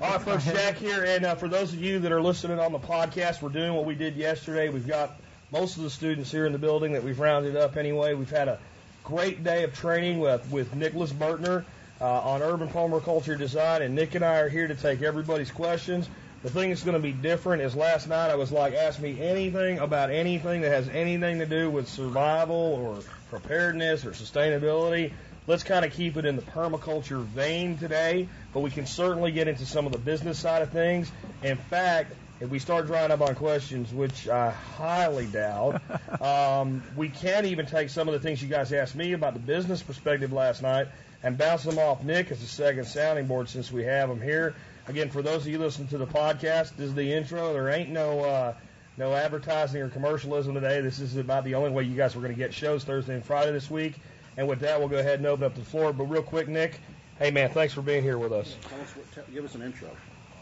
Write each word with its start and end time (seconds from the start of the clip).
All 0.00 0.12
right, 0.12 0.20
folks, 0.20 0.44
Jack 0.44 0.76
here, 0.76 1.02
and 1.04 1.26
uh, 1.26 1.34
for 1.34 1.48
those 1.48 1.72
of 1.72 1.82
you 1.82 1.98
that 1.98 2.12
are 2.12 2.22
listening 2.22 2.60
on 2.60 2.70
the 2.70 2.78
podcast, 2.78 3.42
we're 3.42 3.48
doing 3.48 3.74
what 3.74 3.84
we 3.84 3.96
did 3.96 4.14
yesterday. 4.14 4.68
We've 4.68 4.86
got 4.86 5.18
most 5.50 5.76
of 5.76 5.82
the 5.82 5.90
students 5.90 6.30
here 6.30 6.46
in 6.46 6.52
the 6.52 6.58
building 6.58 6.92
that 6.92 7.02
we've 7.02 7.18
rounded 7.18 7.56
up 7.56 7.76
anyway. 7.76 8.14
We've 8.14 8.30
had 8.30 8.46
a 8.46 8.60
great 9.02 9.42
day 9.42 9.64
of 9.64 9.74
training 9.74 10.20
with, 10.20 10.48
with 10.52 10.72
Nicholas 10.72 11.12
Burtner 11.12 11.64
uh, 12.00 12.04
on 12.04 12.42
urban 12.42 12.68
permaculture 12.68 13.36
design, 13.36 13.82
and 13.82 13.96
Nick 13.96 14.14
and 14.14 14.24
I 14.24 14.38
are 14.38 14.48
here 14.48 14.68
to 14.68 14.76
take 14.76 15.02
everybody's 15.02 15.50
questions. 15.50 16.08
The 16.44 16.50
thing 16.50 16.68
that's 16.68 16.84
going 16.84 16.96
to 16.96 17.02
be 17.02 17.10
different 17.10 17.62
is 17.62 17.74
last 17.74 18.08
night 18.08 18.30
I 18.30 18.36
was 18.36 18.52
like, 18.52 18.74
ask 18.74 19.00
me 19.00 19.20
anything 19.20 19.80
about 19.80 20.12
anything 20.12 20.60
that 20.60 20.70
has 20.70 20.88
anything 20.90 21.40
to 21.40 21.46
do 21.46 21.70
with 21.70 21.88
survival 21.88 22.54
or 22.54 23.00
preparedness 23.30 24.06
or 24.06 24.12
sustainability. 24.12 25.12
Let's 25.48 25.64
kind 25.64 25.82
of 25.82 25.94
keep 25.94 26.18
it 26.18 26.26
in 26.26 26.36
the 26.36 26.42
permaculture 26.42 27.24
vein 27.24 27.78
today, 27.78 28.28
but 28.52 28.60
we 28.60 28.70
can 28.70 28.84
certainly 28.84 29.32
get 29.32 29.48
into 29.48 29.64
some 29.64 29.86
of 29.86 29.92
the 29.92 29.98
business 29.98 30.38
side 30.38 30.60
of 30.60 30.68
things. 30.68 31.10
In 31.42 31.56
fact, 31.56 32.12
if 32.38 32.50
we 32.50 32.58
start 32.58 32.86
drying 32.86 33.10
up 33.10 33.22
on 33.22 33.34
questions, 33.34 33.90
which 33.90 34.28
I 34.28 34.50
highly 34.50 35.24
doubt, 35.24 35.80
um, 36.20 36.82
we 36.96 37.08
can 37.08 37.46
even 37.46 37.64
take 37.64 37.88
some 37.88 38.08
of 38.08 38.12
the 38.12 38.20
things 38.20 38.42
you 38.42 38.48
guys 38.50 38.74
asked 38.74 38.94
me 38.94 39.14
about 39.14 39.32
the 39.32 39.40
business 39.40 39.82
perspective 39.82 40.34
last 40.34 40.60
night 40.60 40.88
and 41.22 41.38
bounce 41.38 41.62
them 41.62 41.78
off 41.78 42.04
Nick 42.04 42.30
as 42.30 42.42
a 42.42 42.46
second 42.46 42.84
sounding 42.84 43.26
board 43.26 43.48
since 43.48 43.72
we 43.72 43.84
have 43.84 44.10
him 44.10 44.20
here. 44.20 44.54
Again, 44.86 45.08
for 45.08 45.22
those 45.22 45.46
of 45.46 45.48
you 45.48 45.58
listening 45.58 45.88
to 45.88 45.98
the 45.98 46.06
podcast, 46.06 46.76
this 46.76 46.88
is 46.88 46.94
the 46.94 47.14
intro. 47.14 47.54
There 47.54 47.70
ain't 47.70 47.88
no 47.88 48.20
uh, 48.20 48.54
no 48.98 49.14
advertising 49.14 49.80
or 49.80 49.88
commercialism 49.88 50.52
today. 50.52 50.82
This 50.82 50.98
is 50.98 51.16
about 51.16 51.44
the 51.44 51.54
only 51.54 51.70
way 51.70 51.84
you 51.84 51.96
guys 51.96 52.14
were 52.14 52.20
going 52.20 52.34
to 52.34 52.38
get 52.38 52.52
shows 52.52 52.84
Thursday 52.84 53.14
and 53.14 53.24
Friday 53.24 53.52
this 53.52 53.70
week. 53.70 53.94
And 54.38 54.46
with 54.46 54.60
that, 54.60 54.78
we'll 54.78 54.88
go 54.88 54.98
ahead 54.98 55.18
and 55.18 55.26
open 55.26 55.44
up 55.44 55.56
the 55.56 55.64
floor. 55.64 55.92
But 55.92 56.04
real 56.04 56.22
quick, 56.22 56.46
Nick, 56.46 56.80
hey 57.18 57.32
man, 57.32 57.50
thanks 57.50 57.74
for 57.74 57.82
being 57.82 58.04
here 58.04 58.16
with 58.16 58.32
us. 58.32 58.56
Tell 58.68 58.80
us 58.80 58.96
what, 58.96 59.12
tell, 59.12 59.24
give 59.34 59.44
us 59.44 59.56
an 59.56 59.62
intro. 59.62 59.90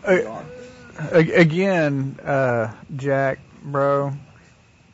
Uh, 0.04 0.42
again, 1.12 2.18
uh, 2.22 2.74
Jack, 2.94 3.38
bro, 3.62 4.12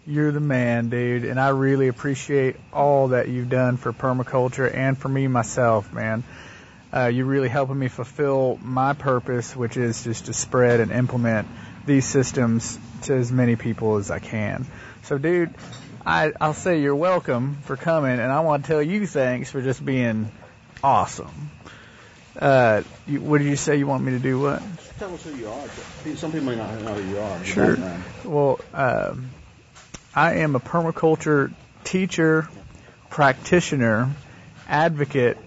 you're 0.07 0.31
the 0.31 0.41
man, 0.41 0.89
dude, 0.89 1.25
and 1.25 1.41
I 1.41 1.49
really 1.49 1.89
appreciate 1.89 2.55
all 2.73 3.09
that 3.09 3.29
you've 3.29 3.51
done 3.51 3.77
for 3.77 3.93
permaculture 3.93 4.73
and 4.73 4.97
for 4.97 5.09
me 5.09 5.27
myself, 5.27 5.93
man. 5.93 6.23
Uh, 6.95 7.07
you're 7.07 7.27
really 7.27 7.49
helping 7.49 7.79
me 7.79 7.89
fulfill 7.89 8.57
my 8.63 8.93
purpose, 8.93 9.57
which 9.57 9.77
is 9.77 10.05
just 10.05 10.27
to 10.27 10.33
spread 10.33 10.79
and 10.79 10.93
implement 10.93 11.49
these 11.87 12.05
systems 12.05 12.79
to 13.03 13.15
as 13.15 13.33
many 13.33 13.57
people 13.57 13.97
as 13.97 14.13
I 14.13 14.21
can. 14.21 14.65
So, 15.03 15.19
dude, 15.19 15.53
I, 16.05 16.33
I'll 16.41 16.55
say 16.55 16.81
you're 16.81 16.97
welcome 16.97 17.59
for 17.63 17.77
coming, 17.77 18.19
and 18.19 18.33
I 18.33 18.41
want 18.41 18.65
to 18.65 18.69
tell 18.69 18.83
you 18.83 19.07
thanks 19.07 19.51
for 19.51 19.63
just 19.63 19.85
being 19.85 20.33
awesome. 20.83 21.51
Uh, 22.37 22.83
you, 23.07 23.21
what 23.21 23.39
did 23.39 23.47
you 23.47 23.57
say 23.57 23.77
you 23.77 23.87
want 23.87 24.03
me 24.03 24.13
to 24.13 24.19
do? 24.19 24.41
What? 24.41 24.63
Tell 24.99 25.15
us 25.15 25.23
who 25.23 25.37
you 25.37 25.49
are. 25.49 26.17
Some 26.17 26.33
people 26.33 26.49
may 26.49 26.57
not 26.57 26.81
know 26.83 26.95
who 26.95 27.11
you 27.11 27.19
are. 27.19 27.45
Sure. 27.45 27.79
Well, 28.25 28.61
um, 28.73 29.31
I 30.15 30.37
am 30.37 30.57
a 30.57 30.61
permaculture 30.61 31.53
teacher, 31.85 32.49
practitioner, 33.11 34.11
advocate, 34.67 35.39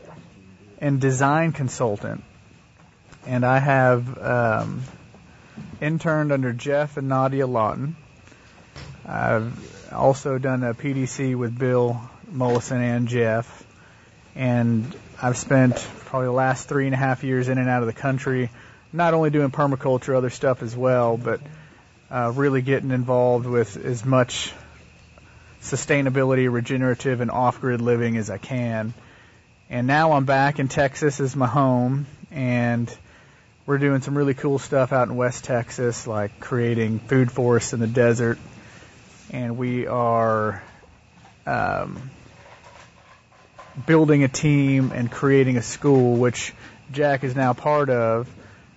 and 0.80 1.02
design 1.02 1.52
consultant. 1.52 2.24
And 3.26 3.44
I 3.44 3.60
have 3.60 4.22
um, 4.22 4.84
interned 5.82 6.32
under 6.32 6.54
Geoff 6.54 6.98
and 6.98 7.10
Nadia 7.10 7.48
Lawton. 7.48 7.96
I've 9.06 9.75
also 9.92 10.38
done 10.38 10.64
a 10.64 10.74
PDC 10.74 11.36
with 11.36 11.58
Bill 11.58 12.02
Mollison 12.32 12.82
and 12.82 13.08
Geoff. 13.08 13.66
And 14.36 14.94
I've 15.22 15.38
spent 15.38 15.76
probably 16.06 16.28
the 16.28 16.34
last 16.34 16.68
three 16.68 16.86
and 16.86 16.94
a 16.94 16.98
half 16.98 17.24
years 17.24 17.48
in 17.48 17.58
and 17.58 17.70
out 17.70 17.82
of 17.82 17.88
the 17.88 17.94
country, 17.94 18.50
not 18.92 19.14
only 19.14 19.30
doing 19.30 19.52
permaculture, 19.52 20.16
other 20.16 20.30
stuff 20.30 20.62
as 20.62 20.76
well, 20.76 21.18
but 21.18 21.40
uh, 22.10 22.32
really 22.36 22.62
getting 22.62 22.92
involved 22.92 23.46
with 23.46 23.78
as 23.78 24.06
much 24.06 24.54
sustainability, 25.62 26.52
regenerative, 26.52 27.22
and 27.22 27.32
off-grid 27.32 27.82
living 27.82 28.18
as 28.18 28.30
I 28.30 28.38
can. 28.38 28.94
And 29.70 29.88
now 29.88 30.14
I'm 30.14 30.26
back 30.26 30.60
in 30.60 30.68
Texas 30.68 31.20
as 31.20 31.36
my 31.36 31.48
home, 31.48 32.06
and 32.32 32.96
we're 33.66 33.80
doing 33.80 34.02
some 34.02 34.18
really 34.18 34.36
cool 34.36 34.60
stuff 34.60 34.94
out 34.94 35.08
in 35.08 35.16
West 35.16 35.44
Texas, 35.44 36.06
like 36.06 36.40
creating 36.40 37.00
food 37.00 37.32
forests 37.32 37.74
in 37.74 37.80
the 37.80 37.88
desert 37.88 38.38
and 39.36 39.58
we 39.58 39.86
are 39.86 40.64
um, 41.46 42.10
building 43.86 44.24
a 44.24 44.30
team 44.30 44.94
and 44.94 45.12
creating 45.12 45.58
a 45.58 45.62
school, 45.62 46.16
which 46.16 46.54
Jack 46.94 47.26
is 47.26 47.36
now 47.36 47.52
part 47.52 47.90
of, 47.90 48.30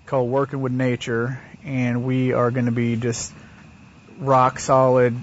called 0.07 0.29
Working 0.29 0.61
with 0.61 0.73
Nature, 0.73 1.41
and 1.65 2.03
we 2.03 2.33
are 2.33 2.51
going 2.51 2.67
to 2.67 2.73
be 2.73 2.97
just 2.97 3.33
rock 4.19 4.59
solid, 4.59 5.17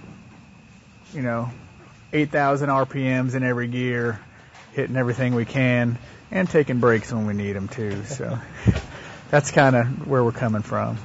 you 1.14 1.22
know, 1.22 1.52
8,000 2.14 2.70
RPMs 2.70 3.36
in 3.36 3.44
every 3.44 3.68
gear, 3.68 4.22
hitting 4.72 4.96
everything 4.96 5.36
we 5.36 5.44
can, 5.44 5.98
and 6.32 6.50
taking 6.50 6.80
breaks 6.80 7.12
when 7.12 7.26
we 7.26 7.34
need 7.34 7.58
them 7.58 7.68
too. 7.68 8.06
So 8.06 8.40
that's 9.32 9.52
kind 9.52 9.76
of 9.76 10.08
where 10.08 10.24
we're 10.24 10.32
coming 10.32 10.62
from. 10.62 10.98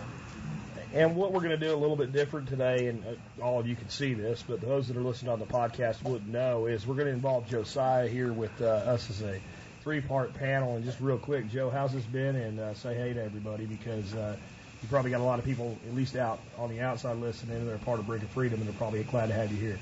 And 0.92 1.14
what 1.14 1.32
we're 1.32 1.40
going 1.40 1.50
to 1.50 1.56
do 1.56 1.72
a 1.72 1.76
little 1.76 1.94
bit 1.94 2.12
different 2.12 2.48
today, 2.48 2.88
and 2.88 3.04
uh, 3.06 3.44
all 3.44 3.60
of 3.60 3.66
you 3.68 3.76
can 3.76 3.88
see 3.88 4.12
this, 4.12 4.42
but 4.42 4.60
those 4.60 4.88
that 4.88 4.96
are 4.96 5.02
listening 5.02 5.30
on 5.30 5.38
the 5.38 5.46
podcast 5.46 6.02
wouldn't 6.02 6.28
know, 6.28 6.66
is 6.66 6.84
we're 6.84 6.96
going 6.96 7.06
to 7.06 7.12
involve 7.12 7.48
Josiah 7.48 8.08
here 8.08 8.32
with 8.32 8.60
uh, 8.60 8.66
us 8.66 9.08
as 9.08 9.22
a 9.22 9.40
three-part 9.84 10.34
panel. 10.34 10.74
And 10.74 10.84
just 10.84 11.00
real 11.00 11.18
quick, 11.18 11.48
Joe, 11.48 11.70
how's 11.70 11.92
this 11.92 12.04
been? 12.04 12.34
And 12.34 12.58
uh, 12.58 12.74
say 12.74 12.94
hey 12.96 13.12
to 13.12 13.22
everybody 13.22 13.66
because 13.66 14.14
uh, 14.14 14.36
you 14.82 14.88
probably 14.88 15.12
got 15.12 15.20
a 15.20 15.24
lot 15.24 15.38
of 15.38 15.44
people, 15.44 15.78
at 15.86 15.94
least 15.94 16.16
out 16.16 16.40
on 16.58 16.70
the 16.70 16.80
outside 16.80 17.16
listening, 17.18 17.64
that 17.66 17.72
are 17.72 17.78
part 17.78 18.00
of 18.00 18.10
of 18.10 18.28
Freedom, 18.30 18.58
and 18.58 18.66
they're 18.66 18.74
probably 18.76 19.04
glad 19.04 19.28
to 19.28 19.34
have 19.34 19.52
you 19.52 19.58
here. 19.58 19.78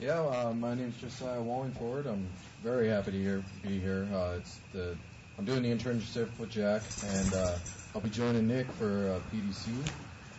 Yeah, 0.00 0.20
uh, 0.20 0.52
my 0.52 0.74
name's 0.74 0.96
Josiah 1.00 1.40
Wallingford. 1.40 2.06
I'm 2.06 2.26
very 2.64 2.88
happy 2.88 3.12
to 3.12 3.18
here, 3.18 3.44
be 3.62 3.78
here. 3.78 4.08
Uh, 4.12 4.38
it's 4.38 4.58
the 4.72 4.96
I'm 5.38 5.44
doing 5.44 5.62
the 5.62 5.74
internship 5.74 6.28
with 6.38 6.50
Jack, 6.50 6.82
and 7.06 7.34
uh, 7.34 7.56
I'll 7.94 8.00
be 8.00 8.10
joining 8.10 8.46
Nick 8.46 8.70
for 8.72 9.16
uh, 9.16 9.34
PDC 9.34 9.66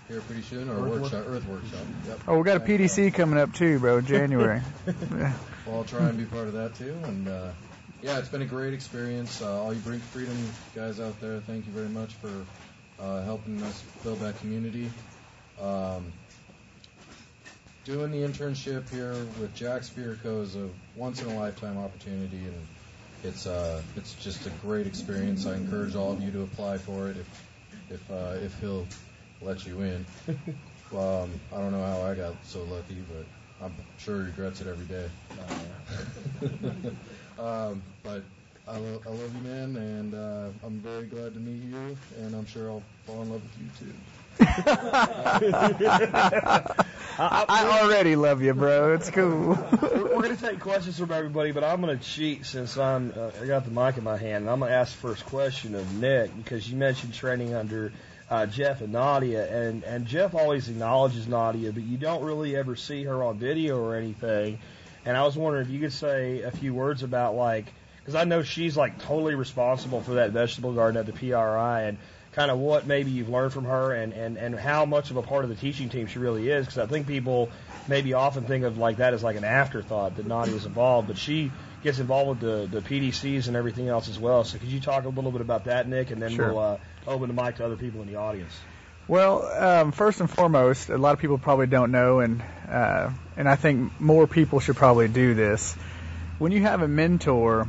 here 0.07 0.21
pretty 0.21 0.41
soon, 0.41 0.69
or 0.69 0.73
Earth 0.73 1.01
workshop, 1.01 1.25
Earth 1.27 1.47
Workshop. 1.47 1.79
Yep. 2.07 2.19
Oh, 2.27 2.37
we 2.37 2.43
got 2.43 2.57
a 2.57 2.59
PDC 2.61 3.13
coming 3.13 3.37
up 3.37 3.53
too, 3.53 3.79
bro, 3.79 4.01
January. 4.01 4.61
yeah. 4.87 5.33
Well, 5.65 5.77
I'll 5.77 5.83
try 5.83 6.07
and 6.07 6.17
be 6.17 6.25
part 6.25 6.47
of 6.47 6.53
that 6.53 6.75
too, 6.75 6.95
and 7.03 7.27
uh, 7.27 7.51
yeah, 8.01 8.19
it's 8.19 8.29
been 8.29 8.41
a 8.41 8.47
great 8.47 8.73
experience. 8.73 9.41
Uh, 9.41 9.63
all 9.63 9.73
you 9.73 9.79
Bring 9.79 9.99
Freedom 9.99 10.37
guys 10.75 10.99
out 10.99 11.19
there, 11.19 11.39
thank 11.41 11.65
you 11.65 11.71
very 11.73 11.89
much 11.89 12.13
for 12.13 12.45
uh, 12.99 13.23
helping 13.23 13.61
us 13.63 13.83
build 14.03 14.19
that 14.19 14.39
community. 14.39 14.89
Um, 15.59 16.11
doing 17.83 18.11
the 18.11 18.19
internship 18.19 18.89
here 18.89 19.13
with 19.39 19.53
Jack 19.55 19.81
Spirko 19.81 20.41
is 20.41 20.55
a 20.55 20.69
once 20.95 21.21
in 21.21 21.29
a 21.29 21.37
lifetime 21.37 21.77
opportunity, 21.77 22.37
and 22.37 22.67
it's 23.25 23.47
uh, 23.47 23.81
it's 23.95 24.13
just 24.13 24.45
a 24.45 24.49
great 24.61 24.87
experience. 24.87 25.45
I 25.45 25.55
encourage 25.55 25.95
all 25.95 26.11
of 26.11 26.21
you 26.21 26.31
to 26.31 26.43
apply 26.43 26.77
for 26.77 27.09
it 27.09 27.17
if 27.17 27.27
if 27.89 28.11
uh, 28.11 28.35
if 28.41 28.57
he'll 28.59 28.87
let 29.41 29.65
you 29.65 29.81
in. 29.81 30.05
um, 30.93 31.39
I 31.51 31.57
don't 31.57 31.71
know 31.71 31.83
how 31.83 32.01
I 32.01 32.15
got 32.15 32.33
so 32.43 32.63
lucky, 32.63 33.03
but 33.09 33.25
I'm 33.65 33.73
sure 33.97 34.19
he 34.21 34.25
regrets 34.27 34.61
it 34.61 34.67
every 34.67 34.85
day. 34.85 35.07
um, 37.39 37.81
but 38.03 38.23
I, 38.67 38.77
lo- 38.77 39.01
I 39.05 39.09
love 39.09 39.35
you, 39.35 39.41
man, 39.41 39.75
and 39.75 40.13
uh, 40.13 40.49
I'm 40.63 40.79
very 40.79 41.07
glad 41.07 41.33
to 41.33 41.39
meet 41.39 41.63
you, 41.63 41.97
and 42.17 42.35
I'm 42.35 42.45
sure 42.45 42.69
I'll 42.69 42.83
fall 43.05 43.21
in 43.21 43.29
love 43.29 43.41
with 43.43 43.57
you 43.59 43.69
too. 43.79 43.93
I, 47.17 47.79
already 47.83 48.15
love 48.15 48.41
you, 48.41 48.53
bro. 48.53 48.93
It's 48.93 49.09
cool. 49.09 49.57
We're 49.81 50.21
going 50.21 50.35
to 50.35 50.41
take 50.41 50.59
questions 50.59 50.99
from 50.99 51.11
everybody, 51.11 51.51
but 51.51 51.63
I'm 51.63 51.81
going 51.81 51.97
to 51.97 52.03
cheat 52.03 52.45
since 52.45 52.77
I'm 52.77 53.13
uh, 53.15 53.31
I 53.41 53.45
got 53.45 53.65
the 53.65 53.71
mic 53.71 53.97
in 53.97 54.03
my 54.03 54.17
hand, 54.17 54.43
and 54.43 54.49
I'm 54.49 54.59
going 54.59 54.71
to 54.71 54.77
ask 54.77 54.93
the 54.93 55.07
first 55.07 55.25
question 55.25 55.75
of 55.75 55.99
Nick 55.99 56.35
because 56.35 56.69
you 56.69 56.77
mentioned 56.77 57.13
training 57.13 57.53
under 57.53 57.91
uh, 58.29 58.45
Geoff 58.45 58.81
and 58.81 58.93
Nadia, 58.93 59.67
and 59.67 59.83
and 59.83 60.05
Geoff 60.05 60.35
always 60.35 60.67
acknowledges 60.69 61.27
Nadia, 61.27 61.71
but 61.71 61.83
you 61.83 61.97
don't 61.97 62.23
really 62.23 62.55
ever 62.55 62.75
see 62.75 63.03
her 63.03 63.23
on 63.23 63.37
video 63.37 63.77
or 63.79 63.95
anything. 63.95 64.59
And 65.05 65.15
I 65.15 65.23
was 65.23 65.37
wondering 65.37 65.65
if 65.65 65.71
you 65.71 65.79
could 65.79 65.93
say 65.93 66.41
a 66.41 66.51
few 66.51 66.73
words 66.73 67.03
about 67.03 67.35
like 67.35 67.65
because 67.99 68.15
I 68.15 68.23
know 68.23 68.43
she's 68.43 68.75
like 68.75 68.99
totally 68.99 69.35
responsible 69.35 70.01
for 70.01 70.15
that 70.15 70.31
vegetable 70.31 70.73
garden 70.73 70.99
at 70.99 71.05
the 71.05 71.13
PRI, 71.13 71.83
and 71.83 71.97
kind 72.35 72.51
of 72.51 72.59
what 72.59 72.85
maybe 72.85 73.11
you've 73.11 73.29
learned 73.29 73.53
from 73.53 73.63
her 73.63 73.93
and, 73.93 74.11
and, 74.11 74.37
and 74.37 74.59
how 74.59 74.85
much 74.85 75.09
of 75.09 75.15
a 75.15 75.21
part 75.21 75.45
of 75.45 75.49
the 75.49 75.55
teaching 75.55 75.87
team 75.87 76.05
she 76.05 76.19
really 76.19 76.49
is. 76.49 76.65
Because 76.65 76.77
I 76.77 76.85
think 76.85 77.07
people 77.07 77.49
maybe 77.87 78.13
often 78.13 78.43
think 78.43 78.65
of 78.65 78.77
like 78.77 78.97
that 78.97 79.13
as 79.13 79.23
like 79.23 79.37
an 79.37 79.45
afterthought 79.45 80.17
that 80.17 80.27
Nadia 80.27 80.53
is 80.53 80.65
involved, 80.65 81.07
but 81.07 81.17
she 81.17 81.49
gets 81.81 81.99
involved 81.99 82.41
with 82.41 82.71
the, 82.71 82.81
the 82.81 82.87
PDCs 82.87 83.47
and 83.47 83.55
everything 83.55 83.87
else 83.87 84.09
as 84.09 84.19
well. 84.19 84.43
So 84.43 84.57
could 84.57 84.67
you 84.67 84.81
talk 84.81 85.05
a 85.05 85.09
little 85.09 85.31
bit 85.31 85.39
about 85.39 85.65
that, 85.65 85.87
Nick, 85.87 86.11
and 86.11 86.21
then 86.21 86.31
sure. 86.31 86.53
we'll 86.53 86.59
uh, 86.59 86.77
open 87.07 87.33
the 87.33 87.41
mic 87.41 87.55
to 87.55 87.65
other 87.65 87.77
people 87.77 88.01
in 88.01 88.07
the 88.07 88.15
audience. 88.15 88.53
Well, 89.07 89.45
um, 89.45 89.91
first 89.93 90.19
and 90.19 90.29
foremost, 90.29 90.89
a 90.89 90.97
lot 90.97 91.13
of 91.13 91.19
people 91.19 91.37
probably 91.37 91.67
don't 91.67 91.91
know, 91.91 92.19
and 92.19 92.43
uh, 92.67 93.11
and 93.37 93.47
I 93.47 93.55
think 93.55 94.01
more 94.01 94.25
people 94.25 94.59
should 94.59 94.75
probably 94.75 95.07
do 95.07 95.35
this. 95.35 95.73
When 96.39 96.51
you 96.51 96.61
have 96.61 96.81
a 96.81 96.87
mentor, 96.87 97.67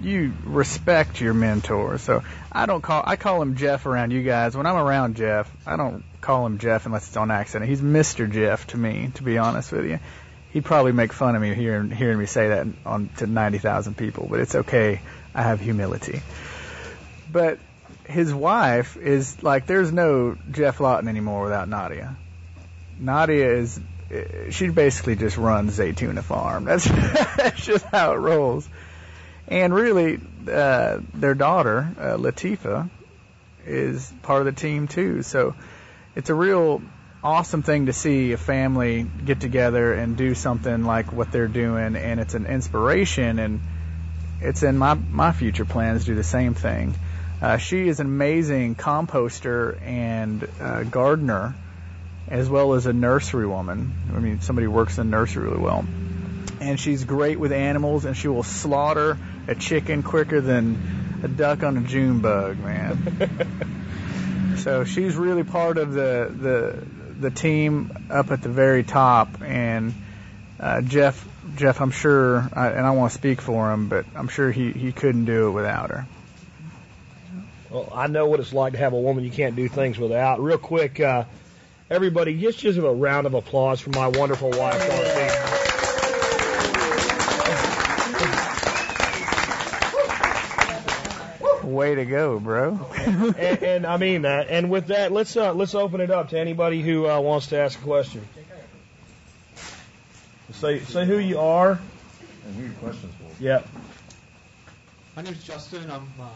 you 0.00 0.32
respect 0.44 1.20
your 1.20 1.34
mentor. 1.34 1.98
So 1.98 2.22
I 2.50 2.66
don't 2.66 2.82
call 2.82 3.02
I 3.04 3.16
call 3.16 3.40
him 3.42 3.56
Geoff 3.56 3.86
around 3.86 4.12
you 4.12 4.22
guys. 4.22 4.56
When 4.56 4.66
I'm 4.66 4.76
around 4.76 5.16
Geoff, 5.16 5.50
I 5.66 5.76
don't 5.76 6.04
call 6.20 6.46
him 6.46 6.58
Geoff 6.58 6.86
unless 6.86 7.08
it's 7.08 7.16
on 7.16 7.30
accident. 7.30 7.68
He's 7.68 7.80
Mr. 7.80 8.30
Geoff 8.30 8.66
to 8.68 8.76
me, 8.76 9.10
to 9.14 9.22
be 9.22 9.38
honest 9.38 9.72
with 9.72 9.86
you. 9.86 9.98
He'd 10.50 10.64
probably 10.64 10.92
make 10.92 11.12
fun 11.12 11.34
of 11.34 11.42
me 11.42 11.54
hearing 11.54 11.90
hearing 11.90 12.18
me 12.18 12.26
say 12.26 12.48
that 12.48 12.66
on 12.86 13.08
to 13.16 13.26
90,000 13.26 13.96
people, 13.96 14.28
but 14.30 14.40
it's 14.40 14.54
okay. 14.54 15.00
I 15.34 15.42
have 15.42 15.60
humility. 15.60 16.22
But 17.30 17.58
his 18.06 18.32
wife 18.32 18.96
is 18.96 19.42
like 19.42 19.66
there's 19.66 19.92
no 19.92 20.36
Geoff 20.50 20.80
Lawton 20.80 21.08
anymore 21.08 21.44
without 21.44 21.68
Nadia. 21.68 22.16
Nadia 22.98 23.54
is 23.54 23.80
eh, 24.10 24.50
she 24.50 24.68
basically 24.68 25.16
just 25.16 25.36
runs 25.36 25.78
Zaytuna 25.78 26.22
Farm. 26.22 26.64
That's 26.64 26.84
that's 27.36 27.64
just 27.64 27.84
how 27.86 28.12
it 28.12 28.16
rolls. 28.16 28.68
And 29.48 29.74
really, 29.74 30.20
uh, 30.50 31.00
their 31.12 31.34
daughter 31.34 31.94
uh, 31.98 32.16
Latifa 32.16 32.88
is 33.66 34.12
part 34.22 34.40
of 34.40 34.46
the 34.46 34.60
team 34.60 34.88
too. 34.88 35.22
So 35.22 35.54
it's 36.14 36.30
a 36.30 36.34
real 36.34 36.82
awesome 37.22 37.62
thing 37.62 37.86
to 37.86 37.92
see 37.92 38.32
a 38.32 38.36
family 38.36 39.02
get 39.24 39.40
together 39.40 39.94
and 39.94 40.16
do 40.16 40.34
something 40.34 40.84
like 40.84 41.12
what 41.12 41.32
they're 41.32 41.48
doing, 41.48 41.96
and 41.96 42.20
it's 42.20 42.34
an 42.34 42.46
inspiration. 42.46 43.38
And 43.38 43.60
it's 44.40 44.62
in 44.62 44.76
my 44.78 44.94
my 44.94 45.32
future 45.32 45.64
plans 45.64 46.02
to 46.02 46.12
do 46.12 46.14
the 46.14 46.24
same 46.24 46.54
thing. 46.54 46.94
Uh, 47.40 47.58
she 47.58 47.88
is 47.88 48.00
an 48.00 48.06
amazing 48.06 48.74
composter 48.74 49.80
and 49.82 50.48
uh, 50.60 50.84
gardener 50.84 51.54
as 52.28 52.48
well 52.48 52.72
as 52.74 52.86
a 52.86 52.92
nursery 52.92 53.46
woman. 53.46 53.92
I 54.14 54.18
mean, 54.18 54.40
somebody 54.40 54.66
works 54.66 54.98
in 54.98 55.10
nursery 55.10 55.44
really 55.44 55.62
well. 55.62 55.84
And 56.60 56.80
she's 56.80 57.04
great 57.04 57.38
with 57.38 57.52
animals, 57.52 58.04
and 58.04 58.16
she 58.16 58.28
will 58.28 58.42
slaughter 58.42 59.18
a 59.48 59.54
chicken 59.54 60.02
quicker 60.02 60.40
than 60.40 61.20
a 61.22 61.28
duck 61.28 61.62
on 61.62 61.76
a 61.76 61.80
June 61.80 62.20
bug, 62.20 62.58
man. 62.58 64.56
so 64.58 64.84
she's 64.84 65.14
really 65.16 65.44
part 65.44 65.78
of 65.78 65.92
the 65.92 66.32
the 66.34 66.86
the 67.20 67.30
team 67.30 68.06
up 68.10 68.30
at 68.30 68.42
the 68.42 68.48
very 68.48 68.82
top. 68.82 69.40
And 69.42 69.94
uh, 70.60 70.80
Geoff, 70.82 71.26
Geoff, 71.56 71.80
I'm 71.80 71.90
sure, 71.90 72.48
I, 72.52 72.68
and 72.68 72.86
I 72.86 72.90
want 72.90 73.12
to 73.12 73.18
speak 73.18 73.40
for 73.40 73.72
him, 73.72 73.88
but 73.88 74.06
I'm 74.14 74.28
sure 74.28 74.50
he 74.50 74.72
he 74.72 74.92
couldn't 74.92 75.24
do 75.24 75.48
it 75.48 75.52
without 75.52 75.90
her. 75.90 76.06
Well, 77.70 77.90
I 77.92 78.06
know 78.06 78.26
what 78.26 78.40
it's 78.40 78.52
like 78.52 78.72
to 78.74 78.78
have 78.78 78.92
a 78.92 79.00
woman 79.00 79.24
you 79.24 79.30
can't 79.30 79.56
do 79.56 79.68
things 79.68 79.98
without. 79.98 80.40
Real 80.40 80.58
quick. 80.58 81.00
Uh, 81.00 81.24
Everybody, 81.90 82.34
just 82.40 82.60
give 82.60 82.82
a 82.82 82.92
round 82.92 83.26
of 83.26 83.34
applause 83.34 83.78
for 83.78 83.90
my 83.90 84.08
wonderful 84.08 84.50
wife, 84.50 84.80
Darcy. 91.74 91.90
Way 91.90 91.94
to 91.96 92.04
go, 92.04 92.38
bro! 92.40 92.90
and, 92.96 93.62
and, 93.62 93.86
I 93.86 93.96
mean 93.96 94.22
that. 94.22 94.48
And 94.48 94.70
with 94.70 94.88
that, 94.88 95.12
let's 95.12 95.36
uh, 95.36 95.52
let's 95.52 95.74
open 95.74 96.00
it 96.00 96.10
up 96.10 96.30
to 96.30 96.38
anybody 96.38 96.82
who 96.82 97.08
uh, 97.08 97.20
wants 97.20 97.48
to 97.48 97.58
ask 97.58 97.78
a 97.78 97.82
question. 97.82 98.26
Say 100.52 100.80
say 100.80 101.04
who 101.04 101.18
you 101.18 101.40
are. 101.40 101.80
And 102.46 102.56
who 102.56 102.64
your 102.64 102.72
questions 102.74 103.12
for. 103.14 103.42
Yeah. 103.42 103.62
My 105.16 105.22
name 105.22 105.32
is 105.32 105.42
Justin. 105.44 105.90
I'm 105.90 106.08
uh, 106.20 106.28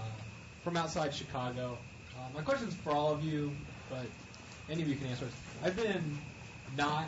from 0.65 0.77
outside 0.77 1.15
Chicago. 1.15 1.79
Uh, 2.17 2.29
my 2.35 2.43
question's 2.43 2.75
for 2.75 2.91
all 2.91 3.13
of 3.13 3.25
you, 3.25 3.53
but 3.91 4.07
any 4.71 4.83
of 4.83 4.89
you 4.89 4.97
can 4.97 5.07
answer 5.07 5.25
this. 5.25 5.35
I've 5.65 5.77
been 5.77 6.19
not 6.77 7.07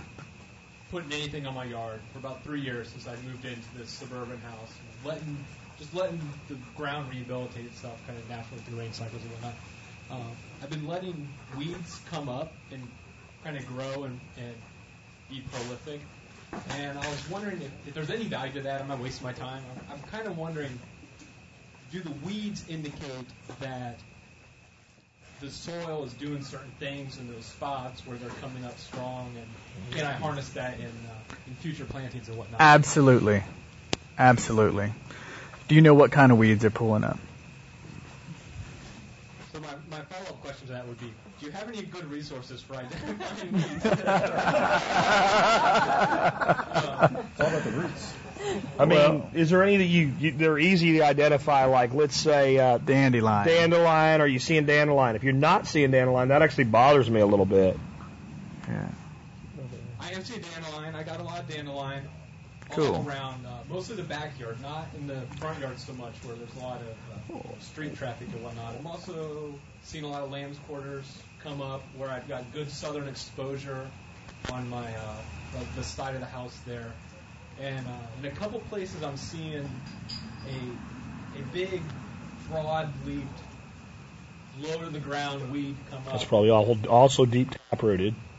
putting 0.90 1.12
anything 1.12 1.46
on 1.46 1.54
my 1.54 1.64
yard 1.64 2.00
for 2.12 2.18
about 2.18 2.42
three 2.42 2.60
years 2.60 2.88
since 2.88 3.06
I 3.06 3.14
moved 3.26 3.44
into 3.44 3.68
this 3.76 3.90
suburban 3.90 4.40
house, 4.40 4.72
letting 5.04 5.36
just 5.80 5.94
letting 5.94 6.20
the 6.48 6.56
ground 6.76 7.10
rehabilitate 7.10 7.64
itself 7.64 7.98
kind 8.06 8.18
of 8.18 8.28
naturally 8.28 8.62
through 8.62 8.78
rain 8.78 8.92
cycles 8.92 9.22
and 9.22 9.32
whatnot. 9.32 9.54
Um, 10.10 10.30
I've 10.62 10.70
been 10.70 10.86
letting 10.86 11.26
weeds 11.56 12.00
come 12.10 12.28
up 12.28 12.52
and 12.70 12.86
kind 13.42 13.56
of 13.56 13.66
grow 13.66 14.04
and, 14.04 14.20
and 14.36 14.54
be 15.30 15.42
prolific. 15.50 16.00
And 16.70 16.98
I 16.98 17.08
was 17.08 17.30
wondering 17.30 17.62
if, 17.62 17.88
if 17.88 17.94
there's 17.94 18.10
any 18.10 18.24
value 18.24 18.52
to 18.54 18.60
that. 18.62 18.82
Am 18.82 18.90
I 18.90 18.96
wasting 18.96 19.26
my 19.26 19.32
time? 19.32 19.62
I'm, 19.74 19.96
I'm 19.96 20.02
kind 20.10 20.26
of 20.26 20.36
wondering, 20.36 20.78
do 21.92 22.00
the 22.00 22.12
weeds 22.26 22.64
indicate 22.68 23.26
that 23.60 23.98
the 25.40 25.50
soil 25.50 26.04
is 26.04 26.12
doing 26.14 26.42
certain 26.42 26.72
things 26.78 27.18
in 27.18 27.32
those 27.32 27.46
spots 27.46 28.06
where 28.06 28.18
they're 28.18 28.28
coming 28.42 28.64
up 28.64 28.78
strong, 28.78 29.32
and 29.36 29.96
can 29.96 30.04
I 30.04 30.12
harness 30.12 30.50
that 30.50 30.78
in 30.78 30.84
uh, 30.84 31.34
in 31.46 31.54
future 31.54 31.86
plantings 31.86 32.28
or 32.28 32.34
whatnot? 32.34 32.60
Absolutely, 32.60 33.42
absolutely. 34.18 34.92
Do 35.70 35.76
you 35.76 35.82
know 35.82 35.94
what 35.94 36.10
kind 36.10 36.32
of 36.32 36.38
weeds 36.38 36.64
are 36.64 36.70
pulling 36.70 37.04
up? 37.04 37.16
So 39.52 39.60
my, 39.60 39.68
my 39.88 40.02
follow-up 40.02 40.40
question 40.40 40.66
to 40.66 40.72
that 40.72 40.88
would 40.88 40.98
be, 40.98 41.12
do 41.38 41.46
you 41.46 41.52
have 41.52 41.68
any 41.68 41.82
good 41.82 42.10
resources 42.10 42.60
for 42.60 42.74
identifying 42.74 43.52
weeds? 43.52 43.68
it's 43.76 43.84
all 43.84 43.92
about 47.46 47.62
the 47.62 47.70
roots. 47.70 48.14
I 48.80 48.84
mean, 48.84 48.98
well, 48.98 49.30
is 49.32 49.50
there 49.50 49.62
any 49.62 49.76
that 49.76 49.84
you, 49.84 50.12
you 50.18 50.32
they're 50.32 50.58
easy 50.58 50.98
to 50.98 51.04
identify? 51.04 51.66
Like, 51.66 51.94
let's 51.94 52.16
say 52.16 52.58
uh, 52.58 52.78
dandelion. 52.78 53.46
Dandelion. 53.46 54.22
Are 54.22 54.26
you 54.26 54.40
seeing 54.40 54.66
dandelion? 54.66 55.14
If 55.14 55.22
you're 55.22 55.34
not 55.34 55.68
seeing 55.68 55.92
dandelion, 55.92 56.30
that 56.30 56.42
actually 56.42 56.64
bothers 56.64 57.08
me 57.08 57.20
a 57.20 57.26
little 57.26 57.46
bit. 57.46 57.78
Yeah. 58.66 58.88
I 60.00 60.10
am 60.10 60.24
seeing 60.24 60.40
dandelion. 60.40 60.96
I 60.96 61.04
got 61.04 61.20
a 61.20 61.22
lot 61.22 61.38
of 61.38 61.48
dandelion 61.48 62.08
cool. 62.72 63.04
around, 63.06 63.44
uh, 63.46 63.50
mostly 63.68 63.96
the 63.96 64.02
backyard, 64.02 64.60
not 64.62 64.86
in 64.96 65.06
the 65.06 65.20
front 65.38 65.58
yard 65.60 65.78
so 65.78 65.92
much, 65.94 66.14
where 66.24 66.36
there's 66.36 66.54
a 66.56 66.60
lot 66.60 66.80
of 66.80 67.36
uh, 67.36 67.60
street 67.60 67.96
traffic 67.96 68.28
and 68.32 68.42
whatnot. 68.42 68.74
I'm 68.78 68.86
also 68.86 69.54
seeing 69.82 70.04
a 70.04 70.08
lot 70.08 70.22
of 70.22 70.30
lamb's 70.30 70.58
quarters 70.66 71.04
come 71.42 71.60
up, 71.60 71.82
where 71.96 72.10
I've 72.10 72.28
got 72.28 72.52
good 72.52 72.70
southern 72.70 73.08
exposure 73.08 73.86
on 74.52 74.68
my 74.68 74.86
uh, 74.94 75.16
the, 75.52 75.80
the 75.80 75.84
side 75.84 76.14
of 76.14 76.20
the 76.20 76.26
house 76.26 76.58
there. 76.66 76.92
And 77.60 77.86
uh, 77.86 77.90
in 78.20 78.26
a 78.26 78.30
couple 78.30 78.60
places, 78.60 79.02
I'm 79.02 79.16
seeing 79.16 79.68
a 80.48 81.38
a 81.38 81.42
big, 81.52 81.82
broad-leaved, 82.48 83.26
low 84.60 84.80
to 84.80 84.90
the 84.90 84.98
ground 84.98 85.52
weed 85.52 85.76
come 85.90 85.98
up. 86.00 86.12
That's 86.12 86.24
probably 86.24 86.50
also 86.50 87.24
deep 87.24 87.54
taprooted. 87.70 88.06
You 88.06 88.10
know, 88.12 88.29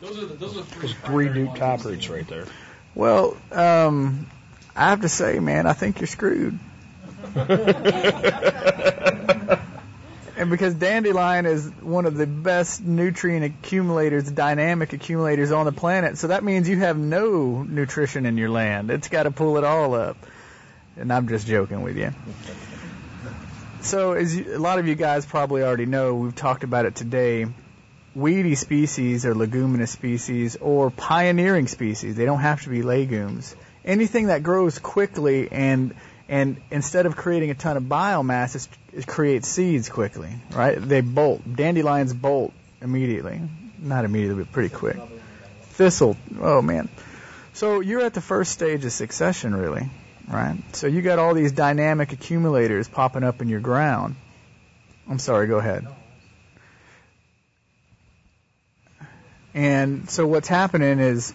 those 0.00 0.18
are 0.18 0.26
the, 0.26 0.34
those 0.34 0.56
are 0.56 0.62
three, 0.62 0.82
those 0.82 0.94
three 0.94 1.28
deep 1.28 1.54
taproots 1.54 2.08
right 2.08 2.26
there. 2.26 2.46
Well, 2.94 3.36
um, 3.52 4.26
I 4.74 4.90
have 4.90 5.02
to 5.02 5.08
say, 5.08 5.38
man, 5.38 5.66
I 5.66 5.72
think 5.72 6.00
you're 6.00 6.06
screwed. 6.06 6.58
And 10.40 10.48
because 10.48 10.72
dandelion 10.72 11.44
is 11.44 11.68
one 11.82 12.06
of 12.06 12.16
the 12.16 12.26
best 12.26 12.82
nutrient 12.82 13.44
accumulators, 13.44 14.30
dynamic 14.30 14.94
accumulators 14.94 15.52
on 15.52 15.66
the 15.66 15.72
planet, 15.72 16.16
so 16.16 16.28
that 16.28 16.42
means 16.42 16.66
you 16.66 16.78
have 16.78 16.96
no 16.96 17.62
nutrition 17.62 18.24
in 18.24 18.38
your 18.38 18.48
land. 18.48 18.90
It's 18.90 19.08
got 19.08 19.24
to 19.24 19.30
pull 19.30 19.58
it 19.58 19.64
all 19.64 19.94
up. 19.94 20.16
And 20.96 21.12
I'm 21.12 21.28
just 21.28 21.46
joking 21.46 21.82
with 21.82 21.98
you. 21.98 22.14
So, 23.82 24.12
as 24.12 24.34
you, 24.34 24.56
a 24.56 24.58
lot 24.58 24.78
of 24.78 24.88
you 24.88 24.94
guys 24.94 25.26
probably 25.26 25.62
already 25.62 25.84
know, 25.84 26.14
we've 26.14 26.34
talked 26.34 26.64
about 26.64 26.86
it 26.86 26.94
today. 26.94 27.44
Weedy 28.14 28.56
species 28.56 29.24
or 29.24 29.34
leguminous 29.34 29.90
species 29.92 30.56
or 30.56 30.90
pioneering 30.90 31.68
species, 31.68 32.16
they 32.16 32.24
don't 32.24 32.40
have 32.40 32.62
to 32.62 32.70
be 32.70 32.82
legumes. 32.82 33.54
Anything 33.84 34.26
that 34.26 34.42
grows 34.42 34.78
quickly 34.78 35.50
and 35.50 35.94
and 36.28 36.60
instead 36.70 37.06
of 37.06 37.16
creating 37.16 37.50
a 37.50 37.54
ton 37.54 37.76
of 37.76 37.84
biomass, 37.84 38.68
it 38.92 39.06
creates 39.06 39.48
seeds 39.48 39.88
quickly, 39.88 40.30
right? 40.52 40.76
They 40.80 41.00
bolt. 41.00 41.42
Dandelions 41.56 42.14
bolt 42.14 42.52
immediately. 42.80 43.40
Not 43.80 44.04
immediately, 44.04 44.44
but 44.44 44.52
pretty 44.52 44.74
quick. 44.74 44.96
Thistle, 45.72 46.16
oh 46.40 46.62
man. 46.62 46.88
So 47.52 47.80
you're 47.80 48.02
at 48.02 48.14
the 48.14 48.20
first 48.20 48.52
stage 48.52 48.84
of 48.84 48.92
succession, 48.92 49.54
really, 49.54 49.88
right? 50.28 50.56
So 50.72 50.86
you 50.86 51.02
got 51.02 51.18
all 51.18 51.34
these 51.34 51.52
dynamic 51.52 52.12
accumulators 52.12 52.88
popping 52.88 53.24
up 53.24 53.42
in 53.42 53.48
your 53.48 53.60
ground. 53.60 54.14
I'm 55.08 55.18
sorry, 55.18 55.46
go 55.48 55.58
ahead. 55.58 55.86
And 59.54 60.08
so 60.08 60.26
what's 60.26 60.48
happening 60.48 60.98
is 60.98 61.34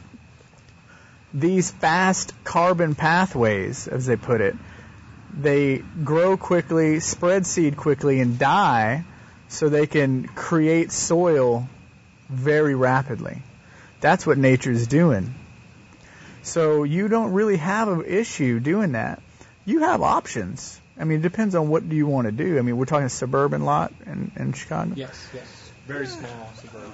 these 1.34 1.72
fast 1.72 2.34
carbon 2.44 2.96
pathways, 2.96 3.88
as 3.88 4.06
they 4.06 4.16
put 4.16 4.42
it, 4.42 4.56
they 5.38 5.84
grow 6.04 6.38
quickly, 6.38 7.02
spread 7.02 7.46
seed 7.46 7.76
quickly, 7.76 8.22
and 8.22 8.40
die 8.40 9.04
so 9.50 9.68
they 9.68 9.86
can 9.86 10.28
create 10.28 10.92
soil 10.92 11.68
very 12.30 12.74
rapidly. 12.74 13.42
That's 14.00 14.26
what 14.26 14.38
nature's 14.38 14.88
doing. 14.88 15.36
So 16.44 16.84
you 16.84 17.08
don't 17.08 17.34
really 17.34 17.58
have 17.58 17.88
an 17.88 18.06
issue 18.06 18.60
doing 18.60 18.94
that. 18.94 19.22
You 19.66 19.80
have 19.80 20.02
options. 20.02 20.80
I 20.98 21.04
mean, 21.04 21.20
it 21.20 21.24
depends 21.24 21.56
on 21.56 21.68
what 21.68 21.88
do 21.90 21.96
you 21.96 22.08
want 22.08 22.28
to 22.28 22.32
do. 22.32 22.58
I 22.58 22.62
mean, 22.62 22.78
we're 22.78 22.86
talking 22.86 23.08
a 23.08 23.10
suburban 23.10 23.66
lot 23.66 23.94
in, 24.06 24.32
in 24.38 24.54
Chicago. 24.54 24.94
Yes, 24.96 25.28
yes, 25.34 25.72
very 25.88 26.08
small 26.08 26.52
suburban. 26.56 26.92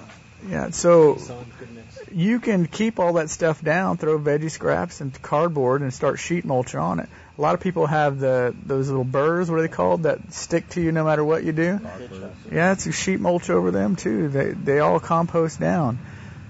Yeah, 0.48 0.70
so 0.70 1.16
sun, 1.16 1.46
good 1.58 1.74
mix. 1.74 1.98
you 2.12 2.40
can 2.40 2.66
keep 2.66 2.98
all 2.98 3.14
that 3.14 3.30
stuff 3.30 3.62
down, 3.62 3.96
throw 3.96 4.18
veggie 4.18 4.50
scraps 4.50 5.00
and 5.00 5.20
cardboard, 5.22 5.82
and 5.82 5.94
start 5.94 6.18
sheet 6.18 6.44
mulch 6.44 6.74
on 6.74 7.00
it. 7.00 7.08
A 7.38 7.40
lot 7.40 7.54
of 7.54 7.60
people 7.60 7.86
have 7.86 8.18
the 8.18 8.54
those 8.66 8.88
little 8.88 9.04
burrs, 9.04 9.50
what 9.50 9.58
are 9.58 9.62
they 9.62 9.68
called, 9.68 10.02
that 10.02 10.32
stick 10.32 10.68
to 10.70 10.80
you 10.80 10.92
no 10.92 11.04
matter 11.04 11.24
what 11.24 11.44
you 11.44 11.52
do. 11.52 11.80
Yeah, 12.50 12.72
it's 12.72 12.86
a 12.86 12.92
sheet 12.92 13.20
mulch 13.20 13.50
over 13.50 13.70
them 13.70 13.96
too. 13.96 14.28
They 14.28 14.50
they 14.50 14.78
all 14.80 15.00
compost 15.00 15.60
down. 15.60 15.98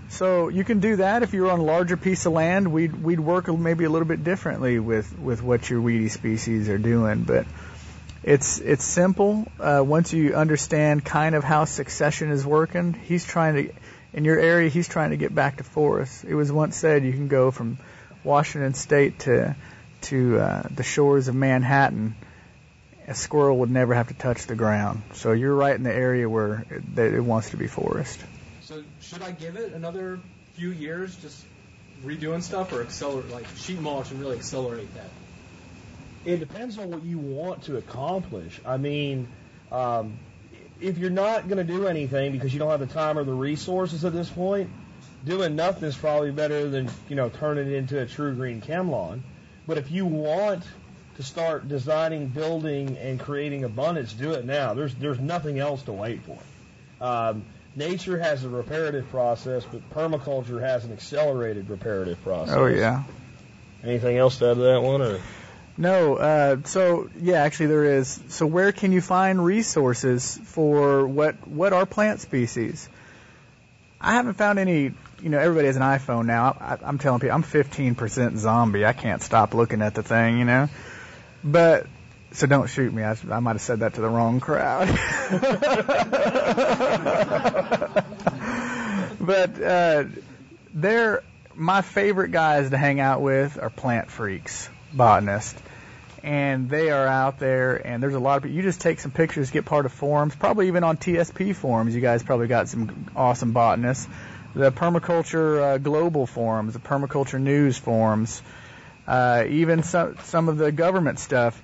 So 0.09 0.49
you 0.49 0.63
can 0.63 0.81
do 0.81 0.97
that 0.97 1.23
if 1.23 1.33
you're 1.33 1.51
on 1.51 1.61
a 1.61 1.65
larger 1.65 1.97
piece 1.97 2.27
of 2.27 2.33
land. 2.35 2.71
We'd 2.71 2.95
we'd 2.95 3.21
work 3.21 3.49
maybe 3.49 3.85
a 3.85 3.91
little 3.91 4.09
bit 4.09 4.23
differently 4.23 4.79
with 4.79 5.19
with 5.19 5.43
what 5.43 5.71
your 5.71 5.81
weedy 5.81 6.09
species 6.11 6.69
are 6.69 6.79
doing, 6.79 7.23
but 7.23 7.47
it's 8.23 8.59
it's 8.59 8.85
simple. 8.85 9.47
Uh, 9.59 9.83
once 9.85 10.13
you 10.13 10.35
understand 10.35 11.05
kind 11.05 11.35
of 11.35 11.43
how 11.43 11.65
succession 11.65 12.31
is 12.31 12.47
working, 12.47 12.95
he's 12.95 13.25
trying 13.25 13.55
to 13.55 13.75
in 14.13 14.25
your 14.25 14.39
area. 14.39 14.69
He's 14.69 14.89
trying 14.89 15.11
to 15.11 15.17
get 15.17 15.35
back 15.35 15.57
to 15.57 15.65
forests. 15.65 16.25
It 16.25 16.35
was 16.35 16.53
once 16.53 16.77
said 16.77 17.05
you 17.05 17.13
can 17.13 17.29
go 17.29 17.51
from 17.51 17.79
Washington 18.25 18.75
State 18.75 19.21
to 19.21 19.57
to 20.03 20.39
uh, 20.39 20.63
the 20.71 20.83
shores 20.83 21.29
of 21.29 21.35
Manhattan. 21.35 22.15
A 23.09 23.15
squirrel 23.15 23.59
would 23.59 23.71
never 23.71 23.95
have 23.95 24.09
to 24.09 24.15
touch 24.15 24.47
the 24.47 24.55
ground. 24.55 25.03
So 25.15 25.33
you're 25.33 25.55
right 25.55 25.75
in 25.75 25.83
the 25.83 25.93
area 25.93 26.29
where 26.29 26.65
it, 26.71 26.95
that 26.95 27.13
it 27.13 27.21
wants 27.21 27.51
to 27.51 27.57
be 27.57 27.67
forest. 27.67 28.21
So 28.61 28.85
should 29.01 29.23
I 29.23 29.33
give 29.33 29.57
it 29.57 29.73
another 29.73 30.21
few 30.55 30.71
years, 30.71 31.17
just 31.17 31.45
redoing 32.05 32.43
stuff, 32.43 32.73
or 32.73 32.83
accelerate, 32.83 33.31
like 33.31 33.47
sheet 33.57 33.81
mulch 33.81 34.13
and 34.13 34.21
really 34.21 34.37
accelerate 34.37 34.95
that? 34.95 35.11
It 36.25 36.39
depends 36.39 36.79
on 36.79 36.91
what 36.91 37.03
you 37.03 37.19
want 37.19 37.65
to 37.65 37.77
accomplish. 37.77 38.61
I 38.65 38.77
mean, 38.77 39.29
um, 39.71 40.19
if 40.81 40.99
you're 40.99 41.11
not 41.11 41.49
going 41.49 41.65
to 41.65 41.73
do 41.73 41.87
anything 41.87 42.33
because 42.33 42.53
you 42.53 42.59
don't 42.59 42.71
have 42.71 42.81
the 42.81 42.87
time 42.87 43.19
or 43.19 43.25
the 43.25 43.33
resources 43.33 44.05
at 44.05 44.13
this 44.13 44.29
point, 44.29 44.71
doing 45.25 45.57
nothing 45.57 45.89
is 45.89 45.97
probably 45.97 46.31
better 46.31 46.69
than 46.69 46.89
you 47.09 47.17
know 47.17 47.29
turning 47.29 47.69
it 47.69 47.75
into 47.75 48.01
a 48.01 48.07
true 48.07 48.35
green 48.35 48.61
chem 48.61 48.91
lawn. 48.91 49.23
But 49.67 49.79
if 49.79 49.91
you 49.91 50.07
want 50.07 50.65
to 51.17 51.23
start 51.23 51.69
designing, 51.69 52.29
building, 52.29 52.97
and 52.99 53.21
creating 53.21 53.65
abundance, 53.65 54.13
do 54.13 54.33
it 54.33 54.45
now. 54.45 54.75
There's 54.75 54.95
there's 54.95 55.21
nothing 55.21 55.59
else 55.59 55.83
to 55.85 55.93
wait 55.93 56.21
for. 56.23 56.39
Um, 57.05 57.45
nature 57.77 58.19
has 58.19 58.45
a 58.45 58.49
reparative 58.49 59.09
process, 59.11 59.65
but 59.65 59.89
permaculture 59.91 60.61
has 60.61 60.85
an 60.85 60.93
accelerated 60.93 61.69
reparative 61.69 62.23
process. 62.23 62.55
Oh 62.55 62.67
yeah. 62.67 63.05
Anything 63.85 64.17
else 64.17 64.39
to 64.39 64.51
add 64.51 64.55
to 64.55 64.61
that 64.61 64.83
one, 64.83 65.03
or 65.03 65.21
No, 65.77 66.17
uh, 66.17 66.57
so 66.65 67.09
yeah, 67.21 67.43
actually 67.43 67.67
there 67.67 67.85
is. 67.85 68.21
So 68.29 68.47
where 68.47 68.73
can 68.73 68.93
you 68.93 69.01
find 69.01 69.45
resources 69.45 70.39
for 70.45 71.07
what 71.07 71.49
what 71.49 71.73
are 71.73 71.87
plant 71.87 72.21
species? 72.21 72.89
I 74.01 74.15
haven't 74.15 74.35
found 74.35 74.59
any. 74.59 74.93
You 75.23 75.29
know, 75.29 75.39
everybody 75.39 75.69
has 75.69 75.77
an 75.77 75.83
iPhone 75.83 76.27
now. 76.27 76.57
I, 76.61 76.79
I'm 76.83 76.99
telling 76.99 77.21
people, 77.21 77.35
I'm 77.35 77.45
15% 77.45 78.39
zombie. 78.39 78.85
I 78.85 78.93
can't 78.93 79.23
stop 79.23 79.55
looking 79.55 79.81
at 79.81 79.95
the 79.95 80.03
thing. 80.03 80.39
You 80.39 80.45
know, 80.45 80.69
but 81.45 81.87
so 82.33 82.47
don't 82.47 82.69
shoot 82.69 82.93
me. 82.93 83.03
I, 83.03 83.17
I 83.31 83.41
might 83.41 83.53
have 83.53 83.61
said 83.61 83.81
that 83.81 83.95
to 83.95 84.01
the 84.01 84.09
wrong 84.09 84.41
crowd. 84.41 84.89
but 89.21 89.63
uh, 89.63 90.05
they're 90.75 91.23
my 91.55 91.83
favorite 91.83 92.31
guys 92.31 92.71
to 92.71 92.79
hang 92.79 93.01
out 93.01 93.21
with 93.21 93.59
are 93.61 93.71
plant 93.71 94.11
freaks, 94.11 94.69
botanists, 94.93 95.61
and 96.23 96.69
they 96.69 96.91
are 96.91 97.07
out 97.07 97.39
there. 97.39 97.75
And 97.77 98.03
there's 98.03 98.15
a 98.15 98.21
lot 98.21 98.45
of 98.45 98.51
you 98.51 98.63
just 98.63 98.81
take 98.81 99.01
some 99.01 99.11
pictures, 99.11 99.51
get 99.51 99.65
part 99.65 99.87
of 99.87 99.93
forums, 99.93 100.35
probably 100.35 100.69
even 100.69 100.85
on 100.85 100.97
TSP 100.97 101.55
forums. 101.55 101.95
You 101.95 102.01
guys 102.01 102.23
probably 102.23 102.47
got 102.47 102.69
some 102.69 103.07
awesome 103.17 103.53
botanists. 103.53 104.09
The 104.55 104.71
permaculture 104.71 105.63
uh, 105.63 105.79
global 105.79 106.27
forums, 106.27 106.75
the 106.75 106.79
permaculture 106.79 107.41
news 107.41 107.79
forums, 107.79 108.43
uh, 109.07 109.45
even 109.49 109.83
some 109.83 110.17
some 110.25 110.49
of 110.49 110.59
the 110.59 110.71
government 110.73 111.19
stuff. 111.19 111.61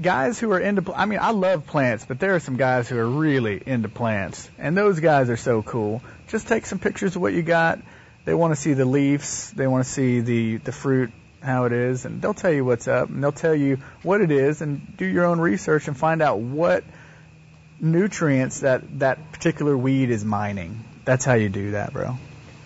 Guys 0.00 0.40
who 0.40 0.50
are 0.50 0.58
into, 0.58 0.92
I 0.92 1.04
mean, 1.04 1.20
I 1.22 1.30
love 1.30 1.68
plants, 1.68 2.04
but 2.04 2.18
there 2.18 2.34
are 2.34 2.40
some 2.40 2.56
guys 2.56 2.88
who 2.88 2.98
are 2.98 3.06
really 3.06 3.62
into 3.64 3.88
plants, 3.88 4.50
and 4.58 4.76
those 4.76 4.98
guys 4.98 5.30
are 5.30 5.36
so 5.36 5.62
cool. 5.62 6.02
Just 6.28 6.48
take 6.48 6.66
some 6.66 6.80
pictures 6.80 7.14
of 7.14 7.22
what 7.22 7.32
you 7.32 7.42
got. 7.42 7.78
They 8.24 8.34
want 8.34 8.54
to 8.54 8.60
see 8.60 8.72
the 8.72 8.86
leaves, 8.86 9.52
they 9.52 9.68
want 9.68 9.84
to 9.84 9.90
see 9.90 10.20
the 10.20 10.56
the 10.56 10.72
fruit, 10.72 11.12
how 11.44 11.64
it 11.64 11.72
is, 11.72 12.04
and 12.04 12.20
they'll 12.22 12.34
tell 12.34 12.52
you 12.52 12.64
what's 12.64 12.88
up, 12.88 13.08
and 13.08 13.22
they'll 13.22 13.32
tell 13.32 13.54
you 13.54 13.78
what 14.02 14.20
it 14.20 14.30
is, 14.30 14.62
and 14.62 14.96
do 14.96 15.04
your 15.04 15.26
own 15.26 15.40
research 15.40 15.88
and 15.88 15.96
find 15.96 16.22
out 16.22 16.38
what 16.38 16.84
nutrients 17.80 18.60
that 18.60 18.98
that 19.00 19.32
particular 19.32 19.76
weed 19.76 20.10
is 20.10 20.24
mining. 20.24 20.84
That's 21.04 21.24
how 21.24 21.34
you 21.34 21.48
do 21.48 21.72
that, 21.72 21.92
bro. 21.92 22.16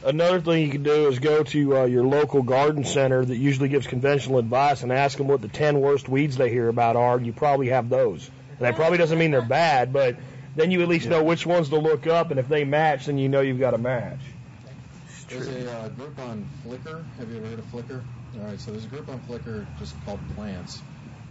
Another 0.04 0.40
thing 0.40 0.64
you 0.64 0.70
can 0.70 0.84
do 0.84 1.08
is 1.08 1.18
go 1.18 1.42
to 1.42 1.78
uh, 1.78 1.84
your 1.84 2.04
local 2.04 2.42
garden 2.42 2.84
center 2.84 3.24
that 3.24 3.36
usually 3.36 3.68
gives 3.68 3.86
conventional 3.86 4.38
advice 4.38 4.84
and 4.84 4.92
ask 4.92 5.18
them 5.18 5.26
what 5.26 5.42
the 5.42 5.48
10 5.48 5.80
worst 5.80 6.08
weeds 6.08 6.36
they 6.36 6.50
hear 6.50 6.68
about 6.68 6.94
are, 6.94 7.16
and 7.16 7.26
you 7.26 7.32
probably 7.32 7.68
have 7.70 7.88
those. 7.88 8.30
And 8.50 8.60
that 8.60 8.76
probably 8.76 8.98
doesn't 8.98 9.18
mean 9.18 9.32
they're 9.32 9.42
bad, 9.42 9.92
but 9.92 10.16
then 10.54 10.70
you 10.70 10.82
at 10.82 10.88
least 10.88 11.08
know 11.08 11.24
which 11.24 11.44
ones 11.44 11.68
to 11.70 11.78
look 11.78 12.06
up, 12.06 12.30
and 12.30 12.38
if 12.38 12.48
they 12.48 12.64
match, 12.64 13.06
then 13.06 13.18
you 13.18 13.28
know 13.28 13.40
you've 13.40 13.58
got 13.58 13.74
a 13.74 13.78
match. 13.78 14.20
There's 15.28 15.48
a 15.48 15.70
uh, 15.70 15.88
group 15.90 16.18
on 16.20 16.48
Flickr. 16.64 17.04
Have 17.18 17.30
you 17.30 17.38
ever 17.38 17.46
heard 17.48 17.58
of 17.58 17.64
Flickr? 17.66 18.02
All 18.40 18.46
right, 18.46 18.60
so 18.60 18.70
there's 18.70 18.84
a 18.84 18.88
group 18.88 19.08
on 19.08 19.18
Flickr 19.20 19.66
just 19.78 19.94
called 20.04 20.20
Plants, 20.34 20.80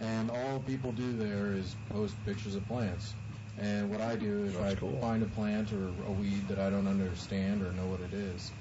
and 0.02 0.30
all 0.30 0.60
people 0.60 0.92
do 0.92 1.14
there 1.14 1.54
is 1.54 1.76
post 1.90 2.14
pictures 2.26 2.56
of 2.56 2.68
plants. 2.68 3.16
And 3.60 3.90
what 3.90 4.02
I 4.02 4.16
do 4.16 4.44
is 4.44 4.54
That's 4.54 4.74
I 4.74 4.76
cool. 4.76 5.00
find 5.02 5.24
a 5.24 5.26
plant 5.28 5.72
or 5.72 5.88
a 6.08 6.12
weed 6.12 6.48
that 6.50 6.60
I 6.60 6.70
don't 6.70 6.88
understand 6.88 7.64
or 7.64 7.72
know 7.72 7.88
what 7.88 8.02
it 8.02 8.14
is. 8.14 8.52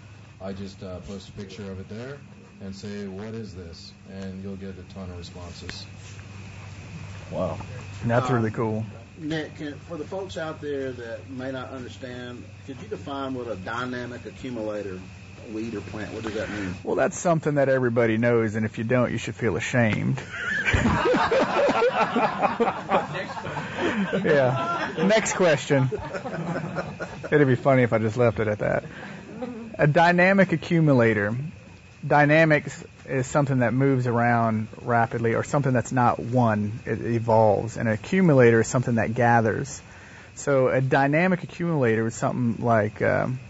I 0.40 0.52
just 0.52 0.82
uh, 0.82 0.98
post 1.00 1.28
a 1.28 1.32
picture 1.32 1.70
of 1.70 1.80
it 1.80 1.88
there 1.88 2.18
and 2.62 2.74
say, 2.74 3.06
"What 3.06 3.34
is 3.34 3.54
this?" 3.54 3.92
And 4.12 4.42
you'll 4.42 4.56
get 4.56 4.78
a 4.78 4.94
ton 4.94 5.10
of 5.10 5.18
responses. 5.18 5.84
Wow. 7.30 7.58
That's 8.04 8.28
Um, 8.30 8.36
really 8.36 8.50
cool. 8.50 8.86
Nick, 9.18 9.56
can, 9.56 9.78
for 9.80 9.96
the 9.96 10.04
folks 10.04 10.36
out 10.36 10.60
there 10.60 10.92
that 10.92 11.28
may 11.30 11.50
not 11.50 11.70
understand, 11.70 12.44
could 12.66 12.76
you 12.80 12.88
define 12.88 13.34
what 13.34 13.48
a 13.48 13.56
dynamic 13.56 14.24
accumulator 14.26 15.00
weed 15.50 15.74
or 15.74 15.80
plant? 15.80 16.12
What 16.12 16.24
does 16.24 16.34
that 16.34 16.50
mean? 16.50 16.74
Well, 16.82 16.96
that's 16.96 17.18
something 17.18 17.54
that 17.56 17.68
everybody 17.68 18.16
knows, 18.18 18.54
and 18.54 18.66
if 18.66 18.78
you 18.78 18.84
don't, 18.84 19.12
you 19.12 19.18
should 19.18 19.34
feel 19.34 19.56
ashamed. 19.56 20.22
yeah. 24.24 24.92
Next 24.98 25.34
question. 25.34 25.90
It'd 27.30 27.46
be 27.46 27.56
funny 27.56 27.82
if 27.82 27.92
I 27.92 27.98
just 27.98 28.16
left 28.16 28.40
it 28.40 28.48
at 28.48 28.60
that. 28.60 28.84
A 29.78 29.86
dynamic 29.86 30.52
accumulator. 30.52 31.36
Dynamics 32.06 32.84
is 33.06 33.26
something 33.26 33.58
that 33.60 33.74
moves 33.74 34.06
around 34.06 34.68
rapidly, 34.82 35.34
or 35.34 35.44
something 35.44 35.72
that's 35.72 35.92
not 35.92 36.18
one. 36.18 36.80
It 36.84 37.00
evolves. 37.00 37.76
And 37.76 37.88
an 37.88 37.94
accumulator 37.94 38.60
is 38.60 38.68
something 38.68 38.96
that 38.96 39.14
gathers. 39.14 39.80
So 40.34 40.68
a 40.68 40.80
dynamic 40.80 41.42
accumulator 41.42 42.06
is 42.06 42.14
something 42.14 42.64
like. 42.64 43.02
Um, 43.02 43.40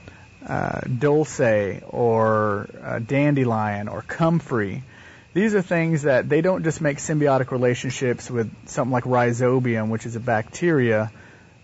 uh, 0.47 0.81
dulce 0.81 1.41
or 1.88 2.69
uh, 2.83 2.99
dandelion 3.00 3.88
or 3.88 4.03
comfrey. 4.03 4.83
These 5.35 5.55
are 5.55 5.62
things 5.62 6.03
that 6.03 6.29
they 6.29 6.41
don't 6.41 6.62
just 6.62 6.81
make 6.81 6.99
symbiotic 6.99 7.50
relationships 7.50 8.31
with 8.31 8.50
something 8.69 8.93
like 8.93 9.05
rhizobium, 9.05 9.88
which 9.88 10.07
is 10.07 10.17
a 10.17 10.21
bacteria 10.21 11.11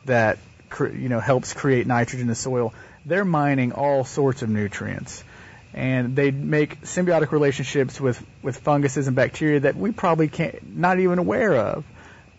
that 0.05 0.39
cr- 0.69 0.89
you 0.89 1.09
know 1.09 1.21
helps 1.21 1.53
create 1.53 1.87
nitrogen 1.87 2.23
in 2.23 2.27
the 2.27 2.35
soil. 2.35 2.75
They're 3.07 3.25
mining 3.25 3.73
all 3.73 4.05
sorts 4.05 4.43
of 4.43 4.51
nutrients, 4.51 5.25
and 5.73 6.15
they 6.17 6.31
make 6.31 6.83
symbiotic 6.83 7.33
relationships 7.33 8.01
with 8.01 8.23
with 8.43 8.59
funguses 8.59 9.07
and 9.07 9.17
bacteria 9.17 9.61
that 9.61 9.77
we 9.77 9.93
probably 9.93 10.29
can't 10.29 10.77
not 10.77 10.99
even 10.99 11.19
aware 11.19 11.55
of. 11.55 11.85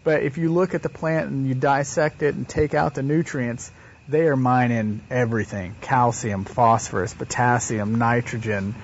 But 0.04 0.24
if 0.24 0.38
you 0.38 0.52
look 0.52 0.76
at 0.76 0.84
the 0.84 0.90
plant 0.90 1.30
and 1.30 1.48
you 1.48 1.56
dissect 1.56 2.22
it 2.22 2.36
and 2.36 2.48
take 2.48 2.74
out 2.74 2.94
the 2.96 3.04
nutrients, 3.04 3.72
they 4.08 4.28
are 4.28 4.36
mining 4.36 5.02
everything 5.10 5.76
calcium, 5.82 6.46
phosphorus, 6.46 7.14
potassium, 7.14 7.96
nitrogen, 7.96 8.76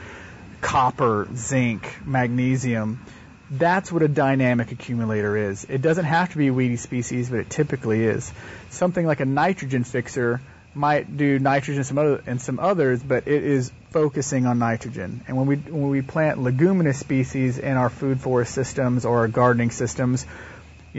copper, 0.61 1.27
zinc, 1.35 1.97
magnesium. 2.05 3.05
That's 3.51 3.91
what 3.91 4.03
a 4.03 4.07
dynamic 4.07 4.71
accumulator 4.71 5.35
is. 5.35 5.65
It 5.65 5.81
doesn't 5.81 6.05
have 6.05 6.31
to 6.31 6.37
be 6.37 6.47
a 6.47 6.53
weedy 6.53 6.77
species, 6.77 7.29
but 7.29 7.39
it 7.39 7.49
typically 7.49 8.05
is. 8.05 8.31
Something 8.69 9.05
like 9.05 9.21
a 9.21 9.25
nitrogen 9.25 9.83
fixer 9.83 10.39
might 10.75 11.17
do 11.17 11.39
nitrogen 11.39 11.83
some 11.83 11.97
other, 11.97 12.21
and 12.27 12.39
some 12.39 12.59
others, 12.59 13.01
but 13.01 13.27
it 13.27 13.43
is 13.43 13.71
focusing 13.89 14.45
on 14.45 14.59
nitrogen. 14.59 15.21
And 15.27 15.35
when 15.35 15.47
we 15.47 15.55
when 15.55 15.89
we 15.89 16.01
plant 16.01 16.39
leguminous 16.39 16.99
species 16.99 17.57
in 17.57 17.75
our 17.75 17.89
food 17.89 18.21
forest 18.21 18.53
systems 18.53 19.03
or 19.03 19.19
our 19.19 19.27
gardening 19.27 19.71
systems, 19.71 20.27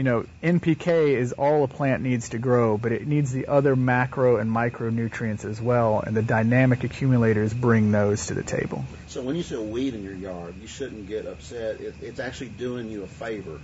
you 0.01 0.05
know, 0.05 0.25
NPK 0.41 1.09
is 1.15 1.31
all 1.33 1.63
a 1.63 1.67
plant 1.67 2.01
needs 2.01 2.29
to 2.29 2.39
grow, 2.39 2.75
but 2.75 2.91
it 2.91 3.05
needs 3.05 3.31
the 3.31 3.45
other 3.45 3.75
macro 3.75 4.37
and 4.37 4.49
micronutrients 4.49 5.45
as 5.45 5.61
well, 5.61 5.99
and 6.03 6.17
the 6.17 6.23
dynamic 6.23 6.83
accumulators 6.83 7.53
bring 7.53 7.91
those 7.91 8.25
to 8.25 8.33
the 8.33 8.41
table. 8.41 8.83
So 9.05 9.21
when 9.21 9.35
you 9.35 9.43
see 9.43 9.53
a 9.53 9.61
weed 9.61 9.93
in 9.93 10.03
your 10.03 10.15
yard, 10.15 10.55
you 10.59 10.65
shouldn't 10.65 11.07
get 11.07 11.27
upset. 11.27 11.79
It, 11.79 11.93
it's 12.01 12.19
actually 12.19 12.49
doing 12.49 12.89
you 12.89 13.03
a 13.03 13.07
favor 13.07 13.61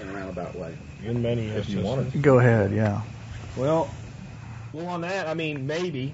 in 0.00 0.08
a 0.08 0.12
roundabout 0.12 0.56
way. 0.56 0.76
In 1.04 1.22
many 1.22 1.46
If 1.46 1.70
you 1.70 1.82
want 1.82 2.12
it. 2.12 2.22
Go 2.22 2.40
ahead, 2.40 2.72
yeah. 2.72 3.02
Well, 3.56 3.88
well, 4.72 4.88
on 4.88 5.02
that, 5.02 5.28
I 5.28 5.34
mean, 5.34 5.68
maybe. 5.68 6.12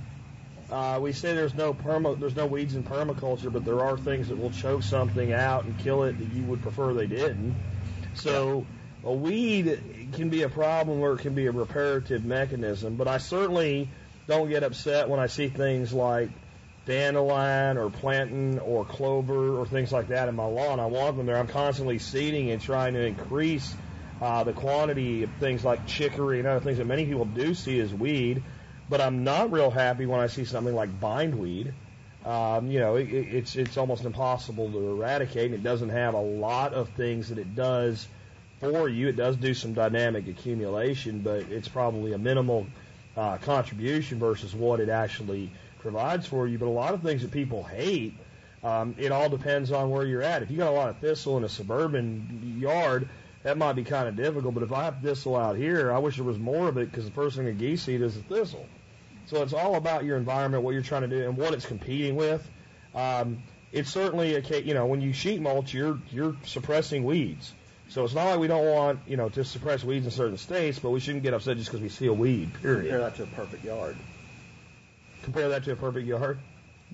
Uh, 0.71 0.99
we 1.01 1.13
say 1.13 1.35
there's 1.35 1.55
no 1.55 1.73
perma, 1.73 2.21
there's 2.21 2.37
no 2.37 2.45
weeds 2.45 2.75
in 2.75 2.83
permaculture, 2.83 3.51
but 3.51 3.65
there 3.65 3.81
are 3.81 3.97
things 3.97 4.29
that 4.29 4.37
will 4.37 4.51
choke 4.51 4.83
something 4.83 5.33
out 5.33 5.65
and 5.65 5.79
kill 5.79 6.03
it 6.03 6.19
that 6.19 6.37
you 6.37 6.43
would 6.43 6.61
prefer 6.61 6.93
they 6.93 7.07
didn't. 7.07 7.55
So 8.13 8.67
a 9.05 9.13
weed 9.13 10.11
can 10.15 10.31
be 10.31 10.43
a 10.43 10.49
problem 10.49 11.01
or 11.01 11.15
it 11.15 11.21
can 11.21 11.35
be 11.35 11.47
a 11.47 11.53
reparative 11.53 12.25
mechanism. 12.25 12.97
But 12.97 13.09
I 13.09 13.19
certainly 13.19 13.89
don't 14.27 14.49
get 14.49 14.63
upset 14.63 15.09
when 15.09 15.21
I 15.21 15.27
see 15.27 15.49
things 15.49 15.93
like 15.93 16.31
dandelion 16.87 17.77
or 17.77 17.91
plantain 17.91 18.59
or 18.59 18.85
clover 18.85 19.59
or 19.59 19.67
things 19.67 19.93
like 19.93 20.09
that 20.09 20.29
in 20.29 20.35
my 20.35 20.47
lawn. 20.47 20.81
I 20.81 20.87
want 20.87 21.17
them 21.17 21.27
there. 21.27 21.37
I'm 21.37 21.49
constantly 21.49 21.99
seeding 21.99 22.51
and 22.51 22.61
trying 22.61 22.95
to 22.95 23.05
increase 23.05 23.75
uh, 24.21 24.45
the 24.45 24.53
quantity 24.53 25.23
of 25.23 25.31
things 25.41 25.65
like 25.65 25.87
chicory 25.87 26.39
and 26.39 26.49
other 26.49 26.61
things 26.61 26.79
that 26.79 26.87
many 26.87 27.05
people 27.05 27.25
do 27.27 27.55
see 27.55 27.81
as 27.81 27.93
weed. 27.93 28.43
But 28.89 29.01
I'm 29.01 29.25
not 29.25 29.51
real 29.51 29.71
happy 29.71 30.07
when 30.07 30.21
I 30.21 30.27
see 30.29 30.45
something 30.45 30.75
like 30.75 31.01
bindweed. 31.01 31.73
Um, 32.25 32.71
you 32.71 32.81
know, 32.81 32.97
it, 32.97 33.13
it's 33.13 33.57
it's 33.57 33.77
almost 33.77 34.05
impossible 34.05 34.71
to 34.71 34.79
eradicate. 34.79 35.47
And 35.47 35.55
it 35.55 35.63
doesn't 35.63 35.91
have 35.91 36.15
a 36.15 36.21
lot 36.21 36.73
of 36.73 36.89
things 36.91 37.29
that 37.29 37.39
it 37.39 37.55
does 37.55 38.07
for 38.65 38.89
you. 38.89 39.09
It 39.09 39.17
does 39.17 39.37
do 39.37 39.55
some 39.55 39.75
dynamic 39.75 40.27
accumulation, 40.27 41.21
but 41.21 41.43
it's 41.51 41.69
probably 41.69 42.13
a 42.13 42.19
minimal 42.19 42.67
uh, 43.17 43.37
contribution 43.39 44.19
versus 44.19 44.55
what 44.55 44.81
it 44.81 44.89
actually 44.89 45.51
provides 45.81 46.27
for 46.27 46.47
you. 46.49 46.59
But 46.59 46.67
a 46.67 46.71
lot 46.71 46.95
of 46.95 47.03
things 47.03 47.23
that 47.23 47.31
people 47.31 47.63
hate, 47.63 48.15
um, 48.63 48.95
it 48.99 49.13
all 49.13 49.29
depends 49.29 49.71
on 49.71 49.91
where 49.91 50.05
you're 50.05 50.23
at. 50.23 50.43
If 50.43 50.51
you 50.51 50.57
got 50.57 50.71
a 50.71 50.77
lot 50.77 50.89
of 50.89 50.99
thistle 50.99 51.37
in 51.37 51.45
a 51.45 51.49
suburban 51.49 52.59
yard, 52.59 53.09
that 53.43 53.59
might 53.59 53.75
be 53.75 53.85
kind 53.85 54.09
of 54.09 54.17
difficult. 54.17 54.55
But 54.55 54.63
if 54.63 54.73
I 54.73 54.85
have 54.85 55.01
thistle 55.03 55.37
out 55.37 55.57
here, 55.57 55.93
I 55.93 55.99
wish 55.99 56.17
there 56.17 56.25
was 56.25 56.39
more 56.39 56.69
of 56.69 56.79
it 56.79 56.91
because 56.91 57.05
the 57.05 57.11
first 57.11 57.37
thing 57.37 57.47
a 57.47 57.53
geese 57.53 57.89
eat 57.89 58.01
is 58.01 58.15
the 58.15 58.23
thistle. 58.23 58.67
So 59.27 59.43
it's 59.43 59.53
all 59.53 59.75
about 59.75 60.05
your 60.05 60.17
environment, 60.17 60.65
what 60.65 60.73
you're 60.73 60.83
trying 60.83 61.03
to 61.03 61.09
do, 61.09 61.25
and 61.25 61.37
what 61.37 61.55
it's 61.55 61.67
competing 61.67 62.17
with. 62.17 62.47
Um, 62.95 63.43
it's 63.73 63.91
certainly 63.91 64.37
a 64.37 64.61
you 64.61 64.73
know 64.73 64.87
when 64.87 65.01
you 65.01 65.13
sheet 65.13 65.41
mulch, 65.41 65.75
you're 65.75 65.99
you're 66.11 66.37
suppressing 66.45 67.05
weeds. 67.05 67.53
So 67.91 68.05
it's 68.05 68.15
not 68.15 68.25
like 68.25 68.39
we 68.39 68.47
don't 68.49 68.65
want 68.67 69.01
you 69.07 69.17
know 69.17 69.29
to 69.31 69.45
suppress 69.45 69.85
weeds 69.85 70.05
in 70.07 70.11
certain 70.11 70.39
states, 70.39 70.79
but 70.79 70.91
we 70.91 71.01
shouldn't 71.01 71.23
get 71.23 71.35
upset 71.35 71.57
just 71.59 71.71
because 71.71 71.83
we 71.83 71.89
see 71.89 72.07
a 72.07 72.13
weed. 72.13 72.53
period. 72.61 72.83
Compare 72.83 72.99
that 73.01 73.15
to 73.17 73.23
a 73.23 73.27
perfect 73.27 73.65
yard. 73.65 73.97
Compare 75.23 75.49
that 75.51 75.65
to 75.65 75.73
a 75.73 75.77
perfect 75.77 76.07
yard. 76.07 76.39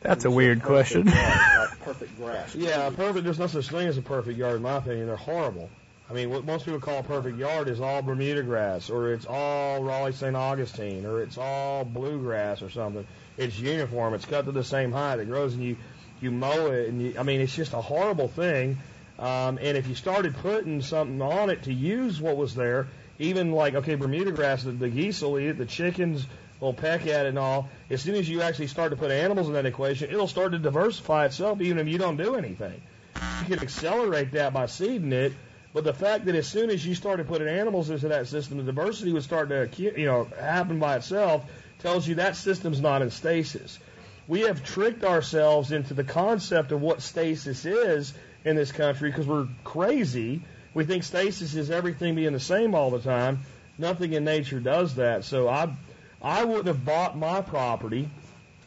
That's 0.03 0.25
a 0.25 0.31
weird 0.31 0.63
Perfect 0.63 1.05
question. 1.05 1.07
yard, 1.09 1.71
like 1.71 1.81
perfect 1.81 2.17
grass. 2.17 2.55
Yeah, 2.55 2.89
perfect. 2.91 3.25
There's 3.25 3.39
no 3.39 3.49
such 3.49 3.69
thing 3.69 3.87
as 3.89 3.99
a 3.99 4.03
perfect 4.03 4.39
yard, 4.39 4.57
in 4.57 4.63
my 4.63 4.77
opinion. 4.77 5.07
They're 5.09 5.17
horrible. 5.17 5.69
I 6.09 6.13
mean, 6.13 6.31
what 6.31 6.45
most 6.45 6.65
people 6.65 6.81
call 6.81 6.99
a 7.01 7.03
perfect 7.03 7.39
yard 7.39 7.69
is 7.69 7.81
all 7.81 8.01
Bermuda 8.03 8.43
grass, 8.43 8.89
or 8.91 9.13
it's 9.13 9.27
all 9.27 9.83
Raleigh 9.83 10.13
St. 10.13 10.35
Augustine, 10.35 11.05
or 11.07 11.23
it's 11.23 11.39
all 11.39 11.85
bluegrass 11.85 12.63
or 12.63 12.71
something. 12.71 13.07
It's 13.37 13.59
uniform. 13.59 14.15
It's 14.15 14.25
cut 14.25 14.47
to 14.47 14.53
the 14.53 14.65
same 14.65 14.91
height. 14.91 15.19
It 15.21 15.27
grows, 15.29 15.55
and 15.55 15.63
you 15.63 15.77
you 16.21 16.31
mow 16.31 16.67
it, 16.73 16.89
and 16.89 17.01
you, 17.03 17.15
I 17.19 17.23
mean, 17.23 17.41
it's 17.41 17.55
just 17.55 17.73
a 17.75 17.81
horrible 17.81 18.29
thing. 18.29 18.79
Um, 19.21 19.59
and 19.61 19.77
if 19.77 19.87
you 19.87 19.95
started 19.95 20.35
putting 20.37 20.81
something 20.81 21.21
on 21.21 21.51
it 21.51 21.65
to 21.65 21.73
use 21.73 22.21
what 22.21 22.39
was 22.39 22.55
there, 22.55 22.89
even 23.19 23.53
like 23.53 23.75
okay, 23.75 23.95
Bermuda 23.95 24.33
grass, 24.33 24.63
the, 24.65 24.73
the 24.73 24.89
geese 24.89 25.21
will 25.21 25.39
eat 25.39 25.49
it, 25.49 25.59
the 25.59 25.67
chickens 25.67 26.27
will 26.59 26.73
peck 26.73 27.03
at 27.03 27.27
it 27.27 27.29
and 27.29 27.39
all. 27.39 27.69
As 27.91 28.01
soon 28.01 28.15
as 28.15 28.27
you 28.29 28.41
actually 28.41 28.69
start 28.69 28.91
to 28.91 28.97
put 28.97 29.11
animals 29.11 29.47
in 29.47 29.53
that 29.53 29.67
equation, 29.67 30.11
it'll 30.11 30.27
start 30.27 30.53
to 30.53 30.59
diversify 30.59 31.27
itself, 31.27 31.61
even 31.61 31.79
if 31.79 31.87
you 31.87 31.99
don't 31.99 32.17
do 32.17 32.35
anything. 32.35 32.81
You 33.15 33.57
can 33.57 33.61
accelerate 33.61 34.33
that 34.33 34.55
by 34.55 34.67
seeding 34.67 35.13
it. 35.13 35.35
But 35.73 35.85
the 35.85 35.95
fact 35.95 36.25
that 36.25 36.35
as 36.35 36.49
soon 36.49 36.71
as 36.71 36.85
you 36.85 36.95
started 36.95 37.29
putting 37.29 37.47
animals 37.47 37.91
into 37.91 38.09
that 38.09 38.27
system, 38.27 38.57
the 38.57 38.65
diversity 38.65 39.13
would 39.13 39.23
start 39.23 39.51
to 39.51 39.69
you 39.79 40.07
know 40.07 40.29
happen 40.39 40.79
by 40.79 40.97
itself 40.97 41.45
tells 41.79 42.09
you 42.09 42.17
that 42.17 42.37
system's 42.37 42.81
not 42.81 43.03
in 43.03 43.11
stasis. 43.11 43.79
We 44.27 44.43
have 44.43 44.65
tricked 44.65 45.05
ourselves 45.05 45.73
into 45.73 45.95
the 45.95 46.05
concept 46.05 46.73
of 46.73 46.81
what 46.81 47.03
stasis 47.03 47.65
is 47.67 48.15
in 48.45 48.57
this 48.57 48.73
country 48.73 49.11
because 49.11 49.27
we're 49.27 49.49
crazy. 49.65 50.43
We 50.75 50.85
think 50.85 51.05
stasis 51.05 51.55
is 51.55 51.71
everything 51.71 52.15
being 52.15 52.33
the 52.33 52.41
same 52.41 52.75
all 52.75 52.91
the 52.91 53.01
time. 53.01 53.41
Nothing 53.79 54.13
in 54.13 54.25
nature 54.25 54.61
does 54.61 54.97
that. 54.97 55.25
So 55.25 55.49
I 55.49 55.75
I 56.23 56.45
wouldn't 56.45 56.67
have 56.67 56.85
bought 56.85 57.17
my 57.17 57.41
property 57.41 58.09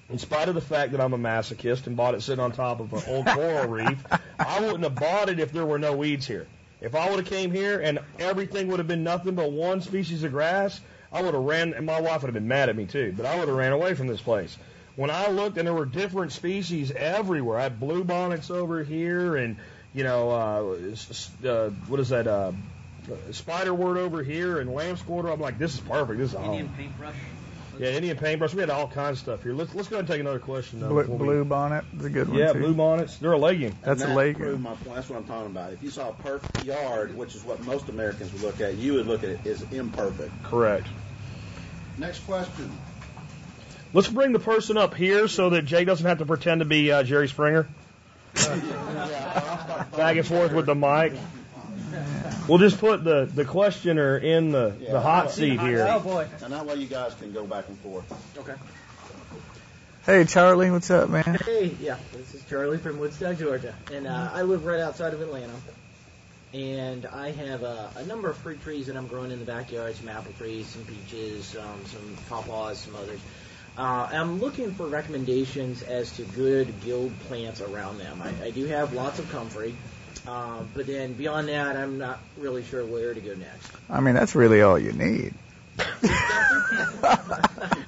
in 0.10 0.18
spite 0.18 0.50
of 0.50 0.56
the 0.56 0.62
fact 0.62 0.92
that 0.92 1.02
I'm 1.02 1.14
a 1.14 1.18
masochist 1.18 1.88
and 1.88 1.96
bought 1.96 2.16
it 2.16 2.22
sitting 2.22 2.44
on 2.44 2.52
top 2.52 2.80
of 2.80 2.94
an 2.94 3.04
old 3.08 3.26
coral 3.28 3.68
reef. 3.70 4.04
I 4.40 4.60
wouldn't 4.60 4.84
have 4.84 4.96
bought 4.96 5.30
it 5.30 5.40
if 5.40 5.52
there 5.52 5.66
were 5.66 5.80
no 5.80 5.96
weeds 5.96 6.28
here. 6.28 6.48
If 6.82 6.96
I 6.96 7.10
would 7.10 7.20
have 7.20 7.28
came 7.28 7.52
here 7.52 7.80
and 7.80 8.00
everything 8.20 8.68
would 8.68 8.80
have 8.80 8.88
been 8.88 9.04
nothing 9.04 9.36
but 9.36 9.52
one 9.52 9.82
species 9.82 10.24
of 10.24 10.32
grass, 10.32 10.82
I 11.12 11.22
would 11.22 11.34
have 11.34 11.44
ran, 11.44 11.74
and 11.74 11.86
my 11.86 12.02
wife 12.02 12.22
would 12.22 12.28
have 12.28 12.34
been 12.34 12.48
mad 12.48 12.70
at 12.70 12.76
me 12.76 12.86
too, 12.86 13.14
but 13.16 13.26
I 13.26 13.38
would 13.40 13.48
have 13.48 13.56
ran 13.56 13.72
away 13.72 13.94
from 13.94 14.08
this 14.08 14.20
place. 14.20 14.58
When 14.96 15.10
I 15.10 15.30
looked 15.30 15.58
and 15.58 15.68
there 15.68 15.74
were 15.74 15.86
different 15.86 16.32
species 16.32 16.92
everywhere, 16.92 17.60
I 17.60 17.64
had 17.64 17.80
blue 17.80 18.04
bonnets 18.04 18.52
over 18.52 18.84
here 18.84 19.36
and, 19.36 19.58
you 19.94 20.04
know, 20.04 20.30
uh, 20.30 21.48
uh, 21.48 21.70
what 21.88 22.00
is 22.00 22.10
that, 22.10 22.28
uh, 22.28 22.52
spiderwort 23.32 23.98
over 23.98 24.24
here 24.24 24.60
and 24.60 24.72
lamb's 24.72 25.02
quarter. 25.02 25.30
I'm 25.30 25.42
like, 25.42 25.58
this 25.58 25.74
is 25.74 25.80
perfect. 25.80 26.20
This 26.20 26.30
is 26.32 26.36
home. 26.38 26.52
Indian 26.52 26.70
paintbrush. 26.70 27.16
Yeah, 27.80 27.90
Indian 27.90 28.18
paintbrush. 28.18 28.54
We 28.54 28.62
had 28.62 28.70
all 28.70 28.88
kinds 28.88 29.18
of 29.18 29.24
stuff 29.24 29.44
here. 29.44 29.54
Let's 29.54 29.74
let's 29.74 29.88
go 29.88 29.96
ahead 29.96 30.06
and 30.06 30.08
take 30.08 30.22
another 30.22 30.38
question. 30.40 30.80
Though, 30.80 30.90
Blue, 30.90 31.04
before 31.08 31.38
we- 31.40 31.44
bonnet 31.44 31.86
is 31.98 32.06
a 32.06 32.10
good 32.10 32.30
one 32.30 32.38
Yeah, 32.38 32.54
too. 32.54 32.60
blue 32.60 32.76
bonnets. 32.76 33.18
They're 33.18 33.32
a 33.32 33.38
legume. 33.38 33.76
That's 33.82 34.04
and 34.04 34.12
a 34.12 34.14
that 34.14 34.16
legume. 34.16 34.62
my 34.62 34.76
point. 34.76 34.96
That's 34.96 35.10
what 35.10 35.18
I'm 35.18 35.26
talking 35.26 35.48
about. 35.48 35.74
If 35.74 35.82
you 35.82 35.90
saw 35.90 36.10
a 36.10 36.14
perfect 36.14 36.64
yard, 36.64 37.18
which 37.18 37.34
is 37.34 37.44
what 37.44 37.66
most 37.66 37.90
Americans 37.90 38.32
would 38.32 38.44
look 38.44 38.62
at, 38.62 38.76
you 38.76 38.94
would 38.94 39.08
look 39.08 39.24
at 39.24 39.32
it 39.32 39.48
as 39.48 39.64
imperfect. 39.74 40.32
Correct. 40.44 40.86
Next 41.98 42.20
question. 42.20 42.72
Let's 43.94 44.08
bring 44.08 44.32
the 44.34 44.40
person 44.40 44.76
up 44.76 44.96
here 44.96 45.28
so 45.28 45.52
that 45.52 45.66
Jay 45.66 45.86
doesn't 45.86 46.06
have 46.06 46.18
to 46.18 46.26
pretend 46.26 46.60
to 46.60 46.66
be 46.66 46.92
uh, 46.92 47.04
Jerry 47.04 47.28
Springer. 47.28 47.68
Back 48.34 50.18
and 50.18 50.26
forth 50.26 50.52
with 50.52 50.66
the 50.66 50.74
mic. 50.74 51.14
We'll 52.48 52.58
just 52.58 52.80
put 52.80 53.04
the, 53.04 53.30
the 53.32 53.46
questioner 53.46 54.18
in 54.18 54.52
the, 54.52 54.76
the 54.90 55.00
hot 55.00 55.32
seat 55.32 55.60
here. 55.60 55.88
Oh 55.88 56.00
boy. 56.00 56.28
And 56.42 56.52
that 56.52 56.66
way 56.66 56.76
you 56.76 56.88
guys 56.88 57.14
can 57.14 57.32
go 57.32 57.46
back 57.46 57.70
and 57.70 57.78
forth. 57.80 58.38
Okay. 58.38 58.56
Hey 60.06 60.26
Charlie, 60.26 60.72
what's 60.72 60.90
up, 60.90 61.10
man? 61.10 61.40
Hey, 61.46 61.74
yeah, 61.80 61.98
this 62.12 62.34
is 62.34 62.44
Charlie 62.50 62.80
from 62.80 63.00
Woodstock, 63.00 63.38
Georgia, 63.38 63.74
and 63.92 64.06
uh, 64.08 64.32
I 64.34 64.42
live 64.42 64.66
right 64.66 64.82
outside 64.82 65.14
of 65.14 65.22
Atlanta. 65.22 65.54
And 66.54 67.06
I 67.06 67.32
have 67.32 67.64
uh, 67.64 67.88
a 67.96 68.06
number 68.06 68.30
of 68.30 68.38
fruit 68.38 68.62
trees 68.62 68.88
that 68.88 68.98
I'm 68.98 69.08
growing 69.08 69.32
in 69.32 69.40
the 69.40 69.46
backyard. 69.46 69.96
Some 69.96 70.10
apple 70.10 70.34
trees, 70.34 70.68
some 70.68 70.84
peaches, 70.84 71.56
um, 71.56 71.86
some 71.86 72.18
pawpaws, 72.30 72.76
some 72.76 72.96
others. 72.96 73.20
Uh, 73.78 74.08
I'm 74.12 74.40
looking 74.40 74.72
for 74.74 74.88
recommendations 74.88 75.82
as 75.82 76.12
to 76.18 76.24
good 76.24 76.74
guild 76.82 77.18
plants 77.22 77.60
around 77.60 77.98
them. 77.98 78.22
I, 78.22 78.46
I 78.46 78.52
do 78.52 78.66
have 78.66 78.94
lots 78.94 79.18
of 79.18 79.32
comfrey, 79.32 79.76
uh, 80.28 80.62
but 80.76 80.86
then 80.86 81.14
beyond 81.14 81.48
that, 81.48 81.76
I'm 81.76 81.98
not 81.98 82.20
really 82.38 82.64
sure 82.64 82.86
where 82.86 83.14
to 83.14 83.20
go 83.20 83.34
next. 83.34 83.72
I 83.90 84.00
mean, 84.00 84.14
that's 84.14 84.36
really 84.36 84.62
all 84.62 84.78
you 84.78 84.92
need. 84.92 85.34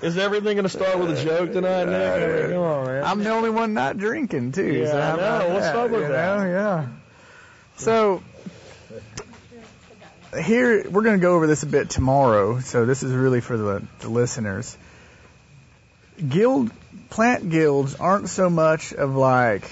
Is 0.01 0.17
everything 0.17 0.55
going 0.55 0.63
to 0.63 0.69
start 0.69 0.97
with 0.97 1.17
a 1.17 1.23
joke 1.23 1.51
tonight, 1.51 1.85
Nick? 1.85 1.95
I 1.95 2.27
mean, 2.27 2.49
come 2.51 2.61
on, 2.61 2.85
man. 2.87 3.03
I'm 3.03 3.23
the 3.23 3.29
only 3.29 3.51
one 3.51 3.75
not 3.75 3.97
drinking 3.97 4.53
too. 4.53 4.73
Yeah, 4.73 4.91
so 4.91 4.99
I 4.99 5.05
how 5.05 5.13
about 5.15 5.47
know. 5.47 5.53
What's 5.53 5.65
that, 5.67 5.75
up 5.75 5.91
with 5.91 6.07
that? 6.09 6.37
know? 6.39 6.45
Yeah. 6.45 6.87
So 7.77 8.23
here 10.39 10.89
we're 10.89 11.03
going 11.03 11.17
to 11.17 11.21
go 11.21 11.35
over 11.35 11.47
this 11.47 11.63
a 11.63 11.67
bit 11.67 11.89
tomorrow. 11.89 12.59
So 12.59 12.85
this 12.85 13.03
is 13.03 13.13
really 13.13 13.41
for 13.41 13.57
the, 13.57 13.83
the 13.99 14.09
listeners. 14.09 14.77
Guild 16.17 16.71
plant 17.09 17.49
guilds 17.49 17.95
aren't 17.95 18.29
so 18.29 18.49
much 18.49 18.93
of 18.93 19.15
like 19.15 19.69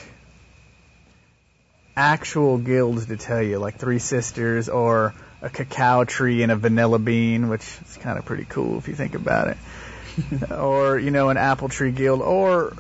actual 1.96 2.58
guilds 2.58 3.08
to 3.08 3.18
tell 3.18 3.42
you, 3.42 3.60
like 3.60 3.76
Three 3.76 4.00
Sisters 4.00 4.70
or 4.70 5.14
a 5.42 5.50
cacao 5.50 6.04
tree 6.06 6.44
and 6.44 6.52
a 6.52 6.56
vanilla 6.56 7.00
bean, 7.00 7.50
which 7.50 7.62
is 7.62 7.98
kind 7.98 8.18
of 8.18 8.26
pretty 8.26 8.46
cool 8.46 8.78
if 8.78 8.88
you 8.88 8.96
think 8.96 9.16
about 9.16 9.50
it. 9.50 9.58
or 10.52 10.98
you 10.98 11.12
know 11.12 11.30
an 11.30 11.38
apple 11.38 11.70
tree 11.70 11.92
guild, 11.92 12.22
or 12.22 12.74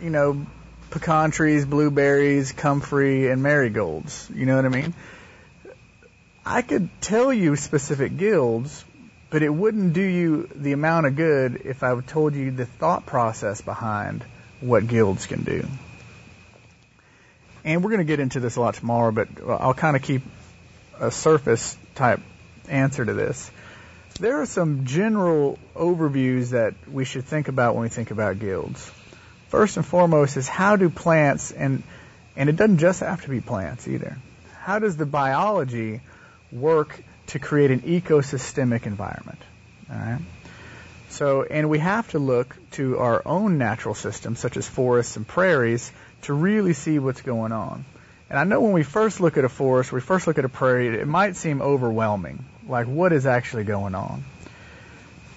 you 0.00 0.10
know 0.10 0.46
pecan 0.90 1.30
trees, 1.30 1.64
blueberries, 1.64 2.52
comfrey, 2.52 3.30
and 3.30 3.42
marigolds. 3.42 4.30
You 4.34 4.46
know 4.46 4.56
what 4.56 4.64
I 4.64 4.68
mean? 4.68 4.94
I 6.44 6.62
could 6.62 6.88
tell 7.00 7.32
you 7.32 7.56
specific 7.56 8.16
guilds, 8.16 8.84
but 9.30 9.42
it 9.42 9.50
wouldn't 9.50 9.92
do 9.92 10.02
you 10.02 10.48
the 10.54 10.72
amount 10.72 11.06
of 11.06 11.16
good 11.16 11.62
if 11.64 11.82
I 11.82 11.98
told 12.00 12.34
you 12.34 12.50
the 12.50 12.66
thought 12.66 13.06
process 13.06 13.60
behind 13.60 14.24
what 14.60 14.86
guilds 14.86 15.26
can 15.26 15.42
do. 15.42 15.66
And 17.64 17.82
we're 17.82 17.90
going 17.90 17.98
to 17.98 18.04
get 18.04 18.20
into 18.20 18.38
this 18.38 18.56
a 18.56 18.60
lot 18.60 18.74
tomorrow, 18.74 19.10
but 19.10 19.28
I'll 19.46 19.74
kind 19.74 19.96
of 19.96 20.02
keep 20.02 20.22
a 21.00 21.10
surface 21.10 21.76
type 21.94 22.20
answer 22.68 23.04
to 23.04 23.12
this. 23.12 23.50
There 24.20 24.40
are 24.40 24.46
some 24.46 24.86
general 24.86 25.58
overviews 25.74 26.50
that 26.50 26.74
we 26.90 27.04
should 27.04 27.24
think 27.24 27.48
about 27.48 27.74
when 27.74 27.82
we 27.82 27.88
think 27.88 28.10
about 28.10 28.38
guilds. 28.38 28.90
First 29.48 29.76
and 29.76 29.84
foremost 29.84 30.36
is 30.36 30.48
how 30.48 30.76
do 30.76 30.88
plants 30.88 31.50
and 31.50 31.82
and 32.36 32.48
it 32.50 32.56
doesn't 32.56 32.78
just 32.78 33.00
have 33.00 33.22
to 33.22 33.30
be 33.30 33.40
plants 33.40 33.88
either. 33.88 34.16
How 34.60 34.78
does 34.78 34.96
the 34.96 35.06
biology 35.06 36.00
work 36.52 37.02
to 37.28 37.38
create 37.38 37.70
an 37.70 37.80
ecosystemic 37.80 38.86
environment? 38.86 39.38
All 39.90 39.96
right. 39.96 40.20
So, 41.08 41.44
and 41.44 41.70
we 41.70 41.78
have 41.78 42.08
to 42.10 42.18
look 42.18 42.56
to 42.72 42.98
our 42.98 43.22
own 43.24 43.58
natural 43.58 43.94
systems, 43.94 44.38
such 44.38 44.56
as 44.56 44.68
forests 44.68 45.16
and 45.16 45.26
prairies, 45.26 45.90
to 46.22 46.32
really 46.32 46.72
see 46.72 46.98
what's 46.98 47.22
going 47.22 47.52
on. 47.52 47.84
And 48.28 48.38
I 48.38 48.44
know 48.44 48.60
when 48.60 48.72
we 48.72 48.82
first 48.82 49.20
look 49.20 49.36
at 49.36 49.44
a 49.44 49.48
forest, 49.48 49.92
we 49.92 50.00
first 50.00 50.26
look 50.26 50.38
at 50.38 50.44
a 50.44 50.48
prairie, 50.48 50.88
it 50.88 51.06
might 51.06 51.36
seem 51.36 51.62
overwhelming. 51.62 52.44
Like, 52.68 52.86
what 52.86 53.12
is 53.12 53.24
actually 53.24 53.64
going 53.64 53.94
on? 53.94 54.24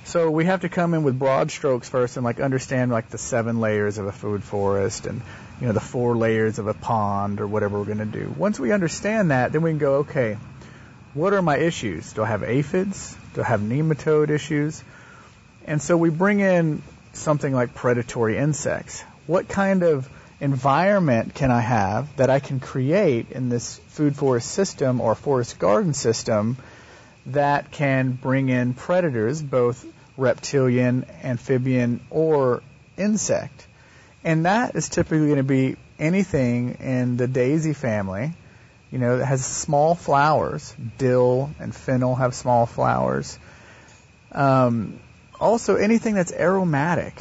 So 0.06 0.32
we 0.32 0.46
have 0.46 0.62
to 0.62 0.70
come 0.70 0.96
in 0.96 1.04
with 1.04 1.20
broad 1.20 1.52
strokes 1.52 1.88
first 1.88 2.18
and 2.18 2.26
like 2.26 2.40
understand 2.40 2.90
like 2.90 3.10
the 3.10 3.20
seven 3.20 3.60
layers 3.60 4.00
of 4.00 4.08
a 4.08 4.12
food 4.12 4.44
forest 4.44 5.06
and 5.06 5.22
you 5.62 5.68
know 5.68 5.74
the 5.74 5.80
four 5.80 6.18
layers 6.18 6.58
of 6.58 6.66
a 6.66 6.74
pond 6.74 7.40
or 7.40 7.46
whatever 7.46 7.78
we're 7.78 7.86
going 7.86 8.00
to 8.00 8.06
do. 8.06 8.34
Once 8.36 8.60
we 8.60 8.72
understand 8.72 9.30
that, 9.30 9.52
then 9.52 9.62
we 9.62 9.70
can 9.70 9.78
go, 9.78 9.94
okay, 9.98 10.38
what 11.14 11.34
are 11.34 11.42
my 11.42 11.58
issues? 11.58 12.14
Do 12.14 12.24
I 12.24 12.28
have 12.28 12.44
aphids? 12.44 13.16
Do 13.34 13.42
I 13.42 13.46
have 13.46 13.62
nematode 13.62 14.30
issues? 14.30 14.84
And 15.66 15.82
so 15.82 15.98
we 15.98 16.10
bring 16.10 16.40
in 16.40 16.82
something 17.14 17.54
like 17.54 17.74
predatory 17.74 18.38
insects. 18.38 19.04
What 19.28 19.48
kind 19.48 19.84
of 19.84 20.10
environment 20.40 21.34
can 21.34 21.52
I 21.52 21.60
have 21.60 22.16
that 22.18 22.30
I 22.30 22.40
can 22.40 22.60
create 22.60 23.32
in 23.32 23.50
this 23.50 23.80
food 23.90 24.16
forest 24.16 24.52
system 24.52 25.02
or 25.02 25.16
forest 25.16 25.60
garden 25.60 25.94
system 25.94 26.58
that 27.28 27.72
can 27.72 28.12
bring 28.12 28.50
in 28.50 28.74
predators, 28.74 29.42
both 29.42 29.86
reptilian, 30.18 31.06
amphibian, 31.24 32.02
or 32.10 32.62
insect? 32.98 33.68
And 34.24 34.46
that 34.46 34.76
is 34.76 34.90
typically 34.90 35.26
going 35.26 35.38
to 35.38 35.44
be 35.44 35.78
anything 35.98 36.76
in 36.80 37.18
the 37.18 37.28
daisy 37.28 37.74
family, 37.74 38.34
you 38.92 38.98
know, 38.98 39.18
that 39.18 39.26
has 39.26 39.46
small 39.46 39.96
flowers. 39.96 40.76
Dill 40.98 41.52
and 41.60 41.74
fennel 41.74 42.16
have 42.16 42.34
small 42.34 42.66
flowers. 42.66 43.38
Um, 44.32 45.00
also, 45.40 45.76
anything 45.76 46.16
that's 46.16 46.32
aromatic. 46.32 47.14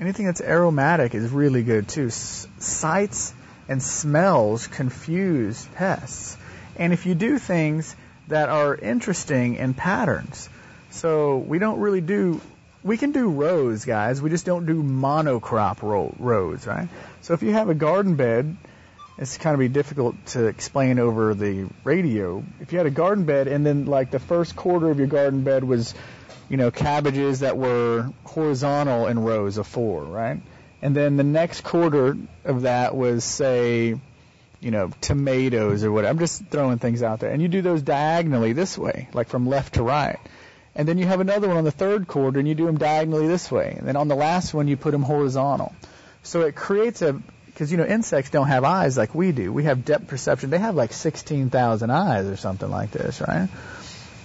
Anything 0.00 0.26
that's 0.26 0.40
aromatic 0.40 1.14
is 1.14 1.30
really 1.30 1.62
good 1.62 1.88
too. 1.88 2.06
S- 2.06 2.46
sights 2.58 3.34
and 3.68 3.82
smells 3.82 4.66
confuse 4.66 5.66
pests. 5.74 6.36
And 6.76 6.92
if 6.92 7.06
you 7.06 7.14
do 7.14 7.38
things 7.38 7.94
that 8.28 8.48
are 8.48 8.74
interesting 8.74 9.56
in 9.56 9.74
patterns, 9.74 10.48
so 10.90 11.38
we 11.38 11.58
don't 11.58 11.80
really 11.80 12.00
do, 12.00 12.40
we 12.84 12.96
can 12.96 13.12
do 13.12 13.28
rows, 13.28 13.84
guys. 13.84 14.22
We 14.22 14.30
just 14.30 14.46
don't 14.46 14.64
do 14.66 14.82
monocrop 14.82 15.82
ro- 15.82 16.14
rows, 16.18 16.66
right? 16.66 16.88
So 17.22 17.34
if 17.34 17.42
you 17.42 17.52
have 17.52 17.68
a 17.68 17.74
garden 17.74 18.14
bed, 18.14 18.56
it's 19.18 19.36
kind 19.36 19.54
of 19.54 19.60
be 19.60 19.68
difficult 19.68 20.14
to 20.26 20.46
explain 20.46 20.98
over 20.98 21.34
the 21.34 21.68
radio. 21.84 22.44
If 22.60 22.72
you 22.72 22.78
had 22.78 22.86
a 22.86 22.90
garden 22.90 23.24
bed 23.24 23.48
and 23.48 23.66
then 23.66 23.86
like 23.86 24.10
the 24.10 24.20
first 24.20 24.56
quarter 24.56 24.90
of 24.90 24.98
your 24.98 25.08
garden 25.08 25.42
bed 25.42 25.64
was 25.64 25.94
you 26.48 26.56
know, 26.56 26.70
cabbages 26.70 27.40
that 27.40 27.56
were 27.56 28.10
horizontal 28.24 29.06
in 29.06 29.18
rows 29.18 29.58
of 29.58 29.66
four, 29.66 30.02
right? 30.04 30.40
And 30.80 30.94
then 30.94 31.16
the 31.16 31.24
next 31.24 31.62
quarter 31.62 32.16
of 32.44 32.62
that 32.62 32.96
was, 32.96 33.24
say, 33.24 33.96
you 34.60 34.70
know, 34.70 34.90
tomatoes 35.00 35.84
or 35.84 35.92
whatever. 35.92 36.10
I'm 36.10 36.18
just 36.18 36.46
throwing 36.46 36.78
things 36.78 37.02
out 37.02 37.20
there. 37.20 37.30
And 37.30 37.42
you 37.42 37.48
do 37.48 37.62
those 37.62 37.82
diagonally 37.82 38.52
this 38.52 38.78
way, 38.78 39.08
like 39.12 39.28
from 39.28 39.46
left 39.46 39.74
to 39.74 39.82
right. 39.82 40.18
And 40.74 40.86
then 40.86 40.96
you 40.98 41.06
have 41.06 41.20
another 41.20 41.48
one 41.48 41.56
on 41.56 41.64
the 41.64 41.72
third 41.72 42.06
quarter 42.06 42.38
and 42.38 42.48
you 42.48 42.54
do 42.54 42.66
them 42.66 42.78
diagonally 42.78 43.26
this 43.26 43.50
way. 43.50 43.74
And 43.76 43.86
then 43.86 43.96
on 43.96 44.08
the 44.08 44.14
last 44.14 44.54
one, 44.54 44.68
you 44.68 44.76
put 44.76 44.92
them 44.92 45.02
horizontal. 45.02 45.74
So 46.22 46.42
it 46.42 46.54
creates 46.54 47.02
a, 47.02 47.20
because, 47.58 47.72
you 47.72 47.76
know, 47.76 47.86
insects 47.86 48.30
don't 48.30 48.46
have 48.46 48.62
eyes 48.62 48.96
like 48.96 49.16
we 49.16 49.32
do. 49.32 49.52
We 49.52 49.64
have 49.64 49.84
depth 49.84 50.06
perception. 50.06 50.50
They 50.50 50.60
have 50.60 50.76
like 50.76 50.92
16,000 50.92 51.90
eyes 51.90 52.26
or 52.26 52.36
something 52.36 52.70
like 52.70 52.92
this, 52.92 53.20
right? 53.20 53.48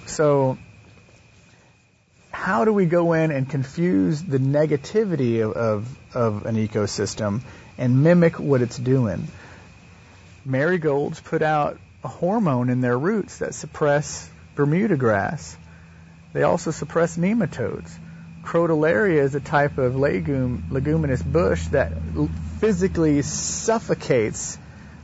So 0.06 0.60
how 2.30 2.64
do 2.64 2.72
we 2.72 2.86
go 2.86 3.14
in 3.14 3.32
and 3.32 3.50
confuse 3.50 4.22
the 4.22 4.38
negativity 4.38 5.44
of, 5.44 5.54
of, 5.54 6.16
of 6.16 6.46
an 6.46 6.58
ecosystem 6.58 7.42
and 7.80 8.04
mimic 8.04 8.40
what 8.40 8.62
it's 8.62 8.78
doing? 8.78 9.28
Marigolds 10.46 11.20
put 11.20 11.42
out 11.42 11.80
a 12.04 12.10
hormone 12.10 12.70
in 12.70 12.82
their 12.82 13.00
roots 13.00 13.40
that 13.40 13.56
suppress 13.56 14.30
Bermuda 14.54 14.96
grass. 14.96 15.58
They 16.34 16.44
also 16.44 16.70
suppress 16.70 17.18
nematodes. 17.18 17.92
Crotalaria 18.44 19.24
is 19.24 19.34
a 19.34 19.40
type 19.40 19.80
of 19.80 19.94
legum, 19.94 20.70
leguminous 20.70 21.24
bush 21.24 21.66
that 21.70 21.94
physically 22.64 23.22
suffocates 23.22 24.58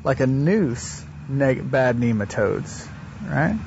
like 0.05 0.21
a 0.21 0.25
noose 0.25 1.03
neg- 1.27 1.69
bad 1.69 1.97
nematodes, 1.97 2.87
right? 3.27 3.59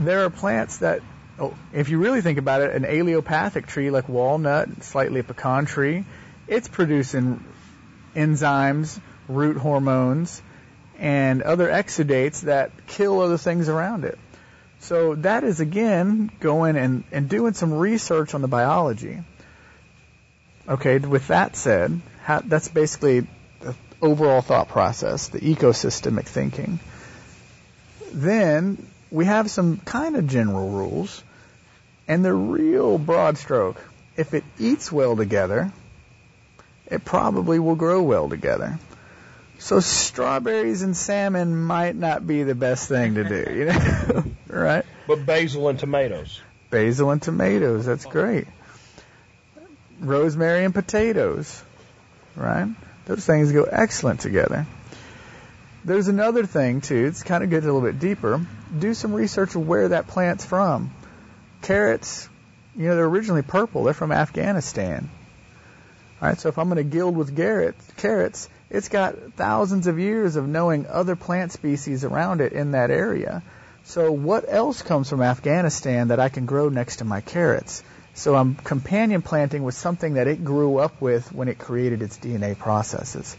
There 0.00 0.24
are 0.24 0.30
plants 0.30 0.78
that 0.78 1.00
oh, 1.38 1.56
if 1.72 1.90
you 1.90 1.98
really 1.98 2.22
think 2.22 2.40
about 2.40 2.60
it, 2.60 2.74
an 2.74 2.82
allelopathic 2.82 3.66
tree 3.66 3.90
like 3.90 4.08
walnut, 4.08 4.82
slightly 4.82 5.20
a 5.20 5.22
pecan 5.22 5.64
tree, 5.64 6.06
it's 6.48 6.66
producing 6.66 7.44
enzymes, 8.16 9.00
root 9.28 9.58
hormones, 9.58 10.42
and 10.98 11.42
other 11.42 11.68
exudates 11.68 12.40
that 12.40 12.72
kill 12.88 13.20
other 13.20 13.38
things 13.38 13.68
around 13.68 14.06
it. 14.06 14.18
So 14.80 15.14
that 15.14 15.44
is 15.44 15.60
again 15.60 16.32
going 16.40 16.76
and, 16.76 17.04
and 17.12 17.28
doing 17.28 17.54
some 17.54 17.74
research 17.74 18.34
on 18.34 18.42
the 18.42 18.48
biology. 18.48 19.20
Okay, 20.68 20.98
with 20.98 21.28
that 21.28 21.54
said, 21.54 22.00
how, 22.28 22.40
that's 22.40 22.68
basically 22.68 23.20
the 23.60 23.74
overall 24.02 24.42
thought 24.42 24.68
process, 24.68 25.28
the 25.28 25.40
ecosystemic 25.40 26.26
thinking. 26.26 26.78
Then 28.12 28.86
we 29.10 29.24
have 29.24 29.50
some 29.50 29.78
kind 29.78 30.14
of 30.14 30.26
general 30.26 30.68
rules 30.68 31.24
and 32.06 32.22
the 32.22 32.34
real 32.34 32.98
broad 32.98 33.38
stroke, 33.38 33.82
if 34.14 34.34
it 34.34 34.44
eats 34.58 34.92
well 34.92 35.16
together, 35.16 35.72
it 36.86 37.02
probably 37.02 37.58
will 37.58 37.76
grow 37.76 38.02
well 38.02 38.28
together. 38.28 38.78
So 39.58 39.80
strawberries 39.80 40.82
and 40.82 40.94
salmon 40.94 41.56
might 41.56 41.96
not 41.96 42.26
be 42.26 42.42
the 42.42 42.54
best 42.54 42.90
thing 42.90 43.14
to 43.14 43.24
do, 43.24 43.54
you 43.54 43.64
know, 43.64 44.24
right? 44.48 44.84
But 45.06 45.24
basil 45.24 45.68
and 45.68 45.78
tomatoes. 45.78 46.42
Basil 46.68 47.10
and 47.10 47.22
tomatoes, 47.22 47.86
that's 47.86 48.04
great. 48.04 48.46
Rosemary 49.98 50.66
and 50.66 50.74
potatoes, 50.74 51.62
right? 52.38 52.68
Those 53.06 53.26
things 53.26 53.52
go 53.52 53.64
excellent 53.64 54.20
together. 54.20 54.66
There's 55.84 56.08
another 56.08 56.44
thing 56.46 56.80
too. 56.80 57.06
It's 57.06 57.22
kind 57.22 57.44
of 57.44 57.50
gets 57.50 57.64
a 57.64 57.72
little 57.72 57.86
bit 57.86 57.98
deeper. 57.98 58.44
Do 58.78 58.94
some 58.94 59.12
research 59.12 59.54
of 59.54 59.66
where 59.66 59.88
that 59.88 60.06
plant's 60.06 60.44
from 60.44 60.92
carrots, 61.62 62.28
you 62.76 62.86
know, 62.86 62.96
they're 62.96 63.04
originally 63.04 63.42
purple. 63.42 63.84
They're 63.84 63.94
from 63.94 64.12
Afghanistan. 64.12 65.10
All 66.20 66.28
right, 66.28 66.38
so 66.38 66.48
if 66.48 66.58
I'm 66.58 66.68
going 66.68 66.76
to 66.76 66.84
guild 66.84 67.16
with 67.16 67.36
carrots, 67.96 68.48
it's 68.70 68.88
got 68.88 69.34
thousands 69.36 69.86
of 69.86 69.98
years 69.98 70.36
of 70.36 70.48
knowing 70.48 70.86
other 70.86 71.14
plant 71.16 71.52
species 71.52 72.04
around 72.04 72.40
it 72.40 72.52
in 72.52 72.72
that 72.72 72.90
area. 72.90 73.42
So 73.84 74.10
what 74.12 74.44
else 74.48 74.82
comes 74.82 75.08
from 75.08 75.22
Afghanistan 75.22 76.08
that 76.08 76.20
I 76.20 76.28
can 76.28 76.44
grow 76.44 76.68
next 76.68 76.96
to 76.96 77.04
my 77.04 77.20
carrots? 77.20 77.82
So 78.18 78.34
I'm 78.34 78.54
companion 78.54 79.22
planting 79.22 79.62
with 79.62 79.74
something 79.74 80.14
that 80.14 80.26
it 80.26 80.44
grew 80.44 80.78
up 80.78 81.00
with 81.00 81.32
when 81.32 81.48
it 81.48 81.58
created 81.58 82.02
its 82.02 82.18
DNA 82.18 82.58
processes. 82.58 83.36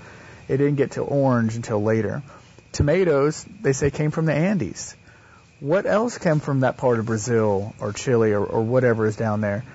It 0.47 0.57
didn't 0.57 0.75
get 0.75 0.91
to 0.91 1.01
orange 1.01 1.55
until 1.55 1.83
later. 1.83 2.23
Tomatoes, 2.71 3.45
they 3.61 3.73
say, 3.73 3.91
came 3.91 4.11
from 4.11 4.25
the 4.25 4.33
Andes 4.33 4.95
what 5.59 5.85
else 5.85 6.17
came 6.17 6.39
from 6.39 6.61
that 6.61 6.77
part 6.77 6.99
of 6.99 7.05
Brazil 7.05 7.73
or 7.79 7.91
Chile 7.93 8.31
or, 8.31 8.43
or 8.43 8.61
whatever 8.61 9.05
is 9.05 9.15
down 9.15 9.41
there 9.41 9.65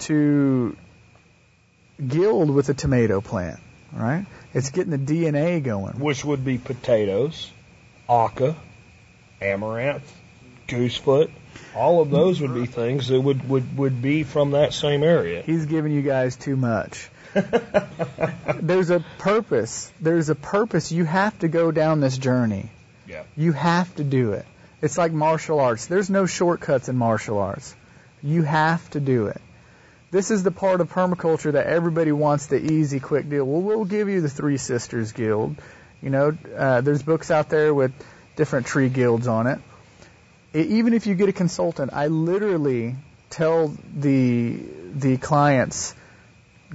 to 0.00 0.76
guild 2.06 2.50
with 2.50 2.68
a 2.68 2.74
tomato 2.74 3.20
plant, 3.20 3.60
right? 3.92 4.26
It's 4.52 4.70
getting 4.70 4.90
the 4.90 4.98
DNA 4.98 5.62
going. 5.62 5.98
Which 5.98 6.24
would 6.24 6.44
be 6.44 6.58
potatoes, 6.58 7.50
oca, 8.08 8.56
amaranth, 9.40 10.10
goosefoot. 10.68 11.30
All 11.74 12.00
of 12.00 12.10
those 12.10 12.40
would 12.40 12.54
be 12.54 12.66
things 12.66 13.08
that 13.08 13.20
would, 13.20 13.48
would, 13.48 13.76
would 13.76 14.00
be 14.00 14.22
from 14.22 14.52
that 14.52 14.72
same 14.72 15.02
area. 15.02 15.42
He's 15.42 15.66
giving 15.66 15.92
you 15.92 16.02
guys 16.02 16.36
too 16.36 16.56
much. 16.56 17.08
There's 18.60 18.90
a 18.90 19.04
purpose. 19.18 19.92
There's 20.00 20.28
a 20.28 20.34
purpose. 20.34 20.92
You 20.92 21.04
have 21.04 21.36
to 21.40 21.48
go 21.48 21.72
down 21.72 22.00
this 22.00 22.16
journey. 22.16 22.70
Yeah. 23.08 23.24
You 23.36 23.52
have 23.52 23.94
to 23.96 24.04
do 24.04 24.32
it. 24.32 24.46
It's 24.80 24.96
like 24.96 25.12
martial 25.12 25.60
arts. 25.60 25.86
There's 25.86 26.10
no 26.10 26.26
shortcuts 26.26 26.88
in 26.88 26.96
martial 26.96 27.38
arts. 27.38 27.74
You 28.22 28.42
have 28.42 28.88
to 28.90 29.00
do 29.00 29.26
it. 29.26 29.40
This 30.10 30.30
is 30.30 30.44
the 30.44 30.52
part 30.52 30.80
of 30.80 30.92
permaculture 30.92 31.52
that 31.52 31.66
everybody 31.66 32.12
wants 32.12 32.46
the 32.46 32.72
easy, 32.72 33.00
quick 33.00 33.28
deal. 33.28 33.44
Well, 33.44 33.62
we'll 33.62 33.84
give 33.84 34.08
you 34.08 34.20
the 34.20 34.28
Three 34.28 34.58
Sisters 34.58 35.10
Guild. 35.10 35.56
You 36.00 36.10
know, 36.10 36.38
uh, 36.56 36.82
there's 36.82 37.02
books 37.02 37.32
out 37.32 37.48
there 37.48 37.74
with 37.74 37.92
different 38.36 38.66
tree 38.66 38.88
guilds 38.88 39.26
on 39.26 39.48
it. 39.48 39.58
Even 40.54 40.94
if 40.94 41.06
you 41.06 41.14
get 41.14 41.28
a 41.28 41.32
consultant, 41.32 41.92
I 41.92 42.06
literally 42.06 42.96
tell 43.30 43.74
the 43.94 44.60
the 44.94 45.16
clients 45.16 45.94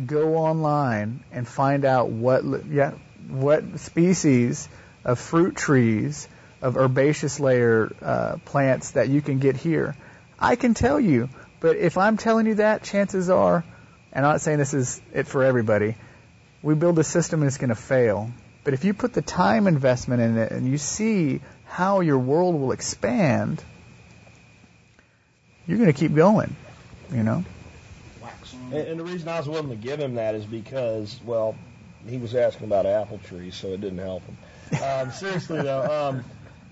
go 0.06 0.36
online 0.36 1.24
and 1.32 1.48
find 1.48 1.86
out 1.86 2.10
what 2.10 2.44
yeah 2.68 2.92
what 3.30 3.80
species 3.80 4.68
of 5.06 5.20
fruit 5.20 5.56
trees 5.56 6.28
of 6.62 6.76
herbaceous 6.76 7.40
layer 7.40 7.90
uh, 8.02 8.36
plants 8.44 8.92
that 8.92 9.08
you 9.08 9.22
can 9.22 9.40
get 9.40 9.56
here. 9.56 9.96
I 10.38 10.56
can 10.56 10.74
tell 10.74 11.00
you 11.00 11.30
But 11.60 11.78
if 11.78 11.98
I'm 11.98 12.18
telling 12.18 12.46
you 12.46 12.56
that, 12.56 12.84
chances 12.84 13.30
are, 13.30 13.64
and 14.12 14.26
I'm 14.26 14.34
not 14.34 14.42
saying 14.42 14.60
this 14.60 14.74
is 14.74 15.02
it 15.14 15.28
for 15.28 15.44
everybody, 15.44 15.96
we 16.62 16.76
build 16.76 17.00
a 17.00 17.04
system 17.04 17.42
and 17.42 17.48
it's 17.48 17.58
going 17.58 17.70
to 17.70 17.76
fail. 17.76 18.32
But 18.64 18.74
if 18.74 18.86
you 18.86 18.94
put 18.94 19.14
the 19.14 19.22
time 19.22 19.68
investment 19.68 20.22
in 20.22 20.38
it 20.38 20.52
and 20.52 20.68
you 20.68 20.78
see 20.78 21.42
how 21.66 22.00
your 22.02 22.20
world 22.20 22.56
will 22.60 22.72
expand, 22.72 23.64
you're 25.70 25.78
going 25.78 25.94
to 25.94 25.98
keep 25.98 26.16
going, 26.16 26.56
you 27.14 27.22
know? 27.22 27.46
And, 28.72 28.88
and 28.88 29.00
the 29.00 29.04
reason 29.04 29.30
I 29.30 29.38
was 29.38 29.48
willing 29.48 29.70
to 29.70 29.76
give 29.76 30.00
him 30.00 30.16
that 30.16 30.34
is 30.34 30.44
because, 30.44 31.20
well, 31.24 31.56
he 32.08 32.18
was 32.18 32.34
asking 32.34 32.66
about 32.66 32.88
apple 32.88 33.20
trees, 33.20 33.56
so 33.56 33.68
it 33.68 33.80
didn't 33.80 34.00
help 34.00 34.24
him. 34.26 34.82
Um, 34.84 35.12
seriously 35.20 35.62
though, 35.62 35.84
um, 35.84 36.24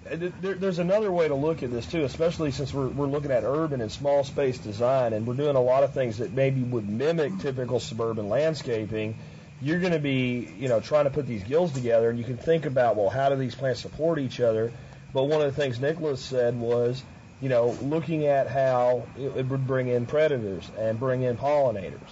there, 0.10 0.56
there's 0.56 0.80
another 0.80 1.12
way 1.12 1.28
to 1.28 1.36
look 1.36 1.62
at 1.62 1.72
this 1.72 1.86
too, 1.86 2.06
especially 2.06 2.50
since 2.50 2.74
we're, 2.74 2.88
we're 2.88 3.06
looking 3.06 3.30
at 3.30 3.44
urban 3.44 3.82
and 3.82 3.92
small 3.92 4.24
space 4.24 4.58
design, 4.58 5.14
and 5.14 5.28
we're 5.28 5.36
doing 5.36 5.56
a 5.56 5.62
lot 5.62 5.84
of 5.84 5.94
things 5.94 6.18
that 6.18 6.34
maybe 6.34 6.64
would 6.64 6.90
mimic 6.90 7.38
typical 7.38 7.80
suburban 7.80 8.30
landscaping. 8.30 9.16
You're 9.62 9.80
going 9.80 9.94
to 9.94 10.00
be, 10.00 10.50
you 10.58 10.70
know, 10.70 10.80
trying 10.80 11.04
to 11.04 11.12
put 11.12 11.28
these 11.28 11.44
guilds 11.44 11.74
together, 11.74 12.10
and 12.10 12.18
you 12.18 12.26
can 12.26 12.38
think 12.38 12.66
about, 12.66 12.96
well, 12.96 13.10
how 13.10 13.30
do 13.30 13.36
these 13.36 13.54
plants 13.54 13.82
support 13.82 14.18
each 14.18 14.40
other? 14.40 14.72
But 15.14 15.26
one 15.26 15.42
of 15.42 15.56
the 15.56 15.62
things 15.62 15.80
Nicholas 15.80 16.20
said 16.20 16.60
was, 16.60 17.04
you 17.40 17.50
know, 17.50 17.78
looking 17.82 18.26
at 18.26 18.48
how 18.48 19.08
it, 19.18 19.38
it 19.38 19.48
would 19.48 19.68
bring 19.68 19.88
in 19.88 20.06
predators 20.06 20.70
and 20.78 21.00
bring 21.00 21.22
in 21.22 21.38
pollinators. 21.38 22.10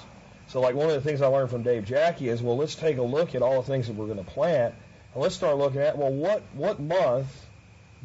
So, 0.48 0.62
like 0.62 0.76
one 0.76 0.90
of 0.90 0.96
the 0.96 1.02
things 1.02 1.22
I 1.22 1.28
learned 1.28 1.50
from 1.50 1.64
Dave 1.64 1.86
Jacke 1.86 2.22
is, 2.22 2.42
well, 2.42 2.58
let's 2.58 2.76
take 2.76 2.98
a 2.98 3.04
look 3.04 3.34
at 3.34 3.42
all 3.42 3.62
the 3.62 3.68
things 3.68 3.88
that 3.88 3.96
we're 3.96 4.06
going 4.06 4.24
to 4.24 4.32
plant, 4.32 4.76
and 5.14 5.24
let's 5.24 5.36
start 5.36 5.58
looking 5.58 5.82
at, 5.82 5.98
well, 5.98 6.12
what 6.12 6.44
what 6.54 6.80
month 6.80 7.28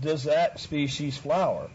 does 0.01 0.25
that 0.25 0.59
species 0.59 1.19
flower? 1.19 1.69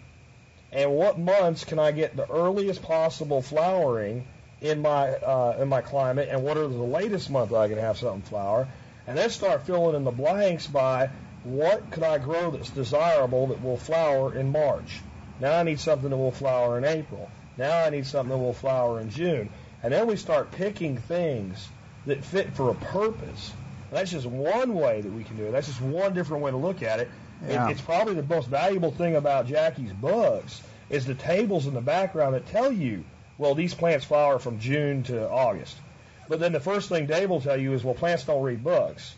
And 0.71 0.91
what 0.91 1.19
months 1.19 1.63
can 1.63 1.79
I 1.79 1.91
get 1.91 2.15
the 2.15 2.29
earliest 2.29 2.81
possible 2.81 3.41
flowering 3.41 4.25
in 4.61 4.81
my 4.81 5.09
uh, 5.09 5.57
in 5.61 5.69
my 5.69 5.81
climate? 5.81 6.29
And 6.31 6.43
what 6.43 6.57
are 6.57 6.67
the 6.67 6.75
latest 6.75 7.29
month 7.29 7.53
I 7.53 7.67
can 7.67 7.77
have 7.77 7.97
something 7.97 8.23
flower? 8.23 8.67
And 9.07 9.15
then 9.15 9.29
start 9.29 9.67
filling 9.67 9.95
in 9.95 10.03
the 10.03 10.11
blanks 10.11 10.65
by 10.65 11.11
what 11.43 11.91
could 11.91 12.01
I 12.01 12.17
grow 12.17 12.49
that's 12.49 12.71
desirable 12.71 13.47
that 13.47 13.63
will 13.63 13.77
flower 13.77 14.33
in 14.33 14.51
March? 14.51 15.01
Now 15.39 15.57
I 15.57 15.63
need 15.63 15.79
something 15.79 16.09
that 16.09 16.17
will 16.17 16.31
flower 16.31 16.77
in 16.77 16.85
April. 16.85 17.29
Now 17.57 17.83
I 17.83 17.89
need 17.89 18.05
something 18.05 18.29
that 18.29 18.41
will 18.43 18.53
flower 18.53 18.99
in 18.99 19.09
June. 19.09 19.49
And 19.83 19.93
then 19.93 20.07
we 20.07 20.15
start 20.15 20.51
picking 20.51 20.97
things 20.97 21.67
that 22.05 22.23
fit 22.23 22.53
for 22.53 22.69
a 22.69 22.75
purpose. 22.75 23.53
And 23.89 23.99
that's 23.99 24.11
just 24.11 24.25
one 24.25 24.73
way 24.73 25.01
that 25.01 25.11
we 25.11 25.23
can 25.23 25.37
do 25.37 25.45
it. 25.45 25.51
That's 25.51 25.67
just 25.67 25.81
one 25.81 26.13
different 26.13 26.43
way 26.43 26.51
to 26.51 26.57
look 26.57 26.83
at 26.83 26.99
it. 26.99 27.09
Yeah. 27.47 27.67
It, 27.67 27.71
it's 27.71 27.81
probably 27.81 28.15
the 28.15 28.23
most 28.23 28.47
valuable 28.47 28.91
thing 28.91 29.15
about 29.15 29.47
Jacke's 29.47 29.91
books 29.93 30.61
is 30.89 31.05
the 31.05 31.15
tables 31.15 31.67
in 31.67 31.73
the 31.73 31.81
background 31.81 32.35
that 32.35 32.47
tell 32.47 32.71
you, 32.71 33.03
well, 33.37 33.55
these 33.55 33.73
plants 33.73 34.05
flower 34.05 34.39
from 34.39 34.59
June 34.59 35.03
to 35.03 35.29
August. 35.29 35.75
But 36.27 36.39
then 36.39 36.53
the 36.53 36.59
first 36.59 36.89
thing 36.89 37.05
Dave 37.05 37.29
will 37.29 37.41
tell 37.41 37.57
you 37.57 37.73
is, 37.73 37.83
well, 37.83 37.93
plants 37.93 38.23
don't 38.23 38.41
read 38.41 38.63
books. 38.63 39.15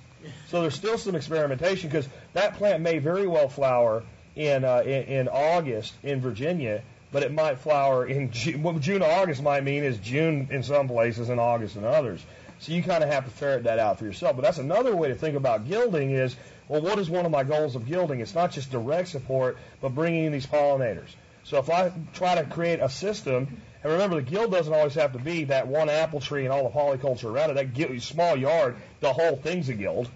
So 0.49 0.62
there's 0.62 0.75
still 0.75 0.97
some 0.97 1.15
experimentation 1.15 1.89
because 1.89 2.08
that 2.34 2.56
plant 2.56 2.82
may 2.82 2.97
very 2.97 3.27
well 3.27 3.47
flower 3.47 4.03
in, 4.38 4.63
uh, 4.63 4.84
in 4.86 5.04
in 5.04 5.28
August 5.28 5.93
in 6.04 6.21
Virginia, 6.21 6.84
but 7.12 7.23
it 7.23 7.34
might 7.34 7.60
flower 7.60 8.06
in 8.06 8.32
June. 8.32 8.63
What 8.63 8.80
June 8.80 9.02
August 9.02 9.41
might 9.41 9.63
mean 9.63 9.84
is 9.84 9.97
June 9.97 10.47
in 10.52 10.63
some 10.63 10.88
places 10.88 11.30
and 11.30 11.39
August 11.39 11.76
in 11.76 11.84
others. 11.84 12.23
So 12.60 12.71
you 12.71 12.84
kind 12.84 13.04
of 13.04 13.10
have 13.10 13.26
to 13.26 13.32
ferret 13.32 13.63
that 13.63 13.80
out 13.80 14.00
for 14.00 14.06
yourself. 14.06 14.36
But 14.36 14.43
that's 14.43 14.58
another 14.58 14.95
way 14.95 15.10
to 15.10 15.15
think 15.15 15.36
about 15.36 15.67
guilding 15.67 16.12
is, 16.12 16.36
well, 16.67 16.82
what 16.82 16.97
is 17.00 17.10
one 17.10 17.26
of 17.26 17.32
my 17.32 17.43
goals 17.43 17.76
of 17.76 17.88
guilding? 17.88 18.19
It's 18.19 18.34
not 18.34 18.52
just 18.52 18.71
direct 18.71 19.10
support, 19.10 19.58
but 19.82 19.93
bringing 19.93 20.26
in 20.26 20.32
these 20.32 20.47
pollinators. 20.47 21.10
So 21.43 21.60
if 21.60 21.69
I 21.69 21.91
try 22.13 22.36
to 22.36 22.43
create 22.43 22.80
a 22.80 22.89
system, 22.89 23.62
and 23.84 23.91
remember 23.93 24.17
the 24.17 24.23
guild 24.23 24.52
doesn't 24.52 24.73
always 24.73 24.95
have 24.95 25.13
to 25.13 25.19
be 25.19 25.45
that 25.45 25.67
one 25.67 25.89
apple 25.89 26.19
tree 26.19 26.43
and 26.43 26.52
all 26.52 26.63
the 26.63 26.76
polyculture 26.76 27.32
around 27.32 27.52
it. 27.52 27.54
That 27.54 27.73
guild, 27.73 28.02
small 28.02 28.36
yard, 28.36 28.76
the 29.00 29.13
whole 29.13 29.38
thing's 29.38 29.69
a 29.69 29.73
guild, 29.73 30.10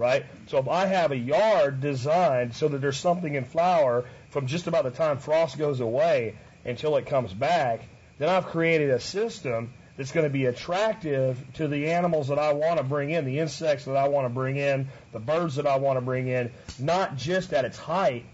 right? 0.00 0.24
So 0.46 0.58
if 0.58 0.66
I 0.66 0.86
have 0.86 1.12
a 1.12 1.16
yard 1.16 1.82
designed 1.82 2.54
so 2.54 2.68
that 2.68 2.80
there's 2.80 2.96
something 2.96 3.34
in 3.34 3.44
flower 3.44 4.06
from 4.30 4.46
just 4.46 4.66
about 4.66 4.84
the 4.84 4.90
time 4.90 5.18
frost 5.18 5.58
goes 5.58 5.80
away 5.80 6.36
until 6.64 6.96
it 6.96 7.06
comes 7.06 7.32
back, 7.32 7.82
then 8.18 8.30
I've 8.30 8.46
created 8.46 8.90
a 8.90 8.98
system 8.98 9.74
that's 9.98 10.12
going 10.12 10.24
to 10.24 10.30
be 10.30 10.46
attractive 10.46 11.38
to 11.54 11.68
the 11.68 11.90
animals 11.90 12.28
that 12.28 12.38
I 12.38 12.54
want 12.54 12.78
to 12.78 12.82
bring 12.82 13.10
in, 13.10 13.26
the 13.26 13.40
insects 13.40 13.84
that 13.84 13.96
I 13.96 14.08
want 14.08 14.24
to 14.24 14.30
bring 14.30 14.56
in, 14.56 14.88
the 15.12 15.20
birds 15.20 15.56
that 15.56 15.66
I 15.66 15.76
want 15.76 15.98
to 15.98 16.00
bring 16.00 16.28
in, 16.28 16.50
not 16.78 17.16
just 17.16 17.52
at 17.52 17.66
its 17.66 17.76
height, 17.76 18.24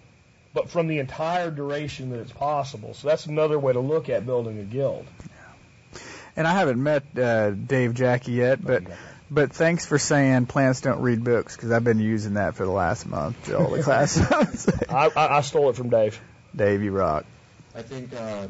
but 0.54 0.70
from 0.70 0.86
the 0.86 1.00
entire 1.00 1.50
duration 1.50 2.10
that 2.10 2.20
it's 2.20 2.32
possible. 2.32 2.94
So 2.94 3.08
that's 3.08 3.26
another 3.26 3.58
way 3.58 3.72
to 3.72 3.80
look 3.80 4.08
at 4.08 4.24
building 4.24 4.60
a 4.60 4.64
guild. 4.64 5.04
And 6.36 6.46
I 6.46 6.52
haven't 6.52 6.80
met 6.80 7.02
uh, 7.18 7.50
Dave 7.50 7.94
Jacke 7.94 8.28
yet, 8.28 8.64
but 8.64 8.84
but 9.30 9.52
thanks 9.52 9.86
for 9.86 9.98
saying 9.98 10.46
plants 10.46 10.80
don't 10.80 11.00
read 11.00 11.24
books 11.24 11.56
because 11.56 11.72
I've 11.72 11.84
been 11.84 12.00
using 12.00 12.34
that 12.34 12.54
for 12.54 12.64
the 12.64 12.70
last 12.70 13.06
month 13.06 13.46
to 13.46 13.58
all 13.58 13.70
the 13.70 13.82
classes. 13.82 14.68
I, 14.88 15.06
I, 15.08 15.38
I 15.38 15.40
stole 15.40 15.70
it 15.70 15.76
from 15.76 15.90
Dave. 15.90 16.20
Dave, 16.54 16.82
you 16.82 16.92
rock. 16.92 17.26
I 17.74 17.82
think 17.82 18.14
uh, 18.14 18.46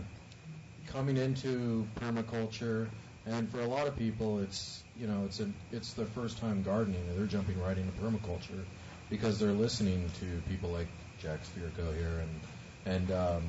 coming 0.89 1.17
into 1.17 1.87
permaculture, 2.01 2.89
and 3.25 3.51
for 3.51 3.61
a 3.61 3.67
lot 3.67 3.87
of 3.89 3.97
people, 3.97 4.41
it's 4.41 4.85
you 4.99 5.07
know 5.07 5.25
it's 5.25 5.41
a 5.41 5.49
it's 5.73 5.95
their 5.95 6.07
first 6.07 6.39
time 6.39 6.63
gardening, 6.63 7.03
and 7.09 7.19
they're 7.19 7.27
jumping 7.27 7.61
right 7.61 7.77
into 7.77 7.93
permaculture 8.01 8.65
because 9.11 9.39
they're 9.39 9.53
listening 9.53 10.11
to 10.21 10.27
people 10.49 10.71
like 10.71 10.89
Jack 11.21 11.41
Spirko 11.43 11.97
here, 11.97 12.23
and 12.23 12.95
and 12.95 13.11
um, 13.11 13.43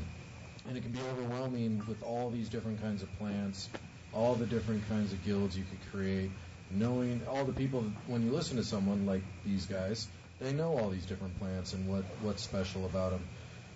and 0.68 0.78
it 0.78 0.82
can 0.82 0.92
be 0.92 1.00
overwhelming 1.12 1.82
with 1.88 2.02
all 2.04 2.30
these 2.30 2.50
different 2.50 2.82
kinds 2.82 3.04
of 3.04 3.18
plants, 3.20 3.70
all 4.14 4.36
the 4.36 4.46
different 4.46 4.88
kinds 4.90 5.14
of 5.14 5.24
guilds 5.24 5.58
you 5.58 5.64
could 5.70 5.92
create, 5.92 6.32
knowing 6.72 7.22
all 7.28 7.46
the 7.46 7.54
people. 7.54 7.82
When 8.08 8.22
you 8.24 8.32
listen 8.32 8.58
to 8.58 8.64
someone 8.64 9.06
like 9.06 9.24
these 9.44 9.66
guys, 9.66 10.08
they 10.40 10.54
know 10.54 10.78
all 10.78 10.90
these 10.90 11.06
different 11.06 11.38
plants 11.40 11.74
and 11.74 11.88
what 11.88 12.04
what's 12.22 12.44
special 12.44 12.86
about 12.86 13.12
them. 13.12 13.28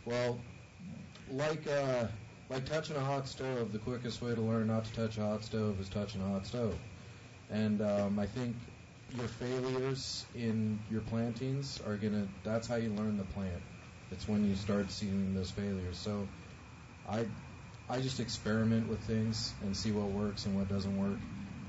Well, 0.05 0.39
like 1.29 1.67
uh, 1.67 2.07
like 2.49 2.65
touching 2.65 2.95
a 2.95 3.01
hot 3.01 3.27
stove, 3.27 3.71
the 3.71 3.79
quickest 3.79 4.21
way 4.21 4.35
to 4.35 4.41
learn 4.41 4.67
not 4.67 4.85
to 4.85 4.93
touch 4.93 5.17
a 5.17 5.21
hot 5.21 5.43
stove 5.43 5.79
is 5.79 5.89
touching 5.89 6.21
a 6.21 6.25
hot 6.27 6.45
stove. 6.45 6.77
And 7.49 7.81
um, 7.81 8.19
I 8.19 8.25
think 8.25 8.55
your 9.17 9.27
failures 9.27 10.25
in 10.35 10.79
your 10.89 11.01
plantings 11.01 11.79
are 11.85 11.97
gonna. 11.97 12.27
That's 12.43 12.67
how 12.67 12.75
you 12.75 12.89
learn 12.89 13.17
the 13.17 13.25
plant. 13.25 13.61
It's 14.11 14.27
when 14.27 14.45
you 14.45 14.55
start 14.55 14.91
seeing 14.91 15.33
those 15.33 15.51
failures. 15.51 15.97
So 15.97 16.27
I 17.07 17.25
I 17.89 17.99
just 17.99 18.19
experiment 18.19 18.87
with 18.87 19.03
things 19.03 19.53
and 19.61 19.75
see 19.75 19.91
what 19.91 20.07
works 20.07 20.45
and 20.45 20.55
what 20.55 20.69
doesn't 20.69 20.97
work. 20.97 21.19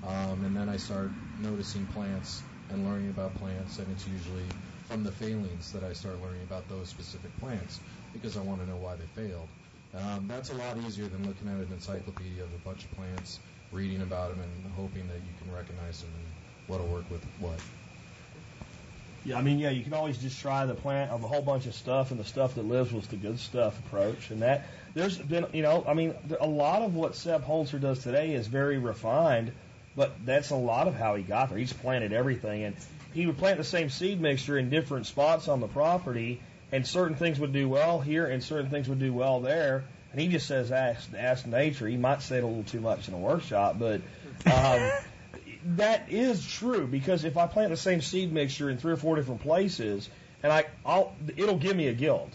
Um, 0.02 0.44
and 0.44 0.56
then 0.56 0.68
I 0.68 0.76
start 0.76 1.12
noticing 1.38 1.86
plants 1.86 2.42
and 2.70 2.84
learning 2.84 3.10
about 3.10 3.34
plants, 3.36 3.78
and 3.78 3.90
it's 3.92 4.06
usually 4.06 4.46
from 4.88 5.04
the 5.04 5.12
failings 5.12 5.72
that 5.72 5.84
I 5.84 5.92
start 5.92 6.20
learning 6.20 6.42
about 6.42 6.68
those 6.68 6.88
specific 6.88 7.38
plants 7.38 7.80
because 8.12 8.36
I 8.36 8.40
want 8.40 8.60
to 8.60 8.66
know 8.66 8.76
why 8.76 8.96
they 8.96 9.06
failed. 9.06 9.48
Um, 9.94 10.26
that's 10.26 10.50
a 10.50 10.54
lot 10.54 10.76
easier 10.86 11.06
than 11.06 11.26
looking 11.26 11.48
at 11.48 11.54
an 11.54 11.72
encyclopedia 11.72 12.42
of 12.42 12.52
a 12.52 12.58
bunch 12.68 12.84
of 12.84 12.90
plants, 12.96 13.40
reading 13.70 14.02
about 14.02 14.30
them, 14.30 14.40
and 14.40 14.72
hoping 14.74 15.06
that 15.08 15.18
you 15.18 15.32
can 15.42 15.52
recognize 15.52 16.00
them 16.00 16.10
and 16.14 16.24
what'll 16.66 16.88
work 16.88 17.10
with 17.10 17.24
what. 17.38 17.58
Yeah, 19.24 19.38
I 19.38 19.42
mean, 19.42 19.60
yeah, 19.60 19.70
you 19.70 19.84
can 19.84 19.94
always 19.94 20.18
just 20.18 20.40
try 20.40 20.66
the 20.66 20.74
plant 20.74 21.12
of 21.12 21.22
a 21.22 21.28
whole 21.28 21.42
bunch 21.42 21.66
of 21.66 21.74
stuff, 21.74 22.10
and 22.10 22.18
the 22.18 22.24
stuff 22.24 22.56
that 22.56 22.64
lives 22.64 22.92
was 22.92 23.06
the 23.06 23.16
good 23.16 23.38
stuff 23.38 23.78
approach. 23.78 24.30
And 24.30 24.42
that 24.42 24.66
there's 24.94 25.16
been, 25.18 25.46
you 25.52 25.62
know, 25.62 25.84
I 25.86 25.94
mean, 25.94 26.14
a 26.40 26.46
lot 26.46 26.82
of 26.82 26.96
what 26.96 27.14
Sepp 27.14 27.44
Holzer 27.44 27.80
does 27.80 28.02
today 28.02 28.34
is 28.34 28.48
very 28.48 28.78
refined, 28.78 29.52
but 29.96 30.24
that's 30.24 30.50
a 30.50 30.56
lot 30.56 30.88
of 30.88 30.94
how 30.94 31.14
he 31.14 31.22
got 31.22 31.48
there. 31.48 31.58
He's 31.58 31.72
planted 31.72 32.12
everything, 32.12 32.64
and 32.64 32.76
he 33.12 33.26
would 33.26 33.38
plant 33.38 33.58
the 33.58 33.64
same 33.64 33.90
seed 33.90 34.20
mixture 34.20 34.58
in 34.58 34.70
different 34.70 35.06
spots 35.06 35.48
on 35.48 35.60
the 35.60 35.68
property, 35.68 36.40
and 36.70 36.86
certain 36.86 37.16
things 37.16 37.38
would 37.38 37.52
do 37.52 37.68
well 37.68 38.00
here, 38.00 38.26
and 38.26 38.42
certain 38.42 38.70
things 38.70 38.88
would 38.88 39.00
do 39.00 39.12
well 39.12 39.40
there. 39.40 39.84
And 40.12 40.20
he 40.20 40.28
just 40.28 40.46
says, 40.46 40.72
"Ask, 40.72 41.10
ask 41.16 41.46
nature." 41.46 41.86
He 41.88 41.96
might 41.96 42.22
say 42.22 42.38
it 42.38 42.44
a 42.44 42.46
little 42.46 42.64
too 42.64 42.80
much 42.80 43.08
in 43.08 43.14
a 43.14 43.18
workshop, 43.18 43.78
but. 43.78 44.00
Um, 44.46 44.90
that 45.76 46.10
is 46.10 46.44
true 46.46 46.86
because 46.86 47.24
if 47.24 47.36
I 47.36 47.46
plant 47.46 47.70
the 47.70 47.76
same 47.76 48.00
seed 48.00 48.32
mixture 48.32 48.70
in 48.70 48.78
three 48.78 48.92
or 48.92 48.96
four 48.96 49.16
different 49.16 49.42
places, 49.42 50.08
and 50.42 50.52
I, 50.52 50.66
I'll, 50.84 51.14
it'll 51.36 51.56
give 51.56 51.76
me 51.76 51.88
a 51.88 51.94
guild, 51.94 52.30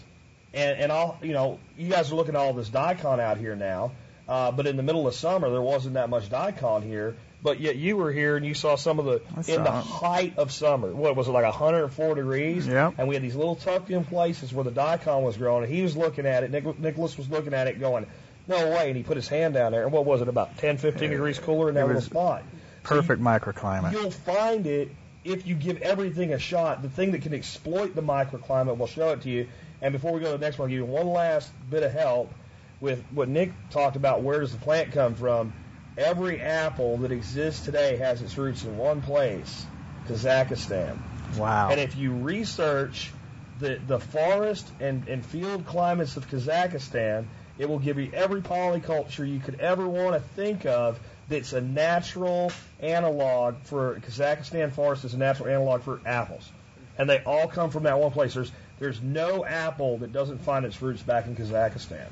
and 0.54 0.78
and 0.78 0.92
I'll, 0.92 1.18
you 1.22 1.32
know, 1.32 1.58
you 1.76 1.90
guys 1.90 2.10
are 2.10 2.14
looking 2.14 2.34
at 2.34 2.40
all 2.40 2.52
this 2.52 2.68
daikon 2.68 3.20
out 3.20 3.36
here 3.36 3.54
now, 3.54 3.92
uh, 4.28 4.50
but 4.50 4.66
in 4.66 4.76
the 4.76 4.82
middle 4.82 5.06
of 5.06 5.14
summer 5.14 5.50
there 5.50 5.62
wasn't 5.62 5.94
that 5.94 6.08
much 6.08 6.30
daikon 6.30 6.82
here, 6.82 7.16
but 7.42 7.60
yet 7.60 7.76
you 7.76 7.96
were 7.96 8.12
here 8.12 8.36
and 8.36 8.44
you 8.44 8.54
saw 8.54 8.76
some 8.76 8.98
of 8.98 9.04
the 9.04 9.20
I 9.36 9.52
in 9.52 9.62
the 9.64 9.70
height 9.70 10.38
of 10.38 10.50
summer. 10.52 10.92
What 10.92 11.14
was 11.16 11.28
it 11.28 11.30
like 11.32 11.44
104 11.44 12.14
degrees? 12.14 12.66
Yep. 12.66 12.94
And 12.98 13.08
we 13.08 13.14
had 13.14 13.22
these 13.22 13.36
little 13.36 13.54
tucked 13.56 13.90
in 13.90 14.04
places 14.04 14.52
where 14.52 14.64
the 14.64 14.70
daikon 14.70 15.22
was 15.22 15.36
growing, 15.36 15.64
and 15.64 15.72
he 15.72 15.82
was 15.82 15.96
looking 15.96 16.26
at 16.26 16.42
it. 16.44 16.50
Nic- 16.50 16.78
Nicholas 16.78 17.16
was 17.16 17.28
looking 17.28 17.54
at 17.54 17.66
it, 17.68 17.78
going, 17.80 18.06
"No 18.48 18.70
way!" 18.70 18.88
And 18.88 18.96
he 18.96 19.02
put 19.02 19.16
his 19.16 19.28
hand 19.28 19.54
down 19.54 19.72
there, 19.72 19.84
and 19.84 19.92
what 19.92 20.04
was 20.04 20.20
it 20.20 20.28
about 20.28 20.58
10, 20.58 20.78
15 20.78 21.10
degrees 21.10 21.38
cooler 21.38 21.68
in 21.68 21.74
that 21.76 21.86
little 21.86 22.02
spot? 22.02 22.42
So 22.42 22.94
you- 22.94 23.00
Perfect 23.00 23.22
microclimate. 23.22 23.92
You'll 23.92 24.10
find 24.10 24.66
it 24.66 24.90
if 25.24 25.46
you 25.46 25.54
give 25.54 25.82
everything 25.82 26.32
a 26.32 26.38
shot. 26.38 26.80
The 26.82 26.88
thing 26.88 27.12
that 27.12 27.22
can 27.22 27.34
exploit 27.34 27.94
the 27.94 28.02
microclimate 28.02 28.78
will 28.78 28.86
show 28.86 29.10
it 29.10 29.22
to 29.22 29.28
you. 29.28 29.48
And 29.82 29.92
before 29.92 30.12
we 30.12 30.20
go 30.20 30.32
to 30.32 30.38
the 30.38 30.44
next 30.44 30.58
one, 30.58 30.66
I'll 30.66 30.70
give 30.70 30.78
you 30.78 30.84
one 30.86 31.08
last 31.08 31.50
bit 31.70 31.82
of 31.82 31.92
help. 31.92 32.32
with 32.80 33.02
what 33.12 33.28
Nick 33.28 33.50
talked 33.70 33.96
about, 33.96 34.22
where 34.22 34.38
does 34.40 34.52
the 34.52 34.58
plant 34.58 34.92
come 34.92 35.14
from? 35.16 35.52
Every 35.98 36.40
apple 36.40 36.98
that 36.98 37.10
exists 37.10 37.64
today 37.64 37.96
has 37.96 38.22
its 38.22 38.38
roots 38.38 38.62
in 38.62 38.78
one 38.78 39.02
place, 39.02 39.66
Kazakhstan. 40.06 40.96
Wow. 41.36 41.70
And 41.70 41.80
if 41.80 41.96
you 41.96 42.12
research 42.12 43.12
the, 43.58 43.80
the 43.84 43.98
forest 43.98 44.68
and, 44.78 45.08
and 45.08 45.26
field 45.26 45.66
climates 45.66 46.16
of 46.16 46.30
Kazakhstan, 46.30 47.26
it 47.58 47.68
will 47.68 47.80
give 47.80 47.98
you 47.98 48.12
every 48.14 48.40
polyculture 48.40 49.28
you 49.28 49.40
could 49.40 49.58
ever 49.58 49.88
want 49.88 50.14
to 50.14 50.20
think 50.36 50.66
of 50.66 51.00
that's 51.28 51.52
a 51.52 51.60
natural 51.60 52.52
analog 52.78 53.56
for 53.64 54.00
Kazakhstan 54.00 54.72
forest 54.72 55.04
is 55.04 55.14
a 55.14 55.18
natural 55.18 55.48
analog 55.48 55.82
for 55.82 56.00
apples. 56.06 56.48
And 56.96 57.10
they 57.10 57.18
all 57.24 57.48
come 57.48 57.70
from 57.70 57.82
that 57.82 57.98
one 57.98 58.12
place. 58.12 58.34
There's 58.34 58.52
there's 58.78 59.02
no 59.02 59.44
apple 59.44 59.98
that 59.98 60.12
doesn't 60.12 60.38
find 60.38 60.64
its 60.64 60.80
roots 60.80 61.02
back 61.02 61.26
in 61.26 61.34
Kazakhstan. 61.34 62.06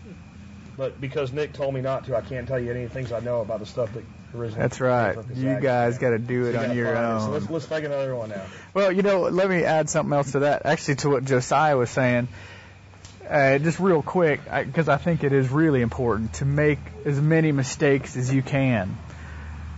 But 0.76 1.00
because 1.00 1.32
Nick 1.32 1.54
told 1.54 1.74
me 1.74 1.80
not 1.80 2.04
to, 2.06 2.16
I 2.16 2.20
can't 2.20 2.46
tell 2.46 2.58
you 2.58 2.70
any 2.70 2.86
things 2.86 3.10
I 3.10 3.20
know 3.20 3.40
about 3.40 3.60
the 3.60 3.66
stuff 3.66 3.92
that 3.94 4.04
originally. 4.34 4.60
That's 4.60 4.80
right. 4.80 5.16
You 5.34 5.58
guys 5.60 5.98
got 5.98 6.10
to 6.10 6.18
do 6.18 6.46
it 6.46 6.52
you 6.52 6.58
on 6.58 6.76
your 6.76 6.88
it. 6.88 6.94
So 6.94 7.26
own. 7.26 7.32
let's 7.32 7.50
let's 7.50 7.66
take 7.66 7.84
another 7.84 8.14
one 8.14 8.30
now. 8.30 8.44
Well, 8.74 8.92
you 8.92 9.02
know, 9.02 9.22
let 9.22 9.48
me 9.48 9.64
add 9.64 9.88
something 9.88 10.12
else 10.12 10.32
to 10.32 10.40
that. 10.40 10.66
Actually, 10.66 10.96
to 10.96 11.10
what 11.10 11.24
Josiah 11.24 11.76
was 11.76 11.90
saying, 11.90 12.28
uh, 13.28 13.58
just 13.58 13.80
real 13.80 14.02
quick, 14.02 14.40
because 14.44 14.88
I, 14.88 14.98
think 14.98 15.24
it 15.24 15.32
is 15.32 15.50
really 15.50 15.80
important 15.80 16.34
to 16.34 16.44
make 16.44 16.78
as 17.04 17.20
many 17.20 17.52
mistakes 17.52 18.16
as 18.16 18.32
you 18.32 18.42
can. 18.42 18.96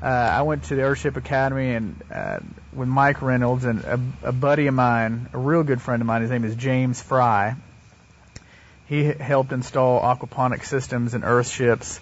Uh, 0.03 0.07
I 0.07 0.43
went 0.43 0.65
to 0.65 0.77
the 0.77 0.83
Earthship 0.83 1.17
Academy 1.17 1.75
and 1.75 2.03
uh, 2.13 2.39
with 2.73 2.89
Mike 2.89 3.23
Reynolds 3.23 3.65
and 3.65 3.81
a, 3.81 4.01
a 4.25 4.33
buddy 4.33 4.67
of 4.67 4.75
mine, 4.75 5.29
a 5.33 5.39
real 5.39 5.65
good 5.65 5.81
friend 5.81 6.03
of 6.03 6.07
mine. 6.07 6.23
His 6.23 6.31
name 6.31 6.45
is 6.45 6.55
James 6.57 7.01
Fry. 7.01 7.57
He 8.89 9.05
helped 9.05 9.53
install 9.53 10.01
aquaponic 10.01 10.65
systems 10.65 11.15
in 11.15 11.23
Earthships. 11.23 12.01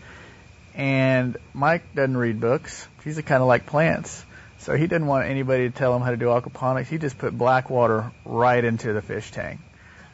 And 0.74 1.36
Mike 1.52 1.94
doesn't 1.94 2.16
read 2.16 2.40
books. 2.40 2.86
He's 3.02 3.20
kind 3.22 3.42
of 3.42 3.48
like 3.48 3.66
plants. 3.66 4.24
So 4.58 4.76
he 4.76 4.86
didn't 4.86 5.06
want 5.06 5.28
anybody 5.28 5.68
to 5.68 5.74
tell 5.74 5.94
him 5.94 6.02
how 6.02 6.10
to 6.10 6.16
do 6.16 6.26
aquaponics. 6.26 6.86
He 6.86 6.98
just 6.98 7.18
put 7.18 7.36
black 7.36 7.70
water 7.70 8.12
right 8.24 8.62
into 8.62 8.92
the 8.92 9.02
fish 9.02 9.30
tank. 9.30 9.60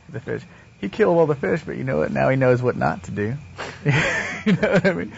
The 0.08 0.20
fish. 0.20 0.42
He 0.80 0.88
killed 0.88 1.16
all 1.16 1.26
the 1.26 1.35
fish, 1.35 1.62
but 1.64 1.76
you 1.76 1.85
know 1.85 1.98
what? 1.98 2.11
Now 2.11 2.28
he 2.28 2.37
knows 2.37 2.62
what 2.62 2.76
not 2.76 3.04
to 3.04 3.11
do. 3.11 3.37
you 3.85 4.52
know 4.52 4.72
what 4.72 4.87
I 4.87 4.92
mean? 4.94 5.12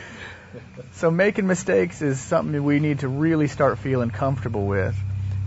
So 0.95 1.11
making 1.11 1.47
mistakes 1.47 2.03
is 2.03 2.21
something 2.21 2.62
we 2.64 2.81
need 2.81 3.01
to 3.01 3.09
really 3.09 3.49
start 3.49 3.79
feeling 3.79 4.11
comfortable 4.11 4.67
with. 4.67 4.97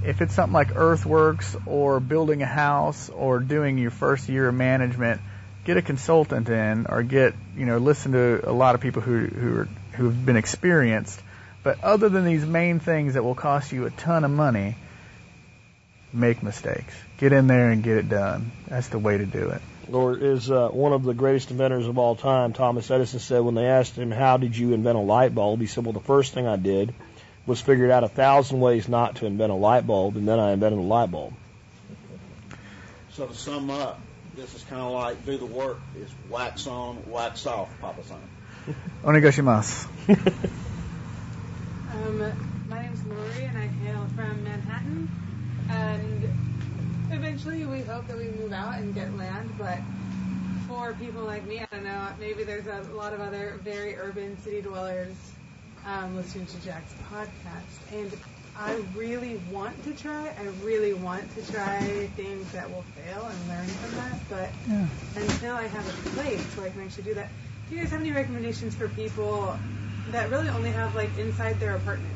If 0.05 0.21
it's 0.21 0.33
something 0.33 0.53
like 0.53 0.75
earthworks 0.75 1.55
or 1.65 1.99
building 1.99 2.41
a 2.41 2.47
house 2.47 3.09
or 3.09 3.39
doing 3.39 3.77
your 3.77 3.91
first 3.91 4.29
year 4.29 4.49
of 4.49 4.55
management, 4.55 5.21
get 5.67 5.75
a 5.75 5.81
consultant 5.81 6.47
in 6.47 6.85
or 6.87 7.03
get, 7.03 7.35
you 7.57 7.65
know, 7.65 7.77
listen 7.77 8.13
to 8.13 8.49
a 8.49 8.53
lot 8.53 8.73
of 8.73 8.79
people 8.79 9.01
who 9.01 9.25
who 9.27 9.57
are 9.57 9.67
who've 9.91 10.25
been 10.25 10.37
experienced. 10.37 11.21
But 11.61 11.83
other 11.83 12.07
than 12.07 12.23
these 12.23 12.45
main 12.45 12.79
things 12.79 13.15
that 13.15 13.23
will 13.23 13.35
cost 13.35 13.73
you 13.73 13.85
a 13.85 13.89
ton 13.91 14.23
of 14.23 14.31
money, 14.31 14.75
make 16.13 16.41
mistakes. 16.41 16.95
Get 17.17 17.33
in 17.33 17.47
there 17.47 17.69
and 17.69 17.83
get 17.83 17.97
it 17.97 18.07
done. 18.07 18.51
That's 18.69 18.87
the 18.87 18.99
way 18.99 19.17
to 19.17 19.25
do 19.25 19.49
it. 19.49 19.61
Or 19.91 20.17
is 20.17 20.49
uh, 20.49 20.69
one 20.69 20.93
of 20.93 21.03
the 21.03 21.13
greatest 21.13 21.51
inventors 21.51 21.85
of 21.87 21.97
all 21.97 22.15
time, 22.15 22.53
Thomas 22.53 22.89
Edison, 22.89 23.19
said 23.19 23.41
when 23.41 23.55
they 23.55 23.65
asked 23.65 23.97
him, 23.97 24.11
How 24.11 24.37
did 24.37 24.55
you 24.55 24.73
invent 24.73 24.97
a 24.97 25.01
light 25.01 25.35
bulb? 25.35 25.59
He 25.59 25.67
said, 25.67 25.83
Well, 25.83 25.93
the 25.93 25.99
first 25.99 26.33
thing 26.33 26.47
I 26.47 26.55
did 26.55 26.93
was 27.45 27.59
figured 27.59 27.91
out 27.91 28.05
a 28.05 28.09
thousand 28.09 28.61
ways 28.61 28.87
not 28.87 29.17
to 29.17 29.25
invent 29.25 29.51
a 29.51 29.55
light 29.55 29.85
bulb, 29.85 30.15
and 30.15 30.25
then 30.27 30.39
I 30.39 30.51
invented 30.51 30.79
a 30.79 30.83
light 30.83 31.11
bulb. 31.11 31.33
So 33.11 33.25
to 33.25 33.33
sum 33.33 33.69
up, 33.69 33.99
this 34.37 34.53
is 34.53 34.63
kind 34.65 34.81
of 34.81 34.91
like 34.91 35.25
do 35.25 35.37
the 35.37 35.45
work 35.45 35.79
is 35.99 36.09
wax 36.29 36.67
on, 36.67 37.03
wax 37.07 37.45
off, 37.47 37.69
Papa 37.81 38.03
San. 38.03 38.75
Onegashimasu. 39.03 39.87
Um, 41.89 42.67
my 42.69 42.83
name's 42.83 43.03
Lori, 43.05 43.45
and 43.45 43.57
I 43.57 43.65
hail 43.65 44.05
from 44.15 44.43
Manhattan. 44.43 45.09
And 45.69 46.29
eventually, 47.11 47.65
we 47.65 47.81
hope 47.81 48.07
that 48.07 48.17
we 48.17 48.25
move 48.25 48.53
out 48.53 48.75
and 48.75 48.93
get 48.93 49.17
land. 49.17 49.49
But 49.57 49.79
for 50.67 50.93
people 50.93 51.23
like 51.23 51.47
me, 51.47 51.59
I 51.59 51.65
don't 51.71 51.83
know. 51.83 52.09
Maybe 52.19 52.43
there's 52.43 52.67
a 52.67 52.83
lot 52.93 53.13
of 53.13 53.21
other 53.21 53.59
very 53.63 53.95
urban 53.95 54.39
city 54.43 54.61
dwellers 54.61 55.15
um, 55.87 56.15
listening 56.15 56.45
to 56.45 56.63
Jack's 56.63 56.93
podcast, 57.11 57.93
and 57.93 58.11
I 58.59 58.75
really 58.95 59.35
want 59.51 59.83
to 59.83 59.93
try. 59.93 60.29
I 60.29 60.45
really 60.63 60.93
want 60.93 61.33
to 61.35 61.51
try 61.51 62.07
things 62.15 62.51
that 62.51 62.69
will 62.71 62.83
fail 62.95 63.25
and 63.25 63.47
learn 63.47 63.67
from 63.67 63.95
that. 63.95 64.19
But 64.29 64.49
Yeah. 64.67 64.87
until 65.15 65.55
I 65.55 65.67
have 65.67 65.87
a 65.87 66.09
place 66.09 66.43
where 66.55 66.65
I 66.65 66.69
can 66.69 66.81
actually 66.81 67.03
do 67.03 67.13
that, 67.15 67.29
do 67.69 67.75
you 67.75 67.81
guys 67.81 67.91
have 67.91 67.99
any 68.01 68.11
recommendations 68.11 68.75
for 68.75 68.87
people 68.87 69.59
that 70.09 70.29
really 70.31 70.49
only 70.49 70.71
have 70.71 70.95
like 70.95 71.17
inside 71.17 71.59
their 71.59 71.75
apartment 71.75 72.13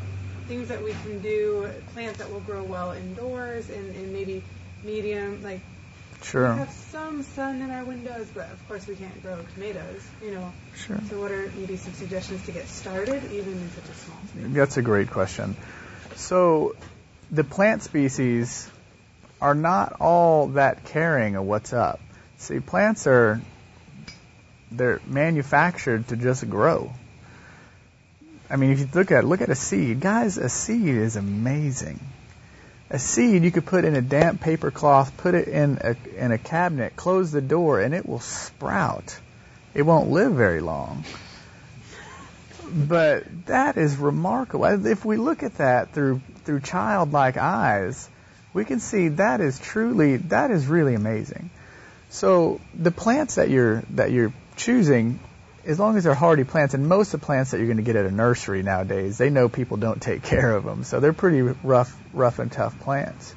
things 0.48 0.70
that 0.70 0.84
we 0.84 0.92
can 0.92 1.20
do, 1.20 1.70
plants 1.94 2.18
that 2.18 2.32
will 2.32 2.40
grow 2.42 2.64
well 2.64 2.92
indoors 2.92 3.70
and, 3.70 3.96
and 3.96 4.12
maybe 4.12 4.44
medium 4.84 5.42
like 5.44 5.62
we 5.62 6.28
Sure. 6.28 6.54
have 6.54 6.70
some 6.70 7.24
sun 7.24 7.62
in 7.62 7.72
our 7.72 7.84
windows, 7.84 8.28
but 8.34 8.50
of 8.52 8.68
course 8.68 8.88
we 8.88 8.96
can't 8.96 9.22
grow 9.24 9.38
tomatoes, 9.54 10.06
you 10.24 10.32
know. 10.32 10.54
Sure. 10.76 11.00
So 11.10 11.20
what 11.20 11.32
are 11.32 11.52
maybe 11.58 11.78
some 11.78 11.94
suggestions 11.94 12.44
to 12.46 12.52
get 12.52 12.68
started 12.68 13.32
even 13.32 13.54
in 13.54 13.72
such 13.72 13.90
a 13.90 13.94
small 13.94 14.20
space? 14.28 14.44
That's 14.50 14.78
a 14.78 14.82
great 14.82 15.10
question. 15.10 15.56
So, 16.16 16.76
the 17.32 17.44
plant 17.44 17.84
species 17.84 18.70
are 19.42 19.56
not 19.56 19.98
all 20.00 20.48
that 20.50 20.86
caring 20.86 21.36
of 21.36 21.46
what's 21.46 21.74
up. 21.74 22.00
See, 22.38 22.60
plants 22.60 23.08
are 23.08 23.42
they're 24.72 25.02
manufactured 25.06 26.08
to 26.10 26.16
just 26.16 26.50
grow. 26.50 26.94
I 28.50 28.56
mean, 28.56 28.72
if 28.72 28.80
you 28.80 28.88
look 28.94 29.12
at 29.12 29.26
look 29.26 29.42
at 29.42 29.50
a 29.50 29.56
seed, 29.56 30.00
guys, 30.00 30.38
a 30.38 30.50
seed 30.50 30.96
is 30.96 31.16
amazing. 31.16 32.00
A 32.90 33.00
seed 33.00 33.44
you 33.44 33.52
could 33.52 33.66
put 33.66 33.86
in 33.86 33.96
a 33.96 34.02
damp 34.02 34.42
paper 34.42 34.72
cloth, 34.72 35.16
put 35.18 35.34
it 35.34 35.48
in 35.48 35.80
a 35.82 35.96
in 36.18 36.32
a 36.32 36.38
cabinet, 36.38 36.96
close 36.96 37.32
the 37.32 37.42
door, 37.42 37.80
and 37.80 37.94
it 37.94 38.06
will 38.06 38.20
sprout. 38.20 39.18
It 39.74 39.84
won't 39.84 40.10
live 40.10 40.34
very 40.34 40.60
long. 40.60 41.06
But 42.74 43.48
that 43.48 43.78
is 43.78 43.98
remarkable. 43.98 44.66
If 44.86 45.04
we 45.04 45.18
look 45.18 45.44
at 45.44 45.56
that 45.58 45.94
through 45.94 46.22
through 46.46 46.62
childlike 46.62 47.38
eyes, 47.38 48.10
we 48.54 48.66
can 48.66 48.80
see 48.80 49.10
that 49.10 49.42
is 49.42 49.60
truly 49.60 50.18
that 50.18 50.52
is 50.52 50.68
really 50.68 50.96
amazing. 50.96 51.50
So 52.10 52.60
the 52.74 52.92
plants 52.92 53.36
that 53.36 53.50
you're 53.50 53.84
that 53.92 54.12
you're 54.12 54.34
choosing, 54.56 55.20
as 55.66 55.80
long 55.80 55.98
as 55.98 56.04
they're 56.04 56.14
hardy 56.14 56.44
plants, 56.44 56.74
and 56.74 56.88
most 56.88 57.14
of 57.14 57.22
the 57.22 57.26
plants 57.26 57.52
that 57.52 57.58
you're 57.58 57.68
going 57.68 57.78
to 57.78 57.84
get 57.84 57.96
at 57.96 58.06
a 58.06 58.12
nursery 58.12 58.64
nowadays, 58.64 59.18
they 59.18 59.30
know 59.30 59.50
people 59.50 59.78
don't 59.78 60.02
take 60.02 60.24
care 60.24 60.56
of 60.56 60.64
them, 60.64 60.84
so 60.84 61.00
they're 61.00 61.14
pretty 61.14 61.42
rough, 61.42 61.96
rough 62.14 62.40
and 62.40 62.52
tough 62.52 62.80
plants. 62.80 63.36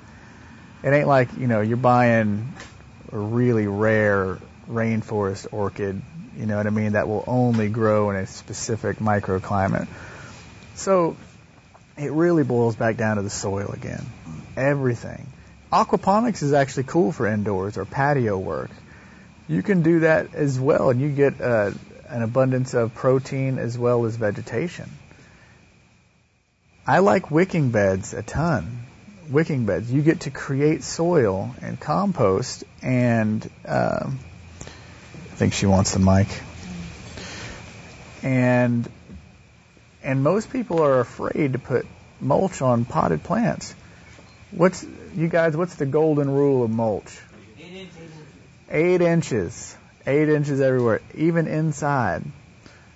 It 0.82 0.92
ain't 0.92 1.08
like 1.08 1.36
you 1.38 1.46
know 1.46 1.60
you're 1.60 1.76
buying 1.76 2.52
a 3.12 3.18
really 3.18 3.66
rare 3.66 4.38
rainforest 4.68 5.46
orchid, 5.52 6.02
you 6.38 6.46
know 6.46 6.56
what 6.56 6.66
I 6.66 6.70
mean, 6.70 6.92
that 6.92 7.08
will 7.08 7.24
only 7.26 7.68
grow 7.68 8.10
in 8.10 8.16
a 8.16 8.26
specific 8.26 8.98
microclimate. 8.98 9.86
So 10.74 11.16
it 11.96 12.10
really 12.12 12.42
boils 12.42 12.76
back 12.76 12.96
down 12.96 13.16
to 13.16 13.22
the 13.22 13.30
soil 13.30 13.70
again. 13.72 14.04
Everything. 14.56 15.26
Aquaponics 15.72 16.42
is 16.42 16.52
actually 16.52 16.84
cool 16.84 17.12
for 17.12 17.26
indoors 17.26 17.76
or 17.76 17.84
patio 17.84 18.38
work. 18.38 18.70
You 19.48 19.62
can 19.62 19.82
do 19.82 20.00
that 20.00 20.34
as 20.34 20.58
well, 20.58 20.90
and 20.90 21.00
you 21.00 21.10
get 21.10 21.40
uh, 21.40 21.72
an 22.08 22.22
abundance 22.22 22.74
of 22.74 22.94
protein 22.94 23.58
as 23.58 23.76
well 23.76 24.04
as 24.04 24.16
vegetation. 24.16 24.90
I 26.86 26.98
like 26.98 27.30
wicking 27.30 27.70
beds 27.70 28.14
a 28.14 28.22
ton. 28.22 28.80
Wicking 29.30 29.64
beds. 29.64 29.90
You 29.90 30.02
get 30.02 30.20
to 30.20 30.30
create 30.30 30.82
soil 30.82 31.54
and 31.62 31.80
compost, 31.80 32.64
and 32.82 33.48
um, 33.66 34.18
I 35.34 35.36
think 35.36 35.52
she 35.52 35.66
wants 35.66 35.92
the 35.92 35.98
mic. 35.98 36.28
And 38.22 38.88
and 40.04 40.22
most 40.22 40.52
people 40.52 40.80
are 40.80 41.00
afraid 41.00 41.54
to 41.54 41.58
put 41.58 41.86
mulch 42.20 42.62
on 42.62 42.84
potted 42.84 43.24
plants. 43.24 43.74
What's 44.52 44.86
you 45.16 45.26
guys? 45.26 45.56
What's 45.56 45.74
the 45.74 45.86
golden 45.86 46.30
rule 46.30 46.62
of 46.62 46.70
mulch? 46.70 47.20
Eight 48.70 49.00
inches. 49.00 49.76
Eight 50.06 50.28
inches 50.28 50.60
everywhere, 50.60 51.00
even 51.16 51.48
inside. 51.48 52.22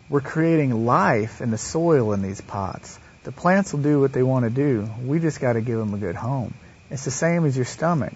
We're 0.08 0.20
creating 0.20 0.86
life 0.86 1.40
in 1.40 1.50
the 1.50 1.58
soil 1.58 2.12
in 2.12 2.22
these 2.22 2.40
pots. 2.40 3.00
The 3.24 3.32
plants 3.32 3.72
will 3.72 3.82
do 3.82 4.00
what 4.00 4.12
they 4.12 4.22
want 4.22 4.44
to 4.44 4.50
do. 4.50 4.88
We 5.04 5.18
just 5.18 5.40
got 5.40 5.54
to 5.54 5.60
give 5.60 5.76
them 5.76 5.92
a 5.92 5.98
good 5.98 6.14
home. 6.14 6.54
It's 6.88 7.04
the 7.04 7.10
same 7.10 7.46
as 7.46 7.56
your 7.56 7.66
stomach. 7.66 8.14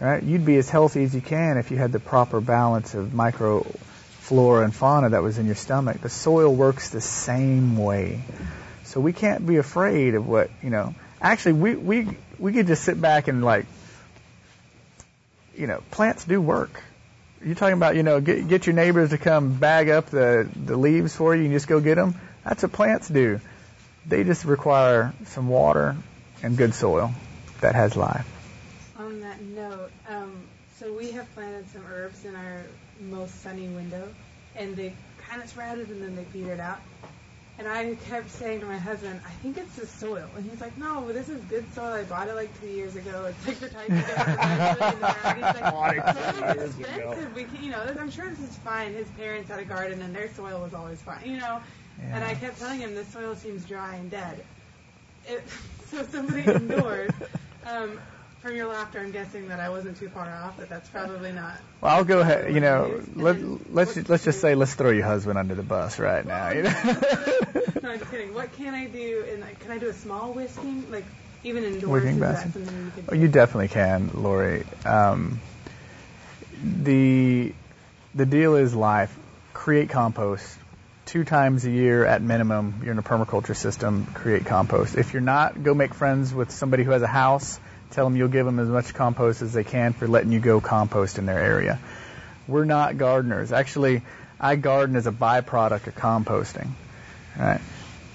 Right? 0.00 0.22
You'd 0.22 0.46
be 0.46 0.56
as 0.56 0.70
healthy 0.70 1.04
as 1.04 1.14
you 1.14 1.20
can 1.20 1.58
if 1.58 1.70
you 1.70 1.76
had 1.76 1.92
the 1.92 2.00
proper 2.00 2.40
balance 2.40 2.94
of 2.94 3.08
microflora 3.08 4.64
and 4.64 4.74
fauna 4.74 5.10
that 5.10 5.22
was 5.22 5.36
in 5.36 5.44
your 5.44 5.56
stomach. 5.56 6.00
The 6.00 6.08
soil 6.08 6.54
works 6.54 6.88
the 6.88 7.02
same 7.02 7.76
way. 7.76 8.22
So 8.84 8.98
we 9.00 9.12
can't 9.12 9.46
be 9.46 9.58
afraid 9.58 10.14
of 10.14 10.26
what, 10.26 10.50
you 10.62 10.70
know. 10.70 10.94
Actually, 11.20 11.52
we 11.52 11.74
we 11.74 12.08
we 12.38 12.52
could 12.54 12.66
just 12.66 12.82
sit 12.82 12.98
back 12.98 13.28
and 13.28 13.44
like 13.44 13.66
you 15.60 15.66
know, 15.66 15.82
plants 15.90 16.24
do 16.24 16.40
work. 16.40 16.82
You're 17.44 17.54
talking 17.54 17.74
about 17.74 17.96
you 17.96 18.02
know 18.02 18.20
get 18.20 18.48
get 18.48 18.66
your 18.66 18.74
neighbors 18.74 19.10
to 19.10 19.18
come 19.18 19.54
bag 19.54 19.90
up 19.90 20.06
the 20.06 20.48
the 20.54 20.76
leaves 20.76 21.14
for 21.14 21.34
you 21.34 21.44
and 21.44 21.52
just 21.52 21.68
go 21.68 21.80
get 21.80 21.96
them. 21.96 22.14
That's 22.44 22.62
what 22.62 22.72
plants 22.72 23.08
do. 23.08 23.40
They 24.06 24.24
just 24.24 24.44
require 24.44 25.12
some 25.26 25.48
water 25.48 25.96
and 26.42 26.56
good 26.56 26.74
soil 26.74 27.12
that 27.60 27.74
has 27.74 27.96
life. 27.96 28.26
On 28.98 29.20
that 29.20 29.40
note, 29.42 29.90
um, 30.08 30.42
so 30.80 30.90
we 30.94 31.10
have 31.10 31.32
planted 31.34 31.68
some 31.68 31.84
herbs 31.86 32.24
in 32.24 32.34
our 32.34 32.62
most 33.10 33.42
sunny 33.42 33.68
window, 33.68 34.08
and 34.56 34.74
they 34.74 34.94
kind 35.28 35.42
of 35.42 35.48
sprouted 35.50 35.90
and 35.90 36.02
then 36.02 36.16
they 36.16 36.24
petered 36.24 36.58
out. 36.58 36.80
And 37.58 37.68
I 37.68 37.94
kept 38.08 38.30
saying 38.30 38.60
to 38.60 38.66
my 38.66 38.78
husband, 38.78 39.20
I 39.26 39.30
think 39.42 39.58
it's 39.58 39.76
the 39.76 39.86
soil. 39.86 40.26
And 40.34 40.50
he's 40.50 40.62
like, 40.62 40.78
No, 40.78 41.12
this 41.12 41.28
is 41.28 41.38
good 41.44 41.70
soil. 41.74 41.92
I 41.92 42.04
bought 42.04 42.28
it 42.28 42.34
like 42.34 42.58
two 42.58 42.68
years 42.68 42.96
ago. 42.96 43.26
It's 43.26 43.46
like 43.46 43.58
the 43.60 43.68
type 43.68 43.90
of 43.90 43.96
thing 43.98 44.06
that 44.06 44.38
I 44.38 44.74
put 44.74 44.94
in 44.94 45.00
there. 45.00 45.16
And 45.24 45.36
he's 45.36 45.60
like, 45.60 45.72
Bought 45.74 45.96
it 45.96 45.96
two 45.96 46.40
"Well, 46.40 46.58
it's 46.58 46.78
expensive. 46.78 47.34
We 47.34 47.44
can, 47.44 47.62
you 47.62 47.70
know, 47.70 47.96
I'm 48.00 48.10
sure 48.10 48.30
this 48.30 48.40
is 48.40 48.56
fine. 48.56 48.94
His 48.94 49.08
parents 49.10 49.50
had 49.50 49.60
a 49.60 49.64
garden 49.66 50.00
and 50.00 50.16
their 50.16 50.32
soil 50.32 50.62
was 50.62 50.72
always 50.72 51.02
fine, 51.02 51.20
you 51.26 51.36
know. 51.36 51.60
And 52.02 52.24
I 52.24 52.34
kept 52.34 52.58
telling 52.58 52.80
him 52.80 52.94
this 52.94 53.08
soil 53.08 53.36
seems 53.36 53.66
dry 53.66 53.96
and 53.96 54.10
dead. 54.10 54.42
It, 55.28 55.44
so 55.90 56.02
somebody 56.04 56.50
indoors. 56.50 57.12
Um, 57.66 58.00
from 58.40 58.56
your 58.56 58.68
laughter, 58.68 58.98
I'm 59.00 59.10
guessing 59.10 59.48
that 59.48 59.60
I 59.60 59.68
wasn't 59.68 59.98
too 59.98 60.08
far 60.08 60.28
off. 60.28 60.56
But 60.56 60.68
that's 60.68 60.88
probably 60.88 61.32
not. 61.32 61.58
Well, 61.80 61.96
I'll 61.96 62.04
go 62.04 62.20
ahead. 62.20 62.52
You 62.52 62.60
know, 62.60 63.02
let 63.14 63.36
let's 63.70 63.94
ju- 63.94 64.04
let's 64.08 64.24
just 64.24 64.40
say 64.40 64.54
let's 64.54 64.74
throw 64.74 64.90
your 64.90 65.04
husband 65.04 65.38
under 65.38 65.54
the 65.54 65.62
bus 65.62 65.98
right 65.98 66.24
now. 66.24 66.50
You 66.54 66.62
know? 66.62 66.70
no, 67.82 67.90
I'm 67.90 67.98
just 67.98 68.10
kidding. 68.10 68.34
What 68.34 68.52
can 68.52 68.74
I 68.74 68.86
do? 68.86 69.24
And 69.30 69.40
like, 69.40 69.60
can 69.60 69.70
I 69.70 69.78
do 69.78 69.88
a 69.88 69.92
small 69.92 70.32
whisking, 70.32 70.90
like 70.90 71.04
even 71.44 71.64
indoors? 71.64 72.02
Whisking 72.02 72.14
is 72.14 72.20
that 72.20 72.52
basin? 72.52 72.66
something 72.66 72.92
you 72.96 73.04
Oh, 73.10 73.14
you 73.14 73.28
definitely 73.28 73.68
can, 73.68 74.10
Lori. 74.14 74.64
Um, 74.84 75.40
the 76.62 77.52
the 78.14 78.26
deal 78.26 78.56
is 78.56 78.74
life. 78.74 79.16
Create 79.52 79.90
compost 79.90 80.58
two 81.06 81.24
times 81.24 81.64
a 81.64 81.70
year 81.70 82.04
at 82.04 82.22
minimum. 82.22 82.80
You're 82.82 82.92
in 82.92 82.98
a 82.98 83.02
permaculture 83.02 83.56
system. 83.56 84.06
Create 84.14 84.46
compost. 84.46 84.96
If 84.96 85.12
you're 85.12 85.22
not, 85.22 85.62
go 85.62 85.74
make 85.74 85.92
friends 85.94 86.32
with 86.32 86.50
somebody 86.50 86.84
who 86.84 86.92
has 86.92 87.02
a 87.02 87.06
house. 87.08 87.58
Tell 87.92 88.04
them 88.04 88.16
you'll 88.16 88.28
give 88.28 88.46
them 88.46 88.58
as 88.58 88.68
much 88.68 88.94
compost 88.94 89.42
as 89.42 89.52
they 89.52 89.64
can 89.64 89.92
for 89.92 90.06
letting 90.06 90.32
you 90.32 90.40
go 90.40 90.60
compost 90.60 91.18
in 91.18 91.26
their 91.26 91.40
area. 91.40 91.78
We're 92.46 92.64
not 92.64 92.98
gardeners. 92.98 93.52
Actually, 93.52 94.02
I 94.40 94.56
garden 94.56 94.96
as 94.96 95.06
a 95.06 95.12
byproduct 95.12 95.86
of 95.86 95.94
composting. 95.94 96.68
Right. 97.38 97.60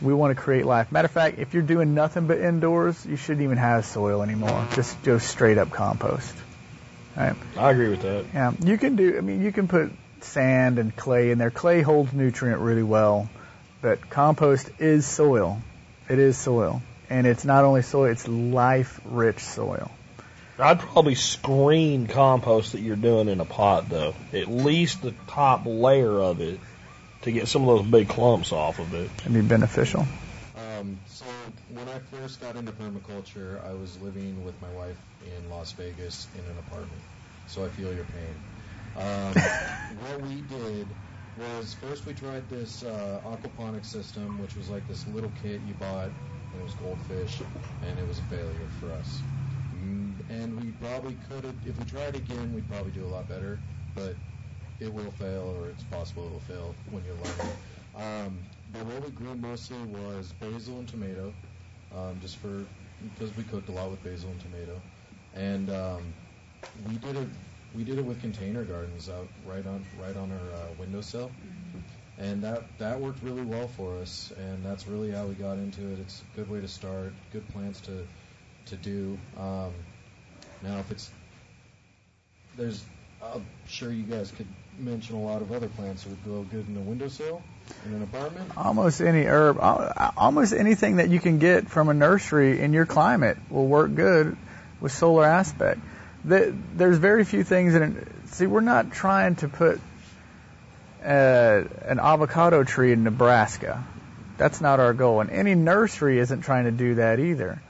We 0.01 0.13
want 0.13 0.35
to 0.35 0.41
create 0.41 0.65
life. 0.65 0.91
Matter 0.91 1.05
of 1.05 1.11
fact, 1.11 1.39
if 1.39 1.53
you're 1.53 1.63
doing 1.63 1.93
nothing 1.93 2.27
but 2.27 2.39
indoors, 2.39 3.05
you 3.05 3.15
shouldn't 3.15 3.43
even 3.43 3.57
have 3.57 3.85
soil 3.85 4.21
anymore. 4.23 4.67
Just 4.73 5.01
go 5.03 5.17
straight 5.19 5.57
up 5.57 5.71
compost. 5.71 6.35
Right? 7.15 7.35
I 7.57 7.71
agree 7.71 7.89
with 7.89 8.01
that. 8.01 8.25
Yeah. 8.33 8.51
You 8.61 8.77
can 8.77 8.95
do. 8.97 9.17
I 9.17 9.21
mean, 9.21 9.41
you 9.41 9.51
can 9.51 9.67
put 9.67 9.91
sand 10.21 10.79
and 10.79 10.95
clay 10.95 11.31
in 11.31 11.37
there. 11.37 11.51
Clay 11.51 11.81
holds 11.81 12.11
nutrient 12.11 12.59
really 12.59 12.83
well, 12.83 13.29
but 13.81 14.09
compost 14.09 14.69
is 14.79 15.05
soil. 15.05 15.61
It 16.09 16.19
is 16.19 16.37
soil, 16.37 16.81
and 17.09 17.27
it's 17.27 17.45
not 17.45 17.63
only 17.63 17.81
soil; 17.81 18.05
it's 18.05 18.27
life-rich 18.27 19.39
soil. 19.39 19.91
I'd 20.57 20.79
probably 20.79 21.15
screen 21.15 22.07
compost 22.07 22.71
that 22.71 22.79
you're 22.79 22.95
doing 22.95 23.27
in 23.27 23.41
a 23.41 23.45
pot, 23.45 23.89
though. 23.89 24.15
At 24.33 24.47
least 24.47 25.01
the 25.01 25.13
top 25.27 25.63
layer 25.65 26.21
of 26.21 26.39
it 26.39 26.59
to 27.23 27.31
get 27.31 27.47
some 27.47 27.67
of 27.67 27.79
those 27.79 27.87
big 27.87 28.07
clumps 28.07 28.53
off 28.53 28.79
of 28.79 28.93
it. 28.93 29.09
It'd 29.21 29.33
be 29.33 29.41
beneficial. 29.41 30.07
Um, 30.55 30.97
so 31.07 31.25
when 31.73 31.89
I 31.89 31.99
first 31.99 32.39
got 32.39 32.55
into 32.55 32.71
permaculture, 32.71 33.65
I 33.67 33.73
was 33.73 33.99
living 33.99 34.45
with 34.45 34.59
my 34.61 34.69
wife 34.69 34.97
in 35.25 35.49
Las 35.49 35.73
Vegas 35.73 36.27
in 36.35 36.39
an 36.39 36.57
apartment. 36.57 37.01
So 37.47 37.65
I 37.65 37.69
feel 37.69 37.93
your 37.93 38.05
pain. 38.05 38.35
Um, 38.95 39.33
what 40.03 40.21
we 40.21 40.41
did 40.41 40.87
was 41.37 41.73
first 41.73 42.05
we 42.05 42.13
tried 42.13 42.47
this 42.49 42.83
uh, 42.83 43.19
aquaponic 43.25 43.85
system, 43.85 44.39
which 44.39 44.55
was 44.55 44.69
like 44.69 44.87
this 44.87 45.05
little 45.07 45.31
kit 45.41 45.61
you 45.67 45.73
bought, 45.73 46.11
and 46.55 46.61
it 46.61 46.63
was 46.63 46.73
goldfish, 46.75 47.41
and 47.83 47.99
it 47.99 48.07
was 48.07 48.19
a 48.19 48.23
failure 48.23 48.67
for 48.79 48.91
us. 48.93 49.23
Mm, 49.75 50.13
And 50.29 50.63
we 50.63 50.71
probably 50.71 51.15
could 51.29 51.43
have, 51.43 51.55
if 51.65 51.77
we 51.77 51.83
tried 51.85 52.15
again, 52.15 52.53
we'd 52.53 52.69
probably 52.69 52.91
do 52.91 53.03
a 53.03 53.07
lot 53.07 53.27
better, 53.27 53.59
but 53.93 54.15
it 54.79 54.91
will 54.93 55.11
fail, 55.11 55.53
or 55.57 55.69
it's 55.69 55.83
possible 55.83 56.27
it 56.27 56.31
will 56.31 56.39
fail 56.39 56.75
when 56.91 57.03
you're 57.03 57.15
learning. 57.15 57.57
Um, 57.95 58.39
but 58.71 58.85
what 58.85 59.03
we 59.03 59.09
grew 59.11 59.35
mostly 59.35 59.77
was 59.83 60.31
basil 60.31 60.79
and 60.79 60.87
tomato, 60.87 61.33
um, 61.93 62.19
just 62.21 62.37
for 62.37 62.65
because 63.13 63.35
we 63.35 63.43
cooked 63.43 63.69
a 63.69 63.71
lot 63.71 63.91
with 63.91 64.01
basil 64.03 64.31
and 64.31 64.39
tomato, 64.39 64.81
and 65.33 65.69
um, 65.69 66.13
we 66.87 66.95
did 66.97 67.15
it. 67.17 67.27
We 67.73 67.83
did 67.83 67.99
it 67.99 68.05
with 68.05 68.21
container 68.21 68.63
gardens 68.63 69.09
out 69.09 69.27
right 69.45 69.65
on 69.65 69.85
right 69.97 70.15
on 70.15 70.31
our 70.31 70.53
uh, 70.53 70.71
windowsill, 70.77 71.31
and 72.17 72.43
that 72.43 72.63
that 72.77 72.99
worked 72.99 73.21
really 73.23 73.43
well 73.43 73.67
for 73.67 73.97
us. 73.97 74.31
And 74.37 74.63
that's 74.63 74.87
really 74.87 75.11
how 75.11 75.25
we 75.25 75.33
got 75.35 75.57
into 75.57 75.81
it. 75.91 75.99
It's 75.99 76.21
a 76.21 76.37
good 76.37 76.49
way 76.49 76.61
to 76.61 76.67
start, 76.67 77.13
good 77.31 77.47
plants 77.49 77.81
to 77.81 78.05
to 78.67 78.75
do. 78.75 79.17
Um, 79.37 79.71
now, 80.63 80.79
if 80.79 80.91
it's 80.91 81.11
there's, 82.57 82.83
I'm 83.21 83.45
sure 83.67 83.91
you 83.91 84.03
guys 84.03 84.31
could 84.31 84.47
mention 84.79 85.15
a 85.15 85.21
lot 85.21 85.41
of 85.41 85.51
other 85.51 85.67
plants 85.67 86.03
that 86.03 86.09
would 86.09 86.25
go 86.25 86.43
good 86.43 86.67
in 86.67 86.77
a 86.77 86.81
windowsill 86.81 87.41
in 87.85 87.93
an 87.93 88.03
apartment. 88.03 88.51
Almost 88.57 89.01
any 89.01 89.23
herb, 89.23 89.57
almost 90.17 90.53
anything 90.53 90.97
that 90.97 91.09
you 91.09 91.19
can 91.19 91.39
get 91.39 91.69
from 91.69 91.89
a 91.89 91.93
nursery 91.93 92.61
in 92.61 92.73
your 92.73 92.85
climate 92.85 93.37
will 93.49 93.67
work 93.67 93.93
good 93.93 94.37
with 94.81 94.91
solar 94.91 95.25
aspect. 95.25 95.79
There's 96.23 96.97
very 96.97 97.23
few 97.23 97.43
things 97.43 97.73
that, 97.73 97.91
see, 98.27 98.47
we're 98.47 98.61
not 98.61 98.91
trying 98.91 99.35
to 99.37 99.47
put 99.47 99.79
uh, 101.05 101.63
an 101.85 101.99
avocado 101.99 102.63
tree 102.63 102.91
in 102.91 103.03
Nebraska. 103.03 103.85
That's 104.37 104.59
not 104.59 104.79
our 104.79 104.93
goal. 104.93 105.21
And 105.21 105.29
any 105.29 105.55
nursery 105.55 106.19
isn't 106.19 106.41
trying 106.41 106.65
to 106.65 106.71
do 106.71 106.95
that 106.95 107.19
either. 107.19 107.61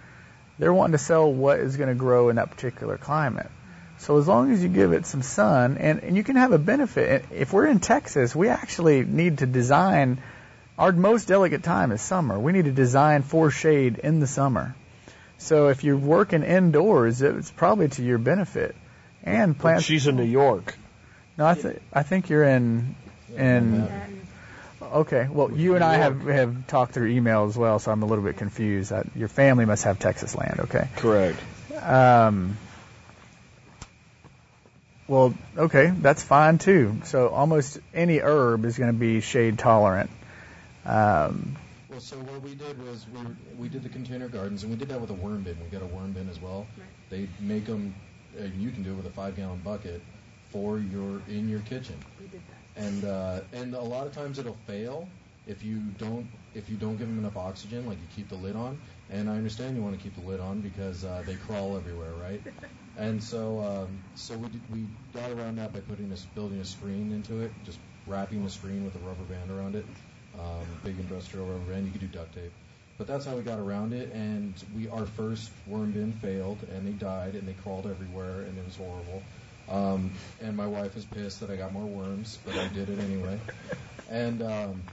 They're 0.58 0.74
wanting 0.74 0.94
to 0.94 0.98
sell 0.98 1.32
what 1.32 1.60
is 1.60 1.78
going 1.78 1.90
to 1.90 1.96
grow 1.96 2.30
in 2.30 2.38
that 2.38 2.50
particular 2.50 2.98
climate. 2.98 3.52
So 3.98 4.18
as 4.18 4.28
long 4.28 4.52
as 4.52 4.64
you 4.64 4.70
give 4.70 4.94
it 4.94 5.06
some 5.06 5.22
sun, 5.22 5.78
and, 5.78 6.04
and 6.04 6.18
you 6.18 6.24
can 6.24 6.36
have 6.36 6.52
a 6.52 6.58
benefit. 6.58 7.26
If 7.32 7.54
we're 7.54 7.68
in 7.68 7.80
Texas, 7.80 8.36
we 8.36 8.50
actually 8.50 9.04
need 9.04 9.40
to 9.40 9.46
design. 9.46 10.22
Our 10.78 10.92
most 10.92 11.28
delicate 11.28 11.64
time 11.64 11.92
is 11.92 12.02
summer. 12.02 12.40
We 12.40 12.52
need 12.52 12.66
to 12.66 12.72
design 12.72 13.22
for 13.24 13.52
shade 13.52 14.00
in 14.00 14.20
the 14.20 14.28
summer. 14.28 14.76
So 15.38 15.68
if 15.68 15.84
you're 15.84 15.98
working 15.98 16.44
indoors, 16.44 17.22
it's 17.22 17.52
probably 17.52 17.90
to 17.90 18.04
your 18.04 18.18
benefit. 18.18 18.76
And 19.24 19.58
plants. 19.58 19.86
She's 19.86 20.08
in 20.08 20.18
New 20.18 20.24
York. 20.24 20.78
No, 21.38 21.48
I, 21.48 21.56
th- 21.56 21.82
I 21.92 22.04
think 22.04 22.30
you're 22.30 22.44
in. 22.44 22.96
And 23.36 23.90
Okay, 24.82 25.28
well, 25.30 25.52
you 25.52 25.76
and 25.76 25.84
I 25.84 25.98
have 25.98 26.22
have 26.22 26.68
talked 26.68 26.94
through 26.94 27.08
email 27.08 27.46
as 27.46 27.58
well, 27.58 27.80
so 27.80 27.92
I'm 27.92 28.04
a 28.04 28.06
little 28.06 28.24
bit 28.24 28.38
confused. 28.38 28.92
Uh, 28.92 29.04
your 29.16 29.28
family 29.28 29.66
must 29.66 29.84
have 29.84 30.00
Texas 30.00 30.36
land, 30.36 30.60
okay? 30.62 30.88
Correct. 30.98 31.40
Um, 31.82 32.58
well, 35.08 35.34
okay, 35.58 35.92
that's 35.96 36.24
fine 36.24 36.58
too. 36.60 37.02
So 37.06 37.30
almost 37.30 37.80
any 37.94 38.20
herb 38.20 38.66
is 38.66 38.78
going 38.78 38.92
to 38.92 38.98
be 38.98 39.22
shade 39.22 39.58
tolerant. 39.58 40.10
Um, 40.86 41.58
Well, 41.90 42.00
so 42.00 42.18
what 42.18 42.42
we 42.42 42.56
did 42.56 42.82
was 42.82 43.06
we 43.14 43.20
we 43.58 43.70
did 43.70 43.84
the 43.84 43.90
container 43.90 44.28
gardens, 44.28 44.64
and 44.64 44.72
we 44.72 44.78
did 44.78 44.90
that 44.90 45.02
with 45.02 45.10
a 45.10 45.14
worm 45.14 45.44
bin. 45.44 45.58
We 45.64 45.70
got 45.70 45.82
a 45.82 45.88
worm 45.94 46.12
bin 46.12 46.30
as 46.30 46.42
well. 46.42 46.68
They 47.10 47.28
make 47.40 47.66
them. 47.66 47.96
Uh, 48.40 48.44
you 48.58 48.72
can 48.72 48.84
do 48.84 48.92
it 48.92 48.96
with 48.96 49.08
a 49.08 49.12
five 49.12 49.36
gallon 49.36 49.60
bucket 49.60 50.02
for 50.52 50.80
your 50.80 51.22
in 51.28 51.50
your 51.50 51.62
kitchen, 51.62 51.96
we 52.20 52.28
did 52.28 52.42
that. 52.48 52.55
And 52.76 53.04
uh, 53.06 53.42
and 53.54 53.74
a 53.74 53.82
lot 53.82 54.08
of 54.08 54.14
times 54.14 54.40
it'll 54.40 54.54
fail 54.68 55.10
if 55.46 55.64
you 55.64 55.80
don't 55.98 56.28
if 56.54 56.70
you 56.70 56.78
don't 56.78 56.98
give 56.98 57.08
them 57.08 57.20
enough 57.20 57.38
oxygen, 57.38 57.86
like 57.86 58.00
you 58.02 58.08
keep 58.08 58.30
the 58.30 58.36
lid 58.36 58.56
on. 58.56 58.80
And 59.10 59.30
I 59.30 59.36
understand 59.36 59.76
you 59.76 59.84
want 59.84 59.96
to 59.98 60.02
keep 60.02 60.16
the 60.16 60.22
lid 60.22 60.40
on 60.40 60.62
because 60.62 61.04
uh, 61.06 61.24
they 61.26 61.36
crawl 61.36 61.78
everywhere, 61.78 62.16
right? 62.16 62.42
And 62.98 63.22
so 63.22 63.60
um, 63.60 64.04
so 64.14 64.38
we 64.38 64.48
did, 64.48 64.64
we 64.70 64.88
got 65.14 65.30
around 65.32 65.58
that 65.58 65.74
by 65.74 65.82
putting 65.82 66.08
this 66.10 66.26
building 66.26 66.62
a 66.62 66.66
screen 66.66 67.12
into 67.12 67.42
it, 67.42 67.52
just 67.62 67.82
wrapping 68.06 68.42
the 68.42 68.50
screen 68.50 68.86
with 68.86 68.96
a 68.96 69.00
rubber 69.00 69.26
band 69.26 69.52
around 69.52 69.76
it, 69.76 69.86
um, 70.34 70.80
big 70.82 70.98
industrial 71.00 71.46
rubber 71.46 71.74
band. 71.74 71.86
You 71.86 71.92
could 71.92 72.02
do 72.02 72.08
duct 72.08 72.34
tape. 72.34 72.54
But 72.98 73.08
that's 73.08 73.26
how 73.26 73.36
we 73.36 73.44
got 73.44 73.60
around 73.60 73.94
it, 73.94 74.12
and 74.14 74.64
we 74.74 74.88
our 74.88 75.06
first 75.06 75.52
worm 75.66 75.92
bin 75.92 76.14
failed, 76.14 76.64
and 76.64 76.88
they 76.88 76.94
died, 76.94 77.36
and 77.36 77.46
they 77.46 77.54
crawled 77.54 77.86
everywhere, 77.88 78.44
and 78.44 78.58
it 78.58 78.64
was 78.64 78.78
horrible. 78.78 79.28
Um, 79.70 80.12
and 80.42 80.56
my 80.56 80.68
wife 80.68 80.96
is 80.96 81.06
pissed 81.06 81.40
that 81.40 81.50
I 81.50 81.56
got 81.56 81.74
more 81.74 81.86
worms, 81.86 82.38
but 82.46 82.56
I 82.56 82.68
did 82.68 82.90
it 82.90 83.00
anyway. 83.00 83.40
And 84.10 84.42
um, 84.44 84.84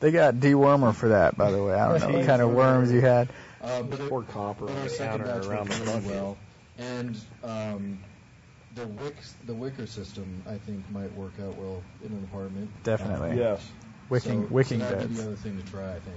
they 0.00 0.10
got 0.10 0.34
dewormer 0.34 0.94
for 0.94 1.10
that, 1.10 1.36
by 1.36 1.50
the 1.50 1.62
way. 1.62 1.74
I 1.74 1.88
don't 1.98 2.10
know 2.10 2.18
what 2.18 2.26
kind 2.26 2.42
of 2.42 2.50
worms 2.52 2.90
you 2.90 3.00
had. 3.00 3.28
uh, 3.62 3.82
but, 3.82 4.00
it, 4.00 4.08
Pour 4.08 4.22
copper 4.24 4.66
but 4.66 4.72
on 4.72 4.78
our 4.78 4.84
the 4.84 4.90
second 4.90 5.24
counter 5.24 5.40
batch 5.40 5.46
around 5.46 5.68
worked 5.68 5.78
the 5.78 5.84
really 5.84 6.00
bucket. 6.00 6.10
well, 6.10 6.36
and 6.78 7.20
um, 7.44 7.98
the 8.74 8.86
wick 8.86 9.16
the 9.46 9.54
wicker 9.54 9.86
system 9.86 10.42
I 10.48 10.56
think 10.58 10.90
might 10.90 11.14
work 11.14 11.34
out 11.42 11.56
well 11.56 11.82
in 12.04 12.10
an 12.12 12.24
apartment. 12.24 12.70
Definitely. 12.82 13.36
Yes. 13.38 13.64
Wicking, 14.08 14.42
so, 14.42 14.48
wicking 14.54 14.80
so 14.80 14.84
that'd 14.86 15.00
be 15.00 15.06
beds. 15.06 15.18
the 15.18 15.26
other 15.28 15.36
thing 15.36 15.62
to 15.62 15.70
try, 15.70 15.88
I 15.90 16.00
think. 16.00 16.16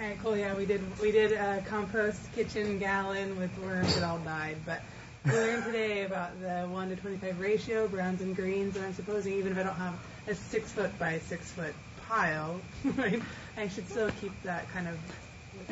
All 0.00 0.06
right, 0.06 0.18
cool. 0.22 0.36
Yeah, 0.36 0.54
we 0.54 0.64
did 0.64 0.80
we 1.00 1.10
did 1.12 1.32
a 1.32 1.62
compost 1.66 2.32
kitchen 2.34 2.78
gallon 2.78 3.38
with 3.38 3.50
worms 3.58 3.94
that 3.96 4.04
all 4.04 4.18
died, 4.20 4.56
but 4.64 4.80
We 5.24 5.32
learned 5.32 5.64
today 5.64 6.04
about 6.04 6.40
the 6.40 6.66
1 6.66 6.88
to 6.88 6.96
25 6.96 7.38
ratio, 7.40 7.86
browns 7.88 8.22
and 8.22 8.34
greens, 8.34 8.76
and 8.76 8.86
I'm 8.86 8.94
supposing 8.94 9.34
even 9.34 9.52
if 9.52 9.58
I 9.58 9.64
don't 9.64 9.74
have 9.74 9.98
a 10.26 10.34
6 10.34 10.72
foot 10.72 10.98
by 10.98 11.18
6 11.18 11.50
foot 11.52 11.74
pile, 12.08 12.60
right, 12.96 13.20
I 13.56 13.68
should 13.68 13.88
still 13.88 14.10
keep 14.20 14.32
that 14.44 14.70
kind 14.72 14.88
of 14.88 14.98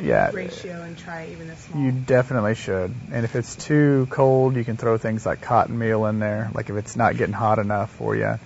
Yeah. 0.05 0.31
ratio 0.33 0.83
and 0.83 0.99
try 0.99 1.29
even 1.33 1.49
a 1.49 1.57
small. 1.57 1.83
You 1.83 1.93
definitely 1.93 2.57
should. 2.57 2.95
And 3.11 3.25
if 3.25 3.35
it's 3.37 3.57
too 3.57 4.07
cold, 4.11 4.55
you 4.55 4.65
can 4.65 4.77
throw 4.77 4.99
things 4.99 5.25
like 5.25 5.41
cotton 5.41 5.79
meal 5.79 6.05
in 6.07 6.19
there. 6.19 6.51
Like 6.53 6.69
if 6.69 6.77
it's 6.77 6.95
not 6.95 7.17
getting 7.17 7.33
hot 7.35 7.59
enough 7.59 7.91
for 7.91 8.15
you, 8.15 8.39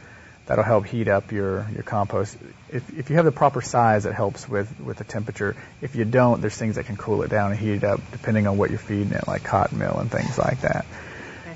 that'll 0.53 0.65
help 0.65 0.85
heat 0.85 1.09
up 1.09 1.33
your, 1.33 1.67
your 1.73 1.83
compost. 1.83 2.37
If, 2.69 2.93
if 2.93 3.09
you 3.09 3.17
have 3.17 3.25
the 3.25 3.33
proper 3.33 3.63
size, 3.63 4.05
it 4.05 4.13
helps 4.13 4.47
with, 4.47 4.79
with 4.81 4.99
the 4.99 5.05
temperature. 5.05 5.57
If 5.81 5.97
you 5.97 6.05
don't, 6.05 6.43
there's 6.43 6.55
things 6.55 6.75
that 6.77 6.85
can 6.85 6.99
cool 6.99 7.23
it 7.23 7.31
down 7.31 7.53
and 7.53 7.59
heat 7.59 7.77
it 7.77 7.85
up 7.85 8.01
depending 8.11 8.47
on 8.47 8.59
what 8.59 8.69
you're 8.69 8.79
feeding 8.79 9.13
it, 9.13 9.27
like 9.27 9.45
cotton 9.45 9.79
meal 9.79 9.97
and 9.99 10.11
things 10.11 10.37
like 10.39 10.61
that. 10.61 10.85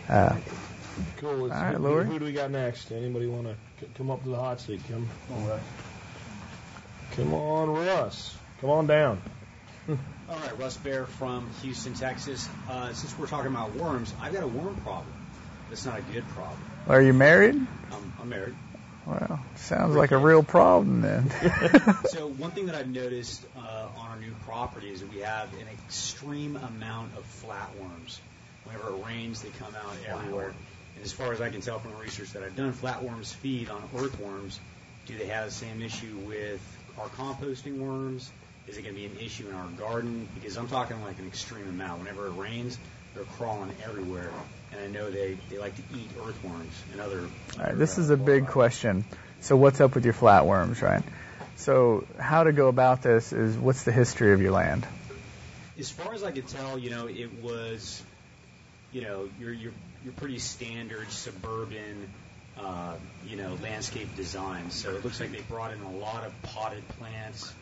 Uh, 0.09 0.37
Cool. 1.19 1.35
Let's- 1.35 1.55
All 1.55 1.63
right, 1.63 1.75
who, 1.75 1.83
Lori. 1.83 2.07
Who 2.07 2.19
do 2.19 2.25
we 2.25 2.33
got 2.33 2.51
next? 2.51 2.91
Anybody 2.91 3.27
want 3.27 3.49
to 3.49 3.55
come 3.99 4.11
up 4.11 4.23
to 4.23 4.31
the 4.31 4.37
hot 4.37 4.61
seat? 4.63 4.81
Come 4.89 5.07
on, 5.31 5.47
Russ. 5.47 5.61
Come 7.17 7.35
on, 7.35 7.71
Russ. 7.75 8.37
Come 8.63 8.71
on 8.71 8.87
down. 8.87 9.21
All 9.91 9.97
right, 10.39 10.59
Russ 10.59 10.79
Bear 10.79 11.05
from 11.05 11.51
Houston, 11.61 11.93
Texas. 11.93 12.49
Uh, 12.67 12.95
since 12.95 13.19
we're 13.19 13.27
talking 13.27 13.51
about 13.51 13.75
worms, 13.77 14.15
I've 14.23 14.33
got 14.33 14.43
a 14.43 14.49
worm 14.49 14.75
problem. 14.77 15.13
It's 15.71 15.85
not 15.85 15.99
a 15.99 16.03
good 16.03 16.27
problem. 16.29 16.59
are 16.89 17.03
you 17.03 17.13
married? 17.13 17.57
I'm, 17.93 18.13
I'm 18.19 18.29
married. 18.31 18.55
Well, 19.07 19.41
sounds 19.55 19.95
like 19.95 20.11
a 20.11 20.19
real 20.19 20.43
problem 20.43 21.01
then. 21.03 21.31
So 22.09 22.29
one 22.29 22.51
thing 22.51 22.67
that 22.67 22.75
I've 22.75 22.89
noticed 22.89 23.45
uh, 23.57 23.89
on 23.99 24.11
our 24.11 24.17
new 24.19 24.33
property 24.47 24.91
is 24.91 25.01
that 25.01 25.13
we 25.13 25.21
have 25.21 25.53
an 25.55 25.67
extreme 25.87 26.57
amount 26.57 27.17
of 27.17 27.25
flatworms. 27.43 28.19
Whenever 28.65 28.97
it 28.97 29.07
rains, 29.07 29.43
they 29.43 29.51
come 29.51 29.75
out 29.77 29.97
everywhere. 30.09 30.53
And 30.97 31.05
as 31.05 31.13
far 31.13 31.33
as 31.33 31.41
I 31.41 31.51
can 31.51 31.61
tell 31.61 31.79
from 31.79 31.93
the 31.93 31.99
research 31.99 32.33
that 32.33 32.43
I've 32.43 32.57
done, 32.57 32.73
flatworms 32.73 33.33
feed 33.33 33.71
on 33.71 33.83
earthworms. 33.97 34.59
Do 35.07 35.17
they 35.17 35.27
have 35.27 35.47
the 35.47 35.53
same 35.53 35.83
issue 35.83 36.17
with 36.27 36.61
our 36.99 37.07
composting 37.09 37.79
worms? 37.79 38.31
Is 38.67 38.77
it 38.77 38.83
going 38.83 38.95
to 38.95 39.01
be 39.01 39.07
an 39.07 39.19
issue 39.25 39.49
in 39.49 39.55
our 39.55 39.69
garden? 39.79 40.27
Because 40.35 40.57
I'm 40.57 40.67
talking 40.67 41.01
like 41.05 41.21
an 41.21 41.29
extreme 41.29 41.69
amount. 41.69 42.01
Whenever 42.01 42.27
it 42.27 42.31
rains, 42.31 42.77
they're 43.17 43.25
crawling 43.25 43.75
everywhere. 43.85 44.31
And 44.73 44.81
I 44.81 44.87
know 44.87 45.11
they, 45.11 45.37
they 45.51 45.59
like 45.59 45.75
to 45.77 45.83
eat 45.95 46.09
earthworms 46.25 46.73
and 46.93 47.01
other. 47.01 47.29
All 47.59 47.65
right, 47.65 47.77
this 47.77 47.99
is 47.99 48.11
a 48.11 48.17
big 48.17 48.47
question. 48.47 49.05
So 49.41 49.57
what's 49.57 49.81
up 49.81 49.95
with 49.95 50.05
your 50.05 50.15
flatworms, 50.15 50.83
right? 50.83 51.03
So 51.57 52.07
how 52.19 52.45
to 52.45 52.53
go 52.53 52.69
about 52.69 53.03
this 53.03 53.33
is 53.33 53.57
what's 53.57 53.85
the 53.85 53.93
history 53.93 54.33
of 54.33 54.43
your 54.43 54.53
land? 54.53 54.87
as 55.79 55.91
far 55.91 56.15
as 56.15 56.23
I 56.25 56.33
could 56.33 56.49
tell, 56.49 56.79
you 56.79 56.91
know, 56.91 57.07
it 57.07 57.43
was, 57.43 58.03
you 58.93 59.03
know, 59.03 59.29
your 59.39 59.53
your 59.53 59.73
your 60.05 60.13
pretty 60.15 60.39
standard 60.39 61.11
suburban, 61.11 62.09
uh, 62.59 62.95
you 63.27 63.37
know, 63.37 63.57
landscape 63.63 64.15
design. 64.17 64.71
So 64.71 64.95
it 64.95 65.05
looks 65.05 65.21
like 65.21 65.33
they 65.33 65.43
brought 65.43 65.73
in 65.73 65.81
a 65.83 65.97
lot 65.97 66.25
of 66.25 66.43
potted 66.43 66.87
plants, 67.01 67.53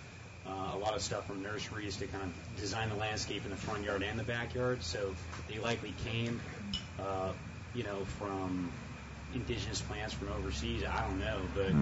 uh, 0.47 0.73
a 0.75 0.79
lot 0.79 0.95
of 0.95 1.03
stuff 1.03 1.27
from 1.27 1.43
nurseries 1.43 1.97
to 1.99 2.07
kind 2.07 2.23
of 2.25 2.61
design 2.61 2.89
the 2.91 2.97
landscape 2.97 3.45
in 3.45 3.51
the 3.51 3.57
front 3.57 3.85
yard 3.85 4.03
and 4.03 4.19
the 4.19 4.25
backyard. 4.25 4.83
So 4.83 5.15
they 5.49 5.59
likely 5.59 5.95
came, 6.05 6.41
uh, 6.99 7.33
you 7.75 7.85
know, 7.85 8.05
from 8.19 8.71
indigenous 9.35 9.81
plants 9.81 10.15
from 10.15 10.29
overseas. 10.29 10.85
I 10.85 11.07
don't 11.07 11.19
know, 11.19 11.41
but 11.55 11.73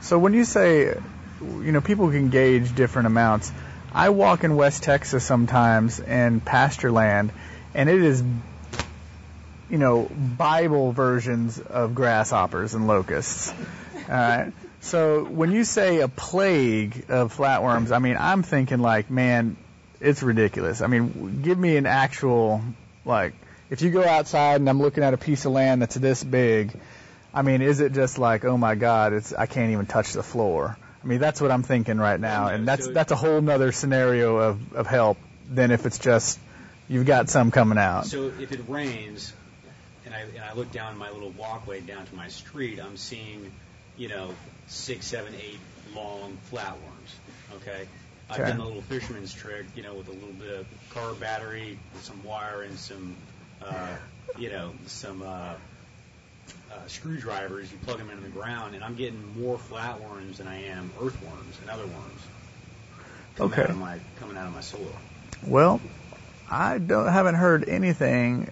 So 0.00 0.18
when 0.18 0.32
you 0.32 0.44
say, 0.44 0.94
you 1.40 1.72
know, 1.72 1.80
people 1.80 2.10
can 2.10 2.30
gauge 2.30 2.74
different 2.74 3.06
amounts. 3.06 3.52
I 3.92 4.10
walk 4.10 4.44
in 4.44 4.56
West 4.56 4.82
Texas 4.82 5.24
sometimes 5.24 6.00
in 6.00 6.40
pasture 6.40 6.92
land, 6.92 7.32
and 7.74 7.90
it 7.90 8.00
is, 8.02 8.22
you 9.68 9.78
know, 9.78 10.08
Bible 10.38 10.92
versions 10.92 11.58
of 11.58 11.94
grasshoppers 11.94 12.74
and 12.74 12.86
locusts. 12.86 13.52
All 14.08 14.14
right. 14.14 14.52
So 14.80 15.24
when 15.24 15.52
you 15.52 15.64
say 15.64 16.00
a 16.00 16.08
plague 16.08 17.06
of 17.08 17.36
flatworms, 17.36 17.92
I 17.92 17.98
mean, 17.98 18.16
I'm 18.18 18.42
thinking 18.42 18.80
like, 18.80 19.10
man, 19.10 19.56
it's 20.00 20.22
ridiculous. 20.22 20.80
I 20.80 20.86
mean, 20.86 21.42
give 21.42 21.58
me 21.58 21.76
an 21.76 21.86
actual, 21.86 22.62
like, 23.04 23.34
if 23.68 23.82
you 23.82 23.90
go 23.90 24.04
outside 24.04 24.56
and 24.60 24.68
I'm 24.68 24.80
looking 24.80 25.04
at 25.04 25.14
a 25.14 25.18
piece 25.18 25.44
of 25.44 25.52
land 25.52 25.82
that's 25.82 25.94
this 25.94 26.24
big, 26.24 26.72
I 27.32 27.42
mean, 27.42 27.62
is 27.62 27.80
it 27.80 27.92
just 27.92 28.18
like, 28.18 28.44
oh 28.44 28.56
my 28.56 28.74
God, 28.74 29.12
it's 29.12 29.32
I 29.32 29.46
can't 29.46 29.70
even 29.70 29.86
touch 29.86 30.12
the 30.12 30.22
floor? 30.22 30.76
I 31.02 31.06
mean, 31.06 31.20
that's 31.20 31.40
what 31.40 31.50
I'm 31.50 31.62
thinking 31.62 31.98
right 31.98 32.20
now, 32.20 32.48
and 32.48 32.68
that's 32.68 32.86
that's 32.88 33.12
a 33.12 33.16
whole 33.16 33.40
nother 33.40 33.72
scenario 33.72 34.36
of 34.36 34.74
of 34.74 34.86
help 34.86 35.16
than 35.48 35.70
if 35.70 35.86
it's 35.86 35.98
just 35.98 36.38
you've 36.88 37.06
got 37.06 37.30
some 37.30 37.50
coming 37.50 37.78
out. 37.78 38.06
So 38.06 38.32
if 38.38 38.52
it 38.52 38.60
rains, 38.68 39.32
and 40.04 40.14
I 40.14 40.20
and 40.20 40.40
I 40.40 40.52
look 40.54 40.72
down 40.72 40.98
my 40.98 41.10
little 41.10 41.30
walkway 41.30 41.80
down 41.80 42.04
to 42.04 42.14
my 42.14 42.28
street, 42.28 42.80
I'm 42.80 42.96
seeing, 42.96 43.50
you 43.96 44.08
know, 44.08 44.34
six, 44.70 45.06
seven, 45.06 45.34
eight 45.34 45.58
long 45.94 46.38
flatworms. 46.50 47.56
Okay. 47.56 47.86
I've 48.30 48.38
done 48.46 48.60
a 48.60 48.64
little 48.64 48.82
fisherman's 48.82 49.34
trick, 49.34 49.66
you 49.74 49.82
know, 49.82 49.94
with 49.94 50.06
a 50.06 50.12
little 50.12 50.32
bit 50.32 50.60
of 50.60 50.66
car 50.90 51.12
battery, 51.14 51.76
some 52.02 52.22
wire, 52.22 52.62
and 52.62 52.78
some, 52.78 53.16
uh, 53.60 53.88
you 54.38 54.50
know, 54.50 54.72
some 54.86 55.22
uh, 55.22 55.26
uh, 55.26 55.54
screwdrivers. 56.86 57.72
You 57.72 57.78
plug 57.78 57.98
them 57.98 58.08
into 58.08 58.22
the 58.22 58.28
ground, 58.28 58.76
and 58.76 58.84
I'm 58.84 58.94
getting 58.94 59.20
more 59.42 59.58
flatworms 59.58 60.36
than 60.36 60.46
I 60.46 60.66
am 60.66 60.92
earthworms 61.02 61.58
and 61.60 61.70
other 61.70 61.82
worms 61.86 62.22
coming 63.34 63.52
Okay. 63.52 63.62
out 63.62 63.70
of 63.70 63.78
my 63.78 63.98
coming 64.20 64.36
out 64.36 64.46
of 64.46 64.54
my 64.54 64.60
soil. 64.60 64.92
Well, 65.44 65.80
I 66.48 66.78
don't 66.78 67.08
haven't 67.08 67.34
heard 67.34 67.68
anything. 67.68 68.48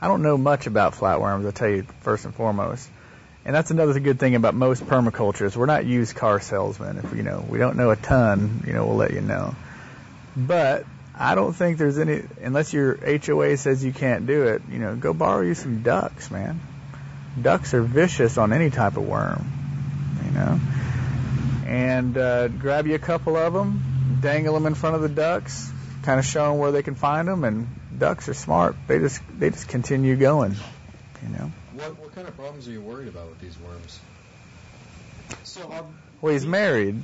I 0.00 0.08
don't 0.08 0.22
know 0.22 0.36
much 0.36 0.66
about 0.66 0.94
flatworms. 0.94 1.46
I'll 1.46 1.52
tell 1.52 1.68
you 1.68 1.86
first 2.00 2.24
and 2.24 2.34
foremost. 2.34 2.88
And 3.46 3.54
that's 3.54 3.70
another 3.70 4.00
good 4.00 4.18
thing 4.18 4.34
about 4.34 4.56
most 4.56 4.84
permacultures. 4.84 5.54
We're 5.54 5.66
not 5.66 5.86
used 5.86 6.16
car 6.16 6.40
salesmen. 6.40 6.98
If 6.98 7.16
you 7.16 7.22
know 7.22 7.46
we 7.48 7.58
don't 7.58 7.76
know 7.76 7.90
a 7.92 7.96
ton, 7.96 8.64
you 8.66 8.72
know 8.72 8.84
we'll 8.84 8.96
let 8.96 9.12
you 9.12 9.20
know. 9.20 9.54
But 10.36 10.84
I 11.14 11.36
don't 11.36 11.52
think 11.52 11.78
there's 11.78 11.96
any 11.96 12.24
unless 12.42 12.72
your 12.72 12.96
HOA 12.96 13.56
says 13.56 13.84
you 13.84 13.92
can't 13.92 14.26
do 14.26 14.48
it. 14.48 14.62
You 14.68 14.80
know, 14.80 14.96
go 14.96 15.14
borrow 15.14 15.42
you 15.42 15.54
some 15.54 15.84
ducks, 15.84 16.28
man. 16.28 16.60
Ducks 17.40 17.72
are 17.72 17.82
vicious 17.82 18.36
on 18.36 18.52
any 18.52 18.70
type 18.70 18.96
of 18.96 19.06
worm. 19.06 19.46
You 20.24 20.30
know, 20.32 20.60
and 21.66 22.18
uh, 22.18 22.48
grab 22.48 22.88
you 22.88 22.96
a 22.96 22.98
couple 22.98 23.36
of 23.36 23.52
them, 23.52 24.18
dangle 24.22 24.54
them 24.54 24.66
in 24.66 24.74
front 24.74 24.96
of 24.96 25.02
the 25.02 25.08
ducks, 25.08 25.70
kind 26.02 26.18
of 26.18 26.26
show 26.26 26.50
them 26.50 26.58
where 26.58 26.72
they 26.72 26.82
can 26.82 26.96
find 26.96 27.28
them. 27.28 27.44
And 27.44 27.68
ducks 27.96 28.28
are 28.28 28.34
smart; 28.34 28.74
they 28.88 28.98
just 28.98 29.22
they 29.38 29.50
just 29.50 29.68
continue 29.68 30.16
going. 30.16 30.56
You 31.22 31.28
know. 31.28 31.52
What 31.76 31.98
what 31.98 32.14
kind 32.14 32.26
of 32.26 32.34
problems 32.36 32.66
are 32.68 32.72
you 32.72 32.80
worried 32.80 33.08
about 33.08 33.28
with 33.28 33.40
these 33.40 33.56
worms? 33.58 34.00
So 35.44 35.70
our 35.70 35.84
Well, 36.20 36.32
he's 36.32 36.46
married. 36.46 36.96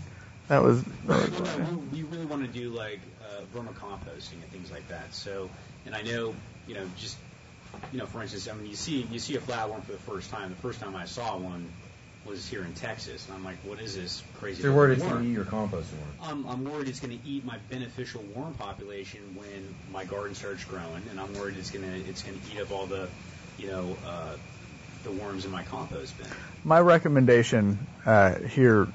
That 0.49 0.62
was. 0.62 0.83
Well, 1.07 1.29
no, 1.29 1.83
we, 1.93 2.03
we 2.03 2.09
really 2.09 2.27
want 2.27 2.43
to 2.43 2.49
do 2.49 2.70
like 2.70 3.01
uh, 3.23 3.43
vermicomposting 3.57 4.35
and 4.35 4.51
things 4.51 4.70
like 4.70 4.87
that. 4.89 5.14
So, 5.14 5.51
and 5.87 5.95
I 5.95 6.03
know, 6.03 6.35
you 6.66 6.75
know, 6.75 6.87
just 6.99 7.16
you 7.93 7.99
know, 7.99 8.07
for 8.07 8.23
instance, 8.23 8.49
I 8.49 8.55
mean, 8.55 8.66
you 8.66 8.77
see 8.77 9.07
you 9.11 9.18
see 9.18 9.37
a 9.37 9.41
flatworm 9.41 9.83
for 9.85 9.93
the 9.93 9.99
first 9.99 10.31
time. 10.31 10.51
The 10.51 10.57
first 10.57 10.81
time 10.81 10.97
I 10.97 11.05
saw 11.05 11.37
one 11.37 11.68
was 12.25 12.49
here 12.49 12.64
in 12.64 12.73
Texas, 12.75 13.27
and 13.27 13.37
I'm 13.37 13.45
like, 13.45 13.57
what 13.64 13.81
is 13.81 13.97
this 13.97 14.23
crazy? 14.39 14.62
You're 14.62 14.73
worried 14.73 14.99
it's 14.99 15.03
going 15.07 15.23
to 15.23 15.29
eat 15.29 15.35
your 15.35 15.45
composting 15.45 15.99
worm. 15.99 16.14
I'm, 16.23 16.47
I'm 16.47 16.64
worried 16.64 16.89
it's 16.89 17.01
going 17.01 17.18
to 17.18 17.29
eat 17.29 17.45
my 17.45 17.59
beneficial 17.68 18.23
worm 18.35 18.55
population 18.55 19.20
when 19.35 19.75
my 19.93 20.05
garden 20.05 20.35
starts 20.35 20.64
growing, 20.64 21.03
and 21.11 21.20
I'm 21.20 21.35
worried 21.35 21.57
it's 21.59 21.70
going 21.70 21.85
to 21.85 22.09
it's 22.09 22.23
going 22.23 22.39
to 22.39 22.55
eat 22.55 22.61
up 22.61 22.70
all 22.70 22.87
the, 22.87 23.09
you 23.59 23.68
know, 23.68 23.97
uh, 24.07 24.37
the 25.05 25.12
worms 25.12 25.44
in 25.44 25.50
my 25.50 25.62
compost 25.64 26.16
bin. 26.18 26.26
My 26.64 26.80
recommendation 26.80 27.86
uh, 28.07 28.38
here, 28.38 28.88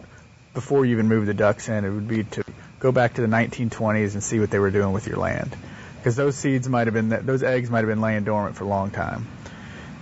before 0.54 0.86
you 0.86 0.94
even 0.94 1.08
move 1.08 1.26
the 1.26 1.34
ducks 1.34 1.70
in, 1.70 1.86
it 1.86 1.90
would 1.90 2.08
be 2.08 2.24
to 2.24 2.44
go 2.80 2.92
back 2.92 3.16
to 3.16 3.22
the 3.22 3.28
1920s 3.28 4.14
and 4.14 4.24
see 4.24 4.40
what 4.40 4.50
they 4.50 4.60
were 4.60 4.72
doing 4.72 4.94
with 4.94 5.08
your 5.08 5.18
land, 5.18 5.56
because 5.98 6.16
those 6.16 6.36
seeds 6.36 6.70
might 6.70 6.88
have 6.88 6.94
been 6.94 7.10
those 7.10 7.44
eggs 7.44 7.70
might 7.70 7.80
have 7.80 7.88
been 7.88 8.02
laying 8.02 8.24
dormant 8.24 8.56
for 8.56 8.64
a 8.64 8.68
long 8.68 8.92
time, 8.92 9.28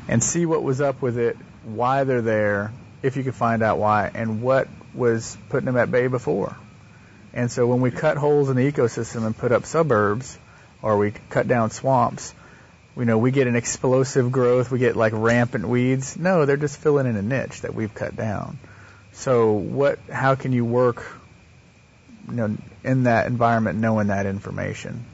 and 0.07 0.23
see 0.23 0.45
what 0.45 0.63
was 0.63 0.81
up 0.81 1.01
with 1.01 1.17
it, 1.17 1.37
why 1.63 2.03
they're 2.03 2.21
there, 2.21 2.71
if 3.01 3.17
you 3.17 3.23
could 3.23 3.35
find 3.35 3.63
out 3.63 3.77
why, 3.77 4.11
and 4.13 4.41
what 4.41 4.67
was 4.93 5.37
putting 5.49 5.65
them 5.65 5.77
at 5.77 5.91
bay 5.91 6.07
before. 6.07 6.55
And 7.33 7.51
so 7.51 7.67
when 7.67 7.81
we 7.81 7.91
cut 7.91 8.15
holes 8.17 8.49
in 8.49 8.55
the 8.55 8.71
ecosystem 8.71 9.25
and 9.25 9.37
put 9.37 9.51
up 9.51 9.65
suburbs, 9.65 10.37
or 10.81 10.97
we 10.97 11.11
cut 11.29 11.47
down 11.47 11.69
swamps, 11.69 12.33
you 12.97 13.05
know, 13.05 13.17
we 13.17 13.31
get 13.31 13.47
an 13.47 13.55
explosive 13.55 14.31
growth, 14.31 14.71
we 14.71 14.79
get 14.79 14.95
like 14.95 15.13
rampant 15.13 15.67
weeds. 15.67 16.17
No, 16.17 16.45
they're 16.45 16.57
just 16.57 16.77
filling 16.77 17.07
in 17.07 17.15
a 17.17 17.21
niche 17.21 17.61
that 17.61 17.73
we've 17.73 17.93
cut 17.93 18.15
down. 18.15 18.57
So 19.11 19.53
what, 19.53 19.99
how 20.11 20.35
can 20.35 20.53
you 20.53 20.65
work, 20.65 21.05
you 22.29 22.35
know, 22.35 22.57
in 22.83 23.03
that 23.03 23.27
environment 23.27 23.79
knowing 23.79 24.07
that 24.07 24.25
information? 24.25 25.05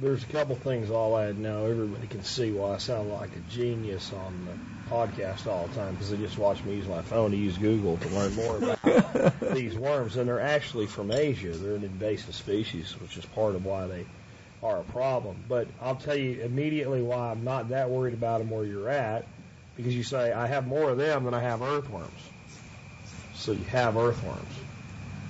There's 0.00 0.22
a 0.22 0.26
couple 0.26 0.56
things 0.56 0.90
I'll 0.90 1.16
add 1.16 1.38
now. 1.38 1.66
Everybody 1.66 2.06
can 2.06 2.24
see 2.24 2.50
why 2.50 2.74
I 2.74 2.78
sound 2.78 3.10
like 3.10 3.30
a 3.36 3.52
genius 3.52 4.12
on 4.12 4.46
the 4.46 4.94
podcast 4.94 5.46
all 5.46 5.66
the 5.68 5.74
time 5.74 5.92
because 5.94 6.10
they 6.10 6.16
just 6.16 6.36
watch 6.36 6.62
me 6.64 6.74
use 6.74 6.88
my 6.88 7.02
phone 7.02 7.30
to 7.30 7.36
use 7.36 7.56
Google 7.56 7.96
to 7.98 8.08
learn 8.08 8.34
more 8.34 8.56
about 8.56 9.40
these 9.54 9.74
worms. 9.76 10.16
And 10.16 10.28
they're 10.28 10.40
actually 10.40 10.86
from 10.86 11.10
Asia. 11.10 11.50
They're 11.50 11.76
an 11.76 11.84
invasive 11.84 12.34
species, 12.34 12.92
which 13.00 13.16
is 13.16 13.24
part 13.26 13.54
of 13.54 13.64
why 13.64 13.86
they 13.86 14.04
are 14.64 14.80
a 14.80 14.84
problem. 14.84 15.36
But 15.48 15.68
I'll 15.80 15.94
tell 15.94 16.16
you 16.16 16.40
immediately 16.42 17.02
why 17.02 17.30
I'm 17.30 17.44
not 17.44 17.68
that 17.68 17.90
worried 17.90 18.14
about 18.14 18.38
them 18.38 18.50
where 18.50 18.64
you're 18.64 18.88
at, 18.88 19.26
because 19.76 19.94
you 19.94 20.02
say 20.02 20.32
I 20.32 20.46
have 20.46 20.66
more 20.66 20.90
of 20.90 20.98
them 20.98 21.24
than 21.24 21.34
I 21.34 21.40
have 21.40 21.62
earthworms. 21.62 22.10
So 23.34 23.52
you 23.52 23.64
have 23.64 23.96
earthworms. 23.96 24.52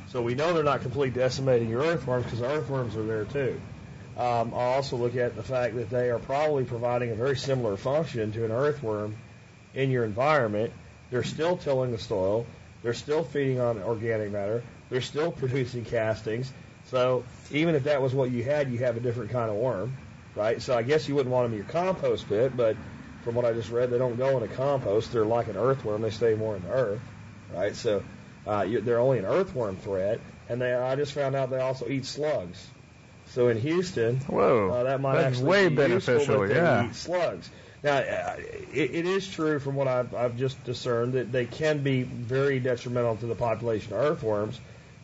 So 0.08 0.22
we 0.22 0.36
know 0.36 0.52
they're 0.52 0.62
not 0.62 0.82
completely 0.82 1.20
decimating 1.20 1.68
your 1.68 1.82
earthworms 1.82 2.24
because 2.24 2.40
earthworms 2.40 2.96
are 2.96 3.02
there 3.02 3.24
too. 3.24 3.60
Um, 4.16 4.54
I 4.54 4.62
also 4.76 4.96
look 4.96 5.16
at 5.16 5.34
the 5.34 5.42
fact 5.42 5.74
that 5.74 5.90
they 5.90 6.10
are 6.10 6.20
probably 6.20 6.64
providing 6.64 7.10
a 7.10 7.16
very 7.16 7.36
similar 7.36 7.76
function 7.76 8.30
to 8.32 8.44
an 8.44 8.52
earthworm 8.52 9.16
in 9.74 9.90
your 9.90 10.04
environment. 10.04 10.72
They're 11.10 11.24
still 11.24 11.56
tilling 11.56 11.90
the 11.90 11.98
soil. 11.98 12.46
They're 12.84 12.94
still 12.94 13.24
feeding 13.24 13.60
on 13.60 13.82
organic 13.82 14.30
matter. 14.30 14.62
They're 14.88 15.00
still 15.00 15.32
producing 15.32 15.84
castings. 15.84 16.52
So 16.94 17.24
even 17.50 17.74
if 17.74 17.84
that 17.84 18.00
was 18.00 18.14
what 18.14 18.30
you 18.30 18.44
had, 18.44 18.70
you 18.70 18.78
have 18.78 18.96
a 18.96 19.00
different 19.00 19.32
kind 19.32 19.50
of 19.50 19.56
worm, 19.56 19.92
right? 20.36 20.62
So 20.62 20.78
I 20.78 20.84
guess 20.84 21.08
you 21.08 21.16
wouldn't 21.16 21.32
want 21.32 21.46
them 21.46 21.52
in 21.52 21.58
your 21.58 21.66
compost 21.66 22.28
pit, 22.28 22.56
but 22.56 22.76
from 23.22 23.34
what 23.34 23.44
I 23.44 23.52
just 23.52 23.68
read, 23.68 23.90
they 23.90 23.98
don't 23.98 24.16
go 24.16 24.36
in 24.36 24.44
a 24.44 24.48
compost. 24.48 25.10
They're 25.10 25.24
like 25.24 25.48
an 25.48 25.56
earthworm. 25.56 26.02
They 26.02 26.10
stay 26.10 26.34
more 26.36 26.54
in 26.54 26.62
the 26.62 26.70
earth, 26.70 27.00
right? 27.52 27.74
So 27.74 28.04
uh, 28.46 28.62
you, 28.62 28.80
they're 28.80 29.00
only 29.00 29.18
an 29.18 29.24
earthworm 29.24 29.74
threat, 29.76 30.20
and 30.48 30.62
they 30.62 30.72
I 30.72 30.94
just 30.94 31.14
found 31.14 31.34
out 31.34 31.50
they 31.50 31.58
also 31.58 31.88
eat 31.88 32.06
slugs. 32.06 32.64
So 33.26 33.48
in 33.48 33.58
Houston, 33.58 34.20
Whoa, 34.20 34.70
uh, 34.70 34.82
that 34.84 35.00
might 35.00 35.14
that's 35.14 35.26
actually 35.38 35.48
way 35.48 35.68
be 35.70 35.74
beneficial. 35.74 36.18
Useful, 36.18 36.38
but 36.38 36.48
they 36.50 36.54
yeah. 36.54 36.86
eat 36.86 36.94
slugs. 36.94 37.50
Now, 37.82 37.96
uh, 37.96 38.36
it, 38.72 38.94
it 38.94 39.06
is 39.06 39.28
true 39.28 39.58
from 39.58 39.74
what 39.74 39.88
I've, 39.88 40.14
I've 40.14 40.36
just 40.36 40.62
discerned 40.62 41.14
that 41.14 41.32
they 41.32 41.44
can 41.44 41.82
be 41.82 42.04
very 42.04 42.60
detrimental 42.60 43.16
to 43.16 43.26
the 43.26 43.34
population 43.34 43.92
of 43.94 43.98
earthworms, 43.98 44.60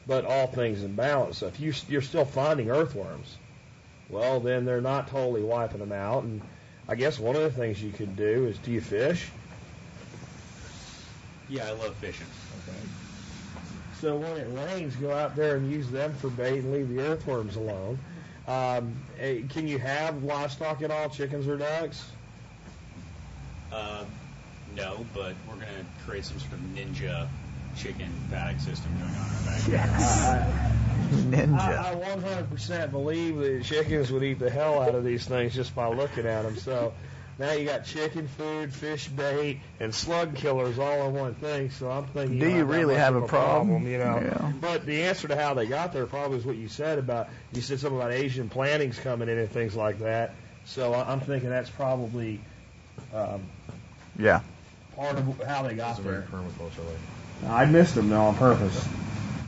but 0.07 0.25
all 0.25 0.47
things 0.47 0.83
in 0.83 0.95
balance. 0.95 1.39
So 1.39 1.47
if 1.47 1.61
you, 1.61 1.73
you're 1.89 2.03
still 2.03 2.25
finding 2.25 2.71
earthworms, 2.71 3.37
well, 4.09 4.41
then 4.41 4.65
they're 4.65 4.81
not 4.81 5.09
totally 5.09 5.43
wiping 5.43 5.79
them 5.79 5.93
out. 5.93 6.25
And 6.25 6.41
I 6.89 6.95
guess 6.95 7.19
one 7.19 7.37
of 7.37 7.43
the 7.43 7.51
things 7.51 7.83
you 7.83 7.93
could 7.93 8.17
do 8.17 8.47
is 8.47 8.59
do 8.59 8.73
you 8.73 8.81
fish? 8.81 9.31
Yeah, 11.49 11.67
I 11.67 11.73
love 11.73 11.95
fishing. 11.97 12.27
Okay. 12.69 12.79
So 14.01 14.17
when 14.17 14.37
it 14.37 14.49
rains, 14.51 14.97
go 14.97 15.13
out 15.13 15.37
there 15.37 15.57
and 15.57 15.71
use 15.71 15.91
them 15.91 16.15
for 16.15 16.31
bait 16.31 16.61
and 16.61 16.73
leave 16.73 16.89
the 16.89 17.01
earthworms 17.01 17.57
alone. 17.57 17.99
Um, 18.49 18.95
eh, 19.19 19.43
can 19.49 19.69
you 19.69 19.79
have 19.79 20.25
livestock 20.25 20.83
at 20.83 20.91
all, 20.91 21.09
chickens 21.09 21.47
or 21.47 21.57
ducks? 21.57 22.11
Uh, 23.71 24.05
no, 24.75 25.05
but 25.15 25.35
we're 25.47 25.55
going 25.55 25.67
to 25.67 26.05
create 26.05 26.25
some 26.25 26.39
sort 26.41 26.55
of 26.55 26.61
ninja 26.61 27.29
chicken 27.81 28.11
paddock 28.31 28.61
system 28.61 28.93
going 28.99 29.11
on 29.15 29.71
in 29.71 29.79
our 29.79 29.87
backyard. 29.87 30.55
Ninja. 31.11 31.59
I, 31.59 31.93
I 31.93 31.95
100% 32.45 32.91
believe 32.91 33.37
that 33.39 33.65
chickens 33.65 34.13
would 34.13 34.23
eat 34.23 34.39
the 34.39 34.51
hell 34.51 34.81
out 34.81 34.95
of 34.95 35.05
these 35.05 35.27
things 35.27 35.55
just 35.55 35.75
by 35.75 35.89
looking 35.89 36.27
at 36.27 36.43
them. 36.43 36.57
So 36.57 36.93
now 37.39 37.53
you 37.53 37.65
got 37.65 37.85
chicken 37.85 38.29
food, 38.29 38.73
fish 38.73 39.09
bait, 39.09 39.61
and 39.81 39.95
slug 39.95 40.37
killers 40.37 40.79
all 40.79 41.09
in 41.09 41.15
one 41.15 41.35
thing. 41.35 41.71
So 41.71 41.91
I'm 41.91 42.07
thinking, 42.07 42.39
Do 42.39 42.47
you 42.49 42.59
not 42.65 42.69
that 42.69 42.77
really 42.79 42.95
have 42.97 43.17
a 43.17 43.27
problem? 43.27 43.87
You 43.87 43.99
know, 43.99 44.21
Yeah. 44.23 44.53
but 44.61 44.87
the 44.87 45.03
answer 45.05 45.27
to 45.29 45.37
how 45.37 45.55
they 45.55 45.67
got 45.67 45.93
there 45.93 46.07
probably 46.07 46.39
is 46.39 46.45
what 46.45 46.57
you 46.57 46.69
said 46.69 46.99
about 46.99 47.29
you 47.53 47.61
said 47.63 47.81
something 47.81 47.99
about 47.99 48.13
Asian 48.13 48.49
plantings 48.49 48.99
coming 48.99 49.29
in 49.29 49.39
and 49.39 49.51
things 49.51 49.75
like 49.75 50.01
that. 50.01 50.35
So 50.67 50.93
I- 50.93 51.11
I'm 51.11 51.21
thinking 51.21 51.49
that's 51.51 51.71
probably 51.71 52.41
um, 53.15 53.43
Yeah. 54.19 54.41
part 54.95 55.17
of 55.17 55.43
how 55.45 55.63
they 55.63 55.75
got 55.75 55.93
It's 55.93 55.99
a 56.01 56.03
very 56.03 56.19
there. 56.19 56.29
permaculture 56.31 56.87
way. 56.87 56.95
I 57.47 57.67
missed 57.67 57.95
them 57.95 58.09
though 58.09 58.21
on 58.21 58.37
purpose. 58.37 58.87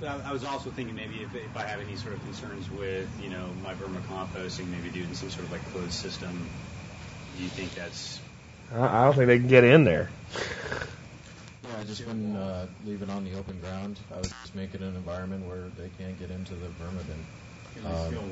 But 0.01 0.09
I 0.09 0.31
I 0.31 0.33
was 0.33 0.45
also 0.45 0.71
thinking 0.71 0.95
maybe 0.95 1.23
if, 1.23 1.35
if 1.35 1.57
I 1.57 1.63
have 1.63 1.81
any 1.81 1.97
sort 1.97 2.15
of 2.15 2.23
concerns 2.25 2.71
with, 2.71 3.09
you 3.23 3.31
know, 3.31 3.51
my 3.63 3.75
vermicomposting, 3.75 4.67
maybe 4.69 4.91
doing 4.91 5.15
some 5.15 5.31
sort 5.31 5.45
of 5.45 5.53
like 5.53 5.65
closed 5.73 5.93
system. 5.93 6.49
Do 7.37 7.43
you 7.43 7.49
think 7.49 7.75
that's 7.75 8.21
I 8.75 9.03
I 9.03 9.05
don't 9.05 9.15
think 9.15 9.27
they 9.27 9.39
can 9.39 9.49
get 9.49 9.65
in 9.65 9.85
there. 9.85 10.09
Yeah, 10.35 11.81
I 11.81 11.85
just 11.85 12.07
wouldn't 12.07 12.37
uh, 12.37 12.67
leave 12.87 13.03
it 13.03 13.11
on 13.11 13.25
the 13.25 13.39
open 13.39 13.59
ground. 13.61 13.99
I 14.13 14.17
would 14.17 14.33
just 14.43 14.55
make 14.55 14.75
it 14.75 14.81
an 14.81 14.97
environment 14.97 15.47
where 15.47 15.65
they 15.79 15.91
can't 15.99 16.19
get 16.19 16.31
into 16.31 16.55
the 16.55 16.67
vermibin. 16.67 17.23
Um, 17.87 18.31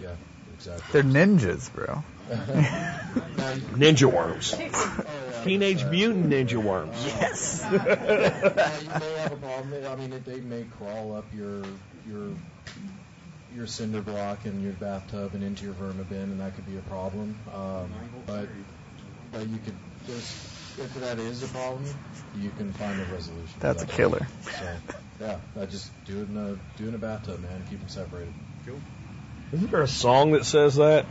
yeah, 0.00 0.08
exactly. 0.54 0.84
They're 0.92 1.02
ninjas, 1.02 1.72
bro. 1.72 2.02
Ninja 3.76 4.12
worms. 4.12 4.54
Teenage 5.44 5.84
Mutant 5.84 6.30
Ninja 6.30 6.62
Worms. 6.62 7.04
Yes. 7.06 7.62
Uh, 7.64 8.78
you 8.82 8.88
may 8.88 9.12
have 9.18 9.32
a 9.32 9.36
problem. 9.36 9.86
I 9.86 9.96
mean, 9.96 10.22
they 10.24 10.40
may 10.40 10.64
crawl 10.78 11.14
up 11.14 11.24
your 11.34 11.62
your 12.08 12.30
your 13.54 13.66
cinder 13.66 14.00
block 14.00 14.44
and 14.44 14.62
your 14.62 14.72
bathtub 14.72 15.34
and 15.34 15.42
into 15.42 15.64
your 15.64 15.74
vermibin, 15.74 16.24
and 16.24 16.40
that 16.40 16.54
could 16.54 16.66
be 16.66 16.76
a 16.76 16.82
problem. 16.82 17.38
Um, 17.54 17.90
but 18.26 18.48
but 19.32 19.48
you 19.48 19.58
could 19.64 19.76
just 20.06 20.52
if 20.78 20.94
that 20.94 21.18
is 21.18 21.42
a 21.42 21.48
problem, 21.48 21.84
you 22.38 22.50
can 22.56 22.72
find 22.72 23.00
a 23.00 23.04
resolution. 23.06 23.48
for 23.48 23.60
That's 23.60 23.82
a 23.82 23.86
killer. 23.86 24.26
So 24.42 24.76
yeah, 25.20 25.36
I 25.60 25.66
just 25.66 25.90
do 26.04 26.22
it 26.22 26.28
in 26.28 26.36
a 26.36 26.58
do 26.78 26.84
it 26.84 26.88
in 26.88 26.94
a 26.94 26.98
bathtub, 26.98 27.40
man. 27.40 27.62
Keep 27.68 27.80
them 27.80 27.88
separated. 27.88 28.32
Cool. 28.66 28.80
Isn't 29.52 29.70
there 29.70 29.82
a 29.82 29.88
song 29.88 30.32
that 30.32 30.46
says 30.46 30.76
that? 30.76 31.06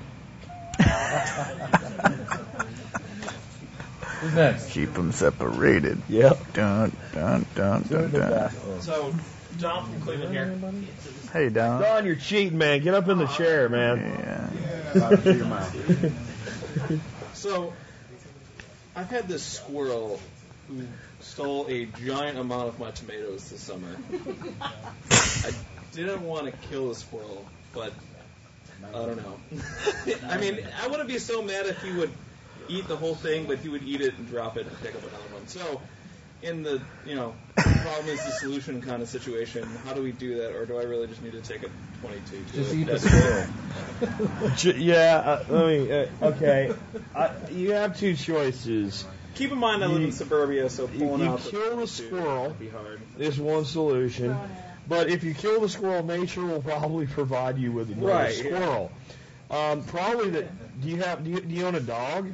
Who's 4.21 4.33
next? 4.35 4.69
Keep 4.69 4.93
them 4.93 5.11
separated. 5.11 5.99
Yep. 6.07 6.53
Dun 6.53 6.91
dun 7.11 7.45
dun 7.55 7.81
dun 7.89 8.11
dun. 8.11 8.51
So, 8.81 9.15
Don 9.59 9.91
from 9.91 10.01
Cleveland 10.01 10.31
here. 10.31 10.55
Hey, 11.33 11.49
Don. 11.49 11.81
Don, 11.81 12.05
you're 12.05 12.15
cheating, 12.15 12.59
man. 12.59 12.83
Get 12.83 12.93
up 12.93 13.07
in 13.07 13.17
the 13.17 13.25
chair, 13.25 13.67
man. 13.67 14.51
Yeah. 14.93 15.17
So, 17.33 17.73
I've 18.95 19.09
had 19.09 19.27
this 19.27 19.43
squirrel 19.43 20.19
who 20.67 20.83
stole 21.21 21.65
a 21.67 21.85
giant 21.85 22.37
amount 22.37 22.67
of 22.67 22.79
my 22.79 22.91
tomatoes 22.91 23.49
this 23.49 23.61
summer. 23.61 23.95
I 25.01 25.51
didn't 25.93 26.21
want 26.21 26.45
to 26.45 26.51
kill 26.69 26.89
the 26.89 26.95
squirrel, 26.95 27.43
but 27.73 27.91
I 28.87 28.91
don't 28.91 29.17
know. 29.17 29.39
I 30.29 30.37
mean, 30.37 30.59
I 30.83 30.87
wouldn't 30.87 31.09
be 31.09 31.17
so 31.17 31.41
mad 31.41 31.65
if 31.65 31.81
he 31.81 31.91
would 31.91 32.11
eat 32.71 32.87
the 32.87 32.95
whole 32.97 33.15
thing, 33.15 33.45
but 33.45 33.59
he 33.59 33.69
would 33.69 33.83
eat 33.83 34.01
it 34.01 34.17
and 34.17 34.27
drop 34.27 34.57
it 34.57 34.65
and 34.67 34.81
pick 34.81 34.95
up 34.95 35.01
another 35.01 35.33
one. 35.33 35.47
So, 35.47 35.81
in 36.41 36.63
the 36.63 36.81
you 37.05 37.15
know 37.15 37.35
problem 37.55 38.07
is 38.07 38.23
the 38.25 38.31
solution 38.31 38.81
kind 38.81 39.01
of 39.01 39.09
situation, 39.09 39.67
how 39.85 39.93
do 39.93 40.01
we 40.01 40.11
do 40.11 40.37
that, 40.37 40.55
or 40.55 40.65
do 40.65 40.77
I 40.77 40.83
really 40.83 41.07
just 41.07 41.21
need 41.21 41.33
to 41.33 41.41
take 41.41 41.63
a 41.63 41.69
22? 42.01 42.43
to 42.45 42.53
Just 42.53 42.73
eat 42.73 42.87
the 42.87 42.99
squirrel. 42.99 43.47
Yeah, 44.77 45.17
uh, 45.49 45.55
I 45.55 45.67
mean, 45.67 45.91
uh, 45.91 46.07
okay. 46.23 46.73
I, 47.15 47.31
you 47.51 47.71
have 47.71 47.97
two 47.99 48.15
choices. 48.15 49.05
Keep 49.35 49.51
in 49.53 49.57
mind 49.59 49.83
I 49.83 49.87
live 49.87 50.01
You- 50.01 50.07
in 50.07 50.11
suburbia, 50.11 50.69
so 50.69 50.87
pulling 50.87 51.21
you 51.21 51.29
out 51.29 51.39
kill 51.41 51.61
the 51.77 51.87
22 51.87 51.87
squirrel. 51.87 52.47
would 52.49 52.59
be 52.59 52.69
hard. 52.69 52.99
There's 53.17 53.39
one 53.39 53.65
solution. 53.65 54.35
But 54.87 55.09
if 55.09 55.23
you 55.23 55.33
kill 55.33 55.61
the 55.61 55.69
squirrel, 55.69 56.03
nature 56.03 56.43
will 56.43 56.61
probably 56.61 57.05
provide 57.07 57.57
you 57.57 57.71
with 57.71 57.91
another 57.91 58.07
Right, 58.11 58.35
yeah. 58.35 58.43
squirrel. 58.43 58.91
Um, 59.49 59.83
probably 59.83 60.31
that. 60.31 60.81
Do 60.81 60.89
you 60.89 60.97
have? 60.97 61.23
Do 61.23 61.29
you, 61.29 61.39
do 61.41 61.53
you 61.55 61.65
own 61.65 61.75
a 61.75 61.79
dog? 61.79 62.33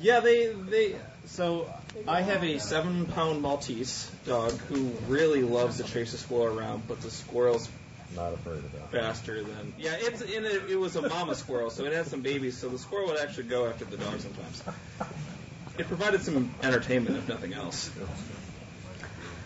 Yeah, 0.00 0.20
they 0.20 0.48
they. 0.52 0.96
So 1.26 1.72
I 2.06 2.20
have 2.20 2.44
a 2.44 2.58
seven-pound 2.58 3.40
Maltese 3.40 4.10
dog 4.26 4.52
who 4.52 4.92
really 5.08 5.42
loves 5.42 5.78
to 5.78 5.84
chase 5.84 6.12
a 6.12 6.18
squirrel 6.18 6.58
around, 6.58 6.86
but 6.86 7.00
the 7.00 7.10
squirrel's 7.10 7.68
Not 8.14 8.34
afraid 8.34 8.58
of 8.58 8.72
that. 8.72 8.90
faster 8.90 9.42
than. 9.42 9.72
Yeah, 9.78 9.94
it's 9.96 10.20
in 10.20 10.44
it. 10.44 10.70
It 10.70 10.76
was 10.78 10.96
a 10.96 11.08
mama 11.08 11.34
squirrel, 11.34 11.70
so 11.70 11.84
it 11.84 11.92
had 11.92 12.06
some 12.06 12.20
babies. 12.20 12.58
So 12.58 12.68
the 12.68 12.78
squirrel 12.78 13.06
would 13.08 13.18
actually 13.20 13.44
go 13.44 13.66
after 13.66 13.84
the 13.84 13.96
dog 13.96 14.20
sometimes. 14.20 14.62
It 15.78 15.88
provided 15.88 16.22
some 16.22 16.50
entertainment, 16.62 17.16
if 17.16 17.28
nothing 17.28 17.52
else. 17.54 17.90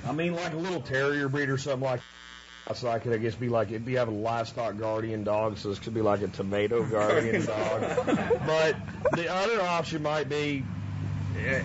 I 0.07 0.13
mean, 0.13 0.35
like 0.35 0.53
a 0.53 0.57
little 0.57 0.81
terrier 0.81 1.29
breed 1.29 1.49
or 1.49 1.59
something 1.59 1.81
like. 1.89 2.01
So 2.75 2.89
I 2.89 2.99
could, 2.99 3.15
I 3.15 3.19
guess, 3.19 3.35
be 3.35 3.49
like 3.49 3.69
it'd 3.71 3.87
be 3.87 3.95
having 3.95 4.17
a 4.17 4.19
livestock 4.19 4.77
guardian 4.77 5.25
dog, 5.25 5.57
so 5.59 5.71
this 5.71 5.79
could 5.79 5.95
be 5.95 6.03
like 6.03 6.21
a 6.21 6.29
tomato 6.29 6.85
guardian 6.85 7.45
dog. 7.47 7.81
But 8.47 8.77
the 9.13 9.33
other 9.33 9.63
option 9.63 10.03
might 10.03 10.29
be, 10.29 10.65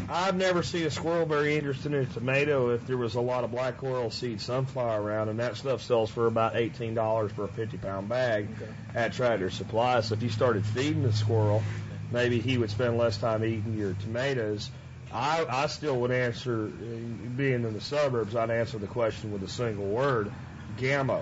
I've 0.09 0.35
never 0.37 0.63
seen 0.63 0.85
a 0.85 0.89
squirrel 0.91 1.25
very 1.25 1.57
interested 1.57 1.93
in 1.93 2.01
a 2.01 2.05
tomato 2.05 2.69
if 2.69 2.87
there 2.87 2.95
was 2.97 3.15
a 3.15 3.21
lot 3.21 3.43
of 3.43 3.51
black 3.51 3.83
oil 3.83 4.11
seed 4.11 4.39
sunflower 4.39 5.01
around, 5.01 5.29
and 5.29 5.39
that 5.39 5.57
stuff 5.57 5.81
sells 5.81 6.09
for 6.09 6.27
about 6.27 6.55
eighteen 6.55 6.93
dollars 6.93 7.31
for 7.31 7.43
a 7.43 7.49
fifty 7.49 7.77
pound 7.77 8.07
bag 8.07 8.47
at 8.95 9.13
Tractor 9.13 9.49
Supply. 9.49 9.99
So 10.01 10.13
if 10.13 10.23
you 10.23 10.29
started 10.29 10.65
feeding 10.65 11.03
the 11.03 11.11
squirrel, 11.11 11.63
maybe 12.11 12.39
he 12.39 12.57
would 12.57 12.69
spend 12.69 12.97
less 12.97 13.17
time 13.17 13.43
eating 13.43 13.73
your 13.73 13.93
tomatoes. 13.93 14.69
I, 15.11 15.45
I 15.47 15.67
still 15.67 15.99
would 16.01 16.11
answer, 16.11 16.65
being 16.65 17.65
in 17.65 17.73
the 17.73 17.81
suburbs, 17.81 18.35
I'd 18.35 18.49
answer 18.49 18.79
the 18.79 18.87
question 18.87 19.31
with 19.31 19.43
a 19.43 19.47
single 19.47 19.85
word, 19.85 20.31
Gamo, 20.77 21.21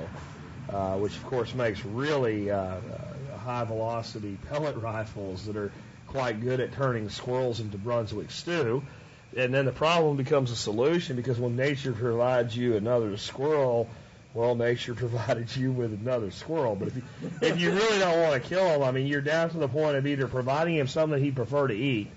uh, 0.69 0.95
which 0.97 1.15
of 1.15 1.23
course 1.25 1.53
makes 1.53 1.83
really 1.85 2.49
uh, 2.51 2.57
uh, 2.57 3.37
high 3.37 3.63
velocity 3.63 4.37
pellet 4.49 4.75
rifles 4.81 5.45
that 5.45 5.55
are 5.55 5.71
quite 6.07 6.41
good 6.41 6.59
at 6.59 6.73
turning 6.73 7.09
squirrels 7.09 7.59
into 7.59 7.77
Brunswick 7.77 8.31
stew. 8.31 8.83
And 9.35 9.53
then 9.53 9.65
the 9.65 9.71
problem 9.71 10.17
becomes 10.17 10.51
a 10.51 10.57
solution 10.57 11.15
because 11.15 11.39
when 11.39 11.55
nature 11.55 11.93
provides 11.93 12.55
you 12.55 12.75
another 12.75 13.15
squirrel, 13.17 13.87
Well, 14.33 14.55
nature 14.55 14.93
provided 14.95 15.55
you 15.55 15.71
with 15.71 15.93
another 15.93 16.31
squirrel. 16.31 16.75
But 16.75 16.89
if 16.89 16.95
you, 16.95 17.03
if 17.41 17.59
you 17.59 17.71
really 17.71 17.99
don't 17.99 18.21
want 18.21 18.41
to 18.41 18.49
kill 18.49 18.65
him, 18.65 18.83
I 18.83 18.91
mean, 18.91 19.07
you're 19.07 19.21
down 19.21 19.49
to 19.49 19.57
the 19.57 19.67
point 19.67 19.97
of 19.97 20.07
either 20.07 20.27
providing 20.27 20.75
him 20.75 20.87
something 20.87 21.21
he'd 21.21 21.35
prefer 21.35 21.67
to 21.67 21.75
eat, 21.75 22.09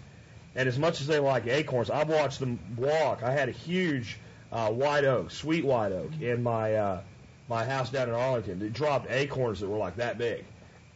and 0.54 0.68
as 0.68 0.78
much 0.78 1.00
as 1.00 1.06
they 1.08 1.18
like 1.18 1.46
acorns, 1.46 1.90
I've 1.90 2.08
watched 2.08 2.38
them 2.40 2.58
walk. 2.76 3.22
I 3.24 3.32
had 3.32 3.48
a 3.48 3.52
huge 3.52 4.16
uh, 4.52 4.70
white 4.70 5.04
oak, 5.04 5.32
sweet 5.32 5.64
white 5.64 5.90
oak, 5.92 6.10
in 6.20 6.42
my 6.42 6.74
uh, 6.74 7.00
my 7.48 7.64
house 7.64 7.90
down 7.90 8.08
in 8.08 8.14
Arlington. 8.14 8.62
It 8.62 8.72
dropped 8.72 9.10
acorns 9.10 9.60
that 9.60 9.68
were 9.68 9.78
like 9.78 9.96
that 9.96 10.18
big, 10.18 10.44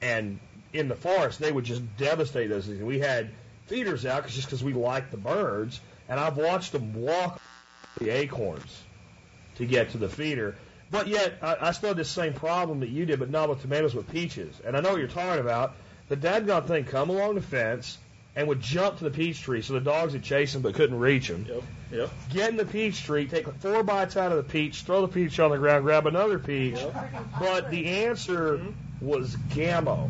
and 0.00 0.38
in 0.72 0.88
the 0.88 0.94
forest 0.94 1.38
they 1.38 1.52
would 1.52 1.64
just 1.64 1.82
devastate 1.96 2.48
those 2.48 2.66
things. 2.66 2.82
We 2.82 2.98
had 2.98 3.30
feeders 3.66 4.06
out 4.06 4.22
cause, 4.22 4.34
just 4.34 4.46
because 4.46 4.64
we 4.64 4.72
liked 4.72 5.10
the 5.10 5.16
birds, 5.16 5.80
and 6.08 6.18
I've 6.18 6.36
watched 6.36 6.72
them 6.72 6.94
walk 6.94 7.40
the 7.98 8.10
acorns 8.10 8.82
to 9.56 9.66
get 9.66 9.90
to 9.90 9.98
the 9.98 10.08
feeder. 10.08 10.56
But 10.90 11.08
yet, 11.08 11.34
I, 11.42 11.56
I 11.60 11.70
still 11.72 11.90
had 11.90 11.98
this 11.98 12.08
same 12.08 12.32
problem 12.32 12.80
that 12.80 12.88
you 12.88 13.04
did, 13.04 13.18
but 13.18 13.30
not 13.30 13.50
with 13.50 13.60
tomatoes, 13.60 13.94
with 13.94 14.10
peaches. 14.10 14.54
And 14.64 14.76
I 14.76 14.80
know 14.80 14.92
what 14.92 14.98
you're 14.98 15.08
talking 15.08 15.40
about. 15.40 15.74
The 16.08 16.16
dadgone 16.16 16.66
thing 16.66 16.84
come 16.84 17.10
along 17.10 17.34
the 17.34 17.42
fence 17.42 17.98
and 18.38 18.46
would 18.46 18.60
jump 18.60 18.98
to 18.98 19.04
the 19.04 19.10
peach 19.10 19.42
tree, 19.42 19.62
so 19.62 19.72
the 19.72 19.80
dogs 19.80 20.12
would 20.12 20.22
chase 20.22 20.54
him 20.54 20.62
but 20.62 20.72
couldn't 20.72 21.00
reach 21.00 21.28
him. 21.28 21.44
Yep. 21.48 21.62
Yep. 21.90 22.10
Get 22.32 22.50
in 22.50 22.56
the 22.56 22.64
peach 22.64 23.02
tree, 23.02 23.26
take 23.26 23.48
four 23.54 23.82
bites 23.82 24.16
out 24.16 24.30
of 24.30 24.36
the 24.36 24.44
peach, 24.44 24.82
throw 24.82 25.00
the 25.00 25.08
peach 25.08 25.40
on 25.40 25.50
the 25.50 25.58
ground, 25.58 25.82
grab 25.82 26.06
another 26.06 26.38
peach. 26.38 26.76
Yep. 26.76 26.94
But 27.40 27.70
the 27.72 28.04
answer 28.04 28.60
was 29.00 29.34
Gamo. 29.48 30.08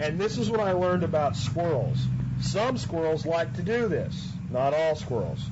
And 0.00 0.18
this 0.18 0.38
is 0.38 0.48
what 0.48 0.60
I 0.60 0.72
learned 0.72 1.04
about 1.04 1.36
squirrels. 1.36 1.98
Some 2.40 2.78
squirrels 2.78 3.26
like 3.26 3.54
to 3.56 3.62
do 3.62 3.86
this, 3.86 4.32
not 4.50 4.72
all 4.72 4.96
squirrels. 4.96 5.44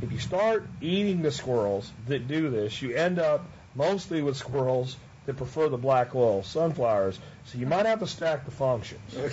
If 0.00 0.12
you 0.12 0.20
start 0.20 0.64
eating 0.80 1.22
the 1.22 1.32
squirrels 1.32 1.90
that 2.06 2.28
do 2.28 2.50
this, 2.50 2.80
you 2.80 2.94
end 2.94 3.18
up 3.18 3.44
mostly 3.74 4.22
with 4.22 4.36
squirrels 4.36 4.96
that 5.28 5.36
prefer 5.36 5.68
the 5.68 5.76
black 5.76 6.14
oil 6.14 6.42
sunflowers. 6.42 7.18
So 7.44 7.58
you 7.58 7.66
might 7.66 7.84
have 7.84 8.00
to 8.00 8.06
stack 8.06 8.46
the 8.46 8.50
functions. 8.50 9.14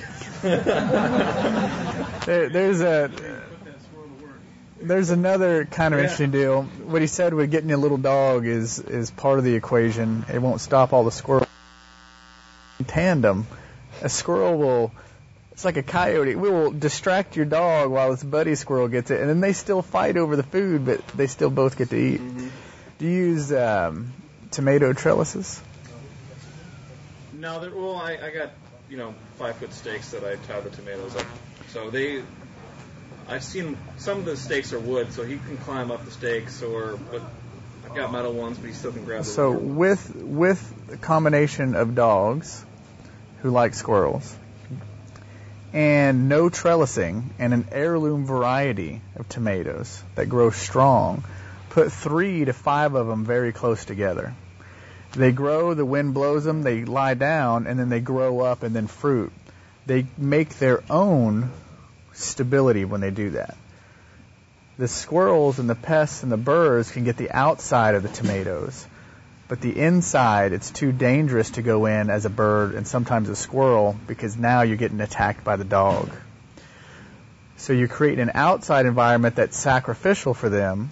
There, 2.25 2.49
there's 2.49 2.81
a 2.81 3.11
there's 4.81 5.11
another 5.11 5.65
kind 5.65 5.93
of 5.93 5.99
interesting 5.99 6.31
deal. 6.31 6.63
What 6.63 7.01
he 7.01 7.07
said 7.07 7.33
with 7.33 7.51
getting 7.51 7.71
a 7.71 7.77
little 7.77 7.97
dog 7.97 8.45
is 8.45 8.79
is 8.79 9.09
part 9.09 9.37
of 9.37 9.45
the 9.45 9.55
equation. 9.55 10.25
It 10.33 10.41
won't 10.41 10.59
stop 10.59 10.91
all 10.91 11.03
the 11.03 11.11
squirrels. 11.11 11.47
In 12.79 12.85
tandem, 12.85 13.47
a 14.01 14.09
squirrel 14.09 14.57
will. 14.57 14.91
It's 15.51 15.63
like 15.63 15.77
a 15.77 15.83
coyote. 15.83 16.35
We 16.35 16.49
will 16.49 16.71
distract 16.71 17.37
your 17.37 17.45
dog 17.45 17.89
while 17.89 18.11
its 18.11 18.23
buddy 18.23 18.55
squirrel 18.55 18.89
gets 18.89 19.11
it, 19.11 19.21
and 19.21 19.29
then 19.29 19.39
they 19.39 19.53
still 19.53 19.81
fight 19.81 20.17
over 20.17 20.35
the 20.35 20.43
food, 20.43 20.85
but 20.85 21.07
they 21.09 21.27
still 21.27 21.51
both 21.51 21.77
get 21.77 21.91
to 21.91 21.97
eat. 21.97 22.21
Do 22.97 23.05
you 23.05 23.11
use 23.11 23.53
um, 23.53 24.11
tomato 24.51 24.91
trellises? 24.93 25.61
No, 27.45 27.59
they're- 27.59 27.75
well, 27.75 27.95
I, 27.95 28.17
I 28.17 28.31
got 28.31 28.53
you 28.89 28.97
know 28.97 29.13
five 29.37 29.55
foot 29.57 29.71
stakes 29.71 30.09
that 30.11 30.23
I 30.23 30.35
tie 30.47 30.61
the 30.61 30.71
tomatoes 30.71 31.15
up. 31.15 31.27
So 31.69 31.91
they, 31.91 32.23
I've 33.27 33.43
seen 33.43 33.77
some 33.97 34.17
of 34.17 34.25
the 34.25 34.35
stakes 34.35 34.73
are 34.73 34.79
wood, 34.79 35.13
so 35.13 35.23
he 35.23 35.37
can 35.37 35.55
climb 35.57 35.91
up 35.91 36.03
the 36.05 36.11
stakes, 36.11 36.63
or 36.63 36.97
but 37.11 37.21
I've 37.85 37.93
got 37.95 38.11
metal 38.11 38.33
ones, 38.33 38.57
but 38.57 38.65
he 38.65 38.73
still 38.73 38.91
can 38.91 39.05
grab 39.05 39.25
the. 39.25 39.29
So 39.29 39.51
wood. 39.51 39.75
with 39.77 40.15
with 40.15 40.87
the 40.87 40.97
combination 40.97 41.75
of 41.75 41.93
dogs 41.93 42.65
who 43.43 43.51
like 43.51 43.75
squirrels 43.75 44.35
and 45.71 46.27
no 46.27 46.49
trellising 46.49 47.25
and 47.37 47.53
an 47.53 47.67
heirloom 47.71 48.25
variety 48.25 49.01
of 49.17 49.29
tomatoes 49.29 50.01
that 50.15 50.29
grow 50.29 50.49
strong, 50.49 51.23
put 51.69 51.91
three 51.91 52.45
to 52.45 52.53
five 52.53 52.95
of 52.95 53.05
them 53.05 53.23
very 53.23 53.51
close 53.51 53.85
together. 53.85 54.33
They 55.15 55.31
grow, 55.31 55.73
the 55.73 55.85
wind 55.85 56.13
blows 56.13 56.43
them, 56.43 56.61
they 56.61 56.83
lie 56.83 57.13
down, 57.13 57.67
and 57.67 57.79
then 57.79 57.89
they 57.89 58.01
grow 58.01 58.41
up 58.41 58.63
and 58.63 58.75
then 58.75 58.87
fruit. 58.87 59.31
They 59.85 60.07
make 60.17 60.59
their 60.59 60.83
own 60.89 61.51
stability 62.13 62.85
when 62.85 63.01
they 63.01 63.11
do 63.11 63.31
that. 63.31 63.55
The 64.77 64.87
squirrels 64.89 65.57
and 65.57 65.69
the 65.69 65.75
pests 65.75 66.23
and 66.23 66.31
the 66.31 66.37
birds 66.37 66.91
can 66.91 67.05
get 67.05 67.15
the 67.15 67.31
outside 67.31 67.95
of 67.95 68.03
the 68.03 68.09
tomatoes, 68.09 68.85
but 69.47 69.61
the 69.61 69.79
inside, 69.79 70.51
it's 70.51 70.69
too 70.71 70.91
dangerous 70.91 71.51
to 71.51 71.61
go 71.61 71.85
in 71.85 72.09
as 72.09 72.25
a 72.25 72.29
bird 72.29 72.75
and 72.75 72.85
sometimes 72.85 73.29
a 73.29 73.35
squirrel 73.37 73.95
because 74.07 74.35
now 74.35 74.63
you're 74.63 74.75
getting 74.75 74.99
attacked 74.99 75.45
by 75.45 75.55
the 75.55 75.63
dog. 75.63 76.09
So 77.57 77.71
you 77.71 77.87
create 77.87 78.19
an 78.19 78.31
outside 78.33 78.85
environment 78.85 79.35
that's 79.35 79.57
sacrificial 79.57 80.33
for 80.33 80.49
them, 80.49 80.89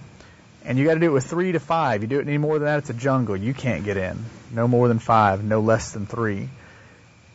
and 0.64 0.78
you 0.78 0.84
got 0.84 0.94
to 0.94 1.00
do 1.00 1.06
it 1.06 1.12
with 1.12 1.26
three 1.26 1.52
to 1.52 1.60
five. 1.60 2.02
You 2.02 2.08
do 2.08 2.18
it 2.18 2.26
any 2.26 2.38
more 2.38 2.58
than 2.58 2.66
that, 2.66 2.78
it's 2.78 2.90
a 2.90 2.94
jungle. 2.94 3.36
You 3.36 3.54
can't 3.54 3.84
get 3.84 3.96
in. 3.96 4.24
No 4.52 4.66
more 4.66 4.88
than 4.88 4.98
five, 4.98 5.44
no 5.44 5.60
less 5.60 5.92
than 5.92 6.06
three. 6.06 6.48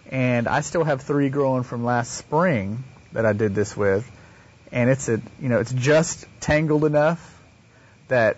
And 0.10 0.48
I 0.48 0.62
still 0.62 0.84
have 0.84 1.02
three 1.02 1.30
growing 1.30 1.64
from 1.64 1.86
last 1.86 2.14
spring 2.14 2.84
that 3.12 3.26
I 3.26 3.34
did 3.34 3.54
this 3.54 3.78
with, 3.78 4.10
and 4.72 4.90
it's 4.90 5.08
a 5.08 5.22
you 5.40 5.50
know 5.50 5.60
it's 5.60 5.72
just 5.72 6.26
tangled 6.40 6.84
enough 6.84 7.40
that 8.08 8.38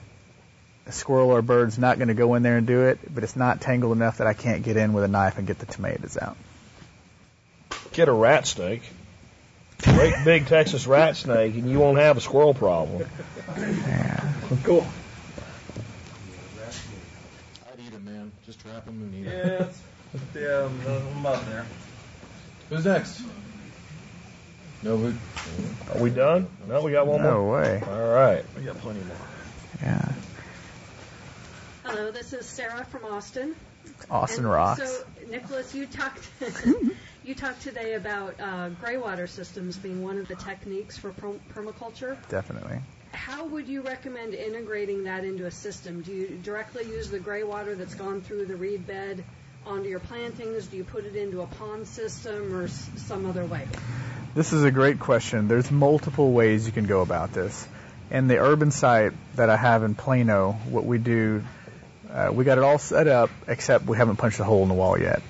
a 0.86 0.92
squirrel 0.92 1.30
or 1.30 1.40
a 1.40 1.44
bird's 1.44 1.78
not 1.78 1.98
going 1.98 2.10
to 2.10 2.14
go 2.14 2.34
in 2.36 2.44
there 2.44 2.58
and 2.58 2.68
do 2.68 2.88
it, 2.88 3.00
but 3.14 3.24
it's 3.24 3.36
not 3.36 3.62
tangled 3.62 3.96
enough 3.96 4.18
that 4.18 4.28
I 4.28 4.34
can't 4.34 4.64
get 4.64 4.76
in 4.76 4.92
with 4.94 5.04
a 5.06 5.08
knife 5.08 5.38
and 5.38 5.48
get 5.48 5.60
the 5.60 5.66
tomatoes 5.66 6.18
out. 6.18 6.36
Get 7.94 8.10
a 8.10 8.14
rat 8.14 8.48
snake. 8.48 8.84
Great 9.84 10.14
big 10.26 10.48
Texas 10.48 10.86
rat 10.88 11.16
snake, 11.16 11.56
and 11.56 11.70
you 11.70 11.80
won't 11.80 11.98
have 11.98 12.18
a 12.18 12.22
squirrel 12.22 12.54
problem. 12.54 13.08
Yeah. 13.58 14.21
cool. 14.64 14.86
I'd 17.72 17.80
eat 17.80 17.94
him, 17.94 18.06
man. 18.06 18.32
Just 18.46 18.60
trap 18.60 18.86
him 18.86 19.02
and 19.02 19.14
eat 19.16 19.26
him. 19.28 19.38
Yeah, 19.38 19.54
it's- 19.54 19.82
yeah, 20.36 20.66
I'm, 20.66 21.18
I'm 21.18 21.26
up 21.26 21.46
there. 21.46 21.66
Who's 22.70 22.86
next? 22.86 23.22
No, 24.84 24.98
we. 24.98 25.14
Are 25.94 26.00
we 26.00 26.10
done? 26.10 26.48
No, 26.68 26.82
we 26.82 26.92
got 26.92 27.08
one 27.08 27.22
No 27.22 27.32
more. 27.32 27.34
No 27.46 27.52
way. 27.52 27.82
All 27.88 28.10
right. 28.10 28.44
We 28.58 28.64
got 28.64 28.78
plenty 28.80 29.00
more. 29.02 29.16
Yeah. 29.82 30.12
Hello, 31.86 32.12
this 32.12 32.34
is 32.34 32.46
Sarah 32.46 32.84
from 32.86 33.06
Austin. 33.06 33.56
Austin 34.10 34.44
And 34.46 34.52
rocks. 34.52 34.82
So, 34.82 35.04
Nicholas, 35.30 35.74
you 35.74 35.86
talked 35.86 36.28
you 37.24 37.36
talked 37.36 37.62
today 37.62 37.94
about 37.94 38.40
uh, 38.40 38.70
gray 38.70 38.98
water 38.98 39.28
systems 39.28 39.78
being 39.78 40.04
one 40.04 40.18
of 40.18 40.28
the 40.28 40.36
techniques 40.36 40.98
for 40.98 41.12
per- 41.12 41.40
permaculture. 41.54 42.18
Definitely. 42.30 42.80
How 43.14 43.46
would 43.46 43.68
you 43.68 43.82
recommend 43.82 44.34
integrating 44.34 45.04
that 45.04 45.24
into 45.24 45.46
a 45.46 45.52
system? 45.52 46.02
Do 46.02 46.12
you 46.12 46.40
directly 46.44 46.86
use 46.86 47.10
the 47.10 47.20
gray 47.20 47.44
water 47.44 47.76
that's 47.76 47.96
gone 47.96 48.22
through 48.22 48.46
the 48.46 48.56
reed 48.56 48.88
bed 48.88 49.24
onto 49.66 49.90
your 49.90 50.00
plantings? 50.00 50.68
Do 50.68 50.78
you 50.78 50.84
put 50.84 51.06
it 51.06 51.16
into 51.16 51.42
a 51.42 51.46
pond 51.48 51.88
system 51.88 52.54
or 52.54 52.64
s- 52.66 52.90
some 52.98 53.26
other 53.26 53.46
way? 53.46 53.68
This 54.34 54.54
is 54.54 54.64
a 54.64 54.72
great 54.72 55.00
question. 55.00 55.48
There's 55.48 55.70
multiple 55.70 56.32
ways 56.32 56.66
you 56.66 56.72
can 56.72 56.86
go 56.86 57.02
about 57.02 57.34
this. 57.34 57.68
In 58.10 58.28
the 58.28 58.40
urban 58.40 58.72
site 58.72 59.14
that 59.36 59.50
I 59.50 59.58
have 59.58 59.84
in 59.84 59.96
Plano, 59.96 60.54
what 60.70 60.86
we 60.86 60.98
do, 60.98 61.44
uh, 62.12 62.30
we 62.34 62.44
got 62.44 62.58
it 62.58 62.64
all 62.64 62.78
set 62.78 63.08
up, 63.08 63.30
except 63.48 63.86
we 63.86 63.98
haven't 63.98 64.18
punched 64.18 64.40
a 64.40 64.44
hole 64.44 64.64
in 64.64 64.70
the 64.70 64.74
wall 64.76 64.98
yet. 65.00 65.22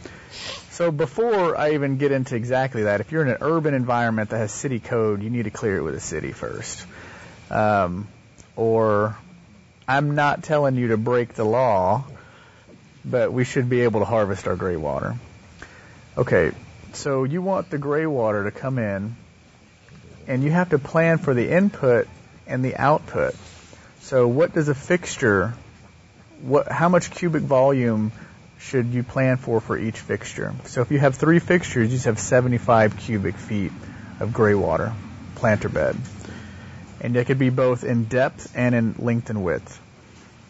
So 0.70 0.92
before 0.92 1.58
I 1.58 1.74
even 1.74 1.98
get 1.98 2.12
into 2.12 2.36
exactly 2.36 2.84
that, 2.84 3.02
if 3.02 3.12
you're 3.12 3.22
in 3.22 3.28
an 3.30 3.38
urban 3.42 3.74
environment 3.74 4.30
that 4.30 4.38
has 4.38 4.52
city 4.52 4.80
code, 4.80 5.22
you 5.22 5.30
need 5.30 5.44
to 5.44 5.52
clear 5.52 5.78
it 5.78 5.84
with 5.84 5.94
the 5.94 6.00
city 6.00 6.32
first. 6.32 6.86
Um, 7.52 8.08
or 8.56 9.18
I'm 9.88 10.16
not 10.16 10.44
telling 10.44 10.76
you 10.76 10.90
to 10.90 10.98
break 10.98 11.34
the 11.34 11.44
law, 11.44 12.06
but 13.04 13.34
we 13.34 13.44
should 13.44 13.70
be 13.70 13.82
able 13.82 14.00
to 14.00 14.06
harvest 14.06 14.48
our 14.48 14.56
gray 14.56 14.78
water. 14.78 15.16
Okay, 16.18 16.52
so 16.94 17.26
you 17.26 17.42
want 17.42 17.70
the 17.70 17.78
gray 17.78 18.06
water 18.06 18.46
to 18.46 18.52
come 18.52 18.80
in, 18.80 19.16
and 20.28 20.44
you 20.44 20.52
have 20.52 20.70
to 20.70 20.80
plan 20.80 21.18
for 21.18 21.34
the 21.34 21.50
input 21.50 22.08
and 22.48 22.64
the 22.64 22.78
output. 22.78 23.36
So 24.02 24.28
what 24.28 24.54
does 24.54 24.70
a 24.70 24.76
fixture, 24.76 25.54
what, 26.42 26.72
how 26.72 26.90
much 26.90 27.12
cubic 27.12 27.44
volume 27.44 28.12
should 28.60 28.88
you 28.88 29.04
plan 29.04 29.38
for 29.38 29.60
for 29.60 29.78
each 29.78 30.00
fixture? 30.00 30.54
So 30.66 30.82
if 30.82 30.92
you 30.92 31.00
have 31.00 31.16
three 31.16 31.40
fixtures, 31.40 31.90
you 31.90 31.96
just 31.96 32.06
have 32.06 32.20
75 32.20 32.98
cubic 32.98 33.36
feet 33.36 33.72
of 34.20 34.34
gray 34.34 34.56
water, 34.56 34.94
planter 35.36 35.70
bed. 35.70 35.98
And 37.02 37.18
it 37.18 37.26
could 37.26 37.40
be 37.40 37.50
both 37.50 37.84
in 37.84 38.06
depth 38.06 38.54
and 38.56 38.74
in 38.74 38.96
length 39.00 39.30
and 39.30 39.44
width. 39.44 39.82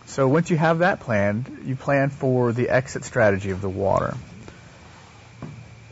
So 0.06 0.28
once 0.28 0.50
you 0.50 0.58
have 0.58 0.80
that 0.80 1.00
planned, 1.00 1.64
you 1.66 1.76
plan 1.76 2.10
for 2.10 2.52
the 2.52 2.70
exit 2.70 3.06
strategy 3.06 3.50
of 3.50 3.62
the 3.62 3.70
water 3.70 4.16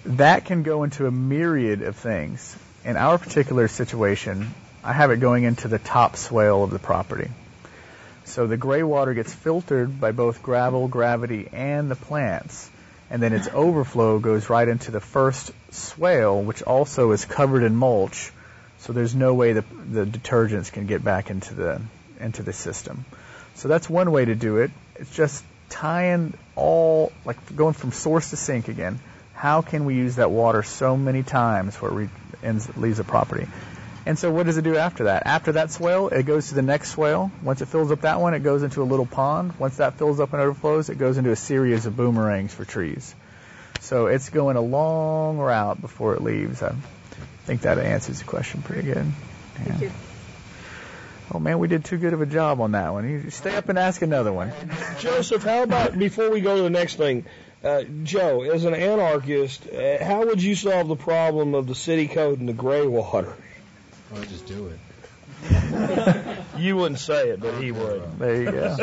that 0.05 0.45
can 0.45 0.63
go 0.63 0.83
into 0.83 1.05
a 1.05 1.11
myriad 1.11 1.81
of 1.83 1.95
things. 1.95 2.55
In 2.83 2.97
our 2.97 3.17
particular 3.17 3.67
situation, 3.67 4.53
I 4.83 4.93
have 4.93 5.11
it 5.11 5.19
going 5.19 5.43
into 5.43 5.67
the 5.67 5.77
top 5.79 6.15
swale 6.15 6.63
of 6.63 6.71
the 6.71 6.79
property. 6.79 7.29
So 8.25 8.47
the 8.47 8.57
gray 8.57 8.83
water 8.83 9.13
gets 9.13 9.33
filtered 9.33 9.99
by 9.99 10.11
both 10.11 10.41
gravel, 10.41 10.87
gravity, 10.87 11.47
and 11.51 11.91
the 11.91 11.95
plants. 11.95 12.69
And 13.11 13.21
then 13.21 13.33
its 13.33 13.47
overflow 13.51 14.19
goes 14.19 14.49
right 14.49 14.67
into 14.67 14.91
the 14.91 14.99
first 14.99 15.51
swale, 15.71 16.41
which 16.41 16.61
also 16.61 17.11
is 17.11 17.25
covered 17.25 17.63
in 17.63 17.75
mulch. 17.75 18.31
So 18.79 18.93
there's 18.93 19.15
no 19.15 19.33
way 19.33 19.53
the, 19.53 19.65
the 19.91 20.05
detergents 20.05 20.71
can 20.71 20.85
get 20.85 21.03
back 21.03 21.29
into 21.29 21.53
the 21.53 21.81
into 22.19 22.43
the 22.43 22.53
system. 22.53 23.05
So 23.55 23.67
that's 23.67 23.89
one 23.89 24.11
way 24.11 24.25
to 24.25 24.35
do 24.35 24.57
it. 24.57 24.71
It's 24.95 25.13
just 25.15 25.43
tying 25.69 26.33
all, 26.55 27.11
like 27.25 27.55
going 27.55 27.73
from 27.73 27.91
source 27.91 28.31
to 28.31 28.37
sink 28.37 28.67
again. 28.67 28.99
How 29.33 29.61
can 29.61 29.85
we 29.85 29.95
use 29.95 30.17
that 30.17 30.31
water 30.31 30.63
so 30.63 30.97
many 30.97 31.23
times 31.23 31.75
where 31.75 32.01
it 32.03 32.09
ends, 32.43 32.75
leaves 32.77 32.99
a 32.99 33.03
property? 33.03 33.47
And 34.05 34.17
so 34.17 34.31
what 34.31 34.45
does 34.45 34.57
it 34.57 34.63
do 34.63 34.75
after 34.75 35.05
that? 35.05 35.23
After 35.25 35.53
that 35.53 35.71
swale, 35.71 36.07
it 36.07 36.23
goes 36.23 36.49
to 36.49 36.55
the 36.55 36.61
next 36.61 36.91
swale. 36.91 37.31
Once 37.43 37.61
it 37.61 37.67
fills 37.67 37.91
up 37.91 38.01
that 38.01 38.19
one, 38.19 38.33
it 38.33 38.43
goes 38.43 38.63
into 38.63 38.81
a 38.81 38.83
little 38.83 39.05
pond. 39.05 39.53
Once 39.59 39.77
that 39.77 39.95
fills 39.95 40.19
up 40.19 40.33
and 40.33 40.41
overflows, 40.41 40.89
it 40.89 40.97
goes 40.97 41.17
into 41.17 41.31
a 41.31 41.35
series 41.35 41.85
of 41.85 41.95
boomerangs 41.95 42.53
for 42.53 42.65
trees. 42.65 43.13
So 43.81 44.07
it's 44.07 44.29
going 44.29 44.55
a 44.55 44.61
long 44.61 45.37
route 45.37 45.79
before 45.79 46.15
it 46.15 46.21
leaves. 46.21 46.63
Think 47.49 47.61
that 47.61 47.79
answers 47.79 48.19
the 48.19 48.25
question 48.25 48.61
pretty 48.61 48.83
good. 48.83 48.97
Yeah. 48.97 49.63
Thank 49.63 49.81
you. 49.81 49.91
Oh 51.33 51.39
man, 51.39 51.57
we 51.57 51.67
did 51.67 51.83
too 51.83 51.97
good 51.97 52.13
of 52.13 52.21
a 52.21 52.27
job 52.27 52.61
on 52.61 52.73
that 52.73 52.93
one. 52.93 53.09
You 53.09 53.31
stay 53.31 53.55
up 53.55 53.69
and 53.69 53.79
ask 53.79 54.03
another 54.03 54.31
one. 54.31 54.53
Joseph, 54.99 55.43
how 55.43 55.63
about 55.63 55.97
before 55.97 56.29
we 56.29 56.41
go 56.41 56.57
to 56.57 56.61
the 56.61 56.69
next 56.69 56.97
thing, 56.97 57.25
uh, 57.63 57.83
Joe, 58.03 58.43
as 58.43 58.65
an 58.65 58.75
anarchist, 58.75 59.67
uh, 59.67 60.03
how 60.03 60.27
would 60.27 60.43
you 60.43 60.53
solve 60.53 60.87
the 60.87 60.95
problem 60.95 61.55
of 61.55 61.65
the 61.65 61.73
city 61.73 62.07
code 62.07 62.39
and 62.39 62.47
the 62.47 62.53
gray 62.53 62.85
water? 62.85 63.33
Well, 64.11 64.21
just 64.23 64.45
do 64.45 64.67
it. 64.67 64.79
You 66.57 66.75
wouldn't 66.75 66.99
say 66.99 67.29
it, 67.29 67.39
but 67.39 67.63
he 67.63 67.71
would. 67.71 68.19
There 68.19 68.43
you 68.43 68.51
go. 68.51 68.75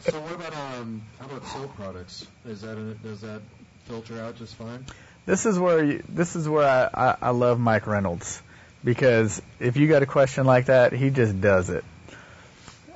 So 0.00 0.20
what 0.20 0.34
about 0.34 0.54
um? 0.54 1.00
How 1.18 1.24
about 1.24 1.46
soap 1.46 1.74
products? 1.74 2.26
Is 2.46 2.60
that 2.60 2.76
a, 2.76 2.94
does 2.94 3.22
that 3.22 3.40
filter 3.86 4.20
out 4.20 4.36
just 4.36 4.54
fine? 4.56 4.84
This 5.28 5.44
is 5.44 5.58
where 5.58 5.84
you, 5.84 6.02
this 6.08 6.36
is 6.36 6.48
where 6.48 6.66
I, 6.66 7.10
I, 7.10 7.16
I 7.20 7.30
love 7.32 7.60
Mike 7.60 7.86
Reynolds 7.86 8.40
because 8.82 9.42
if 9.60 9.76
you 9.76 9.86
got 9.86 10.02
a 10.02 10.06
question 10.06 10.46
like 10.46 10.66
that, 10.66 10.94
he 10.94 11.10
just 11.10 11.38
does 11.38 11.68
it. 11.68 11.84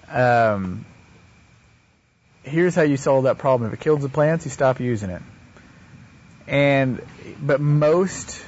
Um, 0.09 0.87
here's 2.43 2.75
how 2.75 2.85
you 2.85 2.97
solve 2.97 3.25
that 3.25 3.37
problem. 3.37 3.69
If 3.69 3.75
it 3.75 3.81
kills 3.81 4.01
the 4.01 4.09
plants, 4.09 4.47
you 4.47 4.51
stop 4.51 4.81
using 4.81 5.11
it. 5.11 5.21
And 6.47 7.03
but 7.39 7.61
most 7.61 8.43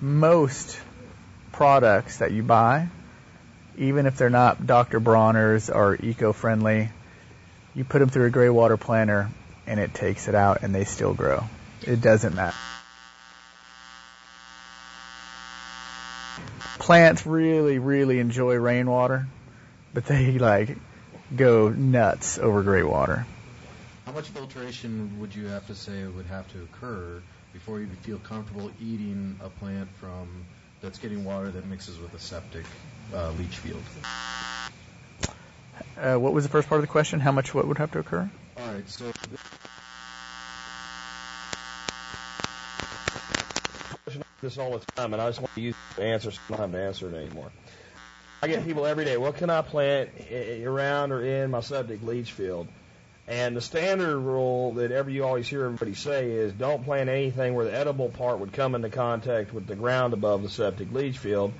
most 0.00 0.80
products 1.52 2.20
that 2.20 2.32
you 2.32 2.42
buy, 2.42 2.88
even 3.76 4.06
if 4.06 4.16
they're 4.16 4.30
not 4.30 4.66
Dr. 4.66 5.00
Bronner's 5.00 5.68
or 5.68 5.98
eco-friendly, 6.00 6.88
you 7.74 7.84
put 7.84 7.98
them 7.98 8.08
through 8.08 8.24
a 8.24 8.30
gray 8.30 8.48
water 8.48 8.78
planter 8.78 9.28
and 9.66 9.78
it 9.78 9.92
takes 9.92 10.28
it 10.28 10.34
out 10.34 10.62
and 10.62 10.74
they 10.74 10.84
still 10.84 11.12
grow. 11.12 11.44
It 11.82 12.00
doesn't 12.00 12.34
matter. 12.34 12.56
Plants 16.88 17.26
really, 17.26 17.78
really 17.78 18.18
enjoy 18.18 18.54
rainwater, 18.54 19.26
but 19.92 20.06
they 20.06 20.38
like 20.38 20.74
go 21.36 21.68
nuts 21.68 22.38
over 22.38 22.62
gray 22.62 22.82
water. 22.82 23.26
How 24.06 24.12
much 24.12 24.28
filtration 24.28 25.20
would 25.20 25.34
you 25.34 25.48
have 25.48 25.66
to 25.66 25.74
say 25.74 26.02
would 26.06 26.24
have 26.24 26.50
to 26.52 26.62
occur 26.62 27.20
before 27.52 27.78
you 27.78 27.88
feel 28.04 28.16
comfortable 28.20 28.70
eating 28.80 29.38
a 29.44 29.50
plant 29.50 29.90
from 30.00 30.46
that's 30.80 30.98
getting 30.98 31.26
water 31.26 31.50
that 31.50 31.66
mixes 31.66 31.98
with 31.98 32.14
a 32.14 32.18
septic 32.18 32.64
uh, 33.14 33.32
leach 33.32 33.58
field? 33.58 33.82
Uh, 36.00 36.18
what 36.18 36.32
was 36.32 36.44
the 36.44 36.50
first 36.50 36.70
part 36.70 36.78
of 36.78 36.84
the 36.84 36.90
question? 36.90 37.20
How 37.20 37.32
much 37.32 37.52
what 37.52 37.68
would 37.68 37.76
have 37.76 37.92
to 37.92 37.98
occur? 37.98 38.30
All 38.56 38.72
right, 38.72 38.88
so 38.88 39.12
this 44.40 44.58
all 44.58 44.78
the 44.78 44.84
time, 44.96 45.12
and 45.12 45.22
I 45.22 45.28
just 45.28 45.40
want 45.40 45.54
to 45.54 45.60
use 45.60 45.74
the 45.96 46.04
answer 46.04 46.30
so 46.30 46.40
I 46.48 46.56
don't 46.56 46.60
have 46.60 46.72
to 46.72 46.82
answer 46.82 47.08
it 47.08 47.14
anymore. 47.14 47.50
I 48.40 48.46
get 48.46 48.64
people 48.64 48.86
every 48.86 49.04
day, 49.04 49.16
what 49.16 49.36
can 49.36 49.50
I 49.50 49.62
plant 49.62 50.10
around 50.30 51.10
or 51.10 51.24
in 51.24 51.50
my 51.50 51.60
septic 51.60 52.02
leach 52.02 52.32
field? 52.32 52.68
And 53.26 53.56
the 53.56 53.60
standard 53.60 54.18
rule 54.18 54.74
that 54.74 54.90
ever 54.90 55.10
you 55.10 55.24
always 55.24 55.48
hear 55.48 55.64
everybody 55.64 55.94
say 55.94 56.30
is 56.30 56.52
don't 56.52 56.84
plant 56.84 57.10
anything 57.10 57.54
where 57.54 57.64
the 57.64 57.74
edible 57.74 58.08
part 58.08 58.38
would 58.38 58.52
come 58.52 58.74
into 58.74 58.88
contact 58.90 59.52
with 59.52 59.66
the 59.66 59.74
ground 59.74 60.14
above 60.14 60.42
the 60.42 60.48
septic 60.48 60.92
leach 60.92 61.18
field. 61.18 61.52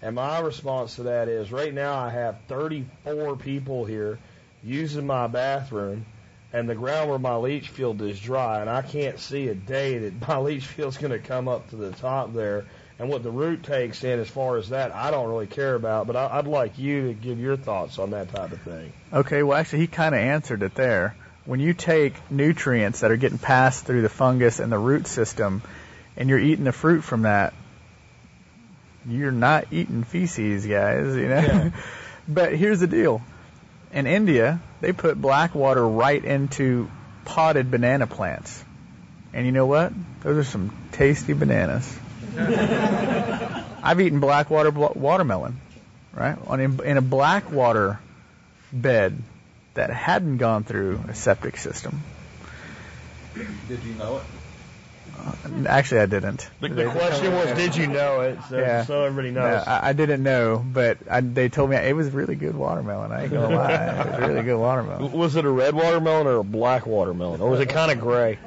And 0.00 0.16
my 0.16 0.40
response 0.40 0.96
to 0.96 1.04
that 1.04 1.28
is 1.28 1.52
right 1.52 1.72
now 1.72 1.94
I 1.94 2.10
have 2.10 2.38
34 2.48 3.36
people 3.36 3.84
here 3.84 4.18
using 4.64 5.06
my 5.06 5.28
bathroom 5.28 6.06
and 6.52 6.68
the 6.68 6.74
ground 6.74 7.08
where 7.08 7.18
my 7.18 7.36
leach 7.36 7.68
field 7.68 8.02
is 8.02 8.20
dry, 8.20 8.60
and 8.60 8.68
I 8.68 8.82
can't 8.82 9.18
see 9.18 9.48
a 9.48 9.54
day 9.54 9.98
that 9.98 10.28
my 10.28 10.38
leach 10.40 10.66
field's 10.66 10.98
going 10.98 11.12
to 11.12 11.18
come 11.18 11.48
up 11.48 11.70
to 11.70 11.76
the 11.76 11.92
top 11.92 12.34
there. 12.34 12.66
And 12.98 13.08
what 13.08 13.22
the 13.22 13.30
root 13.30 13.64
takes 13.64 14.04
in, 14.04 14.20
as 14.20 14.28
far 14.28 14.58
as 14.58 14.68
that, 14.68 14.94
I 14.94 15.10
don't 15.10 15.28
really 15.28 15.46
care 15.46 15.74
about. 15.74 16.06
But 16.06 16.14
I, 16.14 16.38
I'd 16.38 16.46
like 16.46 16.78
you 16.78 17.08
to 17.08 17.14
give 17.14 17.40
your 17.40 17.56
thoughts 17.56 17.98
on 17.98 18.10
that 18.10 18.28
type 18.28 18.52
of 18.52 18.60
thing. 18.60 18.92
Okay, 19.12 19.42
well 19.42 19.58
actually 19.58 19.80
he 19.80 19.86
kind 19.86 20.14
of 20.14 20.20
answered 20.20 20.62
it 20.62 20.74
there. 20.74 21.16
When 21.44 21.58
you 21.58 21.74
take 21.74 22.14
nutrients 22.30 23.00
that 23.00 23.10
are 23.10 23.16
getting 23.16 23.38
passed 23.38 23.84
through 23.84 24.02
the 24.02 24.08
fungus 24.08 24.60
and 24.60 24.70
the 24.70 24.78
root 24.78 25.08
system, 25.08 25.62
and 26.16 26.28
you're 26.28 26.38
eating 26.38 26.64
the 26.64 26.72
fruit 26.72 27.02
from 27.02 27.22
that, 27.22 27.54
you're 29.08 29.32
not 29.32 29.66
eating 29.72 30.04
feces, 30.04 30.64
guys. 30.66 31.16
You 31.16 31.28
know. 31.28 31.40
Yeah. 31.40 31.70
but 32.28 32.54
here's 32.54 32.78
the 32.78 32.86
deal: 32.86 33.22
in 33.92 34.06
India, 34.06 34.60
they 34.80 34.92
put 34.92 35.20
black 35.20 35.54
water 35.54 35.86
right 35.86 36.22
into 36.24 36.90
potted 37.24 37.70
banana 37.70 38.06
plants, 38.06 38.64
and 39.32 39.46
you 39.46 39.52
know 39.52 39.66
what? 39.66 39.92
Those 40.20 40.38
are 40.38 40.50
some 40.50 40.72
tasty 40.92 41.32
bananas. 41.32 41.98
I've 42.38 44.00
eaten 44.00 44.20
black 44.20 44.50
water 44.50 44.70
bl- 44.70 44.94
watermelon, 44.94 45.58
right? 46.14 46.36
On 46.46 46.60
in, 46.60 46.80
in 46.84 46.96
a 46.96 47.02
black 47.02 47.50
water 47.50 47.98
bed 48.72 49.16
that 49.74 49.90
hadn't 49.90 50.38
gone 50.38 50.64
through 50.64 51.00
a 51.08 51.14
septic 51.14 51.56
system. 51.56 52.02
Did 53.68 53.82
you 53.82 53.94
know 53.94 54.18
it? 54.18 54.22
Uh, 55.24 55.32
Actually, 55.68 56.00
I 56.00 56.06
didn't. 56.06 56.48
The, 56.60 56.68
the 56.68 56.90
question 56.90 57.32
was, 57.32 57.56
did 57.56 57.76
you 57.76 57.86
know 57.86 58.20
it? 58.22 58.38
So, 58.48 58.58
Yeah. 58.58 58.84
so 58.84 59.04
everybody 59.04 59.30
No, 59.30 59.42
knows. 59.42 59.64
I, 59.66 59.90
I 59.90 59.92
didn't 59.92 60.22
know, 60.22 60.64
but 60.64 60.98
I, 61.10 61.20
they 61.20 61.48
told 61.48 61.70
me 61.70 61.76
it 61.76 61.94
was 61.94 62.10
really 62.10 62.34
good 62.34 62.56
watermelon. 62.56 63.12
I 63.12 63.24
ain't 63.24 63.32
gonna 63.32 63.54
lie, 63.54 63.72
it 63.86 64.10
was 64.10 64.18
really 64.28 64.42
good 64.42 64.58
watermelon. 64.58 65.12
was 65.12 65.36
it 65.36 65.44
a 65.44 65.50
red 65.50 65.74
watermelon 65.74 66.26
or 66.26 66.36
a 66.38 66.44
black 66.44 66.86
watermelon, 66.86 67.40
or 67.40 67.50
was 67.50 67.60
it 67.60 67.68
kind 67.68 67.92
of 67.92 68.00
gray? 68.00 68.38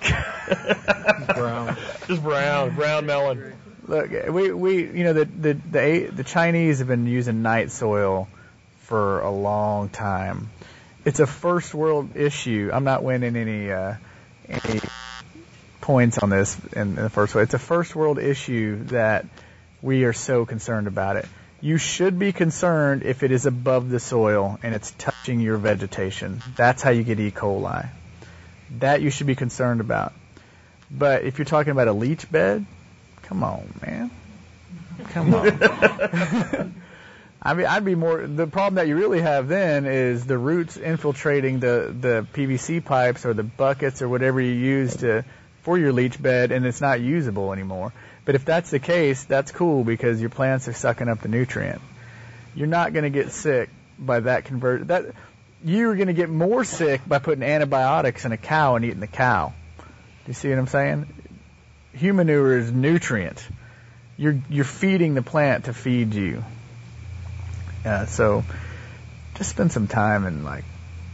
brown. 1.34 1.76
Just 2.06 2.22
brown, 2.22 2.74
brown 2.74 3.06
melon. 3.06 3.54
Look, 3.86 4.10
we 4.30 4.52
we 4.52 4.76
you 4.86 5.04
know 5.04 5.12
the 5.12 5.24
the 5.24 5.54
the, 5.54 6.10
the 6.12 6.24
Chinese 6.24 6.78
have 6.78 6.88
been 6.88 7.06
using 7.06 7.42
night 7.42 7.70
soil 7.70 8.28
for 8.82 9.20
a 9.20 9.30
long 9.30 9.88
time. 9.88 10.48
It's 11.04 11.18
a 11.20 11.26
first 11.26 11.74
world 11.74 12.16
issue. 12.16 12.70
I'm 12.72 12.84
not 12.84 13.02
winning 13.02 13.36
any 13.36 13.70
uh, 13.72 13.94
any 14.48 14.80
points 15.90 16.18
on 16.18 16.30
this 16.30 16.56
in, 16.72 16.82
in 16.82 16.94
the 16.94 17.10
first 17.10 17.34
way. 17.34 17.42
It's 17.42 17.54
a 17.54 17.58
first 17.58 17.96
world 17.96 18.20
issue 18.20 18.84
that 18.84 19.26
we 19.82 20.04
are 20.04 20.12
so 20.12 20.46
concerned 20.46 20.86
about 20.86 21.16
it. 21.16 21.26
You 21.60 21.78
should 21.78 22.16
be 22.16 22.30
concerned 22.30 23.02
if 23.02 23.24
it 23.24 23.32
is 23.32 23.44
above 23.44 23.90
the 23.90 23.98
soil 23.98 24.56
and 24.62 24.72
it's 24.72 24.92
touching 24.92 25.40
your 25.40 25.56
vegetation. 25.56 26.42
That's 26.54 26.80
how 26.80 26.90
you 26.90 27.02
get 27.02 27.18
E. 27.18 27.32
coli. 27.32 27.88
That 28.78 29.02
you 29.02 29.10
should 29.10 29.26
be 29.26 29.34
concerned 29.34 29.80
about. 29.80 30.12
But 30.92 31.24
if 31.24 31.38
you're 31.38 31.44
talking 31.56 31.72
about 31.72 31.88
a 31.88 31.92
leach 31.92 32.30
bed, 32.30 32.64
come 33.22 33.42
on, 33.42 33.68
man. 33.84 34.12
Come 35.08 35.34
on. 35.34 36.74
I 37.42 37.54
mean, 37.54 37.66
I'd 37.66 37.84
be 37.84 37.96
more. 37.96 38.26
The 38.26 38.46
problem 38.46 38.74
that 38.74 38.86
you 38.86 38.96
really 38.96 39.22
have 39.22 39.48
then 39.48 39.86
is 39.86 40.24
the 40.26 40.38
roots 40.38 40.76
infiltrating 40.76 41.58
the 41.58 41.92
the 41.98 42.26
PVC 42.34 42.84
pipes 42.84 43.24
or 43.24 43.32
the 43.32 43.42
buckets 43.42 44.02
or 44.02 44.08
whatever 44.08 44.40
you 44.40 44.52
use 44.52 44.96
to 44.98 45.24
for 45.62 45.78
your 45.78 45.92
leach 45.92 46.20
bed, 46.20 46.52
and 46.52 46.64
it's 46.66 46.80
not 46.80 47.00
usable 47.00 47.52
anymore. 47.52 47.92
But 48.24 48.34
if 48.34 48.44
that's 48.44 48.70
the 48.70 48.78
case, 48.78 49.24
that's 49.24 49.50
cool 49.52 49.84
because 49.84 50.20
your 50.20 50.30
plants 50.30 50.68
are 50.68 50.72
sucking 50.72 51.08
up 51.08 51.20
the 51.20 51.28
nutrient. 51.28 51.80
You're 52.54 52.68
not 52.68 52.92
going 52.92 53.04
to 53.04 53.10
get 53.10 53.32
sick 53.32 53.70
by 53.98 54.20
that 54.20 54.44
convert. 54.44 54.88
That 54.88 55.14
you're 55.64 55.94
going 55.94 56.08
to 56.08 56.14
get 56.14 56.30
more 56.30 56.64
sick 56.64 57.02
by 57.06 57.18
putting 57.18 57.44
antibiotics 57.44 58.24
in 58.24 58.32
a 58.32 58.36
cow 58.36 58.76
and 58.76 58.84
eating 58.84 59.00
the 59.00 59.06
cow. 59.06 59.52
Do 59.78 59.84
you 60.26 60.34
see 60.34 60.48
what 60.50 60.58
I'm 60.58 60.66
saying? 60.66 61.12
Human 61.92 62.26
manure 62.26 62.58
is 62.58 62.70
nutrient. 62.70 63.46
You're 64.16 64.38
you're 64.48 64.64
feeding 64.64 65.14
the 65.14 65.22
plant 65.22 65.64
to 65.64 65.72
feed 65.72 66.14
you. 66.14 66.44
Uh, 67.84 68.06
so 68.06 68.44
just 69.36 69.50
spend 69.50 69.72
some 69.72 69.88
time 69.88 70.26
in 70.26 70.44
like 70.44 70.64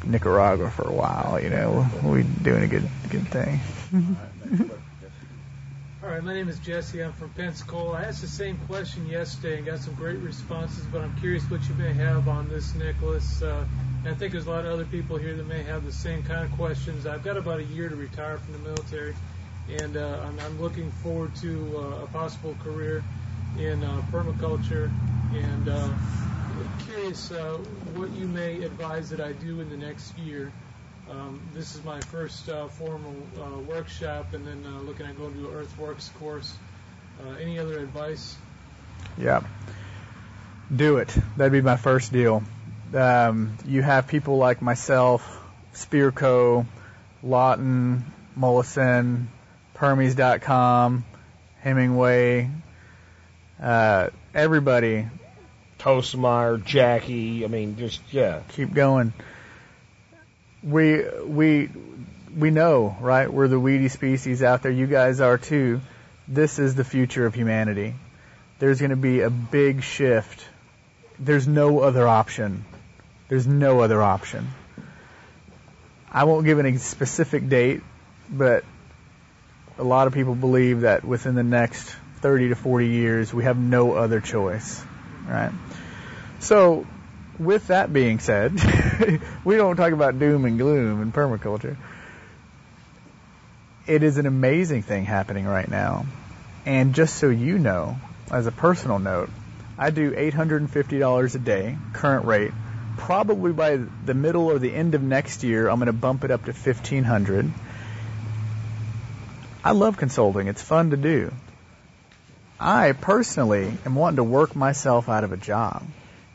Nicaragua 0.05 0.71
for 0.71 0.89
a 0.89 0.93
while. 0.93 1.41
You 1.41 1.51
know, 1.51 1.87
we'll 2.03 2.17
be 2.17 2.23
doing 2.25 2.65
a 2.65 2.67
good 2.67 2.89
good 3.11 3.29
thing. 3.29 3.61
All 4.47 6.11
right, 6.11 6.23
my 6.23 6.33
name 6.33 6.49
is 6.49 6.61
Jesse. 6.61 7.03
I'm 7.03 7.13
from 7.13 7.31
Pensacola. 7.31 7.99
I 7.99 8.03
asked 8.03 8.21
the 8.21 8.29
same 8.29 8.57
question 8.69 9.05
yesterday 9.07 9.57
and 9.57 9.67
got 9.67 9.81
some 9.81 9.95
great 9.95 10.19
responses, 10.19 10.85
but 10.93 11.01
I'm 11.01 11.17
curious 11.19 11.43
what 11.51 11.69
you 11.69 11.75
may 11.75 11.93
have 11.95 12.29
on 12.29 12.49
this, 12.49 12.73
Nicholas. 12.77 13.43
Uh, 13.43 13.65
I 14.05 14.15
think 14.15 14.31
there's 14.31 14.47
a 14.47 14.51
lot 14.51 14.65
of 14.65 14.73
other 14.73 14.85
people 14.85 15.17
here 15.17 15.35
that 15.35 15.49
may 15.49 15.65
have 15.65 15.85
the 15.85 15.91
same 15.91 16.23
kind 16.23 16.45
of 16.45 16.53
questions. 16.53 17.07
I've 17.07 17.25
got 17.25 17.37
about 17.37 17.59
a 17.59 17.65
year 17.65 17.89
to 17.89 17.97
retire 17.97 18.39
from 18.39 18.53
the 18.53 18.61
military, 18.61 19.17
and 19.81 19.97
uh, 19.97 20.21
I'm, 20.23 20.39
I'm 20.39 20.61
looking 20.61 20.93
forward 21.03 21.35
to 21.37 21.79
uh, 21.79 22.05
a 22.05 22.07
possible 22.07 22.57
career 22.63 23.03
in 23.59 23.83
uh, 23.83 24.01
permaculture. 24.13 24.93
And 25.35 25.69
uh, 25.69 25.89
curious 26.87 27.33
uh, 27.33 27.59
what 27.97 28.11
you 28.13 28.29
may 28.29 28.63
advise 28.63 29.11
that 29.11 29.21
I 29.21 29.33
do 29.33 29.59
in 29.61 29.71
the 29.71 29.77
next 29.77 30.17
year 30.19 30.53
Um, 31.11 31.41
this 31.55 31.75
is 31.75 31.85
my 31.85 32.01
first 32.01 32.49
uh, 32.49 32.69
formal 32.69 33.15
uh, 33.41 33.59
workshop, 33.61 34.35
and 34.35 34.47
then 34.47 34.65
uh, 34.67 34.81
looking 34.81 35.07
at 35.07 35.17
going 35.17 35.35
to 35.35 35.49
an 35.49 35.55
Earthworks 35.55 36.11
course. 36.19 36.55
Uh, 37.25 37.31
any 37.41 37.59
other 37.59 37.79
advice? 37.79 38.37
Yeah. 39.17 39.43
Do 40.75 40.99
it. 40.99 41.17
That'd 41.37 41.53
be 41.53 41.61
my 41.61 41.77
first 41.77 42.13
deal. 42.13 42.43
Um, 42.95 43.57
you 43.67 43.83
have 43.83 44.09
people 44.09 44.39
like 44.39 44.61
myself, 44.63 45.43
Spirko, 45.75 46.67
Lawton, 47.23 48.05
Mollison, 48.35 49.29
Permies.com, 49.77 51.05
Hemenway, 51.65 52.51
uh, 53.63 54.11
everybody. 54.35 55.07
Toensmeier, 55.79 56.63
Jacke. 56.65 57.45
I 57.45 57.49
mean, 57.49 57.77
just 57.77 58.01
yeah. 58.11 58.41
Keep 58.49 58.75
going. 58.75 59.13
We 60.67 61.05
we 61.25 61.71
we 62.37 62.51
know, 62.51 62.97
right? 63.01 63.33
We're 63.33 63.49
the 63.49 63.61
weedy 63.61 63.89
species 63.89 64.43
out 64.43 64.63
there. 64.63 64.73
You 64.73 64.87
guys 64.87 65.21
are 65.21 65.39
too. 65.39 65.81
This 66.29 66.59
is 66.59 66.75
the 66.75 66.85
future 66.85 67.25
of 67.25 67.35
humanity. 67.35 67.95
There's 68.59 68.81
going 68.81 68.91
to 68.91 68.97
be 68.97 69.21
a 69.21 69.31
big 69.31 69.83
shift. 69.83 70.45
There's 71.19 71.47
no 71.47 71.81
other 71.81 72.07
option. 72.09 72.65
There's 73.29 73.47
no 73.47 73.81
other 73.81 74.03
option. 74.03 74.49
I 76.11 76.25
won't 76.25 76.45
give 76.45 76.59
any 76.59 76.79
specific 76.79 77.49
date, 77.49 77.83
but 78.29 78.65
a 79.79 79.85
lot 79.85 80.07
of 80.07 80.15
people 80.15 80.35
believe 80.35 80.81
that 80.81 81.05
within 81.05 81.35
the 81.35 81.43
next 81.43 81.95
30 82.21 82.49
to 82.49 82.55
40 82.55 82.89
years, 82.89 83.33
we 83.33 83.45
have 83.45 83.59
no 83.59 83.93
other 83.93 84.21
choice, 84.21 84.83
right? 85.29 85.53
So, 86.41 86.87
with 87.39 87.69
that 87.69 87.93
being 87.93 88.19
said, 88.19 88.53
we 89.45 89.57
don't 89.57 89.77
talk 89.77 89.93
about 89.93 90.19
doom 90.19 90.45
and 90.45 90.59
gloom 90.59 91.03
in 91.03 91.13
permaculture. 91.13 91.77
It 93.87 94.03
is 94.03 94.19
an 94.19 94.27
amazing 94.27 94.83
thing 94.83 95.05
happening 95.05 95.47
right 95.47 95.69
now. 95.69 96.07
And 96.65 96.95
just 96.95 97.17
so 97.17 97.29
you 97.29 97.59
know, 97.59 97.97
as 98.31 98.47
a 98.47 98.53
personal 98.53 98.99
note, 98.99 99.31
I 99.79 99.91
do 99.91 100.11
$850 100.11 101.35
a 101.35 101.39
day, 101.39 101.77
current 101.93 102.25
rate. 102.25 102.53
Probably 102.97 103.53
by 103.53 103.77
the 103.77 104.15
middle 104.15 104.47
or 104.47 104.59
the 104.59 104.73
end 104.73 104.95
of 104.95 105.03
next 105.03 105.45
year, 105.45 105.69
I'm 105.69 105.77
going 105.77 105.87
to 105.87 105.93
bump 105.93 106.25
it 106.25 106.31
up 106.31 106.47
to 106.47 106.53
1500 106.53 107.53
I 109.67 109.73
love 109.73 109.97
consulting. 109.97 110.47
It's 110.47 110.63
fun 110.63 110.91
to 110.91 110.97
do. 110.97 111.33
I 112.61 112.93
personally 112.93 113.77
am 113.85 113.97
wanting 113.97 114.19
to 114.19 114.23
work 114.23 114.55
myself 114.55 115.09
out 115.09 115.25
of 115.25 115.33
a 115.33 115.37
job. 115.37 115.83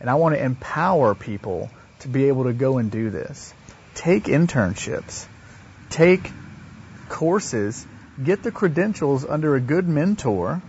And 0.02 0.10
I 0.10 0.16
want 0.16 0.36
to 0.36 0.44
empower 0.44 1.16
people 1.16 1.70
to 2.00 2.08
be 2.08 2.26
able 2.28 2.46
to 2.46 2.54
go 2.54 2.80
and 2.80 2.92
do 2.92 3.12
this. 3.12 3.54
Take 3.94 4.24
internships. 4.24 5.26
Take 5.92 6.32
courses. 7.08 7.86
Get 8.22 8.42
the 8.42 8.52
credentials 8.52 9.24
under 9.24 9.56
a 9.56 9.62
good 9.62 9.88
mentor 9.88 10.62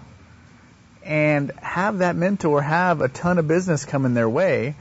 and 1.04 1.50
have 1.62 1.98
that 1.98 2.14
mentor 2.14 2.62
have 2.62 3.00
a 3.00 3.08
ton 3.08 3.38
of 3.38 3.48
business 3.48 3.84
coming 3.84 4.14
their 4.14 4.28
way. 4.28 4.76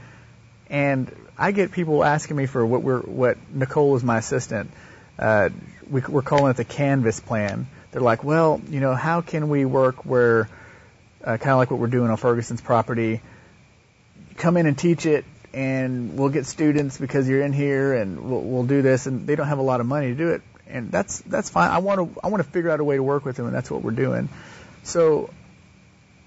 And 0.68 1.10
I 1.36 1.52
get 1.52 1.72
people 1.72 2.04
asking 2.04 2.36
me 2.36 2.46
for 2.46 2.64
what 2.64 2.82
we're, 2.82 3.00
what 3.00 3.38
Nicole 3.52 3.96
is 3.96 4.04
my 4.04 4.18
assistant. 4.18 4.70
Uh, 5.18 5.48
we, 5.90 6.02
we're 6.06 6.22
calling 6.22 6.50
it 6.50 6.56
the 6.56 6.64
Canvas 6.64 7.20
plan. 7.20 7.66
They're 7.90 8.02
like, 8.02 8.22
well, 8.22 8.60
you 8.68 8.80
know, 8.80 8.94
how 8.94 9.22
can 9.22 9.48
we 9.48 9.64
work 9.64 10.04
where, 10.04 10.48
uh, 11.24 11.38
kind 11.38 11.50
of 11.50 11.56
like 11.56 11.70
what 11.70 11.80
we're 11.80 11.88
doing 11.88 12.10
on 12.10 12.16
Ferguson's 12.16 12.60
property, 12.60 13.20
come 14.36 14.56
in 14.56 14.66
and 14.66 14.76
teach 14.76 15.06
it, 15.06 15.24
and 15.52 16.18
we'll 16.18 16.30
get 16.30 16.46
students 16.46 16.98
because 16.98 17.28
you're 17.28 17.42
in 17.42 17.52
here, 17.52 17.94
and 17.94 18.20
we'll, 18.20 18.40
we'll 18.40 18.64
do 18.64 18.82
this, 18.82 19.06
and 19.06 19.26
they 19.26 19.36
don't 19.36 19.48
have 19.48 19.58
a 19.58 19.62
lot 19.62 19.80
of 19.80 19.86
money 19.86 20.08
to 20.08 20.14
do 20.14 20.30
it, 20.30 20.42
and 20.66 20.90
that's 20.90 21.20
that's 21.20 21.50
fine. 21.50 21.70
I 21.70 21.78
want 21.78 22.14
to 22.14 22.20
I 22.22 22.28
want 22.28 22.42
to 22.42 22.48
figure 22.50 22.70
out 22.70 22.80
a 22.80 22.84
way 22.84 22.96
to 22.96 23.02
work 23.02 23.24
with 23.24 23.36
them, 23.36 23.46
and 23.46 23.54
that's 23.54 23.70
what 23.70 23.82
we're 23.82 23.92
doing. 23.92 24.28
So, 24.82 25.30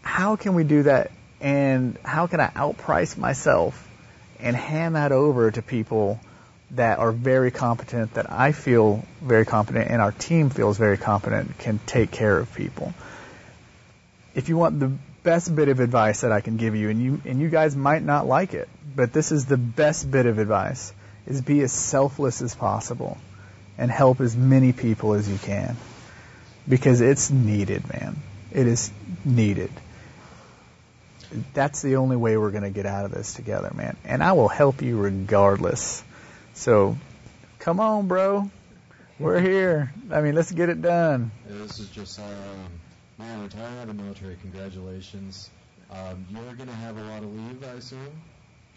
how 0.02 0.36
can 0.36 0.56
we 0.56 0.64
do 0.64 0.84
that? 0.84 1.12
And 1.42 1.98
how 2.04 2.28
can 2.28 2.40
I 2.40 2.48
outprice 2.48 3.18
myself 3.18 3.90
and 4.40 4.56
hand 4.56 4.96
that 4.96 5.12
over 5.12 5.52
to 5.52 5.62
people? 5.62 6.20
that 6.72 7.00
are 7.00 7.12
very 7.12 7.52
competent, 7.52 8.14
that 8.16 8.32
I 8.32 8.52
feel 8.52 9.06
very 9.22 9.46
competent, 9.46 9.90
and 9.90 10.02
our 10.02 10.12
team 10.12 10.50
feels 10.50 10.78
very 10.78 10.98
competent, 10.98 11.58
can 11.60 11.80
take 11.86 12.12
care 12.12 12.38
of 12.38 12.54
people. 12.54 12.94
If 14.34 14.50
you 14.50 14.58
want 14.58 14.80
the 14.80 14.92
best 15.26 15.54
bit 15.54 15.68
of 15.68 15.82
advice 15.82 16.22
that 16.22 16.32
I 16.32 16.40
can 16.40 16.56
give 16.56 16.76
you, 16.76 16.90
and 16.90 17.02
you 17.02 17.22
and 17.26 17.42
you 17.42 17.50
guys 17.50 17.76
might 17.76 18.04
not 18.04 18.28
like 18.28 18.54
it, 18.54 18.70
but 18.96 19.12
this 19.12 19.34
is 19.34 19.46
the 19.46 19.58
best 19.58 20.10
bit 20.10 20.26
of 20.26 20.40
advice, 20.40 20.94
is 21.28 21.42
be 21.42 21.62
as 21.62 21.74
selfless 21.74 22.42
as 22.42 22.56
possible 22.56 23.18
and 23.78 23.92
help 23.92 24.22
as 24.22 24.38
many 24.38 24.72
people 24.72 25.14
as 25.14 25.30
you 25.30 25.38
can. 25.38 25.76
Because 26.70 27.02
it's 27.02 27.30
needed, 27.30 27.84
man. 27.92 28.16
It 28.52 28.68
is 28.68 28.90
needed. 29.26 29.72
That's 31.54 31.82
the 31.82 31.98
only 31.98 32.16
way 32.16 32.38
we're 32.38 32.52
going 32.52 32.64
to 32.64 32.70
get 32.70 32.86
out 32.86 33.04
of 33.04 33.12
this 33.12 33.34
together, 33.34 33.72
man. 33.76 33.98
And 34.06 34.24
I 34.24 34.32
will 34.32 34.48
help 34.48 34.82
you 34.82 34.98
regardless 34.98 36.04
so, 36.56 36.98
come 37.60 37.82
on, 37.82 38.08
bro. 38.08 38.50
We're 39.20 39.42
here. 39.42 39.94
I 40.10 40.22
mean, 40.22 40.36
let's 40.36 40.52
get 40.52 40.70
it 40.70 40.82
done. 40.82 41.32
Yeah, 41.48 41.58
this 41.58 41.80
is 41.80 41.90
just, 41.90 42.18
um, 42.20 42.26
man, 43.18 43.44
retiring 43.44 43.78
out 43.78 43.90
of 43.90 43.98
the 43.98 44.04
military, 44.04 44.36
congratulations. 44.42 45.50
Um, 45.92 46.26
you're 46.30 46.54
going 46.56 46.70
to 46.70 46.76
have 46.76 46.98
a 46.98 47.04
lot 47.04 47.24
of 47.24 47.34
leave, 47.34 47.64
I 47.64 47.78
assume, 47.78 48.22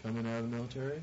coming 0.03 0.25
out 0.27 0.39
of 0.39 0.49
the 0.49 0.55
military. 0.55 1.01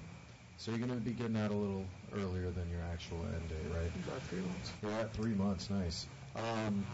So 0.59 0.71
you're 0.71 0.79
going 0.87 0.99
to 0.99 1.05
be 1.05 1.13
getting 1.13 1.37
out 1.37 1.51
a 1.51 1.55
little 1.55 1.85
earlier 2.15 2.51
than 2.51 2.71
your 2.71 2.81
actual 2.93 3.19
end 3.19 3.49
date, 3.49 3.75
right? 3.75 3.91
About 4.07 4.23
three 4.23 4.41
months. 4.41 4.73
You're 4.83 4.93
at 4.93 5.13
three 5.13 5.35
months, 5.35 5.69
nice. 5.69 6.07
Um, 6.35 6.87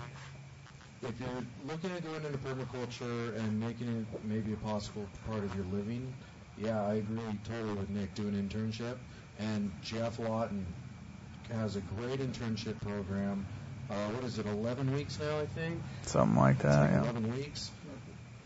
if 1.03 1.18
you're 1.20 1.45
looking 1.68 1.90
at 1.93 2.03
going 2.03 2.24
into 2.24 2.38
permaculture 2.38 3.36
and 3.38 3.61
making 3.61 3.88
it 3.88 4.24
maybe 4.24 4.53
a 4.53 4.57
possible 4.57 5.07
part 5.26 5.45
of 5.45 5.55
your 5.55 5.64
living, 5.66 6.12
yeah, 6.59 6.84
I 6.84 6.95
agree 6.95 7.20
totally 7.45 7.74
with 7.74 7.90
Nick. 7.90 8.14
Do 8.14 8.22
an 8.28 8.49
internship 8.49 8.97
and 9.38 9.70
Geoff 9.82 10.18
Lawton 10.18 10.66
has 11.51 11.76
a 11.76 11.80
great 11.80 12.20
internship 12.20 12.80
program. 12.80 13.47
Uh, 13.93 14.09
what 14.12 14.24
is 14.24 14.38
it, 14.38 14.47
11 14.47 14.95
weeks 14.95 15.18
now, 15.20 15.38
I 15.38 15.47
think? 15.47 15.82
Something 16.07 16.38
like 16.38 16.61
that, 16.61 16.80
like 16.80 16.90
yeah. 16.90 17.11
11 17.11 17.36
weeks? 17.36 17.70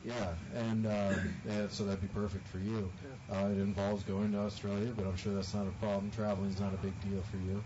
Yeah, 0.04 0.14
and 0.54 0.86
uh, 0.86 1.14
yeah, 1.48 1.66
so 1.70 1.84
that'd 1.84 2.00
be 2.00 2.08
perfect 2.08 2.46
for 2.48 2.58
you. 2.58 2.90
Uh, 3.30 3.46
it 3.46 3.58
involves 3.58 4.02
going 4.04 4.32
to 4.32 4.38
Australia, 4.38 4.92
but 4.96 5.06
I'm 5.06 5.16
sure 5.16 5.34
that's 5.34 5.52
not 5.54 5.66
a 5.66 5.84
problem. 5.84 6.10
Traveling's 6.12 6.60
not 6.60 6.74
a 6.74 6.76
big 6.76 6.92
deal 7.00 7.22
for 7.30 7.36
you. 7.36 7.64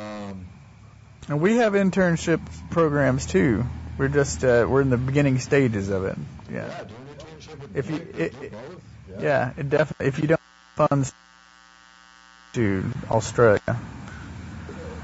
Um, 0.00 0.46
and 1.28 1.40
we 1.40 1.56
have 1.56 1.74
internship 1.74 2.40
programs 2.70 3.26
too. 3.26 3.64
We're 3.98 4.08
just 4.08 4.44
uh, 4.44 4.66
we're 4.68 4.80
in 4.80 4.90
the 4.90 4.96
beginning 4.96 5.38
stages 5.38 5.88
of 5.88 6.04
it. 6.04 6.16
Yeah. 6.52 6.66
yeah 6.66 6.84
do 6.84 6.94
an 6.94 7.16
internship 7.18 7.60
with 7.60 7.76
if 7.76 7.90
you, 7.90 7.96
it, 7.96 8.34
it, 8.42 8.52
both. 8.52 8.80
Yeah. 9.10 9.22
yeah, 9.22 9.52
it 9.56 9.70
definitely. 9.70 10.06
If 10.06 10.18
you 10.18 10.28
don't 10.28 10.40
funds 10.76 11.12
to 12.54 12.84
Australia. 13.10 13.78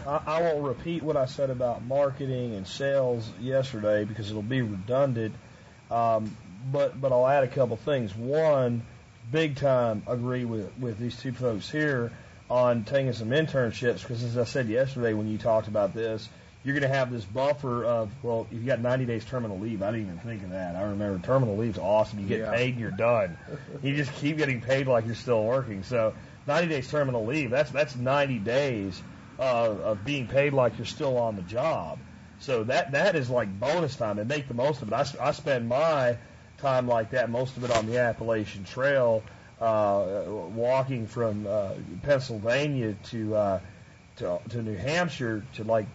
I, 0.08 0.20
I 0.26 0.42
won't 0.42 0.64
repeat 0.64 1.02
what 1.02 1.16
I 1.16 1.26
said 1.26 1.50
about 1.50 1.84
marketing 1.84 2.54
and 2.54 2.66
sales 2.66 3.28
yesterday 3.40 4.04
because 4.04 4.30
it'll 4.30 4.42
be 4.42 4.62
redundant. 4.62 5.34
Um, 5.90 6.34
but 6.72 7.00
but 7.00 7.12
I'll 7.12 7.26
add 7.26 7.44
a 7.44 7.48
couple 7.48 7.76
things. 7.76 8.14
One, 8.14 8.82
big 9.30 9.56
time 9.56 10.02
agree 10.06 10.44
with 10.44 10.70
with 10.78 10.98
these 10.98 11.16
two 11.20 11.32
folks 11.32 11.70
here 11.70 12.10
on 12.50 12.84
taking 12.84 13.12
some 13.12 13.28
internships 13.28 14.00
because 14.00 14.24
as 14.24 14.38
I 14.38 14.44
said 14.44 14.68
yesterday 14.68 15.12
when 15.12 15.28
you 15.28 15.36
talked 15.36 15.68
about 15.68 15.92
this, 15.94 16.28
you're 16.64 16.74
going 16.78 16.90
to 16.90 16.96
have 16.96 17.12
this 17.12 17.24
buffer 17.24 17.84
of 17.84 18.10
well, 18.22 18.46
if 18.50 18.56
you've 18.56 18.66
got 18.66 18.80
90 18.80 19.04
days 19.04 19.24
terminal 19.26 19.58
leave. 19.58 19.82
I 19.82 19.90
didn't 19.90 20.06
even 20.06 20.18
think 20.18 20.42
of 20.42 20.50
that. 20.50 20.74
I 20.74 20.82
remember 20.84 21.24
terminal 21.24 21.56
leave's 21.56 21.78
awesome. 21.78 22.18
You 22.20 22.26
get 22.26 22.40
Yeah. 22.40 22.52
paid 22.54 22.70
and 22.70 22.80
you're 22.80 22.90
done. 22.90 23.36
you 23.82 23.94
just 23.94 24.12
keep 24.14 24.38
getting 24.38 24.62
paid 24.62 24.86
like 24.86 25.04
you're 25.06 25.14
still 25.14 25.44
working. 25.44 25.82
So 25.82 26.14
90 26.46 26.68
days 26.68 26.90
terminal 26.90 27.26
leave. 27.26 27.50
That's 27.50 27.70
that's 27.70 27.94
90 27.94 28.38
days 28.38 29.02
uh, 29.38 29.76
of 29.82 30.04
being 30.04 30.26
paid 30.26 30.52
like 30.52 30.78
you're 30.78 30.86
still 30.86 31.16
on 31.18 31.36
the 31.36 31.42
job. 31.42 31.98
So 32.40 32.64
that 32.64 32.92
that 32.92 33.16
is 33.16 33.30
like 33.30 33.58
bonus 33.58 33.96
time 33.96 34.18
and 34.18 34.28
make 34.28 34.48
the 34.48 34.54
most 34.54 34.82
of 34.82 34.88
it. 34.88 34.94
I, 34.94 35.04
I 35.20 35.32
spend 35.32 35.68
my 35.68 36.16
time 36.58 36.86
like 36.86 37.10
that, 37.10 37.30
most 37.30 37.56
of 37.56 37.64
it 37.64 37.70
on 37.70 37.86
the 37.86 37.98
Appalachian 37.98 38.64
Trail, 38.64 39.22
uh, 39.60 40.22
walking 40.26 41.06
from 41.06 41.46
uh, 41.46 41.70
Pennsylvania 42.02 42.94
to, 43.10 43.34
uh, 43.34 43.60
to 44.16 44.40
to 44.50 44.62
New 44.62 44.76
Hampshire 44.76 45.44
to 45.54 45.64
like 45.64 45.86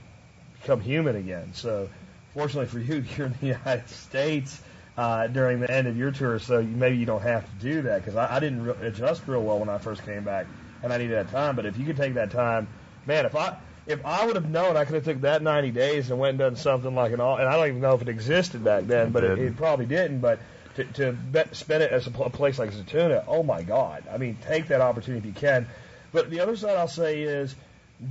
become 0.61 0.79
human 0.81 1.15
again. 1.15 1.53
So 1.53 1.89
fortunately 2.33 2.67
for 2.67 2.79
you, 2.79 3.03
you're 3.17 3.27
in 3.27 3.35
the 3.39 3.47
United 3.47 3.89
States 3.89 4.61
uh, 4.97 5.27
during 5.27 5.59
the 5.59 5.71
end 5.71 5.87
of 5.87 5.97
your 5.97 6.11
tour, 6.11 6.39
so 6.39 6.59
you, 6.59 6.67
maybe 6.67 6.97
you 6.97 7.05
don't 7.05 7.21
have 7.21 7.45
to 7.49 7.55
do 7.65 7.81
that 7.83 7.99
because 8.01 8.15
I, 8.15 8.35
I 8.35 8.39
didn't 8.39 8.63
re- 8.63 8.75
adjust 8.87 9.27
real 9.27 9.43
well 9.43 9.59
when 9.59 9.69
I 9.69 9.77
first 9.77 10.03
came 10.03 10.23
back, 10.23 10.47
and 10.83 10.93
I 10.93 10.97
needed 10.97 11.15
that 11.15 11.29
time. 11.29 11.55
But 11.55 11.65
if 11.65 11.77
you 11.77 11.85
could 11.85 11.97
take 11.97 12.13
that 12.15 12.31
time, 12.31 12.67
man, 13.05 13.25
if 13.25 13.35
I 13.35 13.57
if 13.85 14.05
I 14.05 14.25
would 14.25 14.35
have 14.35 14.49
known, 14.49 14.77
I 14.77 14.85
could 14.85 14.95
have 14.95 15.03
took 15.03 15.21
that 15.21 15.41
90 15.41 15.71
days 15.71 16.09
and 16.09 16.19
went 16.19 16.31
and 16.31 16.39
done 16.39 16.55
something 16.55 16.95
like 16.95 17.11
an 17.11 17.19
all, 17.19 17.37
and 17.37 17.47
I 17.47 17.57
don't 17.57 17.67
even 17.67 17.81
know 17.81 17.95
if 17.95 18.01
it 18.01 18.09
existed 18.09 18.63
back 18.63 18.85
then, 18.85 19.11
but 19.11 19.23
it, 19.23 19.37
it 19.39 19.57
probably 19.57 19.85
didn't. 19.85 20.19
But 20.19 20.39
to, 20.75 20.85
to 20.85 21.11
bet, 21.11 21.55
spend 21.55 21.83
it 21.83 21.91
as 21.91 22.07
a, 22.07 22.11
pl- 22.11 22.25
a 22.25 22.29
place 22.29 22.57
like 22.57 22.71
Zaytuna, 22.71 23.25
oh 23.27 23.43
my 23.43 23.61
God! 23.61 24.03
I 24.11 24.17
mean, 24.17 24.37
take 24.47 24.67
that 24.69 24.81
opportunity 24.81 25.27
if 25.27 25.35
you 25.35 25.39
can. 25.39 25.67
But 26.11 26.29
the 26.29 26.39
other 26.39 26.55
side 26.55 26.77
I'll 26.77 26.87
say 26.87 27.23
is 27.23 27.55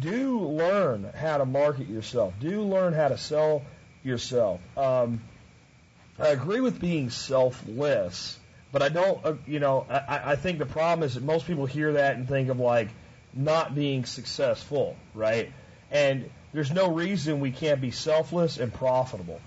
do 0.01 0.40
learn 0.40 1.11
how 1.14 1.38
to 1.38 1.45
market 1.45 1.88
yourself. 1.88 2.34
Do 2.40 2.62
learn 2.62 2.93
how 2.93 3.09
to 3.09 3.18
sell 3.18 3.62
yourself. 4.03 4.61
Um, 4.76 5.20
I 6.18 6.28
agree 6.28 6.61
with 6.61 6.80
being 6.80 7.11
selfless, 7.11 8.38
but 8.70 8.82
I 8.82 8.90
don't. 8.90 9.24
Uh, 9.24 9.34
you 9.47 9.61
know, 9.61 9.86
I, 9.88 10.32
I 10.32 10.36
think 10.36 10.59
the 10.59 10.66
problem 10.66 11.07
is 11.07 11.14
that 11.14 11.22
most 11.22 11.47
people 11.47 11.66
hear 11.66 11.95
that 11.95 12.16
and 12.16 12.28
think 12.28 12.49
of 12.51 12.61
like 12.61 12.88
not 13.35 13.74
being 13.74 14.05
successful, 14.05 14.97
right? 15.14 15.53
And 15.91 16.30
there's 16.53 16.70
no 16.70 16.93
reason 16.93 17.41
we 17.41 17.51
can't 17.51 17.80
be 17.80 17.91
selfless 17.91 18.59
and 18.59 18.72
profitable. 18.72 19.41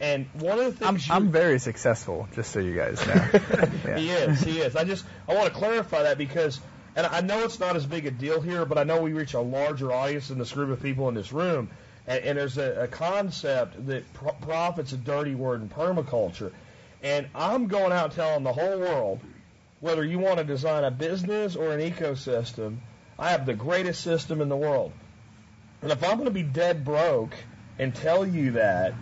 And 0.00 0.26
one 0.34 0.58
of 0.58 0.78
the 0.78 0.86
I'm, 0.86 0.94
things 0.94 1.10
I'm 1.10 1.30
very 1.30 1.58
successful, 1.58 2.26
just 2.34 2.52
so 2.52 2.60
you 2.60 2.74
guys 2.74 3.06
know. 3.06 3.14
Yeah. 3.86 3.98
he 3.98 4.10
is, 4.10 4.40
he 4.40 4.58
is. 4.58 4.76
I 4.76 4.84
just 4.84 5.04
I 5.28 5.34
want 5.34 5.46
to 5.48 5.54
clarify 5.54 6.04
that 6.04 6.16
because, 6.16 6.60
and 6.96 7.06
I 7.06 7.20
know 7.20 7.44
it's 7.44 7.60
not 7.60 7.76
as 7.76 7.84
big 7.84 8.06
a 8.06 8.10
deal 8.10 8.40
here, 8.40 8.64
but 8.64 8.78
I 8.78 8.84
know 8.84 9.02
we 9.02 9.12
reach 9.12 9.34
a 9.34 9.40
larger 9.40 9.92
audience 9.92 10.28
than 10.28 10.38
this 10.38 10.52
group 10.52 10.70
of 10.70 10.82
people 10.82 11.08
in 11.08 11.14
this 11.14 11.32
room, 11.32 11.70
and, 12.06 12.24
and 12.24 12.38
there's 12.38 12.56
a, 12.56 12.84
a 12.84 12.88
concept 12.88 13.86
that 13.88 14.10
pro- 14.14 14.32
profit's 14.32 14.92
a 14.92 14.96
dirty 14.96 15.34
word 15.34 15.60
in 15.60 15.68
permaculture, 15.68 16.52
and 17.02 17.26
I'm 17.34 17.66
going 17.66 17.92
out 17.92 18.12
telling 18.12 18.42
the 18.42 18.52
whole 18.52 18.78
world, 18.78 19.20
whether 19.80 20.04
you 20.04 20.18
want 20.18 20.38
to 20.38 20.44
design 20.44 20.84
a 20.84 20.90
business 20.90 21.56
or 21.56 21.72
an 21.72 21.80
ecosystem, 21.80 22.78
I 23.20 23.32
have 23.32 23.44
the 23.44 23.54
greatest 23.54 24.00
system 24.00 24.40
in 24.40 24.48
the 24.48 24.56
world. 24.56 24.92
And 25.82 25.92
if 25.92 26.02
I'm 26.02 26.14
going 26.14 26.24
to 26.24 26.30
be 26.30 26.42
dead 26.42 26.86
broke 26.86 27.34
and 27.78 27.94
tell 27.94 28.26
you 28.26 28.52
that, 28.52 28.94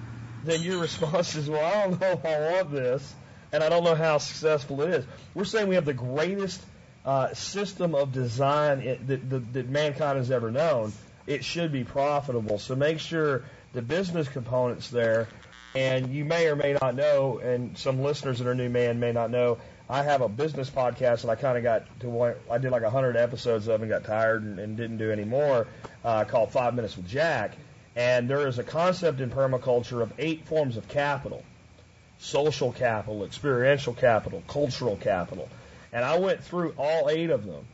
then 0.45 0.61
your 0.61 0.79
response 0.83 1.37
is, 1.37 1.49
well, 1.49 1.65
I 1.65 1.87
don't 1.87 2.01
know 2.01 2.11
if 2.11 2.25
I 2.27 2.53
want 2.53 2.73
this, 2.73 3.15
and 3.53 3.63
I 3.63 3.69
don't 3.69 3.85
know 3.85 3.95
how 3.95 4.19
successful 4.19 4.83
it 4.83 4.91
is. 4.91 5.05
We're 5.35 5.45
saying 5.45 5.69
we 5.69 5.77
have 5.77 5.85
the 5.85 5.95
greatest 5.95 6.61
uh, 7.05 7.33
system 7.33 7.95
of 7.95 8.13
design 8.13 8.81
it, 8.81 9.07
that, 9.07 9.31
that, 9.31 9.53
that 9.53 9.69
mankind 9.69 10.19
has 10.19 10.33
ever 10.33 10.51
known. 10.51 10.93
It 11.29 11.45
should 11.45 11.71
be 11.71 11.85
profitable. 11.85 12.59
So 12.59 12.75
make 12.75 12.99
sure 12.99 13.45
the 13.73 13.83
business 13.83 14.29
component's 14.29 14.91
there. 14.91 15.29
And 15.75 16.13
you 16.13 16.25
may 16.25 16.49
or 16.49 16.57
may 16.57 16.77
not 16.81 16.97
know, 16.97 17.39
and 17.39 17.79
some 17.79 18.03
listeners 18.03 18.39
that 18.39 18.49
are 18.49 18.55
new 18.55 18.71
man 18.71 18.99
may 18.99 19.13
not 19.13 19.31
know, 19.31 19.59
I 19.91 20.03
have 20.03 20.21
a 20.21 20.29
business 20.29 20.69
podcast 20.69 21.23
that 21.23 21.31
I 21.31 21.35
kind 21.35 21.57
of 21.57 21.65
got 21.65 22.01
to 22.01 22.09
one, 22.09 22.35
I 22.51 22.59
did 22.59 22.71
like 22.71 22.83
100 22.83 23.17
episodes 23.17 23.69
of 23.69 23.81
and 23.81 23.91
got 23.91 24.05
tired 24.05 24.43
and, 24.43 24.59
and 24.59 24.77
didn't 24.77 24.99
do 24.99 25.11
any 25.11 25.25
more 25.25 25.67
uh, 26.05 26.25
called 26.25 26.53
Five 26.53 26.75
Minutes 26.75 26.97
with 26.97 27.09
Jack. 27.09 27.57
And 27.97 28.29
there 28.29 28.47
is 28.47 28.59
a 28.59 28.65
concept 28.65 29.21
in 29.21 29.31
permaculture 29.31 30.03
of 30.03 30.13
eight 30.19 30.47
forms 30.47 30.77
of 30.77 30.89
capital 30.89 31.43
social 32.19 32.73
capital, 32.73 33.25
experiential 33.25 33.95
capital, 33.95 34.43
cultural 34.49 34.97
capital. 34.97 35.49
And 35.93 36.05
I 36.05 36.19
went 36.19 36.43
through 36.43 36.75
all 36.77 37.09
eight 37.09 37.31
of 37.31 37.47
them 37.47 37.65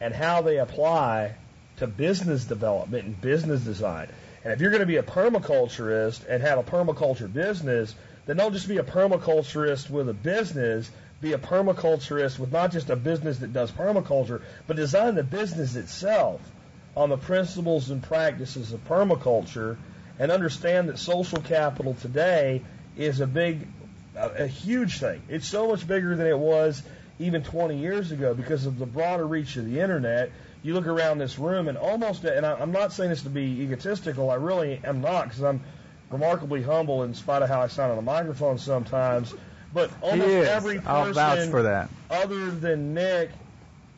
and 0.00 0.12
how 0.14 0.42
they 0.42 0.58
apply 0.58 1.34
to 1.78 1.86
business 1.86 2.44
development 2.44 3.04
and 3.04 3.20
business 3.20 3.62
design. 3.62 4.08
And 4.44 4.52
if 4.52 4.60
you're 4.60 4.70
going 4.70 4.80
to 4.80 4.86
be 4.86 4.96
a 4.96 5.02
permaculturist 5.02 6.28
and 6.28 6.42
have 6.42 6.58
a 6.58 6.62
permaculture 6.62 7.32
business, 7.32 7.94
then 8.26 8.36
don't 8.36 8.52
just 8.52 8.68
be 8.68 8.78
a 8.78 8.82
permaculturist 8.82 9.88
with 9.88 10.08
a 10.08 10.14
business, 10.14 10.90
be 11.20 11.32
a 11.32 11.38
permaculturist 11.38 12.38
with 12.38 12.52
not 12.52 12.72
just 12.72 12.90
a 12.90 12.96
business 12.96 13.38
that 13.38 13.52
does 13.52 13.70
permaculture, 13.70 14.42
but 14.66 14.76
design 14.76 15.14
the 15.14 15.22
business 15.22 15.76
itself 15.76 16.40
on 16.96 17.08
the 17.08 17.16
principles 17.16 17.90
and 17.90 18.02
practices 18.02 18.72
of 18.72 18.86
permaculture 18.86 19.76
and 20.18 20.30
understand 20.30 20.88
that 20.88 20.98
social 20.98 21.40
capital 21.40 21.94
today 21.94 22.62
is 22.96 23.20
a 23.20 23.26
big, 23.26 23.66
a, 24.16 24.44
a 24.44 24.46
huge 24.46 24.98
thing. 24.98 25.22
It's 25.28 25.46
so 25.46 25.68
much 25.68 25.86
bigger 25.86 26.16
than 26.16 26.26
it 26.26 26.38
was 26.38 26.82
even 27.18 27.42
20 27.42 27.78
years 27.78 28.12
ago 28.12 28.34
because 28.34 28.66
of 28.66 28.78
the 28.78 28.86
broader 28.86 29.26
reach 29.26 29.56
of 29.56 29.70
the 29.70 29.80
internet. 29.80 30.30
You 30.62 30.74
look 30.74 30.86
around 30.86 31.18
this 31.18 31.38
room 31.38 31.68
and 31.68 31.78
almost, 31.78 32.24
and 32.24 32.44
I, 32.44 32.54
I'm 32.54 32.72
not 32.72 32.92
saying 32.92 33.10
this 33.10 33.22
to 33.22 33.30
be 33.30 33.62
egotistical, 33.62 34.30
I 34.30 34.34
really 34.34 34.80
am 34.84 35.00
not 35.00 35.24
because 35.24 35.42
I'm 35.42 35.60
remarkably 36.10 36.62
humble 36.62 37.02
in 37.02 37.14
spite 37.14 37.42
of 37.42 37.48
how 37.48 37.62
I 37.62 37.68
sound 37.68 37.90
on 37.90 37.96
the 37.96 38.02
microphone 38.02 38.58
sometimes. 38.58 39.34
But 39.72 39.90
almost 40.00 40.48
every 40.48 40.78
I'll 40.78 41.06
person 41.06 41.14
vouch 41.14 41.48
for 41.50 41.62
that. 41.64 41.90
other 42.10 42.50
than 42.50 42.94
Nick 42.94 43.30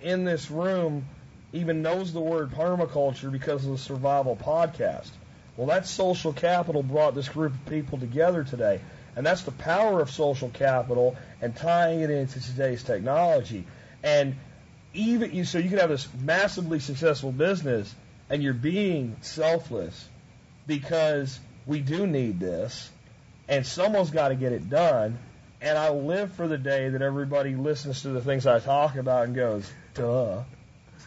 in 0.00 0.24
this 0.24 0.50
room 0.50 1.04
even 1.52 1.82
knows 1.82 2.12
the 2.12 2.20
word 2.20 2.50
permaculture 2.50 3.30
because 3.30 3.64
of 3.64 3.72
the 3.72 3.78
Survival 3.78 4.36
Podcast. 4.36 5.10
Well, 5.56 5.66
that 5.68 5.86
social 5.86 6.32
capital 6.32 6.82
brought 6.82 7.14
this 7.14 7.28
group 7.28 7.52
of 7.52 7.66
people 7.66 7.98
together 7.98 8.44
today. 8.44 8.80
And 9.16 9.26
that's 9.26 9.42
the 9.42 9.50
power 9.52 10.00
of 10.00 10.10
social 10.10 10.48
capital 10.50 11.16
and 11.40 11.56
tying 11.56 12.00
it 12.00 12.10
into 12.10 12.40
today's 12.40 12.82
technology. 12.84 13.66
And 14.02 14.36
even 14.94 15.34
you, 15.34 15.44
so 15.44 15.58
you 15.58 15.68
can 15.68 15.78
have 15.78 15.88
this 15.88 16.06
massively 16.22 16.78
successful 16.78 17.32
business 17.32 17.92
and 18.30 18.42
you're 18.42 18.52
being 18.54 19.16
selfless 19.22 20.08
because 20.66 21.40
we 21.66 21.80
do 21.80 22.06
need 22.06 22.38
this 22.38 22.90
and 23.48 23.66
someone's 23.66 24.10
got 24.10 24.28
to 24.28 24.34
get 24.34 24.52
it 24.52 24.68
done. 24.70 25.18
And 25.60 25.76
I 25.76 25.90
live 25.90 26.32
for 26.32 26.46
the 26.46 26.58
day 26.58 26.90
that 26.90 27.02
everybody 27.02 27.56
listens 27.56 28.02
to 28.02 28.10
the 28.10 28.20
things 28.20 28.46
I 28.46 28.60
talk 28.60 28.94
about 28.96 29.26
and 29.26 29.34
goes, 29.34 29.68
duh. 29.94 30.42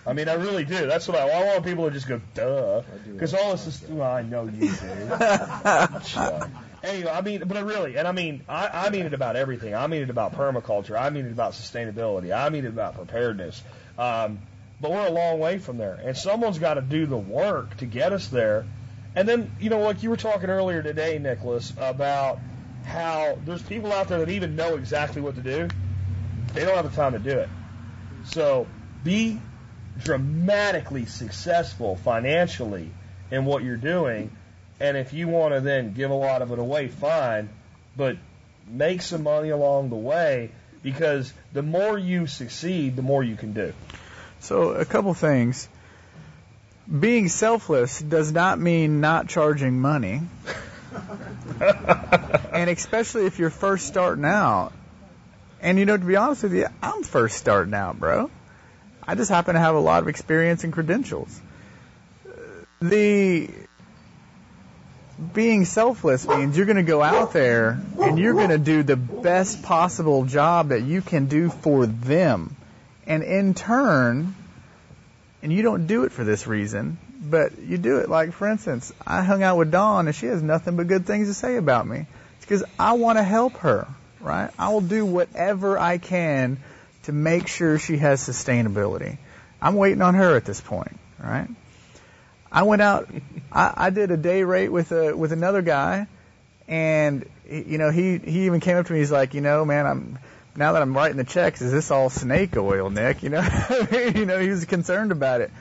I 0.05 0.13
mean, 0.13 0.27
I 0.27 0.33
really 0.33 0.65
do. 0.65 0.87
That's 0.87 1.07
what 1.07 1.17
I, 1.17 1.29
I 1.29 1.45
want 1.45 1.63
people 1.63 1.85
to 1.85 1.91
just 1.91 2.07
go, 2.07 2.19
duh. 2.33 2.81
Because 3.05 3.33
all 3.33 3.51
this 3.51 3.67
is, 3.67 3.81
well, 3.87 4.11
I 4.11 4.23
know 4.23 4.45
you 4.45 4.51
do. 4.51 4.67
anyway, 6.83 7.11
I 7.11 7.21
mean, 7.21 7.43
but 7.45 7.55
I 7.55 7.61
really, 7.61 7.97
and 7.97 8.07
I 8.07 8.11
mean, 8.11 8.43
I, 8.49 8.87
I 8.87 8.89
mean 8.89 9.05
it 9.05 9.13
about 9.13 9.35
everything. 9.35 9.75
I 9.75 9.87
mean 9.87 10.01
it 10.01 10.09
about 10.09 10.33
permaculture. 10.33 10.99
I 10.99 11.11
mean 11.11 11.27
it 11.27 11.31
about 11.31 11.53
sustainability. 11.53 12.35
I 12.35 12.49
mean 12.49 12.65
it 12.65 12.69
about 12.69 12.95
preparedness. 12.95 13.61
Um, 13.97 14.39
but 14.81 14.91
we're 14.91 15.07
a 15.07 15.11
long 15.11 15.39
way 15.39 15.59
from 15.59 15.77
there. 15.77 15.99
And 16.03 16.17
someone's 16.17 16.57
got 16.57 16.73
to 16.73 16.81
do 16.81 17.05
the 17.05 17.17
work 17.17 17.77
to 17.77 17.85
get 17.85 18.11
us 18.11 18.27
there. 18.27 18.65
And 19.15 19.27
then, 19.27 19.51
you 19.59 19.69
know, 19.69 19.81
like 19.81 20.03
you 20.03 20.09
were 20.09 20.17
talking 20.17 20.49
earlier 20.49 20.81
today, 20.81 21.19
Nicholas, 21.19 21.73
about 21.77 22.39
how 22.85 23.37
there's 23.45 23.61
people 23.61 23.91
out 23.91 24.07
there 24.07 24.19
that 24.19 24.29
even 24.29 24.55
know 24.55 24.75
exactly 24.75 25.21
what 25.21 25.35
to 25.35 25.41
do. 25.41 25.67
They 26.53 26.65
don't 26.65 26.75
have 26.75 26.89
the 26.89 26.95
time 26.95 27.13
to 27.13 27.19
do 27.19 27.39
it. 27.39 27.49
So 28.25 28.67
be 29.03 29.39
dramatically 29.99 31.05
successful 31.05 31.95
financially 31.95 32.89
in 33.29 33.45
what 33.45 33.63
you're 33.63 33.77
doing. 33.77 34.31
And 34.79 34.97
if 34.97 35.13
you 35.13 35.27
want 35.27 35.53
to 35.53 35.61
then 35.61 35.93
give 35.93 36.11
a 36.11 36.15
lot 36.15 36.41
of 36.41 36.51
it 36.51 36.59
away, 36.59 36.87
fine. 36.87 37.49
But 37.95 38.17
make 38.67 39.01
some 39.01 39.23
money 39.23 39.49
along 39.49 39.89
the 39.89 39.95
way 39.95 40.51
because 40.81 41.31
the 41.53 41.61
more 41.61 41.97
you 41.97 42.27
succeed, 42.27 42.95
the 42.95 43.01
more 43.01 43.23
you 43.23 43.35
can 43.35 43.53
do. 43.53 43.73
So, 44.39 44.71
a 44.71 44.85
couple 44.85 45.13
things. 45.13 45.69
Being 46.99 47.29
selfless 47.29 48.01
does 48.01 48.31
not 48.31 48.59
mean 48.59 49.01
not 49.01 49.27
charging 49.29 49.79
money. 49.79 50.21
and 52.53 52.69
especially 52.69 53.25
if 53.25 53.39
you're 53.39 53.49
first 53.49 53.87
starting 53.87 54.25
out. 54.25 54.71
And 55.61 55.77
you 55.77 55.85
know, 55.85 55.97
to 55.97 56.03
be 56.03 56.15
honest 56.15 56.43
with 56.43 56.53
you, 56.53 56.67
I'm 56.81 57.03
first 57.03 57.37
starting 57.37 57.73
out, 57.73 57.99
bro. 57.99 58.29
I 59.07 59.15
just 59.15 59.29
happen 59.29 59.55
to 59.55 59.59
have 59.59 59.75
a 59.75 59.79
lot 59.79 60.01
of 60.01 60.07
experience 60.07 60.63
and 60.63 60.73
credentials. 60.73 61.39
The 62.81 63.49
being 65.33 65.65
selfless 65.65 66.27
means 66.27 66.57
you're 66.57 66.65
going 66.65 66.77
to 66.77 66.83
go 66.83 67.01
out 67.01 67.31
there 67.31 67.79
and 67.99 68.17
you're 68.17 68.33
going 68.33 68.49
to 68.49 68.57
do 68.57 68.81
the 68.81 68.95
best 68.95 69.61
possible 69.61 70.25
job 70.25 70.69
that 70.69 70.81
you 70.81 71.01
can 71.01 71.27
do 71.27 71.49
for 71.49 71.85
them. 71.85 72.55
And 73.05 73.23
in 73.23 73.53
turn, 73.53 74.35
and 75.43 75.53
you 75.53 75.61
don't 75.61 75.85
do 75.85 76.05
it 76.05 76.11
for 76.11 76.23
this 76.23 76.47
reason, 76.47 76.97
but 77.21 77.59
you 77.59 77.77
do 77.77 77.97
it. 77.99 78.09
Like, 78.09 78.33
for 78.33 78.47
instance, 78.49 78.91
I 79.05 79.21
hung 79.21 79.43
out 79.43 79.57
with 79.57 79.71
Dawn 79.71 80.07
and 80.07 80.15
she 80.15 80.25
has 80.25 80.41
nothing 80.41 80.75
but 80.75 80.87
good 80.87 81.05
things 81.05 81.27
to 81.27 81.33
say 81.33 81.55
about 81.57 81.87
me. 81.87 82.07
It's 82.37 82.45
because 82.45 82.63
I 82.79 82.93
want 82.93 83.19
to 83.19 83.23
help 83.23 83.57
her, 83.57 83.87
right? 84.19 84.49
I 84.57 84.69
will 84.69 84.81
do 84.81 85.05
whatever 85.05 85.77
I 85.77 85.99
can 85.99 86.57
to 87.03 87.11
make 87.11 87.47
sure 87.47 87.77
she 87.77 87.97
has 87.97 88.27
sustainability. 88.27 89.17
I'm 89.61 89.75
waiting 89.75 90.01
on 90.01 90.15
her 90.15 90.35
at 90.35 90.45
this 90.45 90.59
point, 90.59 90.99
right? 91.19 91.47
I 92.51 92.63
went 92.63 92.81
out, 92.81 93.09
I, 93.51 93.73
I 93.75 93.89
did 93.91 94.09
a 94.09 94.17
day 94.17 94.43
rate 94.43 94.69
with 94.69 94.91
a, 94.91 95.15
with 95.15 95.31
another 95.31 95.61
guy 95.61 96.07
and, 96.67 97.27
you 97.49 97.77
know, 97.77 97.91
he, 97.91 98.17
he 98.17 98.45
even 98.45 98.61
came 98.61 98.77
up 98.77 98.87
to 98.87 98.93
me, 98.93 98.99
he's 98.99 99.11
like, 99.11 99.35
you 99.35 99.41
know, 99.41 99.63
man, 99.63 99.85
I'm, 99.85 100.19
now 100.55 100.73
that 100.73 100.81
I'm 100.81 100.95
writing 100.95 101.17
the 101.17 101.23
checks, 101.23 101.61
is 101.61 101.71
this 101.71 101.91
all 101.91 102.09
snake 102.09 102.57
oil, 102.57 102.89
Nick? 102.89 103.21
You 103.23 103.29
know, 103.29 103.47
you 103.91 104.25
know, 104.25 104.39
he 104.39 104.49
was 104.49 104.65
concerned 104.65 105.11
about 105.11 105.41
it. 105.41 105.51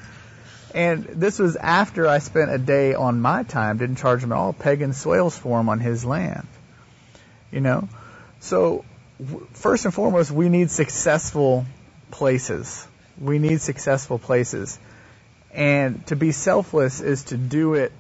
And 0.75 1.05
this 1.05 1.39
was 1.39 1.57
after 1.57 2.07
I 2.07 2.19
spent 2.19 2.51
a 2.51 2.59
day 2.59 2.95
on 2.95 3.21
my 3.21 3.43
time, 3.43 3.79
didn't 3.79 3.97
charge 3.97 4.23
him 4.23 4.33
at 4.33 4.39
all, 4.39 4.53
pegging 4.53 4.93
swales 4.93 5.37
for 5.37 5.59
him 5.59 5.69
on 5.69 5.81
his 5.81 6.05
land. 6.05 6.47
You 7.51 7.61
know, 7.61 7.89
so 8.39 8.85
first 9.53 9.85
and 9.85 9.93
foremost, 9.93 10.31
we 10.31 10.49
need 10.49 10.71
successful 10.71 11.67
places. 12.11 12.87
We 13.19 13.39
need 13.39 13.61
successful 13.61 14.19
places. 14.19 14.79
And 15.53 16.07
to 16.07 16.17
be 16.17 16.33
selfless 16.33 17.01
is 17.01 17.25
to 17.25 17.37
do 17.37 17.75
it 17.75 17.93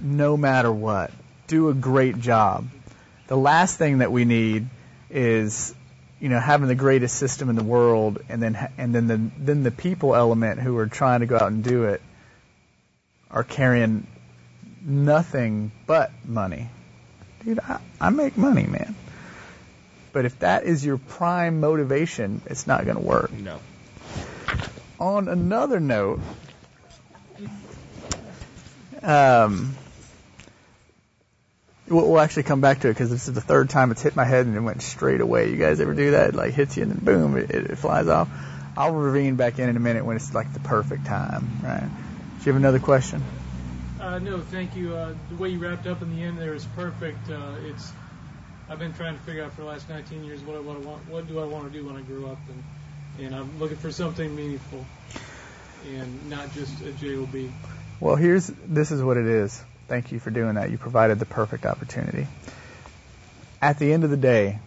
no 0.00 0.36
matter 0.36 0.70
what. 0.70 1.10
Do 1.46 1.70
a 1.70 1.74
great 1.74 2.20
job. 2.20 2.68
The 3.26 3.36
last 3.36 3.78
thing 3.78 3.98
that 3.98 4.12
we 4.12 4.24
need 4.24 4.66
is 5.10 5.74
you 6.24 6.30
know 6.30 6.40
having 6.40 6.68
the 6.68 6.74
greatest 6.74 7.18
system 7.18 7.50
in 7.50 7.54
the 7.54 7.62
world 7.62 8.18
and 8.30 8.42
then 8.42 8.56
and 8.78 8.94
then 8.94 9.06
the 9.08 9.30
then 9.36 9.62
the 9.62 9.70
people 9.70 10.14
element 10.14 10.58
who 10.58 10.74
are 10.78 10.86
trying 10.86 11.20
to 11.20 11.26
go 11.26 11.36
out 11.36 11.52
and 11.52 11.62
do 11.62 11.84
it 11.84 12.00
are 13.30 13.44
carrying 13.44 14.06
nothing 14.82 15.70
but 15.86 16.10
money. 16.24 16.70
Dude, 17.44 17.60
I, 17.60 17.78
I 18.00 18.08
make 18.08 18.38
money, 18.38 18.64
man. 18.64 18.94
But 20.14 20.24
if 20.24 20.38
that 20.38 20.64
is 20.64 20.82
your 20.82 20.96
prime 20.96 21.60
motivation, 21.60 22.40
it's 22.46 22.66
not 22.66 22.86
going 22.86 22.96
to 22.96 23.02
work. 23.02 23.30
No. 23.30 23.60
On 24.98 25.28
another 25.28 25.78
note, 25.78 26.20
um, 29.02 29.76
we'll, 31.88 32.10
we'll 32.10 32.20
actually 32.20 32.44
come 32.44 32.60
back 32.60 32.80
to 32.80 32.88
it 32.88 32.92
because 32.92 33.10
this 33.10 33.28
is 33.28 33.34
the 33.34 33.40
third 33.40 33.70
time 33.70 33.90
it's 33.90 34.02
hit 34.02 34.16
my 34.16 34.24
head 34.24 34.46
and 34.46 34.56
it 34.56 34.60
went 34.60 34.82
straight 34.82 35.20
away. 35.20 35.50
You 35.50 35.56
guys 35.56 35.80
ever 35.80 35.94
do 35.94 36.12
that? 36.12 36.30
It 36.30 36.34
like 36.34 36.54
hits 36.54 36.76
you 36.76 36.84
and 36.84 36.92
then 36.92 37.04
boom, 37.04 37.36
it, 37.36 37.50
it 37.50 37.78
flies 37.78 38.08
off. 38.08 38.28
I'll 38.76 38.92
ravine 38.92 39.36
back 39.36 39.58
in 39.58 39.68
in 39.68 39.76
a 39.76 39.80
minute 39.80 40.04
when 40.04 40.16
it's 40.16 40.34
like 40.34 40.52
the 40.52 40.60
perfect 40.60 41.06
time, 41.06 41.60
right? 41.62 41.80
Do 41.80 42.44
you 42.44 42.52
have 42.52 42.56
another 42.56 42.80
question? 42.80 43.22
Uh, 44.00 44.18
no, 44.18 44.40
thank 44.40 44.76
you. 44.76 44.94
Uh, 44.94 45.14
the 45.30 45.36
way 45.36 45.50
you 45.50 45.58
wrapped 45.58 45.86
up 45.86 46.02
in 46.02 46.14
the 46.14 46.22
end 46.22 46.38
there 46.38 46.54
is 46.54 46.66
perfect. 46.76 47.30
Uh, 47.30 47.54
it's 47.64 47.92
I've 48.68 48.78
been 48.78 48.92
trying 48.94 49.16
to 49.16 49.20
figure 49.22 49.44
out 49.44 49.52
for 49.52 49.62
the 49.62 49.68
last 49.68 49.88
19 49.88 50.24
years 50.24 50.40
what 50.42 50.56
I 50.56 50.60
what 50.60 50.80
want, 50.80 51.08
what 51.08 51.28
do 51.28 51.38
I 51.38 51.44
want 51.44 51.72
to 51.72 51.78
do 51.78 51.86
when 51.86 51.96
I 51.96 52.00
grow 52.02 52.30
up, 52.30 52.38
and 52.48 53.26
and 53.26 53.34
I'm 53.34 53.58
looking 53.58 53.76
for 53.76 53.92
something 53.92 54.34
meaningful, 54.34 54.84
and 55.88 56.28
not 56.28 56.52
just 56.52 56.80
a 56.82 56.92
job. 56.92 57.28
Well, 58.00 58.16
here's 58.16 58.48
this 58.66 58.90
is 58.90 59.02
what 59.02 59.16
it 59.16 59.26
is. 59.26 59.62
Thank 59.88 60.12
you 60.12 60.18
for 60.18 60.30
doing 60.30 60.54
that. 60.54 60.70
You 60.70 60.78
provided 60.78 61.18
the 61.18 61.26
perfect 61.26 61.66
opportunity. 61.66 62.26
At 63.60 63.78
the 63.78 63.92
end 63.92 64.04
of 64.04 64.10
the 64.10 64.16
day, 64.16 64.58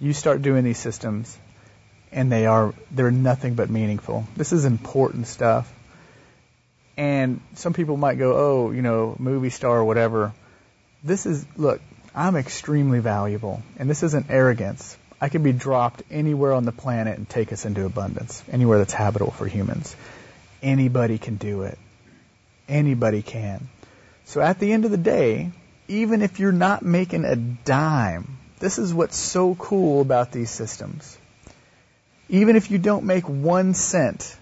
you 0.00 0.12
start 0.12 0.42
doing 0.42 0.64
these 0.64 0.78
systems 0.78 1.36
and 2.12 2.30
they 2.30 2.46
are 2.46 2.74
they're 2.90 3.10
nothing 3.10 3.54
but 3.54 3.70
meaningful. 3.70 4.26
This 4.36 4.52
is 4.52 4.64
important 4.64 5.26
stuff. 5.26 5.72
And 6.96 7.40
some 7.54 7.72
people 7.72 7.96
might 7.96 8.18
go, 8.18 8.34
"Oh, 8.36 8.70
you 8.72 8.82
know, 8.82 9.16
movie 9.18 9.50
star 9.50 9.78
or 9.78 9.84
whatever." 9.84 10.32
This 11.04 11.24
is 11.26 11.46
look, 11.56 11.80
I'm 12.14 12.36
extremely 12.36 12.98
valuable, 12.98 13.62
and 13.78 13.88
this 13.88 14.02
isn't 14.02 14.26
arrogance. 14.28 14.96
I 15.20 15.28
can 15.28 15.42
be 15.42 15.52
dropped 15.52 16.02
anywhere 16.10 16.52
on 16.52 16.64
the 16.64 16.72
planet 16.72 17.18
and 17.18 17.28
take 17.28 17.52
us 17.52 17.64
into 17.64 17.84
abundance, 17.84 18.42
anywhere 18.50 18.78
that's 18.78 18.92
habitable 18.92 19.32
for 19.32 19.46
humans. 19.46 19.94
Anybody 20.62 21.18
can 21.18 21.36
do 21.36 21.62
it. 21.62 21.78
Anybody 22.68 23.22
can. 23.22 23.68
So 24.30 24.40
at 24.40 24.60
the 24.60 24.70
end 24.70 24.84
of 24.84 24.92
the 24.92 24.96
day, 24.96 25.50
even 25.88 26.22
if 26.22 26.38
you're 26.38 26.52
not 26.52 26.82
making 26.84 27.24
a 27.24 27.34
dime, 27.34 28.38
this 28.60 28.78
is 28.78 28.94
what's 28.94 29.16
so 29.16 29.56
cool 29.56 30.00
about 30.00 30.30
these 30.30 30.50
systems. 30.50 31.18
Even 32.28 32.54
if 32.54 32.70
you 32.70 32.78
don't 32.78 33.06
make 33.06 33.28
one 33.28 33.74
cent, 33.74 34.36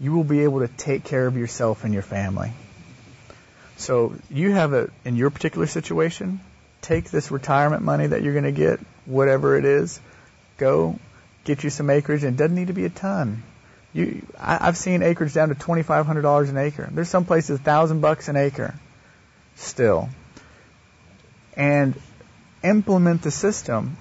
you 0.00 0.12
will 0.12 0.24
be 0.24 0.42
able 0.42 0.66
to 0.66 0.68
take 0.68 1.04
care 1.04 1.28
of 1.28 1.36
yourself 1.36 1.84
and 1.84 1.94
your 1.94 2.02
family. 2.02 2.50
So 3.76 4.16
you 4.32 4.50
have 4.50 4.72
a, 4.72 4.90
in 5.04 5.14
your 5.14 5.30
particular 5.30 5.68
situation, 5.68 6.40
take 6.82 7.08
this 7.08 7.30
retirement 7.30 7.84
money 7.84 8.08
that 8.08 8.24
you're 8.24 8.32
going 8.32 8.52
to 8.52 8.60
get, 8.66 8.80
whatever 9.04 9.56
it 9.56 9.64
is, 9.64 10.00
go 10.58 10.98
get 11.44 11.62
you 11.62 11.70
some 11.70 11.88
acreage, 11.88 12.24
and 12.24 12.34
it 12.34 12.36
doesn't 12.36 12.56
need 12.56 12.66
to 12.66 12.72
be 12.72 12.84
a 12.84 12.90
ton. 12.90 13.44
You, 13.96 14.26
I, 14.38 14.68
I've 14.68 14.76
seen 14.76 15.02
acreage 15.02 15.32
down 15.32 15.48
to 15.48 15.54
twenty 15.54 15.82
five 15.82 16.06
hundred 16.06 16.22
dollars 16.22 16.50
an 16.50 16.58
acre. 16.58 16.88
There's 16.92 17.08
some 17.08 17.24
places 17.24 17.58
thousand 17.60 18.00
bucks 18.00 18.28
an 18.28 18.36
acre, 18.36 18.74
still. 19.54 20.10
And 21.56 21.98
implement 22.62 23.22
the 23.22 23.30
system. 23.30 23.96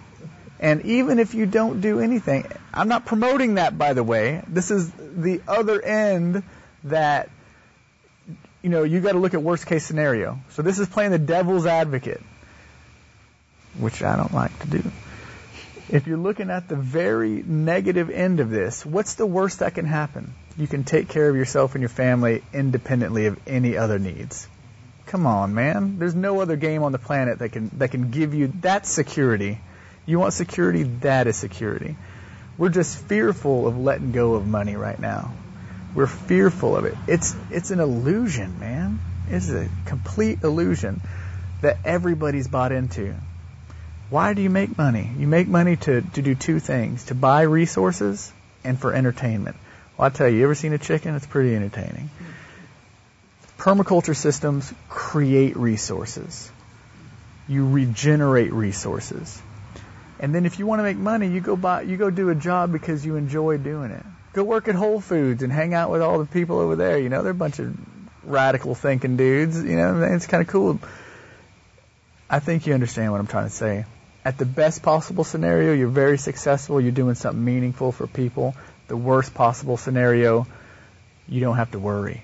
And 0.59 0.85
even 0.85 1.19
if 1.19 1.33
you 1.33 1.45
don't 1.45 1.79
do 1.79 1.99
anything, 1.99 2.45
I'm 2.73 2.87
not 2.89 3.05
promoting 3.05 3.55
that, 3.55 3.77
by 3.77 3.93
the 3.93 4.03
way. 4.03 4.43
This 4.47 4.71
is 4.71 4.91
the 4.91 5.41
other 5.47 5.81
end 5.81 6.43
that 6.83 7.29
you 8.65 8.69
know, 8.69 8.81
you 8.81 8.99
got 8.99 9.11
to 9.11 9.19
look 9.19 9.35
at 9.35 9.43
worst 9.43 9.67
case 9.67 9.85
scenario. 9.85 10.39
So 10.49 10.63
this 10.63 10.79
is 10.79 10.89
playing 10.89 11.11
the 11.11 11.19
devil's 11.19 11.67
advocate, 11.67 12.21
which 13.77 14.01
I 14.01 14.15
don't 14.15 14.33
like 14.33 14.57
to 14.61 14.67
do. 14.67 14.91
If 15.87 16.07
you're 16.07 16.17
looking 16.17 16.49
at 16.49 16.67
the 16.67 16.75
very 16.75 17.43
negative 17.45 18.09
end 18.09 18.39
of 18.39 18.49
this, 18.49 18.83
what's 18.85 19.13
the 19.15 19.25
worst 19.25 19.59
that 19.59 19.75
can 19.75 19.85
happen? 19.85 20.33
You 20.57 20.67
can 20.67 20.83
take 20.83 21.09
care 21.09 21.29
of 21.29 21.35
yourself 21.35 21.75
and 21.75 21.81
your 21.81 21.89
family 21.89 22.43
independently 22.53 23.27
of 23.27 23.39
any 23.45 23.77
other 23.77 23.99
needs. 23.99 24.47
Come 25.05 25.27
on, 25.27 25.53
man. 25.53 25.99
There's 25.99 26.15
no 26.15 26.41
other 26.41 26.55
game 26.55 26.81
on 26.81 26.91
the 26.91 26.97
planet 26.97 27.39
that 27.39 27.49
can 27.49 27.69
that 27.77 27.91
can 27.91 28.09
give 28.09 28.33
you 28.33 28.47
that 28.61 28.87
security. 28.87 29.59
You 30.07 30.17
want 30.17 30.33
security, 30.33 30.83
that 31.01 31.27
is 31.27 31.35
security. 31.35 31.95
We're 32.57 32.69
just 32.69 32.97
fearful 32.97 33.67
of 33.67 33.77
letting 33.77 34.11
go 34.11 34.33
of 34.33 34.47
money 34.47 34.75
right 34.75 34.99
now. 34.99 35.33
We're 35.93 36.07
fearful 36.07 36.75
of 36.75 36.85
it. 36.85 36.95
It's 37.07 37.35
it's 37.51 37.69
an 37.69 37.79
illusion, 37.79 38.59
man. 38.59 38.99
It's 39.29 39.49
a 39.49 39.69
complete 39.85 40.43
illusion 40.43 41.01
that 41.61 41.77
everybody's 41.85 42.47
bought 42.47 42.71
into. 42.71 43.13
Why 44.09 44.33
do 44.33 44.41
you 44.41 44.49
make 44.49 44.77
money? 44.77 45.09
You 45.17 45.27
make 45.27 45.47
money 45.47 45.77
to, 45.77 46.01
to 46.01 46.21
do 46.21 46.35
two 46.35 46.59
things 46.59 47.05
to 47.05 47.15
buy 47.15 47.41
resources 47.41 48.31
and 48.63 48.79
for 48.79 48.93
entertainment. 48.93 49.55
Well, 49.97 50.07
I 50.07 50.09
tell 50.09 50.29
you, 50.29 50.37
you 50.37 50.43
ever 50.43 50.55
seen 50.55 50.73
a 50.73 50.77
chicken? 50.77 51.15
It's 51.15 51.25
pretty 51.25 51.55
entertaining. 51.55 52.09
Permaculture 53.57 54.15
systems 54.15 54.71
create 54.89 55.55
resources, 55.55 56.51
you 57.47 57.67
regenerate 57.67 58.53
resources. 58.53 59.41
And 60.19 60.33
then 60.35 60.45
if 60.45 60.59
you 60.59 60.65
want 60.65 60.79
to 60.79 60.83
make 60.83 60.97
money, 60.97 61.27
you 61.27 61.41
go 61.41 61.55
buy, 61.55 61.81
you 61.81 61.97
go 61.97 62.09
do 62.09 62.29
a 62.29 62.35
job 62.35 62.71
because 62.71 63.05
you 63.05 63.15
enjoy 63.15 63.57
doing 63.57 63.91
it. 63.91 64.05
Go 64.33 64.43
work 64.43 64.67
at 64.67 64.75
Whole 64.75 65.01
Foods 65.01 65.43
and 65.43 65.51
hang 65.51 65.73
out 65.73 65.89
with 65.89 66.01
all 66.01 66.19
the 66.19 66.25
people 66.25 66.59
over 66.59 66.75
there. 66.75 66.99
You 66.99 67.09
know, 67.09 67.23
they're 67.23 67.31
a 67.31 67.35
bunch 67.35 67.59
of 67.59 67.75
radical 68.23 68.75
thinking 68.75 69.17
dudes. 69.17 69.61
You 69.61 69.75
know, 69.75 70.01
it's 70.03 70.27
kind 70.27 70.41
of 70.41 70.47
cool. 70.47 70.79
I 72.29 72.39
think 72.39 72.67
you 72.67 72.73
understand 72.73 73.11
what 73.11 73.19
I'm 73.19 73.27
trying 73.27 73.45
to 73.45 73.53
say. 73.53 73.85
At 74.25 74.39
the 74.39 74.45
best 74.45 74.81
possible 74.81 75.23
scenario, 75.23 75.73
you're 75.73 75.87
very 75.87 76.17
successful. 76.17 76.81
You're 76.81 76.91
doing 76.91 77.13
something 77.13 77.45
meaningful 77.45 77.91
for 77.91 78.07
people. 78.07 78.55
The 78.87 78.97
worst 78.97 79.35
possible 79.35 79.77
scenario, 79.77 80.47
you 81.27 81.41
don't 81.41 81.57
have 81.57 81.69
to 81.71 81.79
worry. 81.79 82.23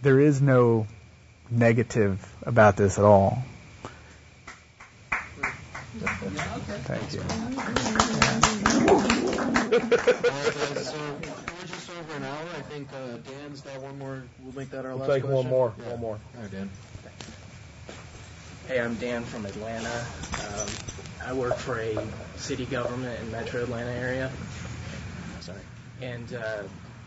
There 0.00 0.20
is 0.20 0.40
no 0.40 0.86
negative 1.50 2.24
about 2.46 2.76
this 2.76 2.98
at 3.00 3.04
all. 3.04 3.42
Thank 6.86 7.14
you. 7.14 7.20
we're 9.70 9.80
just 11.66 11.90
over 11.90 12.14
an 12.14 12.22
hour. 12.22 12.46
I 12.56 12.62
think 12.62 12.88
uh, 12.92 13.16
Dan's 13.28 13.60
got 13.62 13.82
one 13.82 13.98
more. 13.98 14.22
We'll 14.40 14.54
make 14.54 14.70
that 14.70 14.84
our 14.86 14.92
We'll 14.92 15.08
last 15.08 15.20
take 15.20 15.24
one 15.24 15.48
more. 15.48 15.74
Yeah. 15.78 15.90
One 15.90 16.00
more. 16.00 16.20
All 16.36 16.42
right, 16.42 16.50
Dan. 16.50 16.70
Hey, 18.68 18.80
I'm 18.80 18.94
Dan 18.94 19.24
from 19.24 19.46
Atlanta. 19.46 19.88
Um, 19.88 20.68
I 21.24 21.32
work 21.32 21.56
for 21.56 21.78
a 21.78 21.98
city 22.36 22.64
government 22.64 23.20
in 23.20 23.30
Metro 23.30 23.62
Atlanta 23.62 23.90
area. 23.90 24.30
Sorry. 25.40 25.58
And 26.00 26.32
uh, 26.34 26.62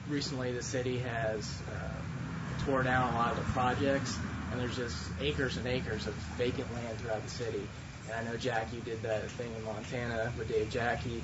recently, 0.08 0.52
the 0.52 0.62
city 0.62 1.00
has 1.00 1.62
uh, 1.70 2.66
tore 2.66 2.84
down 2.84 3.14
a 3.14 3.18
lot 3.18 3.32
of 3.32 3.38
the 3.38 3.52
projects, 3.52 4.18
and 4.52 4.60
there's 4.60 4.76
just 4.76 4.98
acres 5.20 5.58
and 5.58 5.68
acres 5.68 6.08
of 6.08 6.14
vacant 6.38 6.72
land 6.74 6.98
throughout 7.00 7.24
the 7.24 7.30
city. 7.30 7.62
And 8.10 8.28
I 8.28 8.32
know 8.32 8.38
Jack, 8.38 8.68
you 8.74 8.82
did 8.82 9.02
that 9.04 9.30
thing 9.32 9.52
in 9.56 9.64
Montana 9.64 10.32
with 10.38 10.50
Dave 10.50 10.70
Jacke. 10.70 11.22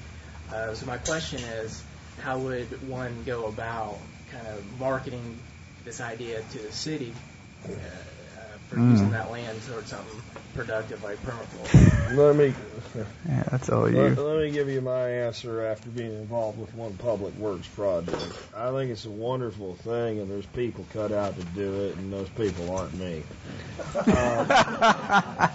Uh, 0.52 0.74
so 0.74 0.86
my 0.86 0.98
question 0.98 1.40
is, 1.42 1.84
how 2.22 2.40
would 2.40 2.88
one 2.88 3.24
go 3.26 3.46
about 3.46 3.98
kind 4.32 4.48
of 4.48 4.80
marketing 4.80 5.40
this 5.86 6.02
idea 6.02 6.42
to 6.52 6.58
the 6.60 6.72
city 6.72 7.14
uh, 7.68 7.72
uh, 7.72 7.76
for 8.70 8.78
Mm. 8.78 8.92
using 8.92 9.10
that 9.12 9.32
land 9.32 9.60
towards 9.68 9.90
something 9.90 10.22
productive 10.54 11.04
like 11.04 11.18
permaculture? 11.24 12.16
Let 12.16 12.36
me 12.36 12.54
Yeah, 13.28 13.44
that's 13.52 13.70
all 13.70 13.84
let, 13.84 13.94
you. 13.94 14.24
let 14.24 14.38
me 14.40 14.52
give 14.52 14.70
you 14.70 14.82
my 14.82 15.10
answer 15.10 15.64
after 15.66 15.90
being 15.90 16.14
involved 16.14 16.58
with 16.60 16.74
one 16.76 16.94
public 16.94 17.36
works 17.36 17.68
project. 17.68 18.18
I 18.56 18.72
think 18.72 18.92
it's 18.92 19.06
a 19.06 19.10
wonderful 19.12 19.76
thing, 19.76 20.20
and 20.20 20.30
there's 20.30 20.46
people 20.48 20.86
cut 20.94 21.12
out 21.12 21.36
to 21.38 21.44
do 21.44 21.86
it, 21.86 21.98
and 21.98 22.12
those 22.14 22.30
people 22.30 22.76
aren't 22.76 22.94
me. 22.98 23.24
Um, 24.08 24.48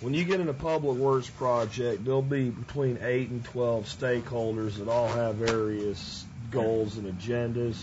when 0.00 0.14
you 0.14 0.24
get 0.24 0.40
in 0.40 0.48
a 0.48 0.54
public 0.54 0.96
works 0.96 1.28
project, 1.30 2.04
there'll 2.04 2.22
be 2.22 2.50
between 2.50 2.98
eight 3.02 3.30
and 3.30 3.44
twelve 3.44 3.84
stakeholders 3.86 4.76
that 4.76 4.88
all 4.88 5.08
have 5.08 5.36
various 5.36 6.24
goals 6.50 6.96
and 6.96 7.06
agendas. 7.18 7.76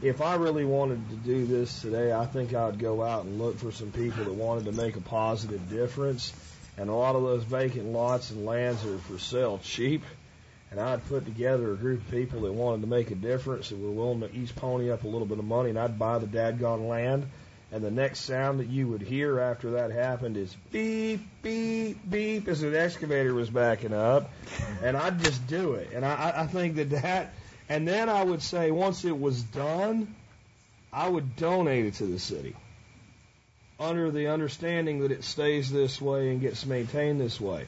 If 0.00 0.20
I 0.20 0.36
really 0.36 0.64
wanted 0.64 1.08
to 1.10 1.16
do 1.16 1.44
this 1.44 1.82
today, 1.82 2.12
I 2.12 2.24
think 2.24 2.54
I 2.54 2.66
would 2.66 2.78
go 2.78 3.02
out 3.02 3.24
and 3.24 3.38
look 3.38 3.58
for 3.58 3.72
some 3.72 3.90
people 3.90 4.24
that 4.24 4.32
wanted 4.32 4.66
to 4.66 4.72
make 4.72 4.94
a 4.94 5.00
positive 5.00 5.68
difference. 5.68 6.32
And 6.76 6.88
a 6.88 6.92
lot 6.94 7.16
of 7.16 7.22
those 7.22 7.42
vacant 7.42 7.86
lots 7.86 8.30
and 8.30 8.46
lands 8.46 8.84
are 8.84 8.98
for 8.98 9.18
sale 9.18 9.58
cheap. 9.62 10.04
And 10.70 10.78
I'd 10.78 11.04
put 11.08 11.24
together 11.24 11.72
a 11.72 11.76
group 11.76 12.02
of 12.02 12.10
people 12.12 12.42
that 12.42 12.52
wanted 12.52 12.82
to 12.82 12.86
make 12.86 13.10
a 13.10 13.16
difference 13.16 13.72
and 13.72 13.82
were 13.82 13.90
willing 13.90 14.20
to 14.20 14.32
each 14.32 14.54
pony 14.54 14.90
up 14.90 15.02
a 15.02 15.08
little 15.08 15.26
bit 15.26 15.38
of 15.40 15.44
money, 15.44 15.70
and 15.70 15.78
I'd 15.78 15.98
buy 15.98 16.18
the 16.18 16.26
dadgone 16.26 16.88
land. 16.88 17.26
And 17.72 17.82
the 17.82 17.90
next 17.90 18.20
sound 18.20 18.60
that 18.60 18.68
you 18.68 18.86
would 18.88 19.02
hear 19.02 19.40
after 19.40 19.72
that 19.72 19.90
happened 19.90 20.36
is 20.36 20.54
beep, 20.70 21.20
beep, 21.42 21.98
beep 22.08 22.48
as 22.48 22.62
an 22.62 22.74
excavator 22.74 23.34
was 23.34 23.50
backing 23.50 23.92
up. 23.92 24.30
And 24.82 24.96
I'd 24.96 25.18
just 25.22 25.46
do 25.48 25.72
it. 25.74 25.90
And 25.94 26.04
I- 26.04 26.34
I 26.36 26.46
think 26.46 26.76
that 26.76 26.90
that, 26.90 27.34
and 27.68 27.86
then 27.86 28.08
I 28.08 28.22
would 28.22 28.42
say 28.42 28.70
once 28.70 29.04
it 29.04 29.18
was 29.18 29.42
done, 29.42 30.14
I 30.92 31.08
would 31.08 31.36
donate 31.36 31.86
it 31.86 31.94
to 31.94 32.06
the 32.06 32.18
city 32.18 32.56
under 33.80 34.10
the 34.10 34.28
understanding 34.28 35.00
that 35.00 35.12
it 35.12 35.22
stays 35.22 35.70
this 35.70 36.00
way 36.00 36.30
and 36.30 36.40
gets 36.40 36.66
maintained 36.66 37.20
this 37.20 37.40
way. 37.40 37.66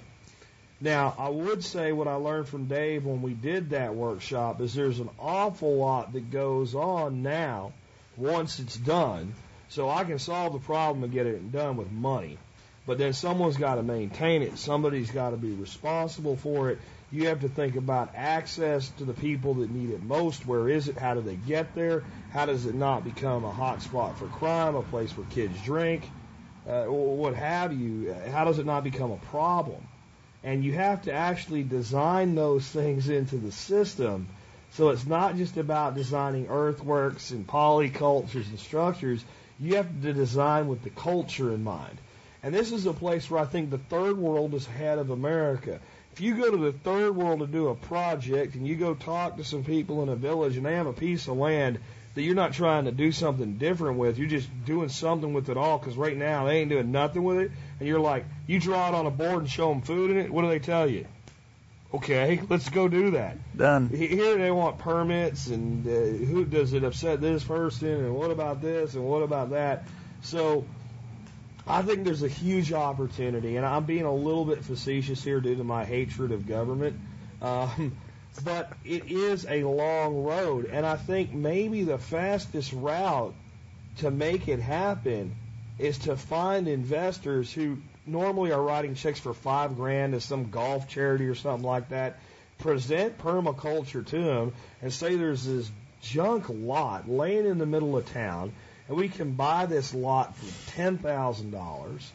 Now, 0.81 1.15
I 1.19 1.29
would 1.29 1.63
say 1.63 1.93
what 1.93 2.09
I 2.09 2.15
learned 2.15 2.49
from 2.49 2.65
Dave 2.65 3.05
when 3.05 3.23
we 3.23 3.35
did 3.35 3.71
that 3.71 3.95
workshop 3.95 4.61
is 4.61 4.75
there's 4.75 4.99
an 4.99 5.11
awful 5.19 5.77
lot 5.77 6.15
that 6.15 6.31
goes 6.31 6.75
on 6.75 7.23
now 7.23 7.73
once 8.17 8.59
it's 8.59 8.77
done. 8.77 9.35
So 9.69 9.89
I 9.89 10.05
can 10.05 10.19
solve 10.19 10.55
the 10.55 10.59
problem 10.59 11.05
and 11.05 11.13
get 11.13 11.27
it 11.27 11.53
done 11.53 11.77
with 11.77 11.93
money. 11.93 12.39
But 12.87 12.99
then 12.99 13.13
someone's 13.13 13.57
got 13.57 13.77
to 13.77 13.83
maintain 13.83 14.43
it. 14.43 14.59
Somebody's 14.59 15.11
got 15.11 15.31
to 15.31 15.37
be 15.37 15.53
responsible 15.53 16.37
for 16.37 16.71
it. 16.71 16.79
You 17.13 17.27
have 17.27 17.41
to 17.41 17.49
think 17.49 17.75
about 17.75 18.13
access 18.15 18.89
to 18.99 19.05
the 19.05 19.13
people 19.13 19.55
that 19.55 19.71
need 19.71 19.91
it 19.91 20.03
most. 20.03 20.47
Where 20.47 20.69
is 20.69 20.87
it? 20.87 20.97
How 20.97 21.15
do 21.15 21.21
they 21.21 21.35
get 21.35 21.75
there? 21.75 22.05
How 22.31 22.47
does 22.47 22.67
it 22.67 22.75
not 22.75 23.03
become 23.03 23.45
a 23.45 23.51
hot 23.51 23.83
spot 23.83 24.17
for 24.17 24.27
crime, 24.27 24.77
a 24.77 24.83
place 24.83 25.17
where 25.17 25.27
kids 25.27 25.61
drink, 25.63 26.09
uh, 26.69 26.85
or 26.85 27.17
what 27.17 27.35
have 27.35 27.73
you? 27.73 28.15
How 28.31 28.45
does 28.45 28.61
it 28.61 28.67
not 28.67 28.85
become 28.85 29.11
a 29.11 29.17
problem? 29.17 29.83
And 30.45 30.65
you 30.65 30.73
have 30.75 31.03
to 31.03 31.13
actually 31.13 31.65
design 31.65 32.37
those 32.37 32.67
things 32.67 33.09
into 33.09 33.37
the 33.37 33.51
system. 33.51 34.29
So 34.73 34.91
it's 34.91 35.05
not 35.07 35.37
just 35.37 35.57
about 35.57 35.97
designing 35.97 36.47
earthworks 36.49 37.33
and 37.33 37.45
polycultures 37.45 38.49
and 38.49 38.59
structures. 38.59 39.25
You 39.59 39.77
have 39.77 40.03
to 40.03 40.13
design 40.13 40.69
with 40.69 40.83
the 40.85 40.91
culture 40.91 41.53
in 41.53 41.65
mind. 41.65 41.99
And 42.43 42.55
this 42.55 42.73
is 42.73 42.87
a 42.87 42.93
place 42.93 43.31
where 43.31 43.43
I 43.43 43.45
think 43.45 43.69
the 43.69 43.79
third 43.79 44.17
world 44.17 44.55
is 44.55 44.67
ahead 44.67 44.99
of 44.99 45.11
America. 45.11 45.81
If 46.13 46.21
you 46.21 46.37
go 46.37 46.51
to 46.51 46.57
the 46.57 46.73
third 46.73 47.17
world 47.17 47.41
to 47.41 47.47
do 47.47 47.69
a 47.69 47.75
project 47.75 48.55
and 48.55 48.67
you 48.67 48.77
go 48.77 48.95
talk 48.95 49.37
to 49.37 49.45
some 49.45 49.65
people 49.65 50.03
in 50.03 50.09
a 50.09 50.17
village 50.17 50.57
and 50.57 50.67
they 50.67 50.75
have 50.75 50.87
a 50.87 50.93
piece 50.93 51.29
of 51.29 51.37
land 51.37 51.79
that 52.15 52.23
you're 52.23 52.35
not 52.35 52.53
trying 52.53 52.87
to 52.87 52.93
do 52.93 53.13
something 53.13 53.57
different 53.57 53.99
with, 53.99 54.19
you're 54.19 54.29
just 54.29 54.49
doing 54.65 54.89
something 54.89 55.33
with 55.33 55.49
it 55.49 55.57
all 55.57 55.79
because 55.79 55.97
right 55.97 56.17
now 56.17 56.47
they 56.47 56.59
ain't 56.59 56.71
doing 56.71 56.91
nothing 56.91 57.23
with 57.23 57.39
it, 57.39 57.53
and 57.79 57.89
you're 57.89 58.01
like, 58.01 58.25
you 58.49 58.59
draw 58.59 58.89
it 58.89 58.95
on 58.95 59.07
a 59.07 59.11
board 59.11 59.39
and 59.39 59.49
show 59.49 59.69
them 59.69 59.81
food 59.81 60.11
in 60.11 60.19
it, 60.19 60.31
what 60.31 60.43
do 60.43 60.49
they 60.49 60.59
tell 60.59 60.91
you? 60.91 61.07
Okay, 61.93 62.41
let's 62.49 62.69
go 62.69 62.89
do 62.89 63.13
that. 63.13 63.37
Done. 63.57 63.89
Here 63.89 64.37
they 64.39 64.51
want 64.51 64.79
permits 64.79 65.49
and 65.49 65.87
uh, 65.87 65.91
who 65.91 66.45
does 66.45 66.73
it 66.73 66.85
upset 66.85 67.21
this 67.21 67.43
person 67.43 67.89
and 67.89 68.15
what 68.15 68.31
about 68.31 68.63
this 68.63 68.95
and 68.95 69.05
what 69.05 69.23
about 69.23 69.51
that. 69.51 69.85
So 70.23 70.65
I 71.71 71.83
think 71.83 72.05
there's 72.05 72.23
a 72.23 72.29
huge 72.29 72.73
opportunity, 72.73 73.57
and 73.57 73.65
I'm 73.65 73.85
being 73.85 74.05
a 74.05 74.15
little 74.15 74.45
bit 74.45 74.65
facetious 74.65 75.23
here 75.23 75.41
due 75.41 75.55
to 75.55 75.65
my 75.65 75.85
hatred 75.85 76.33
of 76.33 76.47
government. 76.47 76.99
Um, 77.41 77.97
but 78.45 78.73
it 78.85 79.11
is 79.11 79.47
a 79.49 79.65
long 79.65 80.25
road, 80.25 80.67
and 80.67 80.85
I 80.85 80.97
think 80.97 81.33
maybe 81.33 81.85
the 81.85 81.99
fastest 81.99 82.73
route 82.73 83.35
to 83.99 84.11
make 84.11 84.49
it 84.49 84.61
happen 84.61 85.37
is 85.79 85.99
to 85.99 86.17
find 86.17 86.69
investors 86.69 87.53
who 87.53 87.79
normally 88.07 88.53
are 88.53 88.63
writing 88.63 88.95
checks 88.95 89.21
for 89.21 89.33
five 89.33 89.77
grand 89.77 90.13
to 90.13 90.21
some 90.21 90.51
golf 90.51 90.89
charity 90.89 91.27
or 91.27 91.35
something 91.35 91.67
like 91.67 91.91
that. 91.91 92.19
Present 92.59 93.17
permaculture 93.19 94.05
to 94.07 94.23
them 94.23 94.53
and 94.83 94.93
say 94.93 95.17
there's 95.17 95.45
this 95.45 95.71
junk 96.03 96.47
lot 96.49 97.09
laying 97.09 97.47
in 97.47 97.59
the 97.59 97.67
middle 97.67 97.97
of 97.97 98.11
town 98.13 98.53
and 98.91 98.99
we 98.99 99.09
can 99.09 99.35
buy 99.35 99.67
this 99.67 99.95
lot 99.95 100.37
for 100.37 100.73
ten 100.73 100.99
thousand 100.99 101.53
dollars, 101.53 102.11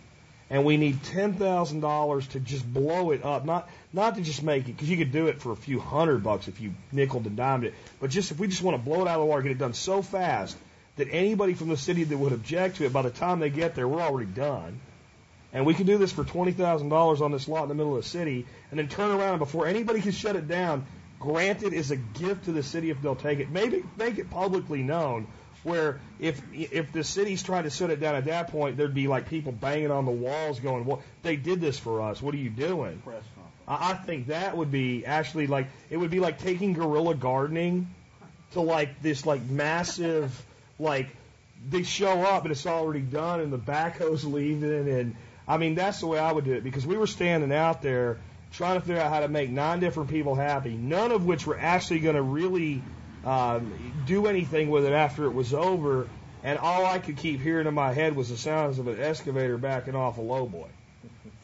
and 0.50 0.66
we 0.66 0.76
need 0.76 1.02
ten 1.04 1.34
thousand 1.34 1.80
dollars 1.80 2.28
to 2.28 2.40
just 2.42 2.72
blow 2.72 3.12
it 3.12 3.24
up, 3.24 3.46
not 3.46 3.70
not 3.94 4.16
to 4.16 4.22
just 4.22 4.44
make 4.44 4.64
it 4.68 4.74
because 4.74 4.90
you 4.90 4.98
could 4.98 5.14
do 5.14 5.28
it 5.28 5.42
for 5.42 5.54
a 5.54 5.56
few 5.56 5.80
hundred 5.80 6.22
bucks 6.22 6.50
if 6.50 6.60
you 6.60 6.74
nickel 6.92 7.22
and 7.26 7.38
dimed 7.38 7.64
it, 7.64 7.74
but 8.02 8.10
just 8.10 8.32
if 8.32 8.40
we 8.40 8.50
just 8.50 8.62
want 8.62 8.76
to 8.78 8.84
blow 8.84 9.02
it 9.02 9.08
out 9.08 9.16
of 9.16 9.22
the 9.22 9.26
water, 9.26 9.42
get 9.42 9.54
it 9.54 9.58
done 9.58 9.74
so 9.74 10.02
fast 10.02 10.58
that 10.98 11.08
anybody 11.12 11.54
from 11.54 11.70
the 11.70 11.78
city 11.78 12.04
that 12.04 12.18
would 12.18 12.34
object 12.34 12.76
to 12.76 12.86
it, 12.86 12.92
by 12.92 13.04
the 13.04 13.10
time 13.10 13.40
they 13.40 13.50
get 13.50 13.74
there, 13.76 13.88
we're 13.88 14.02
already 14.02 14.30
done. 14.30 14.80
And 15.54 15.66
we 15.66 15.74
can 15.76 15.86
do 15.86 15.98
this 15.98 16.12
for 16.12 16.26
twenty 16.26 16.52
thousand 16.52 16.90
dollars 16.90 17.22
on 17.22 17.32
this 17.32 17.48
lot 17.48 17.64
in 17.64 17.70
the 17.70 17.76
middle 17.76 17.96
of 17.96 18.04
the 18.04 18.10
city, 18.10 18.46
and 18.70 18.78
then 18.78 18.90
turn 18.90 19.12
around 19.12 19.30
and 19.30 19.40
before 19.40 19.66
anybody 19.66 20.02
can 20.02 20.12
shut 20.12 20.36
it 20.36 20.50
down, 20.50 20.86
grant 21.22 21.64
it 21.64 21.72
as 21.72 21.92
a 21.92 21.96
gift 21.96 22.46
to 22.46 22.52
the 22.52 22.64
city 22.64 22.90
if 22.90 23.02
they'll 23.02 23.16
take 23.16 23.40
it. 23.40 23.50
Maybe 23.50 23.82
make 23.96 24.18
it 24.18 24.30
publicly 24.30 24.84
known 24.84 25.28
where 25.66 26.00
if 26.20 26.42
if 26.54 26.92
the 26.94 27.04
city's 27.04 27.42
trying 27.44 27.64
to 27.64 27.70
shut 27.72 27.90
it 27.90 28.00
down 28.00 28.16
at 28.16 28.26
that 28.26 28.50
point, 28.50 28.78
there'd 28.78 28.94
be 28.94 29.08
like 29.08 29.28
people 29.28 29.52
banging 29.52 29.92
on 29.92 30.06
the 30.06 30.12
walls, 30.12 30.60
going, 30.60 30.86
"Well, 30.86 31.02
they 31.24 31.36
did 31.36 31.60
this 31.60 31.78
for 31.78 32.02
us. 32.02 32.22
What 32.22 32.34
are 32.36 32.38
you 32.38 32.52
doing?" 32.52 33.02
I, 33.68 33.92
I 33.92 33.94
think 33.96 34.28
that 34.28 34.56
would 34.56 34.72
be 34.72 35.06
actually 35.06 35.48
like 35.48 35.68
it 35.90 35.98
would 35.98 36.12
be 36.12 36.20
like 36.20 36.40
taking 36.40 36.74
guerrilla 36.74 37.16
gardening 37.16 37.88
to 38.52 38.62
like 38.62 39.02
this 39.02 39.26
like 39.26 39.44
massive 39.44 40.46
like 40.80 41.10
they 41.68 41.82
show 41.82 42.22
up 42.22 42.44
and 42.44 42.52
it's 42.52 42.68
already 42.68 43.02
done 43.02 43.42
and 43.42 43.52
the 43.52 43.58
backhoe's 43.58 44.24
leaving 44.24 44.88
and 44.88 45.16
I 45.48 45.58
mean 45.58 45.74
that's 45.74 46.00
the 46.00 46.08
way 46.08 46.20
I 46.20 46.32
would 46.32 46.46
do 46.46 46.54
it 46.54 46.64
because 46.64 46.86
we 46.86 46.96
were 46.96 47.08
standing 47.08 47.52
out 47.52 47.82
there 47.82 48.20
trying 48.54 48.80
to 48.80 48.86
figure 48.86 49.02
out 49.02 49.12
how 49.12 49.22
to 49.22 49.28
make 49.28 49.50
nine 49.50 49.80
different 49.80 50.10
people 50.10 50.36
happy, 50.36 50.76
none 50.76 51.12
of 51.12 51.26
which 51.26 51.46
were 51.46 51.58
actually 51.60 52.00
going 52.00 52.16
to 52.16 52.22
really 52.22 52.82
um, 53.26 53.74
do 54.06 54.28
anything 54.28 54.70
with 54.70 54.86
it 54.86 54.94
after 54.94 55.26
it 55.26 55.32
was 55.32 55.54
over. 55.54 56.08
And 56.44 56.60
all 56.60 56.86
I 56.86 57.00
could 57.00 57.18
keep 57.18 57.42
hearing 57.42 57.66
in 57.66 57.74
my 57.74 57.92
head 57.92 58.16
was 58.16 58.30
the 58.30 58.38
sounds 58.38 58.78
of 58.78 58.88
an 58.88 59.02
excavator 59.02 59.58
backing 59.58 59.96
off 59.96 60.20
a 60.20 60.22
lowboy. 60.22 60.68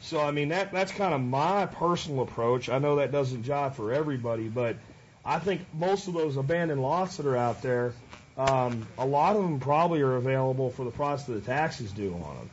So 0.02 0.20
I 0.20 0.32
mean 0.32 0.50
that 0.50 0.72
that's 0.72 0.92
kind 0.92 1.14
of 1.14 1.22
my 1.22 1.66
personal 1.66 2.24
approach. 2.24 2.70
I 2.70 2.80
know 2.80 2.98
that 2.98 3.12
doesn't 3.12 3.44
jive 3.44 3.76
for 3.76 3.94
everybody, 3.94 4.48
but 4.48 4.76
I 5.24 5.40
think 5.40 5.62
most 5.74 6.08
of 6.08 6.14
those 6.14 6.38
abandoned 6.38 6.82
lots 6.82 7.18
that 7.18 7.26
are 7.26 7.38
out 7.38 7.62
there, 7.62 7.94
um, 8.38 8.88
a 8.98 9.06
lot 9.06 9.36
of 9.36 9.44
them 9.44 9.60
probably 9.60 10.02
are 10.02 10.16
available 10.16 10.72
for 10.72 10.84
the 10.84 10.92
price 10.92 11.28
of 11.28 11.36
the 11.36 11.42
taxes 11.42 11.92
due 11.92 12.14
on 12.14 12.36
them. 12.36 12.50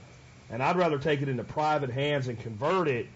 And 0.50 0.62
I'd 0.62 0.76
rather 0.76 0.98
take 0.98 1.22
it 1.22 1.28
into 1.28 1.44
private 1.44 1.90
hands 1.90 2.28
and 2.28 2.38
convert 2.38 2.88
it. 2.88 3.06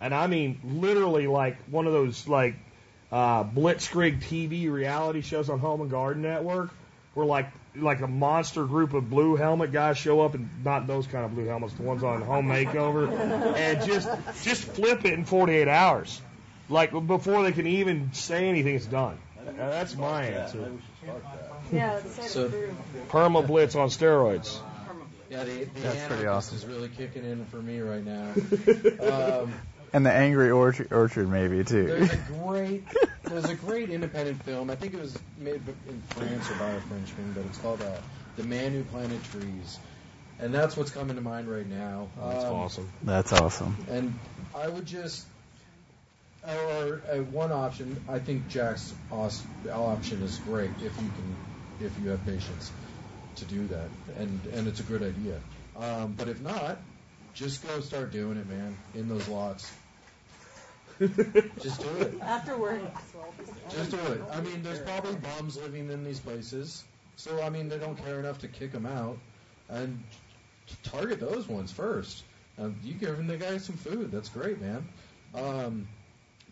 And 0.00 0.14
I 0.14 0.26
mean 0.26 0.60
literally 0.64 1.26
like 1.26 1.56
one 1.68 1.86
of 1.86 1.92
those 1.92 2.26
like 2.28 2.54
uh, 3.12 3.44
Blitzkrieg 3.44 4.20
TV 4.22 4.70
reality 4.70 5.20
shows 5.22 5.48
on 5.48 5.58
Home 5.60 5.80
and 5.80 5.90
Garden 5.90 6.22
Network, 6.22 6.70
where 7.14 7.26
like 7.26 7.48
like 7.76 8.00
a 8.00 8.06
monster 8.06 8.64
group 8.64 8.94
of 8.94 9.10
blue 9.10 9.36
helmet 9.36 9.70
guys 9.72 9.98
show 9.98 10.20
up, 10.22 10.34
and 10.34 10.48
not 10.64 10.86
those 10.86 11.06
kind 11.06 11.24
of 11.24 11.34
blue 11.34 11.46
helmets, 11.46 11.74
the 11.74 11.82
ones 11.82 12.02
on 12.02 12.22
Home 12.22 12.48
Makeover, 12.48 13.12
and 13.56 13.86
just 13.86 14.08
just 14.42 14.62
flip 14.64 15.04
it 15.04 15.12
in 15.12 15.24
48 15.24 15.68
hours, 15.68 16.20
like 16.68 16.92
before 17.06 17.42
they 17.42 17.52
can 17.52 17.66
even 17.66 18.12
say 18.12 18.48
anything, 18.48 18.74
it's 18.76 18.86
done. 18.86 19.18
That's 19.56 19.96
my 19.96 20.24
answer. 20.24 20.72
Yeah, 21.72 22.00
So- 22.02 22.50
Perma 23.08 23.46
Blitz 23.46 23.74
on 23.74 23.88
steroids. 23.88 24.58
Yeah, 25.30 25.42
the, 25.44 25.64
the 25.64 25.80
That's 25.80 26.06
pretty 26.06 26.26
awesome. 26.26 26.56
is 26.56 26.64
really 26.66 26.88
kicking 26.88 27.24
in 27.24 27.44
for 27.46 27.56
me 27.56 27.80
right 27.80 28.04
now. 28.04 28.30
um, 29.42 29.52
And 29.96 30.04
the 30.04 30.12
Angry 30.12 30.50
Orchard, 30.50 30.92
orchard 30.92 31.26
maybe 31.26 31.64
too. 31.64 31.86
there's 31.86 32.12
a 32.12 32.16
great, 32.16 32.84
there's 33.22 33.48
a 33.48 33.54
great 33.54 33.88
independent 33.88 34.42
film. 34.42 34.68
I 34.68 34.74
think 34.74 34.92
it 34.92 35.00
was 35.00 35.18
made 35.38 35.62
in 35.88 36.02
France 36.08 36.50
or 36.50 36.54
by 36.56 36.68
a 36.68 36.80
Frenchman, 36.80 37.32
but 37.32 37.46
it's 37.46 37.56
called 37.56 37.80
uh, 37.80 37.96
"The 38.36 38.42
Man 38.42 38.72
Who 38.72 38.84
Planted 38.84 39.24
Trees," 39.24 39.78
and 40.38 40.52
that's 40.52 40.76
what's 40.76 40.90
coming 40.90 41.16
to 41.16 41.22
mind 41.22 41.48
right 41.48 41.66
now. 41.66 42.08
That's 42.14 42.44
Um, 42.44 42.52
awesome. 42.52 42.92
That's 43.04 43.32
awesome. 43.32 43.74
And 43.90 44.18
I 44.54 44.68
would 44.68 44.84
just, 44.84 45.24
or 46.46 47.00
uh, 47.10 47.16
one 47.32 47.50
option, 47.50 47.98
I 48.06 48.18
think 48.18 48.48
Jack's 48.48 48.94
os- 49.10 49.46
option 49.72 50.20
is 50.20 50.36
great 50.40 50.72
if 50.82 50.94
you 51.00 51.08
can, 51.16 51.36
if 51.80 51.98
you 52.02 52.10
have 52.10 52.22
patience 52.26 52.70
to 53.36 53.46
do 53.46 53.66
that, 53.68 53.88
and 54.18 54.44
and 54.52 54.68
it's 54.68 54.80
a 54.80 54.82
good 54.82 55.02
idea. 55.02 55.40
Um, 55.74 56.12
but 56.18 56.28
if 56.28 56.42
not, 56.42 56.76
just 57.32 57.66
go 57.66 57.80
start 57.80 58.12
doing 58.12 58.36
it, 58.36 58.46
man, 58.46 58.76
in 58.92 59.08
those 59.08 59.26
lots. 59.28 59.72
just 61.60 61.80
do 61.80 61.88
it. 61.98 62.14
Afterward. 62.22 62.80
Just 63.70 63.90
do 63.90 63.98
it. 63.98 64.22
I 64.32 64.40
mean, 64.40 64.62
there's 64.62 64.80
probably 64.80 65.14
bums 65.16 65.56
living 65.56 65.90
in 65.90 66.04
these 66.04 66.20
places, 66.20 66.84
so 67.16 67.42
I 67.42 67.50
mean, 67.50 67.68
they 67.68 67.78
don't 67.78 67.96
care 67.96 68.18
enough 68.18 68.38
to 68.38 68.48
kick 68.48 68.72
them 68.72 68.86
out, 68.86 69.18
and 69.68 70.02
target 70.82 71.20
those 71.20 71.48
ones 71.48 71.70
first. 71.70 72.24
Um, 72.58 72.76
you 72.82 72.94
giving 72.94 73.26
the 73.26 73.36
guy 73.36 73.58
some 73.58 73.76
food, 73.76 74.10
that's 74.10 74.30
great, 74.30 74.60
man. 74.60 74.88
Um, 75.34 75.86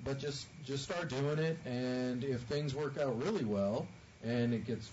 but 0.05 0.19
just 0.19 0.47
just 0.65 0.85
start 0.85 1.09
doing 1.09 1.39
it, 1.39 1.57
and 1.65 2.23
if 2.23 2.41
things 2.43 2.75
work 2.75 2.99
out 2.99 3.23
really 3.23 3.45
well, 3.45 3.87
and 4.23 4.53
it 4.53 4.67
gets 4.67 4.91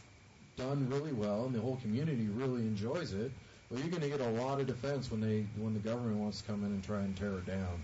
done 0.56 0.88
really 0.90 1.12
well, 1.12 1.46
and 1.46 1.54
the 1.54 1.60
whole 1.60 1.78
community 1.78 2.28
really 2.28 2.62
enjoys 2.62 3.12
it, 3.12 3.32
well, 3.70 3.80
you're 3.82 3.90
going 3.90 4.02
to 4.02 4.10
get 4.10 4.22
a 4.22 4.30
lot 4.30 4.62
of 4.62 4.68
defense 4.68 5.12
when 5.12 5.20
they 5.20 5.46
when 5.58 5.74
the 5.74 5.80
government 5.80 6.18
wants 6.18 6.42
to 6.42 6.48
come 6.48 6.64
in 6.64 6.72
and 6.72 6.84
try 6.84 7.00
and 7.00 7.18
tear 7.18 7.34
it 7.34 7.46
down. 7.46 7.84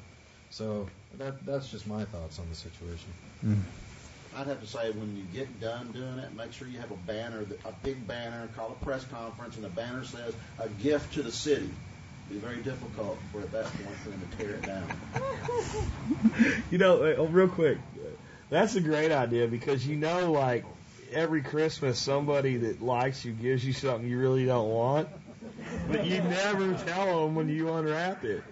So 0.58 0.88
that 1.20 1.46
that's 1.46 1.70
just 1.70 1.86
my 1.86 2.04
thoughts 2.06 2.40
on 2.40 2.50
the 2.50 2.56
situation. 2.56 3.14
I'd 4.36 4.48
have 4.48 4.60
to 4.60 4.66
say 4.66 4.90
when 4.90 5.16
you 5.16 5.24
get 5.32 5.62
done 5.62 5.92
doing 5.92 6.18
it, 6.18 6.34
make 6.36 6.52
sure 6.52 6.68
you 6.68 6.80
have 6.80 6.90
a 6.90 6.98
banner, 6.98 7.46
a 7.64 7.72
big 7.84 8.08
banner, 8.08 8.50
call 8.56 8.72
a 8.72 8.84
press 8.84 9.06
conference, 9.06 9.56
and 9.56 9.64
the 9.64 9.70
banner 9.70 10.04
says 10.04 10.34
a 10.58 10.68
gift 10.68 11.14
to 11.14 11.22
the 11.22 11.32
city. 11.32 11.70
It'd 12.30 12.42
be 12.42 12.48
very 12.48 12.64
difficult 12.64 13.20
for 13.32 13.42
at 13.42 13.52
that 13.52 13.66
point 13.66 13.96
for 13.98 14.10
them 14.10 14.28
to 14.32 14.38
tear 14.38 14.56
it 14.56 14.64
down. 14.64 14.88
You 16.72 16.78
know, 16.78 17.04
uh, 17.04 17.16
oh, 17.18 17.28
real 17.28 17.48
quick, 17.48 17.78
that's 18.50 18.76
a 18.76 18.82
great 18.82 19.12
idea 19.12 19.48
because 19.48 19.86
you 19.88 19.96
know, 19.96 20.32
like, 20.32 20.66
every 21.12 21.42
Christmas 21.42 22.00
somebody 22.00 22.58
that 22.58 22.82
likes 22.82 23.24
you 23.24 23.32
gives 23.32 23.64
you 23.64 23.74
something 23.74 24.10
you 24.10 24.20
really 24.20 24.46
don't 24.46 24.70
want, 24.70 25.08
but 25.88 26.06
you 26.06 26.22
never 26.22 26.74
tell 26.74 27.26
them 27.26 27.36
when 27.36 27.48
you 27.48 27.72
unwrap 27.74 28.24
it. 28.24 28.44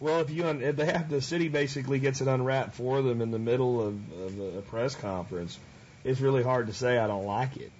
Well, 0.00 0.20
if 0.20 0.30
you 0.30 0.46
un- 0.46 0.60
they 0.76 0.86
have 0.86 1.08
the 1.10 1.20
city 1.20 1.48
basically 1.48 1.98
gets 1.98 2.20
it 2.20 2.28
unwrapped 2.28 2.74
for 2.74 3.02
them 3.02 3.20
in 3.20 3.30
the 3.30 3.38
middle 3.38 3.80
of, 3.80 4.12
of 4.12 4.56
a 4.58 4.62
press 4.62 4.94
conference, 4.94 5.58
it's 6.04 6.20
really 6.20 6.42
hard 6.42 6.68
to 6.68 6.72
say 6.72 6.98
I 6.98 7.06
don't 7.08 7.26
like 7.26 7.56
it. 7.56 7.72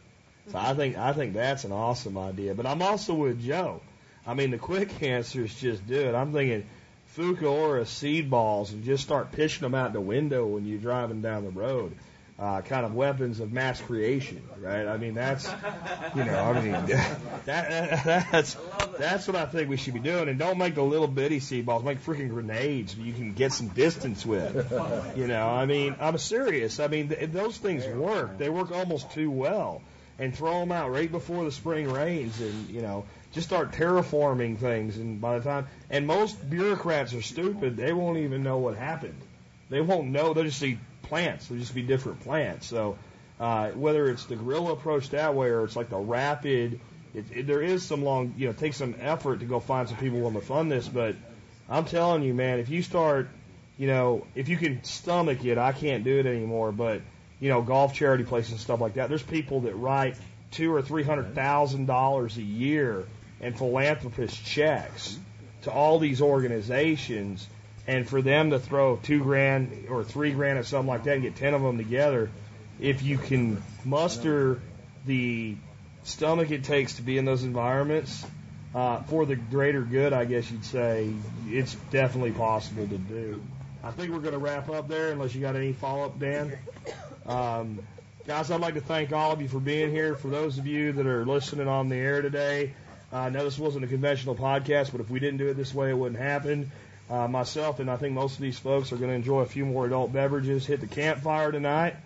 So 0.50 0.58
I 0.58 0.74
think 0.74 0.96
I 0.96 1.12
think 1.12 1.34
that's 1.34 1.64
an 1.64 1.72
awesome 1.72 2.18
idea. 2.18 2.54
But 2.54 2.66
I'm 2.66 2.82
also 2.82 3.14
with 3.14 3.44
Joe. 3.44 3.80
I 4.26 4.34
mean, 4.34 4.50
the 4.50 4.58
quick 4.58 5.02
answer 5.02 5.44
is 5.44 5.54
just 5.54 5.86
do 5.86 6.00
it. 6.00 6.14
I'm 6.14 6.32
thinking 6.32 6.66
Fukuoka 7.16 7.86
seed 7.86 8.30
balls 8.30 8.72
and 8.72 8.84
just 8.84 9.04
start 9.04 9.32
pitching 9.32 9.62
them 9.62 9.74
out 9.74 9.92
the 9.92 10.00
window 10.00 10.46
when 10.46 10.66
you're 10.66 10.78
driving 10.78 11.22
down 11.22 11.44
the 11.44 11.50
road. 11.50 11.94
Uh, 12.38 12.60
kind 12.62 12.86
of 12.86 12.94
weapons 12.94 13.40
of 13.40 13.52
mass 13.52 13.80
creation, 13.80 14.40
right? 14.60 14.86
I 14.86 14.96
mean, 14.96 15.14
that's, 15.14 15.44
you 16.14 16.24
know, 16.24 16.38
I 16.38 16.60
mean, 16.62 16.70
that, 16.86 17.44
that 17.44 18.04
that's 18.30 18.56
that's 18.96 19.26
what 19.26 19.34
I 19.34 19.44
think 19.46 19.68
we 19.68 19.76
should 19.76 19.94
be 19.94 19.98
doing. 19.98 20.28
And 20.28 20.38
don't 20.38 20.56
make 20.56 20.76
the 20.76 20.84
little 20.84 21.08
bitty 21.08 21.40
seed 21.40 21.66
balls. 21.66 21.82
Make 21.82 22.00
freaking 22.04 22.28
grenades 22.28 22.96
you 22.96 23.12
can 23.12 23.32
get 23.32 23.52
some 23.52 23.68
distance 23.68 24.24
with. 24.24 24.70
You 25.16 25.26
know, 25.26 25.48
I 25.48 25.66
mean, 25.66 25.96
I'm 26.00 26.16
serious. 26.18 26.78
I 26.78 26.86
mean, 26.86 27.08
th- 27.08 27.30
those 27.32 27.58
things 27.58 27.84
work. 27.88 28.38
They 28.38 28.48
work 28.48 28.70
almost 28.70 29.10
too 29.10 29.32
well. 29.32 29.82
And 30.20 30.32
throw 30.34 30.60
them 30.60 30.70
out 30.72 30.92
right 30.92 31.10
before 31.10 31.44
the 31.44 31.52
spring 31.52 31.92
rains, 31.92 32.40
and 32.40 32.68
you 32.70 32.82
know, 32.82 33.04
just 33.32 33.46
start 33.48 33.72
terraforming 33.72 34.58
things. 34.58 34.96
And 34.96 35.20
by 35.20 35.38
the 35.38 35.44
time, 35.44 35.66
and 35.90 36.06
most 36.06 36.48
bureaucrats 36.48 37.14
are 37.14 37.22
stupid. 37.22 37.76
They 37.76 37.92
won't 37.92 38.18
even 38.18 38.42
know 38.42 38.58
what 38.58 38.76
happened. 38.76 39.14
They 39.70 39.80
won't 39.80 40.08
know. 40.08 40.34
They'll 40.34 40.44
just 40.44 40.58
see 40.58 40.78
plants. 41.02 41.48
They'll 41.48 41.58
just 41.58 41.74
be 41.74 41.82
different 41.82 42.20
plants. 42.20 42.66
So 42.66 42.98
uh, 43.40 43.70
whether 43.70 44.08
it's 44.10 44.24
the 44.26 44.36
guerrilla 44.36 44.72
approach 44.72 45.10
that 45.10 45.34
way 45.34 45.48
or 45.48 45.64
it's 45.64 45.76
like 45.76 45.90
the 45.90 45.98
rapid, 45.98 46.80
it, 47.14 47.24
it, 47.32 47.46
there 47.46 47.62
is 47.62 47.84
some 47.84 48.04
long, 48.04 48.34
you 48.36 48.46
know, 48.46 48.52
take 48.52 48.74
some 48.74 48.94
effort 49.00 49.40
to 49.40 49.46
go 49.46 49.60
find 49.60 49.88
some 49.88 49.98
people 49.98 50.18
willing 50.18 50.34
to 50.34 50.40
fund 50.40 50.70
this. 50.70 50.88
But 50.88 51.16
I'm 51.68 51.84
telling 51.84 52.22
you, 52.22 52.34
man, 52.34 52.58
if 52.58 52.68
you 52.68 52.82
start, 52.82 53.28
you 53.76 53.86
know, 53.86 54.26
if 54.34 54.48
you 54.48 54.56
can 54.56 54.82
stomach 54.84 55.44
it, 55.44 55.58
I 55.58 55.72
can't 55.72 56.04
do 56.04 56.18
it 56.18 56.26
anymore. 56.26 56.72
But 56.72 57.02
you 57.40 57.48
know, 57.48 57.62
golf 57.62 57.94
charity 57.94 58.24
places 58.24 58.52
and 58.52 58.60
stuff 58.60 58.80
like 58.80 58.94
that. 58.94 59.08
There's 59.08 59.22
people 59.22 59.60
that 59.60 59.74
write 59.74 60.16
two 60.50 60.74
or 60.74 60.82
three 60.82 61.02
hundred 61.04 61.34
thousand 61.34 61.86
dollars 61.86 62.36
a 62.36 62.42
year 62.42 63.06
in 63.40 63.54
philanthropist 63.54 64.44
checks 64.44 65.16
to 65.62 65.70
all 65.70 65.98
these 65.98 66.20
organizations, 66.20 67.46
and 67.88 68.06
for 68.06 68.20
them 68.20 68.50
to 68.50 68.58
throw 68.58 68.96
two 68.96 69.20
grand 69.20 69.86
or 69.88 70.04
three 70.04 70.30
grand 70.32 70.58
or 70.58 70.62
something 70.62 70.86
like 70.86 71.04
that 71.04 71.14
and 71.14 71.22
get 71.22 71.36
ten 71.36 71.54
of 71.54 71.62
them 71.62 71.78
together, 71.78 72.30
if 72.78 73.02
you 73.02 73.16
can 73.16 73.60
muster 73.84 74.60
the 75.06 75.56
stomach 76.04 76.50
it 76.50 76.64
takes 76.64 76.94
to 76.96 77.02
be 77.02 77.16
in 77.16 77.24
those 77.24 77.42
environments 77.42 78.24
uh, 78.74 79.02
for 79.04 79.24
the 79.24 79.36
greater 79.36 79.80
good, 79.80 80.12
I 80.12 80.26
guess 80.26 80.50
you'd 80.50 80.66
say 80.66 81.10
it's 81.48 81.74
definitely 81.90 82.32
possible 82.32 82.86
to 82.86 82.98
do. 82.98 83.42
I 83.82 83.90
think 83.90 84.12
we're 84.12 84.18
going 84.18 84.34
to 84.34 84.38
wrap 84.38 84.68
up 84.68 84.86
there 84.88 85.10
unless 85.12 85.34
you 85.34 85.40
got 85.40 85.56
any 85.56 85.72
follow 85.72 86.04
up, 86.04 86.18
Dan. 86.18 86.58
Um, 87.26 87.78
guys, 88.26 88.50
I'd 88.50 88.60
like 88.60 88.74
to 88.74 88.82
thank 88.82 89.12
all 89.12 89.32
of 89.32 89.40
you 89.40 89.48
for 89.48 89.60
being 89.60 89.90
here. 89.90 90.14
For 90.14 90.28
those 90.28 90.58
of 90.58 90.66
you 90.66 90.92
that 90.92 91.06
are 91.06 91.24
listening 91.24 91.68
on 91.68 91.88
the 91.88 91.96
air 91.96 92.20
today, 92.20 92.74
uh, 93.10 93.16
I 93.16 93.28
know 93.30 93.44
this 93.44 93.58
wasn't 93.58 93.84
a 93.84 93.88
conventional 93.88 94.34
podcast, 94.34 94.92
but 94.92 95.00
if 95.00 95.08
we 95.08 95.20
didn't 95.20 95.38
do 95.38 95.48
it 95.48 95.54
this 95.54 95.72
way, 95.72 95.88
it 95.90 95.96
wouldn't 95.96 96.20
happen. 96.20 96.70
Uh, 97.10 97.26
myself 97.26 97.80
and 97.80 97.90
I 97.90 97.96
think 97.96 98.12
most 98.12 98.34
of 98.34 98.42
these 98.42 98.58
folks 98.58 98.92
are 98.92 98.96
going 98.96 99.08
to 99.08 99.14
enjoy 99.14 99.40
a 99.40 99.46
few 99.46 99.64
more 99.64 99.86
adult 99.86 100.12
beverages. 100.12 100.66
Hit 100.66 100.80
the 100.80 100.86
campfire 100.86 101.50
tonight. 101.50 101.96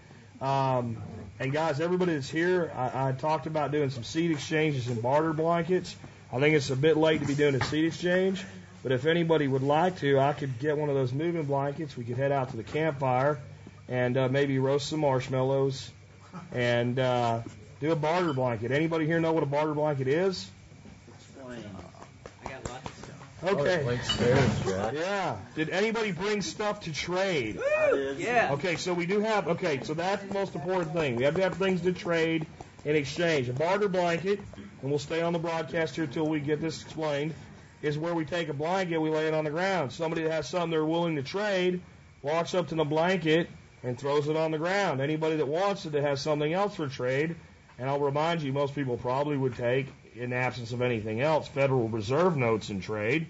Um, 0.41 0.97
and 1.41 1.53
guys, 1.53 1.81
everybody 1.81 2.15
that's 2.15 2.31
here, 2.31 2.73
I, 2.77 3.09
I 3.09 3.13
talked 3.13 3.47
about 3.47 3.73
doing 3.73 3.91
some 3.91 4.05
seed 4.05 4.31
exchanges 4.31 4.89
and 4.89 5.03
barter 5.03 5.33
blankets. 5.33 5.97
I 6.33 6.39
think 6.39 6.55
it's 6.55 6.71
a 6.71 6.77
bit 6.77 6.97
late 6.97 7.21
to 7.21 7.27
be 7.27 7.35
doing 7.35 7.55
a 7.55 7.65
seed 7.65 7.85
exchange, 7.85 8.45
but 8.83 8.93
if 8.93 9.07
anybody 9.07 9.49
would 9.49 9.63
like 9.63 9.99
to, 9.99 10.19
I 10.19 10.33
could 10.33 10.59
get 10.59 10.79
one 10.79 10.89
of 10.89 10.95
those 10.95 11.13
moving 11.13 11.45
blankets. 11.45 11.97
We 11.97 12.05
could 12.05 12.17
head 12.17 12.33
out 12.33 12.51
to 12.51 12.57
the 12.57 12.63
campfire 12.63 13.39
and 13.89 14.17
uh, 14.17 14.29
maybe 14.29 14.59
roast 14.59 14.89
some 14.89 15.01
marshmallows 15.01 15.91
and 16.53 16.99
uh, 16.99 17.41
do 17.81 17.93
a 17.93 17.97
barter 17.97 18.33
blanket. 18.33 18.71
Anybody 18.71 19.07
here 19.07 19.21
know 19.21 19.33
what 19.33 19.43
a 19.43 19.47
barter 19.47 19.75
blanket 19.75 20.09
is? 20.09 20.51
Explain. 21.15 21.65
I 22.45 22.49
got 22.49 22.71
lots 22.71 22.89
of 22.89 22.97
stuff. 23.05 23.29
Oh, 23.45 23.57
okay. 23.57 23.83
Like 23.85 24.05
stairs, 24.05 24.65
Jack. 24.65 24.95
Yeah. 24.95 25.37
Did 25.55 25.71
anybody 25.71 26.13
bring 26.13 26.43
stuff 26.43 26.81
to 26.83 26.93
trade? 26.93 27.61
Yeah. 28.17 28.51
Okay, 28.53 28.77
so 28.77 28.95
we 28.95 29.07
do 29.07 29.21
have. 29.21 29.49
Okay, 29.49 29.81
so 29.83 29.95
that's 29.95 30.23
the 30.23 30.33
most 30.33 30.55
important 30.55 30.93
thing. 30.93 31.17
We 31.17 31.25
have 31.25 31.35
to 31.35 31.43
have 31.43 31.57
things 31.57 31.81
to 31.83 31.93
trade 31.93 32.47
in 32.85 32.97
exchange. 32.97 33.49
A 33.49 33.53
barter 33.53 33.89
blanket, 33.89 34.41
and 34.57 34.91
we'll 34.91 34.99
stay 34.99 35.23
on 35.23 35.33
the 35.33 35.39
broadcast 35.39 35.97
here 35.97 36.07
till 36.07 36.27
we 36.27 36.41
get 36.41 36.61
this 36.61 36.83
explained. 36.83 37.35
Is 37.83 37.99
where 37.99 38.15
we 38.15 38.25
take 38.25 38.49
a 38.49 38.53
blanket, 38.53 38.99
we 38.99 39.11
lay 39.11 39.27
it 39.27 39.35
on 39.35 39.45
the 39.45 39.51
ground. 39.51 39.93
Somebody 39.93 40.23
that 40.23 40.31
has 40.31 40.49
something 40.49 40.71
they're 40.71 40.85
willing 40.85 41.17
to 41.17 41.23
trade 41.25 41.81
walks 42.23 42.55
up 42.55 42.69
to 42.69 42.77
the 42.77 42.85
blanket 42.85 43.49
and 43.83 43.99
throws 43.99 44.29
it 44.29 44.37
on 44.37 44.53
the 44.53 44.59
ground. 44.59 45.01
Anybody 45.01 45.35
that 45.37 45.49
wants 45.49 45.85
it 45.85 45.91
that 45.91 46.03
has 46.03 46.21
something 46.21 46.53
else 46.53 46.77
for 46.77 46.87
trade, 46.87 47.35
and 47.81 47.91
I'll 47.91 47.99
remind 47.99 48.41
you, 48.41 48.53
most 48.53 48.77
people 48.77 48.97
probably 48.97 49.37
would 49.37 49.57
take, 49.57 49.89
in 50.17 50.33
absence 50.33 50.73
of 50.73 50.83
anything 50.83 51.21
else, 51.21 51.49
Federal 51.49 51.89
Reserve 51.89 52.37
notes 52.37 52.71
in 52.71 52.81
trade, 52.81 53.27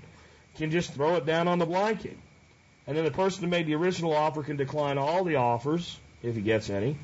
can 0.57 0.71
just 0.71 0.93
throw 0.93 1.17
it 1.17 1.27
down 1.27 1.49
on 1.49 1.59
the 1.59 1.67
blanket. 1.67 2.17
And 2.87 2.97
then 2.97 3.05
the 3.05 3.11
person 3.11 3.45
who 3.45 3.51
made 3.51 3.67
the 3.67 3.75
original 3.75 4.15
offer 4.15 4.43
can 4.43 4.57
decline 4.57 4.99
all 4.99 5.25
the 5.25 5.37
offers, 5.37 5.99
if 6.23 6.35
he 6.35 6.43
gets 6.43 6.69
any, 6.69 6.97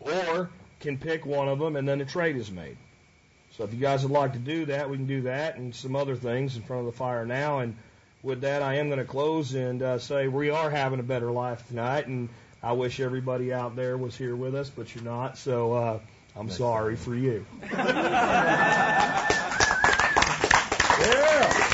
or 0.00 0.50
can 0.80 0.98
pick 0.98 1.26
one 1.26 1.48
of 1.48 1.58
them 1.58 1.76
and 1.76 1.88
then 1.88 2.00
a 2.00 2.04
trade 2.04 2.36
is 2.36 2.50
made. 2.50 2.76
So 3.56 3.64
if 3.64 3.72
you 3.72 3.80
guys 3.80 4.02
would 4.02 4.12
like 4.12 4.34
to 4.34 4.38
do 4.38 4.66
that, 4.66 4.88
we 4.88 4.96
can 4.96 5.06
do 5.06 5.22
that 5.22 5.56
and 5.56 5.74
some 5.74 5.96
other 5.96 6.14
things 6.14 6.56
in 6.56 6.62
front 6.62 6.86
of 6.86 6.86
the 6.86 6.96
fire 6.96 7.26
now. 7.26 7.58
And 7.60 7.76
with 8.22 8.42
that, 8.42 8.62
I 8.62 8.76
am 8.76 8.88
going 8.88 9.00
to 9.00 9.04
close 9.04 9.54
and 9.54 9.82
uh, 9.82 9.98
say 9.98 10.28
we 10.28 10.50
are 10.50 10.70
having 10.70 11.00
a 11.00 11.04
better 11.04 11.30
life 11.30 11.66
tonight. 11.66 12.06
And 12.06 12.28
I 12.62 12.72
wish 12.72 13.00
everybody 13.00 13.52
out 13.52 13.74
there 13.74 13.96
was 13.96 14.16
here 14.16 14.36
with 14.36 14.54
us, 14.54 14.70
but 14.70 14.94
you're 14.94 15.04
not. 15.04 15.38
So 15.38 15.72
uh, 15.72 15.98
I'm 16.38 16.48
sorry 16.48 16.96
for 16.96 17.16
you. 17.16 17.44
Yeah. 21.00 21.64